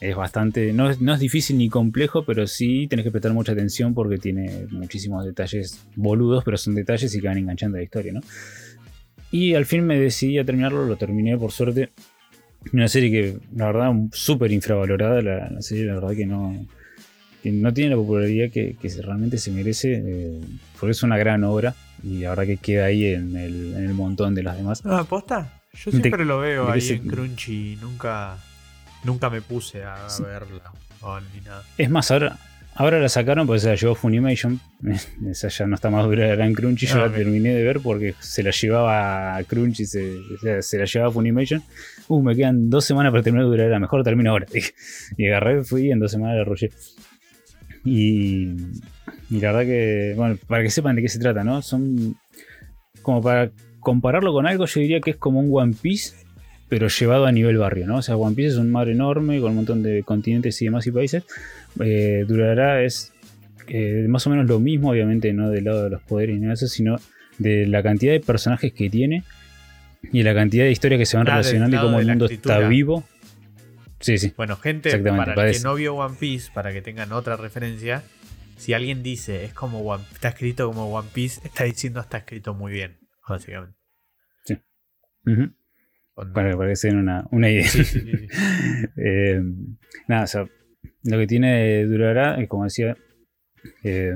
es 0.04 0.16
bastante, 0.18 0.74
no 0.74 0.90
es, 0.90 1.20
difícil 1.20 1.58
ni 1.58 1.70
complejo, 1.70 2.26
pero 2.26 2.46
sí 2.46 2.88
tenés 2.90 3.06
que 3.06 3.12
prestar 3.12 3.32
mucha 3.34 3.54
atención 3.54 3.94
porque 3.94 4.18
tiene 4.18 4.66
muchísimos 4.70 5.24
detalles 5.24 5.86
boludos, 5.96 6.44
pero 6.44 6.58
son 6.58 6.76
detalles 6.76 7.16
y 7.16 7.22
que 7.22 7.28
van 7.28 7.38
enganchando 7.38 7.78
la 7.78 7.84
historia, 7.84 8.12
¿no? 8.12 8.20
Y 9.32 9.54
al 9.54 9.66
fin 9.66 9.86
me 9.86 9.98
decidí 9.98 10.38
a 10.40 10.46
terminarlo, 10.46 10.86
lo 10.86 10.98
terminé 10.98 11.38
por 11.38 11.52
suerte. 11.52 11.90
Una 12.74 12.88
serie 12.90 13.12
que, 13.12 13.38
la 13.56 13.68
verdad, 13.68 13.94
súper 14.12 14.52
infravalorada, 14.52 15.22
la, 15.22 15.62
serie, 15.62 15.86
la 15.86 15.96
verdad 15.96 16.16
que 16.16 16.26
no, 16.26 16.68
no 17.46 17.74
tiene 17.74 17.92
la 17.92 17.96
popularidad 17.96 18.52
que, 18.52 18.76
realmente 19.02 19.38
se 19.38 19.52
merece, 19.52 20.04
eh, 20.06 20.42
porque 20.80 20.92
es 20.92 21.04
una 21.04 21.18
gran 21.18 21.46
obra 21.46 21.76
y 22.04 22.20
la 22.20 22.30
verdad 22.30 22.46
que 22.46 22.58
queda 22.58 22.86
ahí 22.86 23.06
en 23.06 23.36
el, 23.36 23.74
en 23.76 23.84
el 23.86 23.94
montón 23.94 24.36
de 24.36 24.44
las 24.44 24.58
demás. 24.58 24.82
Ah, 24.86 25.06
¿posta? 25.08 25.62
Yo 25.74 25.92
siempre 25.92 26.26
lo 26.26 26.40
veo 26.40 26.70
ahí 26.70 26.88
en 26.90 27.08
Crunchy, 27.08 27.78
nunca, 27.82 28.38
nunca 29.04 29.30
me 29.30 29.42
puse 29.42 29.84
a 29.84 30.08
verla 30.20 30.72
ni 31.34 31.42
nada. 31.42 31.64
Es 31.78 31.90
más, 31.90 32.12
ahora, 32.12 32.38
ahora 32.76 33.00
la 33.00 33.10
sacaron 33.10 33.48
porque 33.48 33.60
se 33.60 33.70
la 33.70 33.76
llevó 33.76 33.96
Funimation, 33.96 34.60
esa 35.30 35.48
ya 35.48 35.66
no 35.66 35.76
está 35.76 35.90
más 35.90 36.06
dura 36.06 36.34
en 36.34 36.54
Crunchy, 36.54 36.86
yo 36.86 36.96
ah, 36.96 37.08
la 37.08 37.14
terminé 37.14 37.54
de 37.54 37.64
ver 37.64 37.80
porque 37.80 38.16
se 38.20 38.44
la 38.44 38.52
llevaba 38.52 39.36
a 39.36 39.44
Crunchy, 39.44 39.86
se, 39.86 40.62
se 40.62 40.78
la 40.78 40.86
llevaba 40.86 41.12
Funimation. 41.12 41.64
Uh, 42.08 42.22
me 42.22 42.36
quedan 42.36 42.70
dos 42.70 42.86
semanas 42.86 43.12
para 43.12 43.24
terminar 43.24 43.50
de 43.50 43.58
durar, 43.58 43.80
mejor 43.80 44.04
termino 44.04 44.32
ahora. 44.32 44.46
y 45.18 45.28
agarré, 45.28 45.64
fui 45.64 45.88
y 45.88 45.92
en 45.92 46.00
dos 46.00 46.12
semanas 46.12 46.36
la 46.36 46.42
arrollé. 46.42 46.72
Y, 47.86 48.50
la 49.30 49.52
verdad 49.52 49.66
que, 49.66 50.14
bueno, 50.16 50.38
para 50.48 50.64
que 50.64 50.70
sepan 50.70 50.95
de 50.95 51.02
qué 51.02 51.10
se 51.10 51.20
trata, 51.20 51.44
¿no? 51.44 51.62
Son 51.62 52.16
como 53.02 53.22
para 53.22 53.52
compararlo 53.80 54.32
con 54.34 54.48
algo, 54.48 54.66
yo 54.66 54.80
diría 54.80 55.02
que 55.02 55.12
es 55.12 55.18
como 55.18 55.40
un 55.40 55.50
One 55.52 55.76
Piece, 55.82 56.16
pero 56.70 56.88
llevado 56.88 57.26
a 57.26 57.32
nivel 57.32 57.58
barrio, 57.58 57.86
¿no? 57.88 57.98
O 57.98 58.02
sea, 58.02 58.16
One 58.16 58.36
Piece 58.36 58.52
es 58.52 58.58
un 58.58 58.72
mar 58.72 58.90
enorme 58.90 59.40
con 59.40 59.52
un 59.52 59.58
montón 59.58 59.84
de 59.84 60.04
continentes 60.04 60.62
y 60.62 60.66
demás 60.66 60.88
y 60.88 60.91
países. 60.91 61.24
Eh, 61.80 62.26
durará 62.28 62.84
es 62.84 63.14
eh, 63.68 64.06
más 64.08 64.26
o 64.28 64.30
menos 64.30 64.48
lo 64.48 64.60
mismo, 64.60 64.91
obviamente, 64.91 65.34
no 65.34 65.50
del 65.50 65.66
lado 65.66 65.84
de 65.84 65.90
los 65.90 66.02
poderes 66.02 66.40
ni 66.40 66.52
eso, 66.52 66.68
sino 66.68 66.98
de 67.38 67.66
la 67.68 67.84
cantidad 67.84 68.14
de 68.14 68.20
personajes 68.20 68.74
que 68.74 68.90
tiene 68.90 69.24
y 70.12 70.24
la 70.24 70.34
cantidad 70.34 70.66
de 70.66 70.72
historias 70.72 71.00
que 71.00 71.06
se 71.06 71.18
van 71.18 71.26
relacionando 71.26 71.76
y 71.76 71.80
cómo 71.80 72.00
el 72.00 72.08
mundo 72.08 72.26
está 72.26 72.60
vivo 72.68 73.04
Sí, 74.04 74.18
sí. 74.18 74.34
Bueno, 74.36 74.58
gente, 74.58 74.98
para 75.00 75.48
el 75.48 75.54
que 75.54 75.60
no 75.62 75.76
vio 75.76 75.95
One 75.95 76.18
Piece, 76.20 76.52
para 76.54 76.74
que 76.74 76.82
tengan 76.82 77.14
otra 77.14 77.38
referencia, 77.38 78.04
si 78.64 78.73
alguien 78.73 79.03
dice 79.03 79.44
es 79.44 79.53
como 79.53 79.80
One, 79.81 80.03
está 80.14 80.30
escrito 80.30 80.68
como 80.68 80.88
One 80.88 81.10
Piece, 81.14 81.41
está 81.45 81.65
diciendo 81.65 81.99
está 81.99 82.19
escrito 82.19 82.53
muy 82.53 82.72
bien, 82.72 82.98
básicamente. 83.27 83.77
Ujú. 85.26 85.53
Onda. 86.15 86.34
Para 86.34 86.52
que 86.52 86.88
una, 86.95 87.27
una 87.31 87.49
idea. 87.49 87.68
Sí, 87.68 87.84
sí, 87.84 87.99
sí, 88.02 88.18
sí. 88.18 88.27
Eh, 88.98 89.41
nada, 90.07 90.23
o 90.23 90.27
sea, 90.27 90.48
lo 91.03 91.18
que 91.18 91.27
tiene 91.27 91.84
Durará, 91.85 92.40
es 92.41 92.48
como 92.48 92.64
decía, 92.64 92.95
eh, 93.84 94.15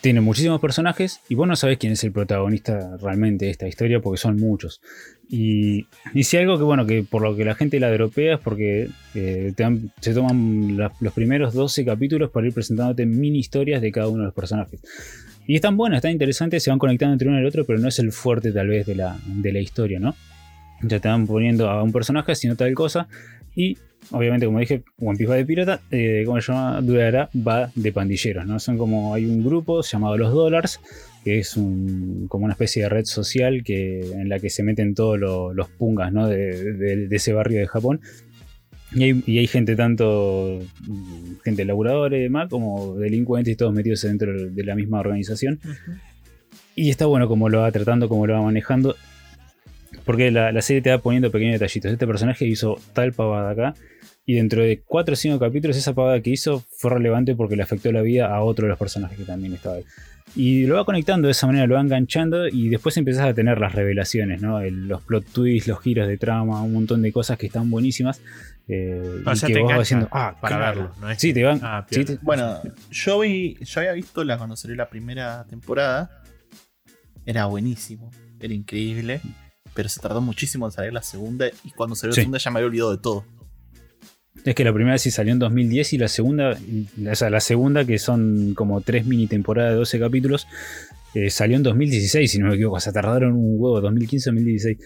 tiene 0.00 0.20
muchísimos 0.20 0.60
personajes 0.60 1.20
y 1.28 1.34
vos 1.34 1.48
no 1.48 1.56
sabés 1.56 1.78
quién 1.78 1.92
es 1.92 2.04
el 2.04 2.12
protagonista 2.12 2.96
realmente 2.98 3.46
de 3.46 3.50
esta 3.50 3.66
historia 3.66 4.00
porque 4.00 4.18
son 4.18 4.36
muchos. 4.36 4.80
Y, 5.28 5.86
y 6.14 6.24
si 6.24 6.36
algo 6.36 6.56
que, 6.56 6.64
bueno, 6.64 6.86
que 6.86 7.02
por 7.02 7.22
lo 7.22 7.36
que 7.36 7.44
la 7.44 7.54
gente 7.54 7.80
la 7.80 7.90
dropea 7.90 8.34
es 8.34 8.40
porque 8.40 8.88
eh, 9.14 9.52
se 10.00 10.14
toman 10.14 10.76
los 11.00 11.12
primeros 11.12 11.54
12 11.54 11.84
capítulos 11.84 12.30
para 12.30 12.46
ir 12.46 12.54
presentándote 12.54 13.06
mini 13.06 13.38
historias 13.38 13.82
de 13.82 13.92
cada 13.92 14.08
uno 14.08 14.18
de 14.20 14.24
los 14.26 14.34
personajes. 14.34 14.80
Y 15.46 15.54
están 15.54 15.76
buenas, 15.76 15.98
están 15.98 16.12
interesantes, 16.12 16.62
se 16.62 16.70
van 16.70 16.78
conectando 16.78 17.14
entre 17.14 17.28
uno 17.28 17.38
y 17.38 17.40
el 17.40 17.46
otro, 17.46 17.64
pero 17.64 17.78
no 17.78 17.88
es 17.88 17.98
el 17.98 18.12
fuerte 18.12 18.52
tal 18.52 18.68
vez 18.68 18.86
de 18.86 18.94
la, 18.94 19.18
de 19.26 19.52
la 19.52 19.60
historia, 19.60 19.98
¿no? 19.98 20.14
Ya 20.82 21.00
te 21.00 21.08
van 21.08 21.26
poniendo 21.26 21.68
a 21.68 21.82
un 21.82 21.90
personaje 21.90 22.32
haciendo 22.32 22.56
tal 22.56 22.72
cosa. 22.74 23.08
Y 23.56 23.78
obviamente, 24.10 24.46
como 24.46 24.60
dije, 24.60 24.82
One 25.00 25.16
Piece 25.16 25.30
va 25.30 25.36
de 25.36 25.44
pirata. 25.46 25.80
Eh, 25.90 26.22
¿Cómo 26.26 26.40
se 26.40 26.52
llama? 26.52 26.80
Durará 26.80 27.28
va 27.34 27.70
de 27.74 27.92
pandilleros, 27.92 28.46
¿no? 28.46 28.58
Son 28.58 28.78
como. 28.78 29.14
Hay 29.14 29.26
un 29.26 29.44
grupo 29.44 29.82
llamado 29.82 30.16
Los 30.16 30.32
Dollars, 30.32 30.80
que 31.24 31.38
es 31.38 31.56
un, 31.56 32.26
como 32.28 32.44
una 32.44 32.54
especie 32.54 32.82
de 32.84 32.88
red 32.88 33.04
social 33.04 33.62
que, 33.64 34.00
en 34.12 34.28
la 34.28 34.38
que 34.38 34.50
se 34.50 34.62
meten 34.62 34.94
todos 34.94 35.18
lo- 35.18 35.52
los 35.52 35.68
pungas, 35.68 36.12
¿no? 36.12 36.26
De, 36.28 36.72
de- 36.74 37.08
de 37.08 37.16
ese 37.16 37.32
barrio 37.32 37.60
de 37.60 37.66
Japón. 37.66 38.00
Y 38.90 39.02
hay, 39.02 39.22
y 39.26 39.38
hay 39.38 39.46
gente 39.46 39.76
tanto. 39.76 40.60
gente 41.44 41.64
laburadora 41.66 42.16
y 42.16 42.22
demás, 42.22 42.48
como 42.48 42.94
delincuentes 42.96 43.52
y 43.52 43.56
todos 43.56 43.74
metidos 43.74 44.00
dentro 44.02 44.32
de 44.50 44.64
la 44.64 44.74
misma 44.74 45.00
organización. 45.00 45.60
Y 46.74 46.90
está 46.90 47.06
bueno 47.06 47.28
como 47.28 47.48
lo 47.48 47.60
va 47.60 47.72
tratando, 47.72 48.08
como 48.08 48.26
lo 48.26 48.34
va 48.34 48.42
manejando. 48.42 48.94
Porque 50.08 50.30
la, 50.30 50.52
la 50.52 50.62
serie 50.62 50.80
te 50.80 50.88
va 50.90 50.96
poniendo 50.98 51.30
pequeños 51.30 51.60
detallitos. 51.60 51.92
Este 51.92 52.06
personaje 52.06 52.46
hizo 52.46 52.80
tal 52.94 53.12
pavada 53.12 53.50
acá. 53.50 53.74
Y 54.24 54.34
dentro 54.36 54.62
de 54.62 54.80
4 54.86 55.12
o 55.12 55.16
5 55.16 55.38
capítulos, 55.38 55.76
esa 55.76 55.92
pavada 55.94 56.20
que 56.22 56.30
hizo 56.30 56.64
fue 56.78 56.92
relevante 56.92 57.34
porque 57.34 57.56
le 57.56 57.62
afectó 57.62 57.92
la 57.92 58.00
vida 58.00 58.34
a 58.34 58.40
otro 58.42 58.64
de 58.64 58.70
los 58.70 58.78
personajes 58.78 59.18
que 59.18 59.24
también 59.24 59.52
estaba 59.52 59.76
ahí. 59.76 59.84
Y 60.34 60.64
lo 60.66 60.76
va 60.76 60.84
conectando 60.86 61.28
de 61.28 61.32
esa 61.32 61.46
manera, 61.46 61.66
lo 61.66 61.74
va 61.74 61.82
enganchando. 61.82 62.48
Y 62.48 62.70
después 62.70 62.96
empezás 62.96 63.26
a 63.28 63.34
tener 63.34 63.58
las 63.60 63.74
revelaciones, 63.74 64.40
¿no? 64.40 64.60
El- 64.60 64.88
los 64.88 65.02
plot 65.02 65.26
twists, 65.26 65.68
los 65.68 65.80
giros 65.80 66.08
de 66.08 66.16
trama, 66.16 66.62
un 66.62 66.72
montón 66.72 67.02
de 67.02 67.12
cosas 67.12 67.36
que 67.36 67.46
están 67.46 67.70
buenísimas. 67.70 68.22
eh, 68.66 69.22
O 69.26 69.32
y 69.32 69.36
sea, 69.36 69.46
que 69.46 69.54
te 69.54 69.60
vos 69.60 69.70
vas 69.70 69.78
diciendo, 69.80 70.08
ah, 70.12 70.36
para 70.40 70.56
claro. 70.56 70.80
verlo, 70.82 70.94
¿no 71.00 71.10
es 71.10 71.18
Sí, 71.18 71.32
te 71.34 71.42
van. 71.44 71.60
Ah, 71.62 71.86
sí, 71.90 72.04
te- 72.04 72.18
Bueno, 72.22 72.60
yo, 72.90 73.20
vi, 73.20 73.56
yo 73.62 73.80
había 73.80 73.92
visto 73.92 74.24
la 74.24 74.36
cuando 74.38 74.56
salió 74.56 74.74
la 74.76 74.88
primera 74.90 75.44
temporada. 75.48 76.22
Era 77.24 77.46
buenísimo, 77.46 78.10
era 78.40 78.52
increíble. 78.54 79.20
Pero 79.78 79.88
se 79.88 80.00
tardó 80.00 80.20
muchísimo 80.20 80.66
en 80.66 80.72
salir 80.72 80.92
la 80.92 81.02
segunda. 81.02 81.46
Y 81.62 81.70
cuando 81.70 81.94
salió 81.94 82.12
Sí. 82.12 82.18
la 82.18 82.22
segunda 82.22 82.38
ya 82.38 82.50
me 82.50 82.58
había 82.58 82.66
olvidado 82.66 82.90
de 82.90 82.98
todo. 83.00 83.24
Es 84.44 84.56
que 84.56 84.64
la 84.64 84.72
primera 84.72 84.98
sí 84.98 85.12
salió 85.12 85.32
en 85.32 85.38
2010 85.38 85.92
y 85.92 85.98
la 85.98 86.08
segunda, 86.08 86.58
o 87.10 87.14
sea, 87.14 87.30
la 87.30 87.38
segunda 87.38 87.84
que 87.84 88.00
son 88.00 88.54
como 88.56 88.80
tres 88.80 89.06
mini 89.06 89.28
temporadas 89.28 89.70
de 89.74 89.76
12 89.78 90.00
capítulos, 90.00 90.48
eh, 91.14 91.30
salió 91.30 91.56
en 91.56 91.62
2016, 91.62 92.28
si 92.28 92.38
no 92.40 92.48
me 92.48 92.54
equivoco. 92.56 92.74
O 92.78 92.80
sea, 92.80 92.92
tardaron 92.92 93.34
un 93.34 93.54
huevo, 93.56 93.80
2015-2016. 93.80 94.78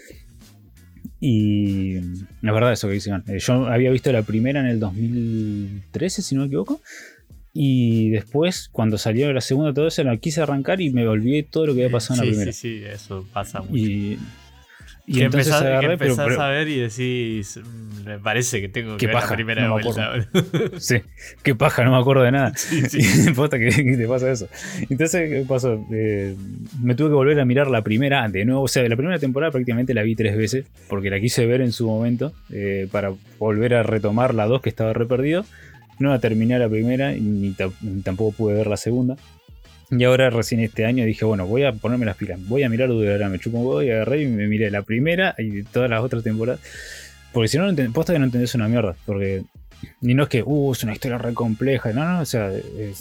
Y 1.21 1.95
la 2.43 2.53
verdad, 2.53 2.75
eso 2.75 2.87
que 2.89 2.95
dicen. 2.95 3.23
eh, 3.29 3.39
yo 3.39 3.67
había 3.69 3.91
visto 3.91 4.13
la 4.13 4.23
primera 4.25 4.61
en 4.61 4.67
el 4.67 4.79
2013, 4.79 6.21
si 6.21 6.35
no 6.35 6.43
me 6.43 6.49
equivoco. 6.49 6.83
Y 7.55 8.11
después, 8.11 8.69
cuando 8.71 8.99
salió 8.99 9.33
la 9.33 9.41
segunda, 9.41 9.73
todo 9.73 9.87
eso, 9.87 10.03
la 10.05 10.19
quise 10.19 10.43
arrancar 10.43 10.83
y 10.83 10.91
me 10.91 11.07
olvidé 11.09 11.45
todo 11.45 11.65
lo 11.67 11.75
que 11.75 11.85
había 11.85 11.93
pasado 11.93 12.21
en 12.23 12.27
la 12.27 12.31
primera. 12.33 12.53
sí, 12.53 12.79
sí, 12.81 12.85
eso 12.85 13.27
pasa 13.33 13.61
mucho. 13.63 13.77
Y, 13.77 14.19
y 15.07 15.15
que 15.15 15.25
entonces 15.25 15.49
empezás, 15.49 15.63
que 15.63 15.69
agarré, 15.69 15.93
empezás 15.95 16.27
pero- 16.29 16.41
a 16.43 16.49
ver 16.49 16.69
y 16.69 16.79
decís, 16.81 17.59
"Mm, 17.63 18.05
me 18.07 18.19
parece 18.19 18.61
que 18.61 18.69
tengo 18.69 18.97
que 18.97 19.07
ver 19.07 19.15
paja, 19.15 19.31
la 19.31 19.35
primera 19.37 19.67
no 19.67 19.73
vuelta. 19.73 20.13
Sí, 20.79 20.97
qué 21.43 21.55
paja, 21.55 21.85
no 21.85 21.91
me 21.93 21.99
acuerdo 21.99 22.23
de 22.23 22.33
nada. 22.33 22.53
sí, 22.57 22.83
sí. 22.89 23.31
Y 23.31 23.33
posta 23.33 23.59
que, 23.59 23.69
que 23.71 23.97
te 23.97 24.07
pasa 24.07 24.31
eso. 24.31 24.49
Entonces, 24.89 25.29
¿qué 25.31 25.45
pasó? 25.49 25.85
Eh, 25.93 26.37
me 26.83 26.95
tuve 26.95 27.09
que 27.09 27.15
volver 27.15 27.39
a 27.41 27.45
mirar 27.45 27.69
la 27.71 27.83
primera 27.83 28.29
de 28.29 28.45
nuevo. 28.45 28.63
O 28.63 28.69
sea, 28.69 28.89
la 28.89 28.97
primera 28.97 29.19
temporada 29.19 29.51
prácticamente 29.51 29.93
la 29.95 30.03
vi 30.03 30.15
tres 30.15 30.37
veces, 30.37 30.67
porque 30.89 31.11
la 31.11 31.19
quise 31.21 31.47
ver 31.47 31.61
en 31.63 31.73
su 31.73 31.87
momento, 31.89 32.33
eh, 32.53 32.87
para 32.93 33.13
volver 33.39 33.75
a 33.75 33.83
retomar 33.83 34.35
la 34.35 34.47
dos 34.47 34.63
que 34.63 34.69
estaba 34.69 34.93
re 34.93 35.07
perdido. 35.07 35.45
No 35.99 36.11
la 36.11 36.19
terminé 36.21 36.59
la 36.59 36.69
primera, 36.69 37.15
y 37.15 37.21
ni 37.21 37.53
tampoco 38.03 38.33
pude 38.37 38.55
ver 38.55 38.67
la 38.67 38.77
segunda. 38.77 39.17
Y 39.93 40.05
ahora 40.05 40.31
recién 40.31 40.61
este 40.61 40.87
año 40.87 41.05
dije, 41.05 41.27
bueno, 41.27 41.47
voy 41.47 41.65
a 41.65 41.73
ponerme 41.73 42.07
las 42.07 42.17
pilas, 42.17 42.41
voy 42.49 42.63
a 42.63 42.71
mirar 42.71 42.89
Durará, 42.89 43.29
me 43.29 43.39
chupo 43.39 43.59
un 43.59 43.67
huevo 43.67 43.83
y 43.83 43.91
agarré 43.91 44.23
y 44.23 44.27
me 44.27 44.49
miré 44.49 44.71
la 44.71 44.81
primera 44.81 45.35
y 45.37 45.65
todas 45.65 45.91
las 45.91 46.03
otras 46.03 46.23
temporadas. 46.23 46.61
Porque 47.31 47.49
si 47.49 47.59
no, 47.59 47.71
no 47.71 47.93
posta 47.93 48.15
que 48.15 48.19
no 48.19 48.25
entendés 48.25 48.55
una 48.55 48.69
mierda. 48.69 48.97
Porque 49.05 49.43
ni 50.01 50.15
no 50.15 50.23
es 50.23 50.29
que, 50.31 50.43
uh, 50.43 50.73
es 50.73 50.83
una 50.83 50.95
historia 50.95 51.19
re 51.19 51.35
compleja. 51.35 51.93
No, 51.93 52.07
no, 52.07 52.21
o 52.23 52.25
sea, 52.25 52.51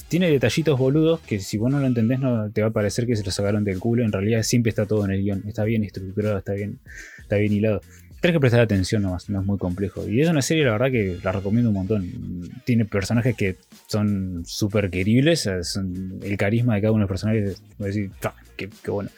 tiene 0.10 0.30
detallitos 0.30 0.78
boludos 0.78 1.22
que 1.22 1.40
si 1.40 1.58
vos 1.58 1.72
no 1.72 1.80
lo 1.80 1.88
entendés 1.88 2.20
no 2.20 2.52
te 2.52 2.62
va 2.62 2.68
a 2.68 2.72
parecer 2.72 3.08
que 3.08 3.16
se 3.16 3.24
lo 3.24 3.32
sacaron 3.32 3.64
del 3.64 3.80
culo. 3.80 4.04
En 4.04 4.12
realidad 4.12 4.44
siempre 4.44 4.72
está 4.72 4.86
todo 4.86 5.06
en 5.06 5.12
el 5.12 5.22
guion. 5.22 5.44
Está 5.48 5.64
bien 5.64 5.86
estructurado, 5.86 6.38
está 6.40 6.52
bien, 6.54 6.80
está 7.22 7.38
bien 7.38 7.54
hilado. 7.54 7.82
Tenés 8.22 8.36
que 8.36 8.40
prestar 8.40 8.60
atención 8.60 9.02
nomás, 9.02 9.30
no 9.32 9.40
es 9.40 9.46
muy 9.48 9.58
complejo. 9.58 10.08
Y 10.08 10.22
es 10.22 10.30
una 10.30 10.44
serie, 10.44 10.64
la 10.64 10.74
verdad, 10.74 10.92
que 10.92 11.18
la 11.24 11.32
recomiendo 11.32 11.70
un 11.72 11.76
montón. 11.76 12.52
Tiene 12.66 12.86
personajes 12.86 13.36
que 13.36 13.56
son 13.88 14.44
súper 14.46 14.92
queribles. 14.92 15.50
son- 15.64 16.20
el 16.22 16.38
carisma 16.38 16.76
de 16.76 16.82
cada 16.82 16.92
uno 16.92 17.00
de 17.00 17.04
los 17.04 17.10
personajes, 17.10 17.64
voy 17.80 17.88
decir, 17.88 18.12
"Ta, 18.20 18.36
qué, 18.56 18.70
bueno. 18.88 19.10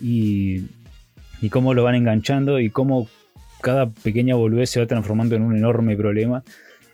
Y, 0.00 0.66
cómo 1.50 1.74
lo 1.74 1.82
van 1.82 1.96
enganchando 1.96 2.60
y 2.60 2.70
cómo 2.70 3.08
cada 3.62 3.90
pequeña 3.90 4.36
boludez 4.36 4.70
se 4.70 4.80
va 4.80 4.86
transformando 4.86 5.34
en 5.34 5.42
un 5.42 5.56
enorme 5.56 5.96
problema. 5.96 6.44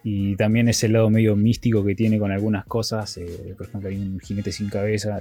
Y 0.04 0.36
también 0.36 0.68
ese 0.68 0.88
lado 0.88 1.10
medio 1.10 1.36
místico 1.36 1.84
que 1.84 1.94
tiene 1.94 2.18
con 2.18 2.32
algunas 2.32 2.64
cosas. 2.64 3.18
eh, 3.18 3.54
por 3.58 3.66
ejemplo, 3.66 3.90
hay 3.90 3.96
un 3.98 4.18
jinete 4.20 4.52
sin 4.52 4.70
cabeza. 4.70 5.18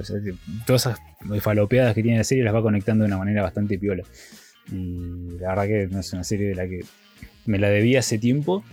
todas 0.65 0.85
esas 0.85 0.99
falopeadas 1.41 1.93
que 1.93 2.01
tiene 2.03 2.19
la 2.19 2.23
serie 2.23 2.43
las 2.45 2.55
va 2.55 2.61
conectando 2.61 3.03
de 3.03 3.07
una 3.09 3.17
manera 3.17 3.41
bastante 3.43 3.77
piola. 3.77 4.03
Y 4.71 5.37
la 5.39 5.49
verdad 5.49 5.67
que 5.67 5.87
no 5.87 5.99
es 5.99 6.13
una 6.13 6.23
serie 6.23 6.49
de 6.49 6.55
la 6.55 6.67
que 6.67 6.81
me 7.45 7.57
la 7.59 7.69
debía 7.69 7.99
hace 7.99 8.17
tiempo. 8.17 8.63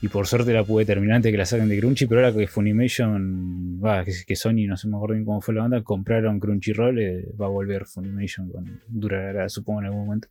Y 0.00 0.08
por 0.08 0.28
suerte 0.28 0.52
la 0.52 0.62
pude 0.62 0.84
terminar 0.84 1.16
antes 1.16 1.32
que 1.32 1.38
la 1.38 1.44
saquen 1.44 1.68
de 1.68 1.78
Crunchy. 1.78 2.06
Pero 2.06 2.24
ahora 2.24 2.36
que 2.36 2.46
Funimation, 2.46 3.80
va, 3.84 4.04
que, 4.04 4.12
que 4.26 4.36
Sony, 4.36 4.66
no 4.68 4.76
sé 4.76 4.86
me 4.88 4.96
acuerdo 4.96 5.14
bien 5.14 5.24
cómo 5.24 5.40
fue 5.40 5.54
la 5.54 5.62
banda, 5.62 5.82
compraron 5.82 6.38
Crunchyroll, 6.38 7.00
eh, 7.00 7.24
va 7.40 7.46
a 7.46 7.48
volver 7.48 7.84
Funimation. 7.86 8.48
Con, 8.50 8.80
durará, 8.86 9.48
supongo, 9.48 9.80
en 9.80 9.86
algún 9.86 10.06
momento. 10.06 10.28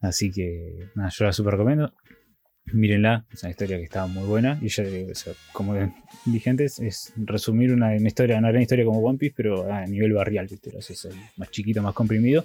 Así 0.00 0.30
que 0.30 0.88
nada, 0.94 1.10
yo 1.10 1.24
la 1.24 1.32
super 1.32 1.52
recomiendo. 1.52 1.94
Mírenla, 2.72 3.26
es 3.32 3.42
una 3.42 3.50
historia 3.50 3.78
que 3.78 3.84
está 3.84 4.06
muy 4.06 4.24
buena. 4.24 4.58
Y 4.60 4.68
ya, 4.68 4.84
o 4.84 5.14
sea, 5.14 5.32
como 5.52 5.74
dije 6.26 6.50
antes, 6.50 6.78
es 6.78 7.12
resumir 7.16 7.72
una, 7.72 7.88
una 7.88 8.06
historia, 8.06 8.38
una 8.38 8.50
gran 8.50 8.62
historia 8.62 8.84
como 8.84 9.00
One 9.00 9.18
Piece, 9.18 9.34
pero 9.36 9.72
a 9.72 9.86
nivel 9.86 10.12
barrial, 10.12 10.46
¿viste? 10.46 10.70
O 10.76 10.82
sea, 10.82 11.10
más 11.36 11.50
chiquito, 11.50 11.82
más 11.82 11.94
comprimido. 11.94 12.44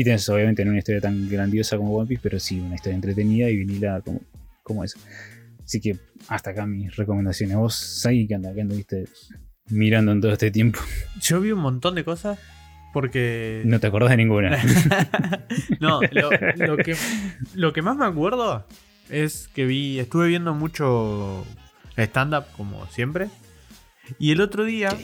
Y 0.00 0.04
tenés, 0.04 0.26
obviamente, 0.30 0.64
no 0.64 0.70
una 0.70 0.78
historia 0.78 1.02
tan 1.02 1.28
grandiosa 1.28 1.76
como 1.76 1.94
One 1.94 2.08
Piece, 2.08 2.22
pero 2.22 2.40
sí 2.40 2.58
una 2.58 2.74
historia 2.74 2.94
entretenida 2.94 3.50
y 3.50 3.56
vinila 3.56 4.00
como, 4.00 4.22
como 4.62 4.82
esa. 4.82 4.98
Así 5.62 5.78
que 5.78 5.98
hasta 6.26 6.52
acá 6.52 6.64
mis 6.64 6.96
recomendaciones. 6.96 7.54
Vos, 7.54 7.74
Sai, 7.74 8.26
¿qué 8.26 8.36
onda? 8.36 8.54
¿Qué 8.54 8.62
anduviste 8.62 9.04
mirando 9.68 10.12
en 10.12 10.22
todo 10.22 10.32
este 10.32 10.50
tiempo? 10.50 10.80
Yo 11.20 11.38
vi 11.42 11.52
un 11.52 11.60
montón 11.60 11.96
de 11.96 12.04
cosas 12.04 12.38
porque... 12.94 13.60
No 13.66 13.78
te 13.78 13.88
acordás 13.88 14.08
de 14.08 14.16
ninguna. 14.16 14.58
no, 15.80 16.00
lo, 16.12 16.30
lo 16.56 16.78
que, 16.78 16.96
lo 17.54 17.74
que 17.74 17.82
más 17.82 17.94
me 17.98 18.06
acuerdo 18.06 18.66
es 19.10 19.48
que 19.48 19.66
vi, 19.66 19.98
estuve 19.98 20.28
viendo 20.28 20.54
mucho 20.54 21.44
stand-up 21.98 22.46
como 22.56 22.86
siempre. 22.86 23.28
Y 24.18 24.30
el 24.30 24.40
otro 24.40 24.64
día 24.64 24.96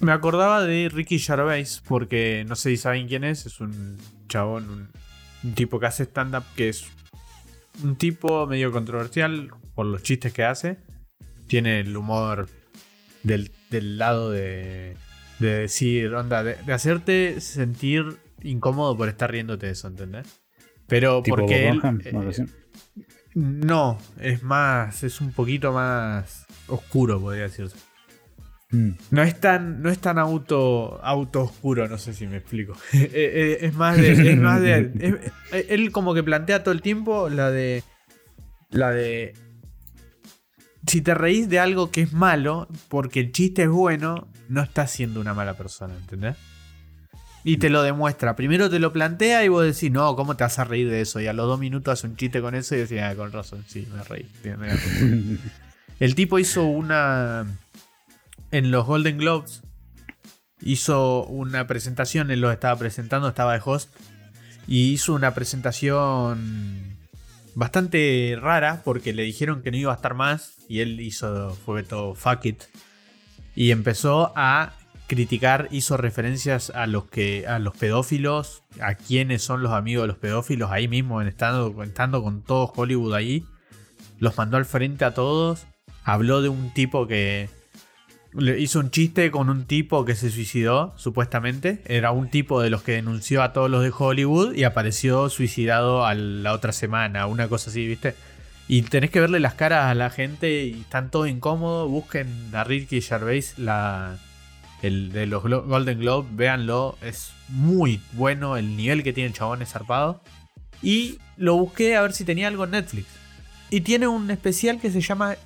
me 0.00 0.12
acordaba 0.12 0.62
de 0.62 0.88
Ricky 0.88 1.18
Gervais 1.18 1.82
porque 1.86 2.44
no 2.46 2.56
sé 2.56 2.70
si 2.70 2.76
saben 2.76 3.08
quién 3.08 3.24
es, 3.24 3.46
es 3.46 3.60
un 3.60 3.98
chabón, 4.28 4.68
un, 4.68 4.88
un 5.42 5.54
tipo 5.54 5.78
que 5.78 5.86
hace 5.86 6.04
stand-up 6.04 6.44
que 6.56 6.68
es 6.68 6.86
un 7.82 7.96
tipo 7.96 8.46
medio 8.46 8.72
controversial 8.72 9.50
por 9.74 9.86
los 9.86 10.02
chistes 10.02 10.32
que 10.32 10.44
hace. 10.44 10.78
Tiene 11.46 11.80
el 11.80 11.96
humor 11.96 12.48
del, 13.22 13.50
del 13.70 13.98
lado 13.98 14.30
de, 14.30 14.96
de 15.38 15.48
decir, 15.48 16.14
onda, 16.14 16.42
de, 16.42 16.56
de 16.56 16.72
hacerte 16.72 17.40
sentir 17.40 18.18
incómodo 18.42 18.96
por 18.96 19.08
estar 19.08 19.30
riéndote 19.30 19.66
de 19.66 19.72
eso, 19.72 19.88
¿entendés? 19.88 20.26
Pero 20.86 21.22
tipo 21.22 21.36
porque... 21.36 21.68
él, 21.68 21.80
eh, 22.04 22.46
no, 23.34 23.98
es 24.20 24.42
más, 24.42 25.02
es 25.02 25.20
un 25.20 25.32
poquito 25.32 25.72
más 25.72 26.46
oscuro, 26.68 27.20
podría 27.20 27.44
decirse. 27.44 27.76
No 29.10 29.22
es 29.22 29.40
tan, 29.40 29.82
no 29.82 29.90
es 29.90 29.98
tan 29.98 30.18
auto, 30.18 31.00
auto 31.04 31.42
oscuro, 31.42 31.86
no 31.88 31.98
sé 31.98 32.12
si 32.14 32.26
me 32.26 32.38
explico. 32.38 32.74
Eh, 32.92 33.10
eh, 33.12 33.58
es 33.62 33.74
más 33.74 33.96
de, 33.96 34.32
es 34.32 34.38
más 34.40 34.60
de- 34.60 34.90
es- 34.98 35.14
eh, 35.52 35.66
él 35.70 35.92
como 35.92 36.14
que 36.14 36.22
plantea 36.22 36.62
todo 36.62 36.72
el 36.72 36.82
tiempo 36.82 37.28
la 37.28 37.50
de, 37.50 37.82
la 38.70 38.90
de 38.90 39.34
si 40.86 41.00
te 41.00 41.14
reís 41.14 41.48
de 41.48 41.58
algo 41.58 41.90
que 41.90 42.02
es 42.02 42.12
malo, 42.12 42.68
porque 42.88 43.20
el 43.20 43.32
chiste 43.32 43.62
es 43.62 43.68
bueno, 43.70 44.28
no 44.48 44.62
estás 44.62 44.90
siendo 44.90 45.20
una 45.20 45.32
mala 45.34 45.54
persona, 45.54 45.94
¿entendés? 45.96 46.36
Y 47.42 47.58
te 47.58 47.68
lo 47.70 47.82
demuestra. 47.82 48.36
Primero 48.36 48.70
te 48.70 48.78
lo 48.78 48.92
plantea 48.92 49.44
y 49.44 49.48
vos 49.48 49.64
decís, 49.64 49.90
no, 49.90 50.16
¿cómo 50.16 50.34
te 50.36 50.44
vas 50.44 50.58
a 50.58 50.64
reír 50.64 50.88
de 50.90 51.00
eso? 51.02 51.20
Y 51.20 51.26
a 51.26 51.32
los 51.32 51.46
dos 51.46 51.58
minutos 51.60 51.92
hace 51.98 52.06
un 52.06 52.16
chiste 52.16 52.40
con 52.40 52.54
eso 52.54 52.74
y 52.74 52.78
decís, 52.78 53.00
ah, 53.02 53.14
con 53.14 53.32
razón, 53.32 53.64
sí, 53.66 53.86
me 53.94 54.02
reí. 54.04 54.26
tiene 54.42 54.68
razón". 54.68 55.38
El 56.00 56.14
tipo 56.14 56.38
hizo 56.38 56.64
una. 56.64 57.46
En 58.54 58.70
los 58.70 58.86
Golden 58.86 59.18
Globes. 59.18 59.64
Hizo 60.60 61.24
una 61.24 61.66
presentación. 61.66 62.30
Él 62.30 62.40
lo 62.40 62.52
estaba 62.52 62.78
presentando, 62.78 63.26
estaba 63.26 63.54
de 63.54 63.62
host. 63.64 63.92
Y 64.68 64.92
hizo 64.92 65.12
una 65.12 65.34
presentación. 65.34 66.96
Bastante 67.56 68.38
rara. 68.40 68.82
Porque 68.84 69.12
le 69.12 69.24
dijeron 69.24 69.60
que 69.60 69.72
no 69.72 69.76
iba 69.76 69.90
a 69.90 69.96
estar 69.96 70.14
más. 70.14 70.54
Y 70.68 70.78
él 70.82 71.00
hizo. 71.00 71.52
Fue 71.66 71.82
todo 71.82 72.14
fuck 72.14 72.44
it. 72.44 72.62
Y 73.56 73.72
empezó 73.72 74.32
a 74.36 74.74
criticar. 75.08 75.66
Hizo 75.72 75.96
referencias 75.96 76.70
a 76.70 76.86
los 76.86 77.06
que. 77.06 77.48
a 77.48 77.58
los 77.58 77.76
pedófilos. 77.76 78.62
A 78.80 78.94
quiénes 78.94 79.42
son 79.42 79.64
los 79.64 79.72
amigos 79.72 80.04
de 80.04 80.06
los 80.06 80.18
pedófilos. 80.18 80.70
Ahí 80.70 80.86
mismo, 80.86 81.20
en 81.20 81.26
estando, 81.26 81.82
estando 81.82 82.22
con 82.22 82.42
todo 82.42 82.72
Hollywood 82.72 83.14
ahí. 83.14 83.44
Los 84.20 84.38
mandó 84.38 84.58
al 84.58 84.64
frente 84.64 85.04
a 85.04 85.12
todos 85.12 85.66
habló 86.04 86.42
de 86.42 86.50
un 86.50 86.72
tipo 86.72 87.06
que 87.06 87.48
le 88.36 88.60
hizo 88.60 88.80
un 88.80 88.90
chiste 88.90 89.30
con 89.30 89.48
un 89.48 89.64
tipo 89.64 90.04
que 90.04 90.14
se 90.14 90.30
suicidó, 90.30 90.92
supuestamente. 90.96 91.82
Era 91.86 92.10
un 92.10 92.28
tipo 92.30 92.60
de 92.60 92.70
los 92.70 92.82
que 92.82 92.92
denunció 92.92 93.42
a 93.42 93.52
todos 93.52 93.70
los 93.70 93.82
de 93.82 93.92
Hollywood 93.96 94.54
y 94.54 94.64
apareció 94.64 95.28
suicidado 95.28 96.12
la 96.14 96.52
otra 96.52 96.72
semana, 96.72 97.26
una 97.26 97.48
cosa 97.48 97.70
así, 97.70 97.86
¿viste? 97.86 98.14
Y 98.66 98.82
tenés 98.82 99.10
que 99.10 99.20
verle 99.20 99.40
las 99.40 99.54
caras 99.54 99.86
a 99.90 99.94
la 99.94 100.08
gente 100.10 100.64
y 100.64 100.80
están 100.80 101.10
todos 101.10 101.28
incómodos. 101.28 101.90
Busquen 101.90 102.28
a 102.54 102.64
Ricky 102.64 103.02
Gervais, 103.02 103.58
la, 103.58 104.16
el 104.80 105.12
de 105.12 105.26
los 105.26 105.42
Golden 105.42 105.98
Globe, 106.00 106.28
véanlo. 106.32 106.96
Es 107.02 107.32
muy 107.48 108.00
bueno 108.12 108.56
el 108.56 108.74
nivel 108.76 109.02
que 109.02 109.12
tiene 109.12 109.28
el 109.28 109.34
chabón 109.34 109.60
es 109.60 109.68
zarpado. 109.70 110.22
Y 110.82 111.18
lo 111.36 111.56
busqué 111.56 111.96
a 111.96 112.02
ver 112.02 112.14
si 112.14 112.24
tenía 112.24 112.48
algo 112.48 112.64
en 112.64 112.70
Netflix. 112.70 113.06
Y 113.70 113.82
tiene 113.82 114.06
un 114.06 114.30
especial 114.30 114.80
que 114.80 114.90
se 114.90 115.00
llama 115.02 115.36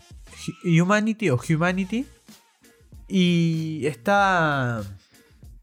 Hu- 0.64 0.82
Humanity 0.82 1.30
o 1.30 1.40
Humanity. 1.48 2.06
Y 3.08 3.86
está. 3.86 4.82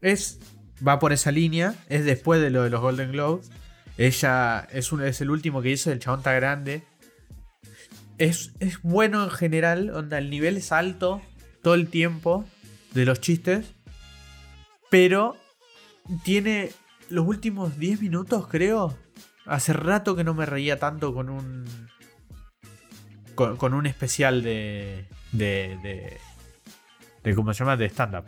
Es. 0.00 0.40
Va 0.86 0.98
por 0.98 1.12
esa 1.12 1.30
línea. 1.30 1.74
Es 1.88 2.04
después 2.04 2.40
de 2.40 2.50
lo 2.50 2.62
de 2.64 2.70
los 2.70 2.80
Golden 2.80 3.12
Globes. 3.12 3.50
Ella 3.96 4.68
es, 4.72 4.92
un, 4.92 5.02
es 5.02 5.20
el 5.20 5.30
último 5.30 5.62
que 5.62 5.70
hizo. 5.70 5.90
El 5.90 6.00
chabón 6.00 6.20
está 6.20 6.32
grande. 6.34 6.82
Es, 8.18 8.52
es 8.60 8.82
bueno 8.82 9.24
en 9.24 9.30
general. 9.30 9.90
Onda, 9.90 10.18
el 10.18 10.28
nivel 10.28 10.56
es 10.56 10.72
alto 10.72 11.22
todo 11.62 11.74
el 11.74 11.88
tiempo 11.88 12.44
de 12.92 13.06
los 13.06 13.20
chistes. 13.20 13.74
Pero 14.90 15.36
tiene 16.24 16.70
los 17.08 17.26
últimos 17.26 17.78
10 17.78 18.02
minutos, 18.02 18.46
creo. 18.48 18.96
Hace 19.46 19.72
rato 19.72 20.16
que 20.16 20.24
no 20.24 20.34
me 20.34 20.46
reía 20.46 20.78
tanto 20.78 21.14
con 21.14 21.28
un. 21.28 21.64
Con, 23.34 23.56
con 23.56 23.74
un 23.74 23.86
especial 23.86 24.42
de. 24.42 25.08
de. 25.32 25.78
de. 25.82 26.18
De 27.30 27.34
¿Cómo 27.36 27.52
se 27.52 27.58
llama? 27.60 27.76
De 27.76 27.86
stand-up. 27.88 28.24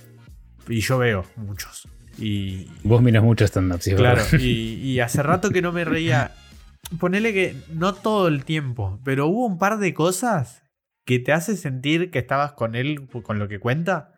Y 0.68 0.80
yo 0.80 0.98
veo 0.98 1.24
muchos. 1.36 1.88
Y. 2.18 2.66
Vos 2.82 3.00
miras 3.00 3.22
mucho 3.22 3.44
stand-up, 3.46 3.80
sí, 3.80 3.94
Claro, 3.94 4.22
y, 4.38 4.74
y 4.82 5.00
hace 5.00 5.22
rato 5.22 5.50
que 5.50 5.62
no 5.62 5.72
me 5.72 5.84
reía. 5.84 6.32
Ponele 7.00 7.32
que 7.32 7.54
no 7.72 7.94
todo 7.94 8.28
el 8.28 8.44
tiempo, 8.44 9.00
pero 9.04 9.26
hubo 9.28 9.46
un 9.46 9.58
par 9.58 9.78
de 9.78 9.94
cosas 9.94 10.62
que 11.04 11.18
te 11.18 11.32
hace 11.32 11.56
sentir 11.56 12.10
que 12.10 12.18
estabas 12.18 12.52
con 12.52 12.74
él, 12.74 13.08
con 13.22 13.38
lo 13.38 13.48
que 13.48 13.58
cuenta, 13.58 14.14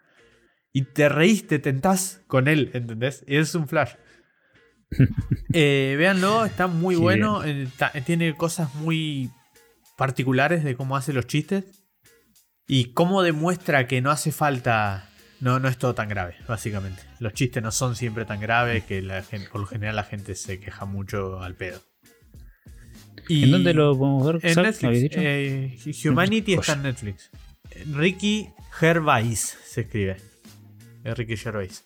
y 0.72 0.82
te 0.82 1.08
reíste, 1.08 1.58
tentás 1.58 2.22
con 2.26 2.48
él, 2.48 2.70
¿entendés? 2.74 3.24
Y 3.28 3.36
es 3.36 3.54
un 3.54 3.68
flash. 3.68 3.92
Eh, 5.52 5.94
véanlo, 5.98 6.44
está 6.44 6.66
muy 6.66 6.96
bueno, 6.96 7.44
eh, 7.44 7.68
ta- 7.76 7.92
tiene 8.04 8.34
cosas 8.36 8.74
muy 8.76 9.30
particulares 9.96 10.64
de 10.64 10.74
cómo 10.76 10.96
hace 10.96 11.12
los 11.12 11.26
chistes 11.26 11.79
y 12.72 12.92
cómo 12.92 13.22
demuestra 13.22 13.86
que 13.88 14.00
no 14.00 14.10
hace 14.10 14.30
falta, 14.32 15.08
no, 15.40 15.58
no 15.58 15.68
es 15.68 15.76
todo 15.76 15.94
tan 15.94 16.08
grave, 16.08 16.36
básicamente. 16.46 17.02
Los 17.18 17.32
chistes 17.34 17.62
no 17.62 17.72
son 17.72 17.96
siempre 17.96 18.24
tan 18.24 18.38
graves 18.40 18.84
que 18.84 19.02
la 19.02 19.22
gen- 19.22 19.46
por 19.50 19.60
lo 19.62 19.66
general 19.66 19.96
la 19.96 20.04
gente 20.04 20.34
se 20.36 20.60
queja 20.60 20.84
mucho 20.84 21.40
al 21.42 21.54
pedo. 21.56 21.80
Y 23.28 23.44
¿En 23.44 23.50
dónde 23.52 23.74
lo 23.74 23.96
podemos 23.98 24.26
ver? 24.26 24.38
En? 24.42 24.62
Netflix. 24.62 25.16
Eh, 25.16 25.78
Humanity 26.08 26.54
está 26.54 26.72
en 26.74 26.82
Netflix. 26.82 27.30
Ricky 27.92 28.48
Gervais 28.72 29.56
se 29.64 29.82
escribe. 29.82 30.16
Es 31.04 31.16
Ricky 31.16 31.36
Gervais. 31.36 31.84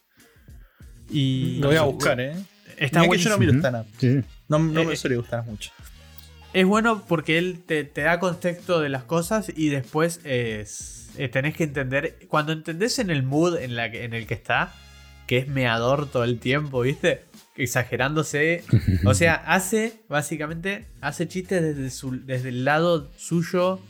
Y 1.10 1.58
Lo 1.60 1.68
voy 1.68 1.76
a 1.76 1.82
buscar, 1.82 2.20
eh. 2.20 2.34
Está 2.76 3.00
Mirá 3.00 3.12
que 3.12 3.18
yo 3.18 3.30
no 3.30 3.38
miro 3.38 3.52
stand-up. 3.52 3.86
Sí, 3.98 4.12
sí. 4.20 4.24
No, 4.48 4.58
no 4.58 4.80
Eh, 4.80 4.86
me 4.86 4.96
suele 4.96 5.16
gustar 5.16 5.44
mucho. 5.44 5.70
Es 6.54 6.64
bueno 6.66 7.04
porque 7.06 7.36
él 7.36 7.62
te, 7.66 7.84
te 7.84 8.02
da 8.02 8.18
contexto 8.20 8.80
de 8.80 8.88
las 8.88 9.02
cosas 9.04 9.52
y 9.54 9.68
después 9.68 10.20
es, 10.24 11.10
tenés 11.32 11.56
que 11.56 11.64
entender. 11.64 12.16
Cuando 12.28 12.52
entendés 12.52 12.98
en 13.00 13.10
el 13.10 13.22
mood 13.24 13.58
en, 13.58 13.74
la 13.76 13.86
en 13.86 14.14
el 14.14 14.26
que 14.26 14.34
está, 14.34 14.72
que 15.26 15.38
es 15.38 15.48
meador 15.48 16.08
todo 16.10 16.24
el 16.24 16.38
tiempo, 16.38 16.80
¿viste? 16.82 17.24
Exagerándose. 17.56 18.62
O 19.04 19.14
sea, 19.14 19.34
hace, 19.34 19.94
básicamente, 20.08 20.86
hace 21.00 21.26
chistes 21.28 21.60
desde, 21.60 21.90
su- 21.90 22.24
desde 22.24 22.50
el 22.50 22.64
lado 22.64 23.10
suyo 23.16 23.80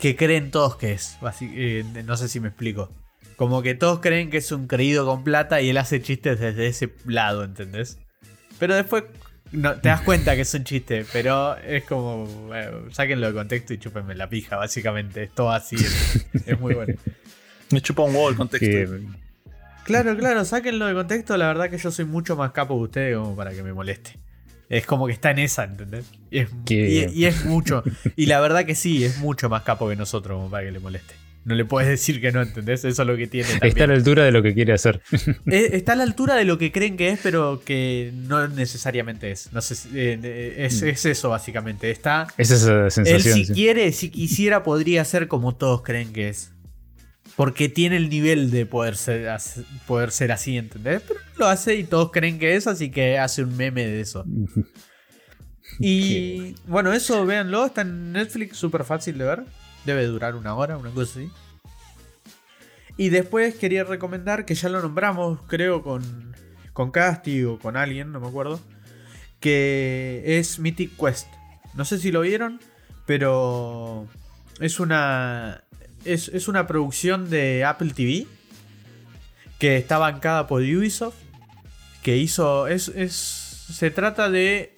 que 0.00 0.16
creen 0.16 0.50
todos 0.50 0.76
que 0.76 0.92
es. 0.92 1.16
eh, 1.42 1.84
no 2.04 2.16
sé 2.16 2.28
si 2.28 2.40
me 2.40 2.48
explico. 2.48 2.90
Como 3.36 3.62
que 3.62 3.74
todos 3.74 4.00
creen 4.00 4.30
que 4.30 4.38
es 4.38 4.50
un 4.50 4.66
creído 4.66 5.06
con 5.06 5.22
plata 5.22 5.60
y 5.60 5.68
él 5.68 5.76
hace 5.76 6.02
chistes 6.02 6.40
desde 6.40 6.66
ese 6.66 6.92
lado, 7.04 7.44
¿entendés? 7.44 7.98
Pero 8.58 8.74
después 8.74 9.04
no, 9.56 9.74
te 9.80 9.88
das 9.88 10.02
cuenta 10.02 10.34
que 10.36 10.42
es 10.42 10.54
un 10.54 10.64
chiste, 10.64 11.04
pero 11.12 11.56
es 11.58 11.84
como. 11.84 12.26
bueno, 12.26 12.90
sáquenlo 12.92 13.26
de 13.26 13.32
contexto 13.34 13.74
y 13.74 13.78
chúpenme 13.78 14.14
la 14.14 14.28
pija, 14.28 14.56
básicamente. 14.56 15.24
Es 15.24 15.30
todo 15.34 15.50
así. 15.50 15.76
Es, 15.76 16.26
es 16.46 16.60
muy 16.60 16.74
bueno. 16.74 16.94
Me 17.70 17.80
chupa 17.80 18.02
un 18.04 18.14
huevo 18.14 18.28
el 18.28 18.36
contexto. 18.36 18.66
Que- 18.66 19.26
Claro, 19.84 20.16
claro, 20.16 20.44
sáquenlo 20.44 20.86
de 20.86 20.94
contexto. 20.94 21.36
La 21.36 21.46
verdad 21.46 21.70
que 21.70 21.78
yo 21.78 21.90
soy 21.92 22.04
mucho 22.04 22.34
más 22.36 22.50
capo 22.52 22.76
que 22.76 22.82
ustedes 22.84 23.16
como 23.16 23.36
para 23.36 23.52
que 23.52 23.62
me 23.62 23.72
moleste. 23.72 24.18
Es 24.68 24.84
como 24.84 25.06
que 25.06 25.12
está 25.12 25.30
en 25.30 25.38
esa, 25.38 25.62
¿entendés? 25.62 26.06
Y 26.30 26.38
es, 26.40 26.48
y 27.14 27.24
es 27.26 27.44
mucho. 27.44 27.84
Y 28.16 28.26
la 28.26 28.40
verdad 28.40 28.64
que 28.64 28.74
sí, 28.74 29.04
es 29.04 29.18
mucho 29.18 29.48
más 29.48 29.62
capo 29.62 29.88
que 29.88 29.94
nosotros 29.94 30.36
como 30.38 30.50
para 30.50 30.64
que 30.64 30.72
le 30.72 30.80
moleste. 30.80 31.14
No 31.46 31.54
le 31.54 31.64
puedes 31.64 31.88
decir 31.88 32.20
que 32.20 32.32
no, 32.32 32.42
¿entendés? 32.42 32.84
Eso 32.84 33.02
es 33.02 33.06
lo 33.06 33.16
que 33.16 33.28
tiene 33.28 33.48
también. 33.48 33.68
Está 33.68 33.84
a 33.84 33.86
la 33.86 33.94
altura 33.94 34.24
de 34.24 34.32
lo 34.32 34.42
que 34.42 34.52
quiere 34.52 34.72
hacer. 34.72 35.00
Eh, 35.46 35.70
está 35.74 35.92
a 35.92 35.96
la 35.96 36.02
altura 36.02 36.34
de 36.34 36.44
lo 36.44 36.58
que 36.58 36.72
creen 36.72 36.96
que 36.96 37.10
es, 37.10 37.20
pero 37.22 37.62
que 37.64 38.10
no 38.12 38.48
necesariamente 38.48 39.30
es. 39.30 39.52
No 39.52 39.60
sé 39.60 39.74
eh, 39.94 40.18
eh, 40.20 40.54
es, 40.66 40.82
es 40.82 41.06
eso, 41.06 41.30
básicamente. 41.30 41.88
Está. 41.92 42.26
Es 42.36 42.50
esa 42.50 42.86
Él, 42.86 42.90
sensación. 42.90 43.34
si 43.36 43.44
sí. 43.44 43.52
quiere, 43.52 43.92
si 43.92 44.10
quisiera, 44.10 44.64
podría 44.64 45.04
ser 45.04 45.28
como 45.28 45.54
todos 45.54 45.82
creen 45.82 46.12
que 46.12 46.30
es. 46.30 46.50
Porque 47.36 47.68
tiene 47.68 47.96
el 47.96 48.08
nivel 48.08 48.50
de 48.50 48.66
poder 48.66 48.96
ser, 48.96 49.30
poder 49.86 50.10
ser 50.10 50.32
así, 50.32 50.56
¿entendés? 50.56 51.02
Pero 51.06 51.20
lo 51.36 51.46
hace 51.46 51.76
y 51.76 51.84
todos 51.84 52.10
creen 52.10 52.40
que 52.40 52.56
es, 52.56 52.66
así 52.66 52.90
que 52.90 53.18
hace 53.18 53.44
un 53.44 53.56
meme 53.56 53.86
de 53.86 54.00
eso. 54.00 54.24
Y 55.78 56.54
bueno, 56.66 56.92
eso 56.92 57.26
véanlo, 57.26 57.66
está 57.66 57.82
en 57.82 58.12
Netflix, 58.12 58.56
súper 58.56 58.84
fácil 58.84 59.18
de 59.18 59.24
ver. 59.24 59.42
Debe 59.86 60.04
durar 60.06 60.34
una 60.34 60.54
hora, 60.54 60.76
una 60.76 60.90
cosa 60.90 61.20
así. 61.20 61.30
Y 62.96 63.10
después 63.10 63.54
quería 63.54 63.84
recomendar, 63.84 64.44
que 64.44 64.54
ya 64.54 64.68
lo 64.68 64.80
nombramos, 64.80 65.40
creo, 65.46 65.82
con, 65.82 66.34
con 66.72 66.90
Casti 66.90 67.44
o 67.44 67.58
con 67.58 67.76
alguien, 67.76 68.10
no 68.12 68.20
me 68.20 68.28
acuerdo. 68.28 68.60
Que 69.40 70.22
es 70.38 70.58
Mythic 70.58 70.96
Quest. 70.96 71.28
No 71.74 71.84
sé 71.84 71.98
si 71.98 72.10
lo 72.10 72.22
vieron, 72.22 72.60
pero 73.04 74.08
es 74.60 74.80
una. 74.80 75.62
Es, 76.04 76.28
es 76.28 76.48
una 76.48 76.66
producción 76.66 77.28
de 77.30 77.64
Apple 77.64 77.92
TV. 77.94 78.26
Que 79.58 79.76
está 79.76 79.98
bancada 79.98 80.46
por 80.46 80.62
Ubisoft. 80.62 81.16
Que 82.02 82.16
hizo. 82.16 82.66
Es, 82.66 82.88
es, 82.88 83.12
se 83.14 83.90
trata 83.90 84.30
de. 84.30 84.74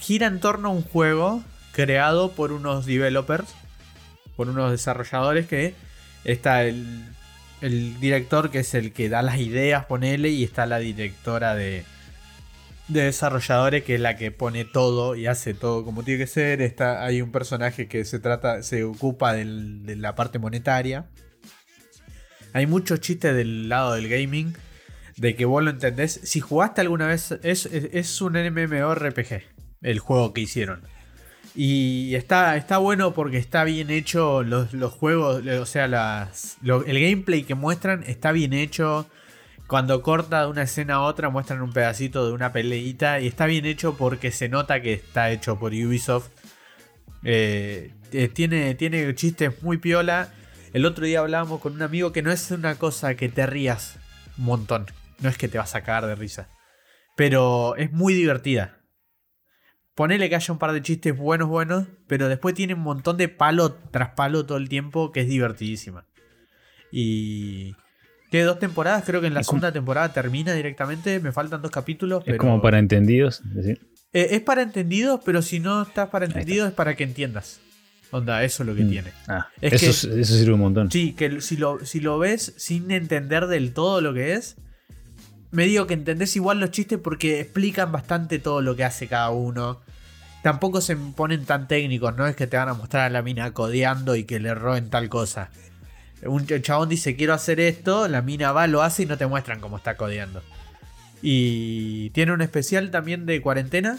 Gira 0.00 0.26
en 0.26 0.40
torno 0.40 0.68
a 0.68 0.72
un 0.72 0.82
juego 0.82 1.44
creado 1.72 2.32
por 2.32 2.50
unos 2.50 2.86
developers. 2.86 3.54
Por 4.36 4.48
unos 4.48 4.70
desarrolladores 4.70 5.46
que 5.46 5.74
está 6.24 6.64
el, 6.64 7.04
director 7.60 8.50
que 8.50 8.60
es 8.60 8.74
el 8.74 8.92
que 8.92 9.08
da 9.08 9.22
las 9.22 9.38
ideas, 9.38 9.86
ponele, 9.86 10.30
y 10.30 10.44
está 10.44 10.66
la 10.66 10.78
directora 10.78 11.54
de, 11.54 11.84
de 12.88 13.04
desarrolladores 13.04 13.84
que 13.84 13.94
es 13.94 14.00
la 14.00 14.16
que 14.16 14.30
pone 14.30 14.64
todo 14.64 15.14
y 15.14 15.26
hace 15.26 15.54
todo 15.54 15.84
como 15.84 16.02
tiene 16.02 16.24
que 16.24 16.26
ser. 16.26 16.62
Está, 16.62 17.04
hay 17.04 17.22
un 17.22 17.32
personaje 17.32 17.88
que 17.88 18.04
se 18.04 18.18
trata, 18.18 18.62
se 18.62 18.84
ocupa 18.84 19.32
de 19.32 19.96
la 19.96 20.14
parte 20.14 20.38
monetaria. 20.38 21.06
Hay 22.54 22.68
muchos 22.68 23.00
chistes 23.00 23.34
del 23.34 23.68
lado 23.68 23.94
del 23.94 24.08
gaming. 24.08 24.54
De 25.16 25.36
que 25.36 25.44
vos 25.44 25.62
lo 25.62 25.70
entendés. 25.70 26.20
Si 26.22 26.40
jugaste 26.40 26.80
alguna 26.80 27.08
vez. 27.08 27.32
Es, 27.42 27.66
es, 27.66 27.88
es 27.92 28.20
un 28.20 28.32
MMORPG. 28.34 29.42
El 29.82 29.98
juego 29.98 30.32
que 30.32 30.40
hicieron. 30.40 30.82
Y 31.54 32.14
está, 32.16 32.56
está 32.56 32.78
bueno 32.78 33.14
porque 33.14 33.38
está 33.38 33.62
bien 33.62 33.90
hecho 33.90 34.42
los, 34.42 34.72
los 34.72 34.92
juegos, 34.92 35.46
o 35.46 35.66
sea, 35.66 35.84
el 35.84 37.00
gameplay 37.00 37.44
que 37.44 37.54
muestran 37.54 38.02
está 38.06 38.32
bien 38.32 38.52
hecho. 38.52 39.06
Cuando 39.66 40.02
corta 40.02 40.42
de 40.42 40.48
una 40.48 40.62
escena 40.62 40.94
a 40.94 41.00
otra 41.02 41.30
muestran 41.30 41.62
un 41.62 41.72
pedacito 41.72 42.26
de 42.26 42.32
una 42.32 42.52
peleita 42.52 43.20
y 43.20 43.28
está 43.28 43.46
bien 43.46 43.64
hecho 43.64 43.96
porque 43.96 44.30
se 44.30 44.48
nota 44.48 44.82
que 44.82 44.92
está 44.92 45.30
hecho 45.30 45.58
por 45.58 45.72
Ubisoft. 45.72 46.28
Eh, 47.22 47.92
eh, 48.12 48.28
tiene, 48.28 48.74
tiene 48.74 49.14
chistes 49.14 49.62
muy 49.62 49.78
piola. 49.78 50.28
El 50.74 50.84
otro 50.84 51.06
día 51.06 51.20
hablábamos 51.20 51.60
con 51.60 51.72
un 51.72 51.82
amigo 51.82 52.12
que 52.12 52.20
no 52.20 52.30
es 52.30 52.50
una 52.50 52.74
cosa 52.74 53.14
que 53.14 53.28
te 53.28 53.46
rías 53.46 53.96
un 54.36 54.44
montón. 54.44 54.86
No 55.20 55.28
es 55.28 55.38
que 55.38 55.48
te 55.48 55.56
vas 55.56 55.74
a 55.74 55.82
cagar 55.82 56.06
de 56.06 56.14
risa. 56.14 56.48
Pero 57.16 57.76
es 57.76 57.92
muy 57.92 58.12
divertida. 58.12 58.73
Ponele 59.94 60.28
que 60.28 60.34
haya 60.36 60.52
un 60.52 60.58
par 60.58 60.72
de 60.72 60.82
chistes 60.82 61.16
buenos, 61.16 61.48
buenos. 61.48 61.86
Pero 62.06 62.28
después 62.28 62.54
tiene 62.54 62.74
un 62.74 62.80
montón 62.80 63.16
de 63.16 63.28
palo 63.28 63.74
tras 63.90 64.10
palo 64.10 64.44
todo 64.44 64.58
el 64.58 64.68
tiempo 64.68 65.12
que 65.12 65.20
es 65.20 65.28
divertidísima. 65.28 66.04
Y... 66.90 67.74
Tiene 68.30 68.46
dos 68.46 68.58
temporadas, 68.58 69.04
creo 69.06 69.20
que 69.20 69.28
en 69.28 69.34
la 69.34 69.40
Es 69.40 69.46
como- 69.46 69.58
segunda 69.60 69.72
temporada 69.72 70.12
termina 70.12 70.52
directamente. 70.54 71.20
Me 71.20 71.30
faltan 71.30 71.62
dos 71.62 71.70
capítulos. 71.70 72.24
Es 72.26 72.36
como 72.36 72.60
para 72.60 72.78
entendidos. 72.80 73.40
es 73.48 73.54
decir, 73.54 73.86
Eh, 74.12 74.28
es 74.32 74.40
para 74.40 74.62
entendidos, 74.62 75.20
pero 75.24 75.40
si 75.42 75.60
no 75.60 75.82
estás 75.82 76.08
para 76.08 76.24
entendidos 76.26 76.68
es 76.68 76.74
para 76.74 76.94
que 76.96 77.04
entiendas. 77.04 77.60
Onda, 78.10 78.42
eso 78.44 78.62
es 78.62 78.68
lo 78.68 78.74
que 78.76 78.84
Mm. 78.84 78.90
tiene. 78.90 79.12
Ah, 79.28 79.48
Es 79.60 79.74
eso, 79.74 79.84
que- 79.84 79.90
es- 80.12 80.18
eso 80.28 80.34
sirve 80.36 80.52
un 80.54 80.60
montón. 80.60 80.90
Sí, 80.90 81.12
que 81.14 81.40
si 81.40 81.56
lo, 81.56 81.84
si 81.84 82.00
lo 82.00 82.18
ves 82.18 82.54
sin 82.56 82.90
entender 82.92 83.46
del 83.48 83.72
todo 83.72 84.00
lo 84.00 84.14
que 84.14 84.34
es, 84.34 84.56
medio 85.54 85.86
que 85.86 85.94
entendés 85.94 86.36
igual 86.36 86.60
los 86.60 86.70
chistes 86.70 86.98
porque 86.98 87.40
explican 87.40 87.92
bastante 87.92 88.38
todo 88.38 88.60
lo 88.60 88.76
que 88.76 88.84
hace 88.84 89.06
cada 89.08 89.30
uno. 89.30 89.80
Tampoco 90.42 90.80
se 90.82 90.96
ponen 90.96 91.46
tan 91.46 91.68
técnicos, 91.68 92.14
no 92.16 92.26
es 92.26 92.36
que 92.36 92.46
te 92.46 92.56
van 92.58 92.68
a 92.68 92.74
mostrar 92.74 93.04
a 93.06 93.10
la 93.10 93.22
mina 93.22 93.52
codeando 93.54 94.14
y 94.16 94.24
que 94.24 94.40
le 94.40 94.54
roben 94.54 94.90
tal 94.90 95.08
cosa. 95.08 95.50
Un 96.22 96.46
ch- 96.46 96.60
chabón 96.62 96.88
dice 96.90 97.16
quiero 97.16 97.32
hacer 97.32 97.60
esto, 97.60 98.08
la 98.08 98.20
mina 98.20 98.52
va, 98.52 98.66
lo 98.66 98.82
hace 98.82 99.04
y 99.04 99.06
no 99.06 99.16
te 99.16 99.26
muestran 99.26 99.60
cómo 99.60 99.78
está 99.78 99.96
codeando. 99.96 100.42
Y 101.22 102.10
tiene 102.10 102.32
un 102.32 102.42
especial 102.42 102.90
también 102.90 103.24
de 103.24 103.40
cuarentena, 103.40 103.98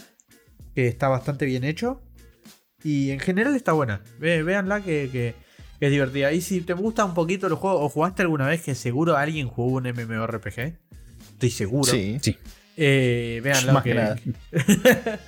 que 0.74 0.86
está 0.86 1.08
bastante 1.08 1.44
bien 1.44 1.64
hecho. 1.64 2.02
Y 2.84 3.10
en 3.10 3.18
general 3.18 3.56
está 3.56 3.72
buena. 3.72 4.02
Ve, 4.20 4.44
véanla 4.44 4.80
que, 4.82 5.34
es 5.80 5.90
divertida. 5.90 6.32
Y 6.32 6.40
si 6.40 6.60
te 6.60 6.74
gusta 6.74 7.04
un 7.04 7.14
poquito 7.14 7.48
el 7.48 7.54
juego, 7.54 7.80
o 7.80 7.88
jugaste 7.88 8.22
alguna 8.22 8.46
vez 8.46 8.62
que 8.62 8.76
seguro 8.76 9.16
alguien 9.16 9.48
jugó 9.48 9.78
un 9.78 9.88
MMORPG. 9.88 10.78
Estoy 11.36 11.50
seguro. 11.50 11.90
Sí. 11.90 12.18
Sí. 12.22 12.36
Eh, 12.78 13.40
véanlo 13.44 13.72
Más 13.72 13.82
que, 13.82 13.90
que 13.90 13.94
nada. 13.94 14.16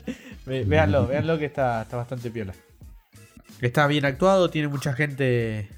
Véanlo, 0.46 1.06
véanlo 1.06 1.38
que 1.38 1.44
está, 1.44 1.82
está 1.82 1.96
bastante 1.98 2.30
piola. 2.30 2.54
Está 3.60 3.86
bien 3.86 4.04
actuado, 4.06 4.48
tiene 4.50 4.68
mucha 4.68 4.92
gente. 4.94 5.68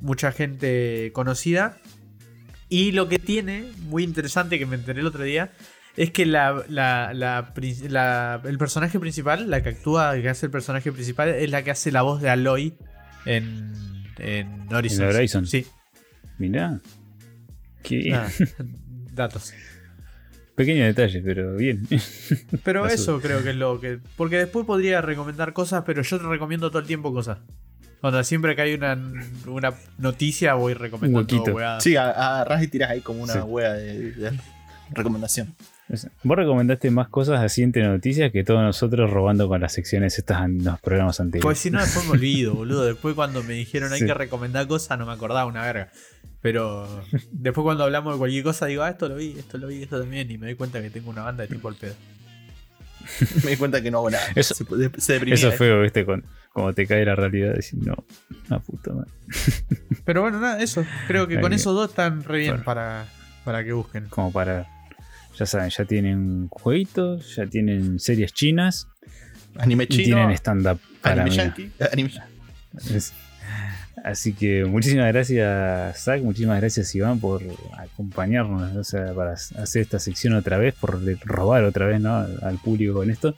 Mucha 0.00 0.32
gente 0.32 1.10
conocida. 1.12 1.78
Y 2.68 2.92
lo 2.92 3.08
que 3.08 3.18
tiene, 3.18 3.70
muy 3.88 4.02
interesante 4.04 4.58
que 4.58 4.66
me 4.66 4.76
enteré 4.76 5.00
el 5.00 5.06
otro 5.06 5.22
día, 5.22 5.52
es 5.96 6.10
que 6.10 6.24
la, 6.26 6.64
la- 6.68 7.12
la 7.14 8.40
el 8.44 8.58
personaje 8.58 8.98
principal, 8.98 9.48
la 9.50 9.62
que 9.62 9.68
actúa, 9.70 10.14
que 10.20 10.28
hace 10.28 10.46
el 10.46 10.52
personaje 10.52 10.90
principal, 10.92 11.28
es 11.28 11.50
la 11.50 11.62
que 11.62 11.70
hace 11.70 11.92
la 11.92 12.02
voz 12.02 12.20
de 12.20 12.30
Aloy 12.30 12.74
en, 13.26 13.72
en 14.18 14.72
Horizon. 14.74 15.04
En 15.08 15.14
Horizon. 15.16 15.46
Sí, 15.46 15.66
Mirá. 16.38 16.80
Qué 17.82 18.10
nada, 18.10 18.30
datos. 19.14 19.52
pequeño 20.54 20.84
detalle, 20.84 21.20
pero 21.22 21.54
bien. 21.56 21.86
Pero 22.64 22.86
eso 22.86 23.20
creo 23.20 23.42
que 23.42 23.50
es 23.50 23.56
lo 23.56 23.80
que. 23.80 23.98
Porque 24.16 24.38
después 24.38 24.64
podría 24.66 25.00
recomendar 25.00 25.52
cosas, 25.52 25.82
pero 25.84 26.02
yo 26.02 26.18
te 26.18 26.24
recomiendo 26.26 26.70
todo 26.70 26.78
el 26.80 26.86
tiempo 26.86 27.12
cosas. 27.12 27.38
Cuando 28.00 28.22
siempre 28.22 28.54
que 28.54 28.62
hay 28.62 28.74
una, 28.74 28.96
una 29.46 29.72
noticia 29.98 30.54
voy 30.54 30.74
recomendando 30.74 31.42
huevadas. 31.54 31.82
Sí, 31.82 31.96
a- 31.96 32.10
agarrás 32.10 32.62
y 32.62 32.68
tirás 32.68 32.90
ahí 32.90 33.00
como 33.00 33.22
una 33.22 33.32
Sí. 33.32 33.38
hueá 33.40 33.72
de, 33.72 34.12
de 34.12 34.32
recomendación. 34.92 35.54
Vos 36.22 36.36
recomendaste 36.38 36.90
más 36.90 37.08
cosas 37.08 37.40
así 37.42 37.62
entre 37.62 37.82
noticias 37.86 38.30
que 38.32 38.42
todos 38.44 38.62
nosotros 38.62 39.10
robando 39.10 39.48
con 39.48 39.60
las 39.60 39.72
secciones 39.72 40.18
estas 40.18 40.44
en 40.44 40.64
los 40.64 40.80
programas 40.80 41.18
anteriores. 41.20 41.44
Pues 41.44 41.58
si 41.58 41.70
no, 41.70 41.80
después 41.80 42.04
me 42.06 42.12
olvido, 42.12 42.54
boludo. 42.54 42.84
Después 42.84 43.14
cuando 43.14 43.42
me 43.42 43.54
dijeron 43.54 43.92
hay 43.92 44.00
Sí. 44.00 44.06
que 44.06 44.14
recomendar 44.14 44.66
cosas, 44.66 44.98
no 44.98 45.04
me 45.06 45.12
acordaba 45.12 45.46
una 45.46 45.62
verga. 45.62 45.90
Pero 46.44 46.86
después 47.32 47.62
cuando 47.64 47.84
hablamos 47.84 48.12
de 48.12 48.18
cualquier 48.18 48.44
cosa, 48.44 48.66
digo, 48.66 48.82
ah, 48.82 48.90
esto 48.90 49.08
lo 49.08 49.16
vi, 49.16 49.30
esto 49.38 49.56
lo 49.56 49.66
vi, 49.68 49.82
esto 49.82 49.98
también. 49.98 50.30
Y 50.30 50.36
me 50.36 50.44
doy 50.44 50.56
cuenta 50.56 50.82
que 50.82 50.90
tengo 50.90 51.08
una 51.08 51.22
banda 51.22 51.40
de 51.42 51.48
tipo 51.48 51.68
al 51.68 51.74
pedo. 51.74 51.94
Me 53.44 53.52
di 53.52 53.56
cuenta 53.56 53.80
que 53.82 53.90
no 53.90 53.98
hago 53.98 54.10
nada. 54.10 54.26
Eso- 54.34 54.54
se, 54.54 54.64
se- 55.00 55.12
deprimía, 55.14 55.34
Eso 55.36 55.48
¿eh? 55.48 55.50
es 55.52 55.56
feo, 55.56 55.80
viste, 55.80 56.04
con, 56.04 56.22
como 56.52 56.74
te 56.74 56.86
cae 56.86 57.02
la 57.06 57.14
realidad. 57.14 57.54
Decir, 57.54 57.78
no, 57.82 57.96
la 58.50 58.58
puta 58.58 58.92
madre. 58.92 59.10
Pero 60.04 60.20
bueno, 60.20 60.38
nada, 60.38 60.60
eso. 60.62 60.84
Creo 61.06 61.26
que 61.26 61.36
Ahí 61.36 61.40
con 61.40 61.48
bien. 61.50 61.60
esos 61.60 61.74
dos 61.74 61.88
están 61.88 62.22
re 62.24 62.40
bien 62.40 62.50
Bueno. 62.52 62.64
para, 62.66 63.06
para 63.46 63.64
que 63.64 63.72
busquen. 63.72 64.06
Como 64.10 64.30
para. 64.30 64.66
Ya 65.38 65.46
saben, 65.46 65.70
ya 65.70 65.84
tienen 65.86 66.48
jueguitos, 66.50 67.34
ya 67.36 67.46
tienen 67.46 67.98
series 67.98 68.34
chinas 68.34 68.86
Anime 69.56 69.84
y 69.84 69.86
chino, 69.88 70.16
tienen 70.18 70.30
stand-up 70.36 70.78
para 71.00 71.22
anime 71.22 71.36
yankee, 71.36 71.72
anime 71.90 72.10
Es- 72.90 73.14
Así 74.02 74.32
que 74.34 74.64
muchísimas 74.64 75.12
gracias, 75.12 76.02
Zach. 76.02 76.20
Muchísimas 76.22 76.60
gracias, 76.60 76.94
Iván, 76.94 77.20
por 77.20 77.42
acompañarnos, 77.78 78.74
o 78.76 78.84
sea, 78.84 79.14
para 79.14 79.32
hacer 79.32 79.82
esta 79.82 79.98
sección 79.98 80.34
otra 80.34 80.58
vez, 80.58 80.74
por 80.74 81.00
robar 81.24 81.64
otra 81.64 81.86
vez 81.86 82.00
¿no? 82.00 82.14
al 82.16 82.58
público 82.62 82.94
con 82.94 83.10
esto. 83.10 83.34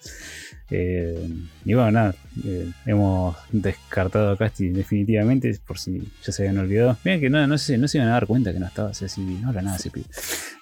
Eh, 0.69 1.29
y 1.63 1.73
bueno, 1.75 1.91
nada, 1.91 2.15
eh, 2.43 2.69
hemos 2.85 3.37
descartado 3.51 4.31
a 4.31 4.37
Casti 4.37 4.67
definitivamente, 4.69 5.57
por 5.65 5.79
si 5.79 6.11
ya 6.25 6.33
se 6.33 6.41
habían 6.43 6.57
olvidado. 6.57 6.97
Miren 7.05 7.21
que 7.21 7.29
no, 7.29 7.47
no, 7.47 7.57
se, 7.57 7.77
no 7.77 7.87
se 7.87 7.99
iban 7.99 8.09
a 8.09 8.13
dar 8.13 8.27
cuenta 8.27 8.51
que 8.51 8.59
no 8.59 8.65
estaba, 8.67 8.89
o 8.89 8.93
sea, 8.93 9.07
si 9.07 9.21
no 9.21 9.47
habla 9.47 9.61
nada 9.61 9.77
ese 9.77 9.91
pibe. 9.91 10.07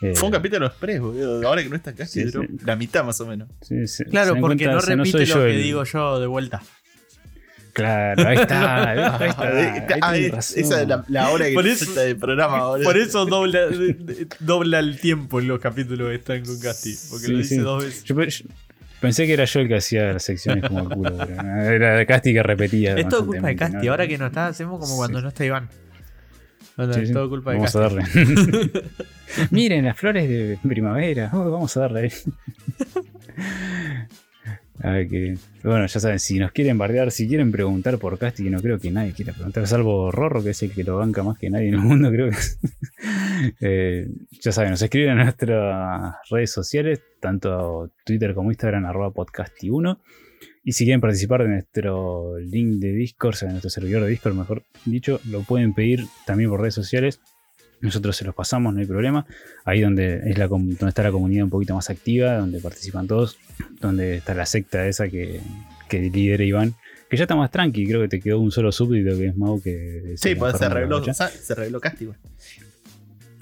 Eh, 0.01 0.13
Fue 0.15 0.27
un 0.27 0.31
capítulo 0.33 0.67
express, 0.67 0.99
boludo. 1.01 1.47
Ahora 1.47 1.63
que 1.63 1.69
no 1.69 1.75
está 1.75 1.93
Sí, 2.05 2.29
sí. 2.29 2.37
la 2.63 2.75
mitad 2.75 3.03
más 3.03 3.19
o 3.21 3.25
menos. 3.25 3.47
sí, 3.61 3.87
sí, 3.87 4.03
se 4.03 4.05
Claro, 4.05 4.35
porque 4.39 4.65
cuenta, 4.65 4.73
no 4.73 4.95
repite 4.97 5.19
lo 5.19 5.23
yo 5.25 5.43
que 5.45 5.55
el- 5.55 5.63
digo 5.63 5.83
yo 5.85 6.19
de 6.19 6.27
vuelta. 6.27 6.61
Claro, 7.75 8.27
ahí 8.27 8.37
está, 8.37 8.89
ahí 8.89 8.99
está. 9.77 9.95
ahí 10.01 10.31
Ah, 10.33 10.37
esa 10.39 10.81
es 10.81 10.87
la, 10.87 11.03
la 11.09 11.29
hora 11.29 11.45
que 11.47 11.53
Por 11.53 11.67
eso- 11.67 11.93
del 11.93 12.15
programa, 12.17 12.65
boludo. 12.67 12.85
Por 12.85 12.97
eso 12.97 13.25
dobla, 13.25 13.67
dobla 14.39 14.79
el 14.79 14.99
tiempo 14.99 15.41
en 15.41 15.49
los 15.49 15.59
capítulos 15.59 16.09
que 16.09 16.15
están 16.15 16.45
con 16.45 16.57
Casti. 16.59 16.95
Porque 17.09 17.25
Sí, 17.25 17.31
lo 17.33 17.37
dice 17.37 17.55
sí. 17.55 17.61
dos 17.61 17.83
veces. 17.83 18.03
Yo, 18.05 18.15
pe- 18.15 18.29
yo 18.29 18.45
pensé 19.01 19.27
que 19.27 19.33
era 19.33 19.43
yo 19.43 19.59
el 19.59 19.67
que 19.67 19.75
hacía 19.75 20.13
las 20.13 20.23
secciones 20.23 20.63
como 20.69 20.83
el 20.83 20.89
culo, 20.89 21.21
era 21.21 21.97
de 21.97 22.05
Casti 22.05 22.33
que 22.33 22.43
repetía. 22.43 22.95
Es 22.95 23.09
todo 23.09 23.25
culpa 23.25 23.47
de 23.47 23.55
Casti. 23.57 23.85
¿no? 23.85 23.91
Ahora 23.91 24.07
que 24.07 24.17
no 24.17 24.27
está, 24.27 24.47
hacemos 24.47 24.79
como 24.79 24.95
cuando 24.95 25.19
Sí. 25.19 25.23
no 25.23 25.29
está 25.29 25.45
Iván. 25.45 25.69
Sí, 26.93 26.99
es 27.01 27.11
todo 27.11 27.27
culpa 27.29 27.51
de 27.51 27.57
Vamos 27.57 27.73
Casti. 27.73 27.77
a 27.77 27.81
darle. 27.81 28.03
Miren 29.51 29.83
las 29.85 29.97
flores 29.97 30.29
de 30.29 30.57
primavera. 30.67 31.29
Oh, 31.33 31.51
vamos 31.51 31.75
a 31.75 31.81
darle 31.81 31.99
ahí. 31.99 32.11
Bueno, 35.63 35.87
ya 35.87 35.99
saben, 35.99 36.19
si 36.19 36.37
nos 36.37 36.51
quieren 36.51 36.77
bardear, 36.77 37.11
si 37.11 37.27
quieren 37.27 37.51
preguntar 37.51 37.97
por 37.97 38.19
Casti, 38.19 38.43
que 38.43 38.51
no 38.51 38.61
creo 38.61 38.77
que 38.77 38.91
nadie 38.91 39.13
quiera 39.13 39.33
preguntar, 39.33 39.65
salvo 39.65 40.11
Rorro, 40.11 40.43
que 40.43 40.51
es 40.51 40.61
el 40.61 40.71
que 40.71 40.83
lo 40.83 40.97
banca 40.97 41.23
más 41.23 41.39
que 41.39 41.49
nadie 41.49 41.69
en 41.69 41.75
el 41.75 41.81
mundo, 41.81 42.09
creo 42.11 42.29
que. 42.29 42.37
Eh, 43.59 44.07
ya 44.41 44.51
saben, 44.51 44.71
nos 44.71 44.81
escriben 44.81 45.19
a 45.19 45.23
nuestras 45.23 46.15
redes 46.31 46.51
sociales, 46.51 47.01
tanto 47.19 47.91
Twitter 48.05 48.33
como 48.33 48.49
Instagram, 48.49 48.85
arroba 48.85 49.13
podcasti1. 49.13 49.99
Y 50.63 50.71
si 50.71 50.85
quieren 50.85 51.01
participar 51.01 51.43
de 51.43 51.49
nuestro 51.49 52.39
link 52.39 52.79
de 52.79 52.93
Discord, 52.93 53.33
o 53.33 53.37
sea, 53.37 53.47
de 53.47 53.53
nuestro 53.53 53.69
servidor 53.69 54.03
de 54.03 54.09
Discord, 54.09 54.35
mejor 54.35 54.63
dicho, 54.85 55.19
lo 55.29 55.41
pueden 55.41 55.73
pedir 55.73 56.05
también 56.25 56.49
por 56.49 56.61
redes 56.61 56.73
sociales. 56.73 57.19
Nosotros 57.81 58.15
se 58.15 58.25
los 58.25 58.33
pasamos, 58.33 58.73
no 58.73 58.79
hay 58.79 58.85
problema. 58.85 59.25
Ahí 59.63 59.81
donde, 59.81 60.21
es 60.29 60.37
la, 60.37 60.47
donde 60.47 60.75
está 60.87 61.03
la 61.03 61.11
comunidad 61.11 61.43
un 61.43 61.49
poquito 61.49 61.75
más 61.75 61.89
activa, 61.89 62.35
donde 62.37 62.59
participan 62.59 63.07
todos, 63.07 63.37
donde 63.79 64.17
está 64.17 64.33
la 64.33 64.45
secta 64.45 64.87
esa 64.87 65.07
que, 65.09 65.41
que 65.89 65.99
lidera 66.09 66.43
Iván. 66.43 66.73
Que 67.09 67.17
ya 67.17 67.25
está 67.25 67.35
más 67.35 67.51
tranqui, 67.51 67.85
creo 67.85 68.01
que 68.01 68.07
te 68.07 68.19
quedó 68.19 68.39
un 68.39 68.51
solo 68.51 68.71
súbdito 68.71 69.15
que 69.17 69.27
es 69.27 69.37
Mau 69.37 69.61
que... 69.61 70.15
Sí, 70.17 70.29
le 70.29 70.35
pues 70.37 70.53
se 70.53 70.59
sa- 71.13 71.29
se 71.29 71.53
arregló 71.53 71.79
Casti, 71.79 72.05
güey. 72.05 72.17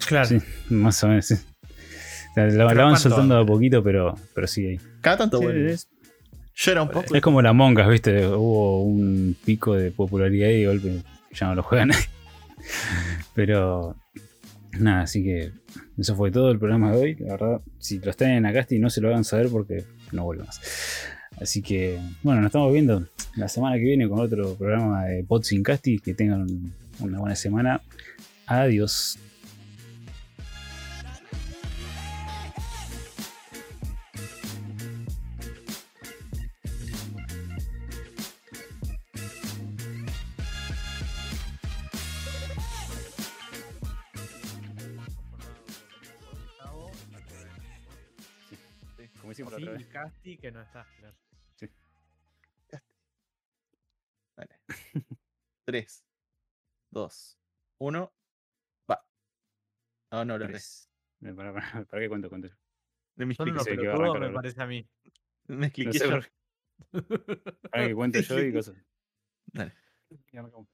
Claro. 0.06 0.26
Sí, 0.28 0.38
más 0.70 1.02
o 1.04 1.08
menos, 1.08 1.26
sí. 1.26 1.36
O 1.36 2.34
sea, 2.34 2.48
La, 2.48 2.66
van 2.66 2.76
¿cuánto? 2.76 3.00
soltando 3.00 3.36
de 3.36 3.42
a 3.42 3.46
poquito, 3.46 3.82
pero, 3.82 4.16
pero 4.34 4.48
sí 4.48 4.66
ahí. 4.68 4.80
Cada 5.00 5.18
tanto, 5.18 5.40
Sí, 5.40 5.46
es, 5.50 5.88
Yo 6.56 6.72
era 6.74 6.82
un 6.82 6.90
poco. 6.90 7.16
es 7.16 7.22
como 7.22 7.42
la 7.42 7.54
Mongas, 7.54 7.88
¿viste? 7.88 8.28
Hubo 8.28 8.84
un 8.84 9.36
pico 9.46 9.76
de 9.76 9.92
popularidad 9.92 10.50
y 10.50 10.62
de 10.62 10.68
golpe 10.68 11.02
ya 11.32 11.48
no 11.48 11.56
lo 11.56 11.64
juegan. 11.64 11.92
Pero 13.34 13.96
nada, 14.80 15.02
así 15.02 15.24
que 15.24 15.52
eso 15.98 16.16
fue 16.16 16.32
todo 16.32 16.52
el 16.52 16.60
programa 16.60 16.92
de 16.92 16.98
hoy. 16.98 17.16
La 17.16 17.34
verdad, 17.34 17.62
si 17.80 18.00
lo 18.00 18.12
están 18.12 18.32
en 18.32 18.46
Acasti 18.46 18.80
no 18.80 18.90
se 18.90 19.02
lo 19.02 19.10
hagan 19.10 19.24
saber 19.24 19.50
porque 19.50 19.84
no 20.12 20.24
vuelve 20.24 20.44
más. 20.44 20.62
Así 21.40 21.62
que, 21.62 22.00
bueno, 22.22 22.42
nos 22.42 22.50
estamos 22.50 22.72
viendo 22.72 23.08
la 23.36 23.48
semana 23.48 23.76
que 23.78 23.84
viene 23.84 24.08
con 24.08 24.20
otro 24.20 24.56
programa 24.56 25.06
de 25.06 25.24
Pod 25.24 25.44
sin 25.44 25.64
Casti. 25.64 26.00
Que 26.00 26.14
tengan 26.14 26.48
una 27.00 27.20
buena 27.20 27.36
semana. 27.36 27.82
Adiós. 28.46 29.18
Casti 49.94 50.38
que 50.38 50.52
no 50.52 50.62
está. 50.62 50.88
claro. 50.98 51.16
Dale. 54.36 54.60
3, 55.66 56.06
2, 56.90 57.40
1. 57.78 58.14
Va. 58.90 59.08
No, 60.12 60.26
no, 60.26 60.38
lo. 60.40 60.48
Tres. 60.48 60.90
Eh, 61.22 61.34
Para, 61.34 61.54
para, 61.54 61.86
para 61.86 62.02
qué 62.02 62.10
cuento. 62.10 62.30
Me 63.16 63.26
que 63.36 63.44
va 63.54 63.62
a 63.62 63.64
pelotudos, 63.64 64.16
arrancar 64.16 64.30
me 64.30 64.34
parece 64.34 64.62
a 64.62 64.66
mí. 64.66 64.90
me 65.48 65.68
No 65.68 65.72
cliqué 65.72 66.00
sé 66.00 66.10
por 66.10 66.28
Para 67.70 67.88
que 67.88 67.94
cuento 67.94 68.20
yo 68.20 68.40
y 68.40 68.54
cosas. 68.54 68.76
Dale. 69.46 69.76
Y 70.32 70.38
arrancamos. 70.38 70.68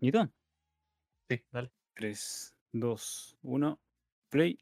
¿Listo? 0.00 0.32
Sí. 1.28 1.44
Dale. 1.52 1.70
3, 1.94 2.56
2, 2.72 3.38
1. 3.42 3.80
Play. 4.30 4.58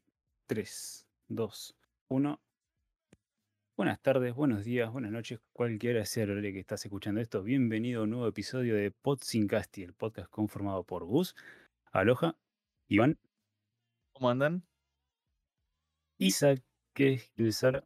3, 0.47 1.07
2, 1.29 1.77
1. 2.09 2.41
Buenas 3.77 4.01
tardes, 4.01 4.33
buenos 4.33 4.63
días, 4.63 4.91
buenas 4.91 5.11
noches, 5.11 5.39
cualquiera 5.53 6.03
sea 6.05 6.23
el 6.23 6.31
horario 6.31 6.51
que 6.51 6.59
estás 6.59 6.83
escuchando 6.83 7.21
esto. 7.21 7.43
Bienvenido 7.43 8.01
a 8.01 8.03
un 8.05 8.09
nuevo 8.09 8.27
episodio 8.27 8.75
de 8.75 8.89
Pod 8.91 9.19
Sin 9.21 9.47
Casti, 9.47 9.83
el 9.83 9.93
podcast 9.93 10.29
conformado 10.31 10.83
por 10.83 11.05
Gus, 11.05 11.35
Aloha, 11.91 12.35
Iván, 12.87 13.19
¿Cómo 14.13 14.31
andan? 14.31 14.63
Isaac, 16.17 16.63
que 16.93 17.13
es 17.13 17.31
el 17.37 17.53
Sara. 17.53 17.83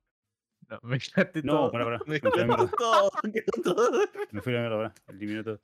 No, 0.69 0.79
me 0.83 0.97
quedaste 0.97 1.43
No, 1.43 1.53
todo. 1.53 1.71
pará, 1.73 1.83
pará. 1.83 1.99
Me 2.05 2.19
Me 2.21 2.45
mierda. 2.45 2.71
todo, 2.77 3.11
quedó 3.33 3.61
todo. 3.75 3.99
Me 4.31 4.41
fui 4.41 4.53
a 4.53 4.61
la 4.61 4.61
mierda, 4.69 4.77
pará. 4.77 4.93
Eliminé 5.17 5.43
todo. 5.43 5.59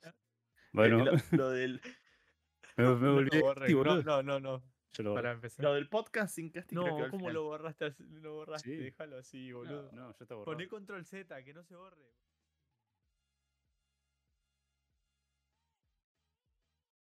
Bueno, 0.72 1.04
lo, 1.06 1.12
lo 1.30 1.50
del, 1.50 1.80
me, 2.76 2.84
me 2.96 3.10
volví. 3.12 3.30
No, 3.72 4.02
no, 4.02 4.22
no, 4.22 4.40
no. 4.40 4.62
Yo 4.94 5.02
lo 5.04 5.10
borré. 5.10 5.22
Para 5.22 5.32
empezar. 5.34 5.64
lo 5.64 5.74
del 5.74 5.88
podcast 5.88 6.34
sin 6.34 6.50
casting 6.50 6.76
creo 6.76 6.84
que 6.86 6.98
No, 6.98 7.04
al 7.04 7.10
¿cómo 7.10 7.30
lo 7.30 7.44
borraste? 7.44 7.94
Lo 8.20 8.34
borraste, 8.34 8.68
Sí. 8.70 8.76
déjalo 8.76 9.18
así, 9.18 9.52
boludo. 9.52 9.90
No, 9.92 10.10
ya 10.12 10.16
está 10.22 10.34
borrado. 10.34 10.44
Poné 10.44 10.68
control 10.68 11.04
Z, 11.04 11.44
que 11.44 11.54
no 11.54 11.62
se 11.62 11.76
borre. 11.76 12.10